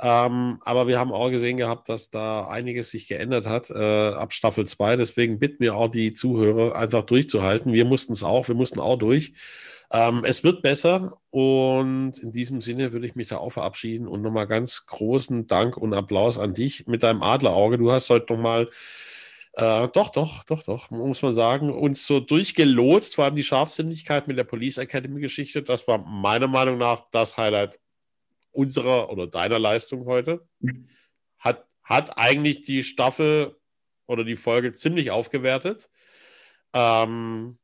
Ähm, 0.00 0.58
aber 0.62 0.88
wir 0.88 0.98
haben 0.98 1.12
auch 1.12 1.30
gesehen 1.30 1.56
gehabt, 1.56 1.88
dass 1.88 2.10
da 2.10 2.48
einiges 2.48 2.90
sich 2.90 3.08
geändert 3.08 3.46
hat 3.46 3.70
äh, 3.70 3.74
ab 3.74 4.34
Staffel 4.34 4.66
2. 4.66 4.96
Deswegen 4.96 5.38
bitten 5.38 5.60
wir 5.60 5.74
auch 5.74 5.88
die 5.88 6.12
Zuhörer 6.12 6.76
einfach 6.76 7.02
durchzuhalten. 7.04 7.72
Wir 7.72 7.86
mussten 7.86 8.12
es 8.12 8.22
auch, 8.22 8.48
wir 8.48 8.54
mussten 8.54 8.80
auch 8.80 8.96
durch. 8.96 9.32
Ähm, 9.92 10.24
es 10.24 10.44
wird 10.44 10.62
besser 10.62 11.16
und 11.30 12.18
in 12.18 12.32
diesem 12.32 12.60
Sinne 12.60 12.92
würde 12.92 13.06
ich 13.06 13.14
mich 13.14 13.28
da 13.28 13.38
auch 13.38 13.50
verabschieden 13.50 14.08
und 14.08 14.20
nochmal 14.20 14.46
ganz 14.46 14.86
großen 14.86 15.46
Dank 15.46 15.76
und 15.76 15.94
Applaus 15.94 16.38
an 16.38 16.54
dich 16.54 16.86
mit 16.86 17.02
deinem 17.02 17.22
Adlerauge. 17.22 17.78
Du 17.78 17.92
hast 17.92 18.10
heute 18.10 18.34
nochmal 18.34 18.68
äh, 19.54 19.88
doch, 19.88 20.10
doch, 20.10 20.44
doch, 20.44 20.62
doch, 20.64 20.90
muss 20.90 21.22
man 21.22 21.32
sagen, 21.32 21.70
uns 21.70 22.06
so 22.06 22.20
durchgelotst, 22.20 23.14
vor 23.14 23.24
allem 23.24 23.36
die 23.36 23.42
Scharfsinnigkeit 23.42 24.28
mit 24.28 24.36
der 24.36 24.44
Police 24.44 24.76
Academy 24.76 25.20
Geschichte. 25.20 25.62
Das 25.62 25.88
war 25.88 25.98
meiner 25.98 26.46
Meinung 26.48 26.76
nach 26.76 27.04
das 27.10 27.38
Highlight 27.38 27.78
unserer 28.56 29.10
oder 29.10 29.26
deiner 29.26 29.58
Leistung 29.58 30.06
heute. 30.06 30.46
Hat, 31.38 31.66
hat 31.82 32.18
eigentlich 32.18 32.62
die 32.62 32.82
Staffel 32.82 33.56
oder 34.06 34.24
die 34.24 34.36
Folge 34.36 34.72
ziemlich 34.72 35.10
aufgewertet. 35.10 35.90
Ähm, 36.72 37.58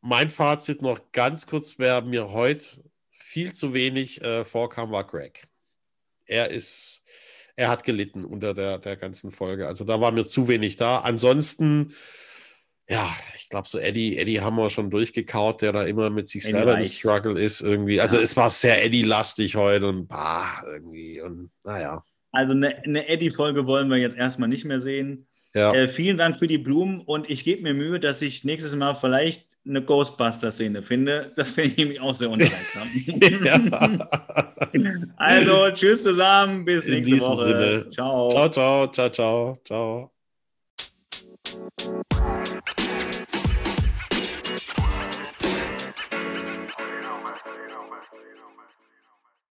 mein 0.00 0.28
Fazit 0.28 0.82
noch 0.82 1.12
ganz 1.12 1.46
kurz, 1.46 1.78
wer 1.78 2.02
mir 2.02 2.30
heute 2.30 2.82
viel 3.10 3.52
zu 3.52 3.74
wenig 3.74 4.22
äh, 4.22 4.44
vorkam, 4.44 4.90
war 4.90 5.06
Greg. 5.06 5.46
Er 6.26 6.50
ist, 6.50 7.04
er 7.56 7.68
hat 7.68 7.84
gelitten 7.84 8.24
unter 8.24 8.54
der, 8.54 8.78
der 8.78 8.96
ganzen 8.96 9.30
Folge. 9.30 9.66
Also 9.66 9.84
da 9.84 10.00
war 10.00 10.10
mir 10.10 10.24
zu 10.24 10.48
wenig 10.48 10.76
da. 10.76 11.00
Ansonsten, 11.00 11.94
ja, 12.90 13.08
ich 13.36 13.48
glaube, 13.48 13.68
so 13.68 13.78
Eddie, 13.78 14.18
Eddie 14.18 14.40
haben 14.40 14.56
wir 14.56 14.68
schon 14.68 14.90
durchgekaut, 14.90 15.62
der 15.62 15.72
da 15.72 15.84
immer 15.84 16.10
mit 16.10 16.28
sich 16.28 16.42
Eddie 16.42 16.52
selber 16.52 16.76
im 16.76 16.84
Struggle 16.84 17.40
ist 17.40 17.60
irgendwie. 17.60 18.00
Also 18.00 18.16
ja. 18.16 18.22
es 18.22 18.36
war 18.36 18.50
sehr 18.50 18.84
Eddie-lastig 18.84 19.54
heute 19.54 19.86
und 19.86 20.08
bah, 20.08 20.60
irgendwie 20.66 21.20
und 21.20 21.50
naja. 21.64 22.02
Also 22.32 22.52
eine, 22.52 22.82
eine 22.82 23.08
Eddie-Folge 23.08 23.66
wollen 23.66 23.88
wir 23.90 23.98
jetzt 23.98 24.16
erstmal 24.16 24.48
nicht 24.48 24.64
mehr 24.64 24.80
sehen. 24.80 25.28
Ja. 25.54 25.72
Äh, 25.72 25.86
vielen 25.86 26.18
Dank 26.18 26.40
für 26.40 26.48
die 26.48 26.58
Blumen 26.58 27.00
und 27.00 27.30
ich 27.30 27.44
gebe 27.44 27.62
mir 27.62 27.74
Mühe, 27.74 28.00
dass 28.00 28.22
ich 28.22 28.44
nächstes 28.44 28.74
Mal 28.74 28.94
vielleicht 28.94 29.56
eine 29.64 29.82
Ghostbuster-Szene 29.82 30.82
finde. 30.82 31.32
Das 31.36 31.50
finde 31.50 31.70
ich 31.70 31.76
nämlich 31.76 32.00
auch 32.00 32.14
sehr 32.14 32.30
unterhaltsam. 32.30 32.88
also, 35.16 35.70
tschüss 35.70 36.02
zusammen, 36.02 36.64
bis 36.64 36.86
In 36.86 36.94
nächste 36.94 37.20
Woche. 37.20 37.48
Sinne. 37.48 37.88
Ciao. 37.90 38.28
Ciao, 38.30 38.48
ciao, 38.48 38.86
ciao, 38.88 39.10
ciao, 39.10 39.56
ciao. 39.64 40.12